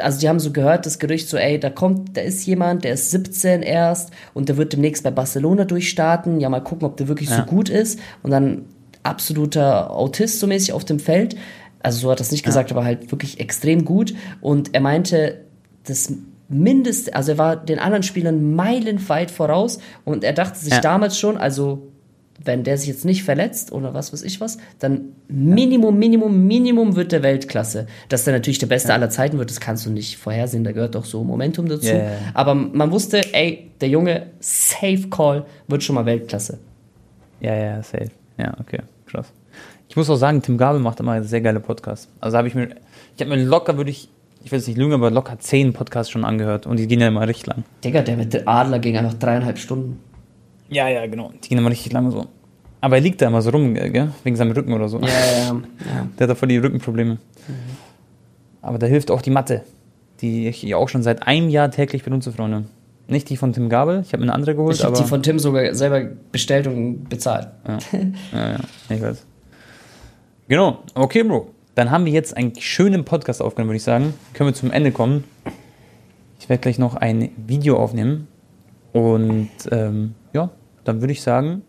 also 0.00 0.18
die 0.18 0.30
haben 0.30 0.40
so 0.40 0.50
gehört, 0.50 0.86
das 0.86 0.98
Gerücht 0.98 1.28
so, 1.28 1.36
ey, 1.36 1.60
da 1.60 1.68
kommt, 1.68 2.16
da 2.16 2.22
ist 2.22 2.46
jemand, 2.46 2.84
der 2.84 2.94
ist 2.94 3.10
17 3.10 3.60
erst 3.62 4.10
und 4.32 4.48
der 4.48 4.56
wird 4.56 4.72
demnächst 4.72 5.02
bei 5.04 5.10
Barcelona 5.10 5.64
durchstarten, 5.66 6.40
ja 6.40 6.48
mal 6.48 6.60
gucken, 6.60 6.86
ob 6.86 6.96
der 6.96 7.08
wirklich 7.08 7.28
so 7.28 7.34
Ja. 7.34 7.44
gut 7.44 7.68
ist 7.68 7.98
und 8.22 8.30
dann 8.30 8.62
absoluter 9.02 9.90
Autist 9.90 10.40
so 10.40 10.46
mäßig 10.46 10.72
auf 10.72 10.84
dem 10.84 10.98
Feld. 10.98 11.36
Also 11.80 11.98
so 11.98 12.10
hat 12.10 12.20
er 12.20 12.22
es 12.22 12.30
nicht 12.30 12.44
gesagt, 12.44 12.70
aber 12.70 12.84
halt 12.84 13.10
wirklich 13.10 13.40
extrem 13.40 13.84
gut 13.84 14.14
und 14.40 14.74
er 14.74 14.80
meinte, 14.80 15.40
das 15.84 16.12
Mindeste, 16.48 17.14
also 17.14 17.32
er 17.32 17.38
war 17.38 17.56
den 17.56 17.78
anderen 17.78 18.02
Spielern 18.02 18.54
meilenweit 18.54 19.30
voraus 19.30 19.78
und 20.04 20.22
er 20.22 20.32
dachte 20.32 20.58
sich 20.58 20.74
Ja. 20.74 20.80
damals 20.80 21.18
schon, 21.18 21.36
also 21.36 21.88
wenn 22.44 22.62
der 22.64 22.76
sich 22.76 22.88
jetzt 22.88 23.04
nicht 23.04 23.22
verletzt 23.24 23.72
oder 23.72 23.94
was 23.94 24.12
weiß 24.12 24.22
ich 24.22 24.40
was, 24.40 24.58
dann 24.78 25.12
Minimum, 25.28 25.98
Minimum, 25.98 26.46
Minimum 26.46 26.96
wird 26.96 27.12
der 27.12 27.22
Weltklasse. 27.22 27.86
Dass 28.08 28.24
der 28.24 28.34
natürlich 28.34 28.58
der 28.58 28.66
Beste 28.66 28.92
aller 28.92 29.10
Zeiten 29.10 29.38
wird, 29.38 29.50
das 29.50 29.60
kannst 29.60 29.86
du 29.86 29.90
nicht 29.90 30.16
vorhersehen, 30.18 30.64
da 30.64 30.72
gehört 30.72 30.96
auch 30.96 31.04
so 31.04 31.22
Momentum 31.24 31.68
dazu. 31.68 31.86
Ja, 31.86 31.94
ja, 31.94 32.04
ja. 32.04 32.10
Aber 32.34 32.54
man 32.54 32.90
wusste, 32.90 33.20
ey, 33.32 33.70
der 33.80 33.88
Junge, 33.88 34.26
Safe 34.40 35.08
Call, 35.08 35.46
wird 35.68 35.82
schon 35.84 35.94
mal 35.94 36.04
Weltklasse. 36.06 36.58
Ja, 37.40 37.54
ja, 37.54 37.82
safe. 37.82 38.10
Ja, 38.38 38.54
okay, 38.60 38.80
krass. 39.12 39.32
Ich 39.88 39.96
muss 39.96 40.08
auch 40.10 40.16
sagen, 40.16 40.42
Tim 40.42 40.58
Gabel 40.58 40.80
macht 40.80 41.00
immer 41.00 41.22
sehr 41.22 41.40
geile 41.40 41.60
Podcasts. 41.60 42.08
Also 42.20 42.38
habe 42.38 42.48
ich 42.48 42.54
mir, 42.54 42.76
ich 43.14 43.20
habe 43.20 43.36
mir 43.36 43.44
locker, 43.44 43.76
würde 43.76 43.90
ich, 43.90 44.08
ich 44.42 44.50
will 44.50 44.58
jetzt 44.58 44.68
nicht 44.68 44.78
lügen, 44.78 44.94
aber 44.94 45.10
locker 45.10 45.38
zehn 45.38 45.72
Podcasts 45.72 46.10
schon 46.10 46.24
angehört 46.24 46.66
und 46.66 46.78
die 46.78 46.86
gehen 46.86 47.00
ja 47.00 47.08
immer 47.08 47.26
richtig 47.28 47.46
lang. 47.46 47.64
Digga, 47.84 48.02
der 48.02 48.16
mit 48.16 48.32
der 48.32 48.48
Adler 48.48 48.78
ging 48.78 48.96
einfach 48.96 49.14
dreieinhalb 49.14 49.58
Stunden. 49.58 50.00
Ja, 50.68 50.88
ja, 50.88 51.06
genau. 51.06 51.32
Die 51.44 51.48
gehen 51.48 51.58
immer 51.58 51.70
richtig 51.70 51.92
lange 51.92 52.10
so. 52.10 52.26
Aber 52.80 52.96
er 52.96 53.02
liegt 53.02 53.20
da 53.20 53.28
immer 53.28 53.42
so 53.42 53.50
rum, 53.50 53.74
gell? 53.74 54.10
Wegen 54.24 54.36
seinem 54.36 54.52
Rücken 54.52 54.72
oder 54.72 54.88
so. 54.88 54.98
Ja, 54.98 55.08
ja, 55.08 55.46
ja. 55.46 55.52
Der 56.18 56.24
hat 56.24 56.30
da 56.30 56.34
voll 56.34 56.48
die 56.48 56.58
Rückenprobleme. 56.58 57.18
Aber 58.62 58.78
da 58.78 58.86
hilft 58.86 59.10
auch 59.10 59.22
die 59.22 59.30
Matte, 59.30 59.62
die 60.20 60.48
ich 60.48 60.62
ja 60.62 60.78
auch 60.78 60.88
schon 60.88 61.02
seit 61.02 61.26
einem 61.26 61.48
Jahr 61.48 61.70
täglich 61.70 62.02
benutze, 62.02 62.32
Freunde. 62.32 62.64
Nicht 63.12 63.28
die 63.28 63.36
von 63.36 63.52
Tim 63.52 63.68
Gabel, 63.68 64.00
ich 64.00 64.14
habe 64.14 64.18
mir 64.18 64.24
eine 64.24 64.34
andere 64.34 64.54
geholt, 64.54 64.74
Ich 64.74 64.84
habe 64.84 64.96
die 64.96 65.04
von 65.04 65.22
Tim 65.22 65.38
sogar 65.38 65.74
selber 65.74 66.00
bestellt 66.32 66.66
und 66.66 67.10
bezahlt. 67.10 67.48
ja, 68.32 68.52
ja, 68.52 68.58
ich 68.88 69.02
weiß. 69.02 69.26
Genau, 70.48 70.78
okay, 70.94 71.22
Bro. 71.22 71.50
Dann 71.74 71.90
haben 71.90 72.06
wir 72.06 72.12
jetzt 72.12 72.36
einen 72.36 72.54
schönen 72.58 73.04
Podcast 73.04 73.42
aufgenommen, 73.42 73.68
würde 73.68 73.76
ich 73.76 73.82
sagen. 73.82 74.14
Können 74.32 74.48
wir 74.48 74.54
zum 74.54 74.70
Ende 74.70 74.92
kommen. 74.92 75.24
Ich 76.40 76.48
werde 76.48 76.62
gleich 76.62 76.78
noch 76.78 76.96
ein 76.96 77.30
Video 77.36 77.76
aufnehmen. 77.76 78.28
Und 78.92 79.50
ähm, 79.70 80.14
ja, 80.32 80.50
dann 80.84 81.02
würde 81.02 81.12
ich 81.12 81.20
sagen, 81.20 81.62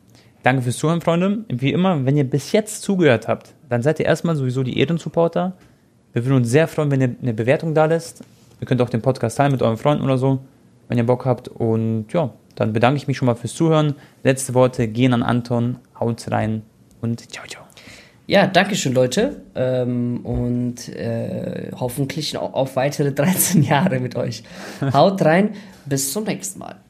danke 0.43 0.61
fürs 0.61 0.77
Zuhören, 0.77 1.01
Freunde. 1.01 1.43
Wie 1.49 1.73
immer, 1.73 2.05
wenn 2.05 2.15
ihr 2.15 2.23
bis 2.23 2.53
jetzt 2.53 2.81
zugehört 2.83 3.27
habt, 3.27 3.53
dann 3.67 3.81
seid 3.81 3.99
ihr 3.99 4.05
erstmal 4.05 4.37
sowieso 4.37 4.63
die 4.63 4.77
Ehrensupporter. 4.79 5.57
Wir 6.13 6.25
würden 6.25 6.37
uns 6.37 6.49
sehr 6.49 6.69
freuen, 6.69 6.89
wenn 6.89 7.01
ihr 7.01 7.15
eine 7.21 7.33
Bewertung 7.33 7.73
da 7.73 7.85
lässt. 7.85 8.23
Ihr 8.61 8.67
könnt 8.67 8.81
auch 8.81 8.89
den 8.89 9.01
Podcast 9.01 9.37
teilen 9.37 9.51
mit 9.51 9.61
euren 9.61 9.77
Freunden 9.77 10.05
oder 10.05 10.17
so, 10.17 10.39
wenn 10.87 10.97
ihr 10.97 11.05
Bock 11.05 11.25
habt. 11.25 11.47
Und 11.47 12.07
ja, 12.13 12.31
dann 12.55 12.73
bedanke 12.73 12.97
ich 12.97 13.07
mich 13.07 13.17
schon 13.17 13.25
mal 13.25 13.35
fürs 13.35 13.53
Zuhören. 13.53 13.95
Letzte 14.23 14.53
Worte 14.53 14.87
gehen 14.87 15.13
an 15.13 15.23
Anton. 15.23 15.77
Haut 15.99 16.29
rein 16.31 16.63
und 17.01 17.31
ciao, 17.31 17.45
ciao. 17.47 17.63
Ja, 18.25 18.47
danke 18.47 18.75
schön, 18.75 18.93
Leute. 18.93 19.41
Ähm, 19.55 20.21
und 20.23 20.87
äh, 20.89 21.71
hoffentlich 21.75 22.37
auf 22.37 22.75
weitere 22.75 23.11
13 23.11 23.63
Jahre 23.63 23.99
mit 23.99 24.15
euch. 24.15 24.43
Haut 24.93 25.21
rein, 25.23 25.51
bis 25.85 26.13
zum 26.13 26.23
nächsten 26.23 26.59
Mal. 26.59 26.83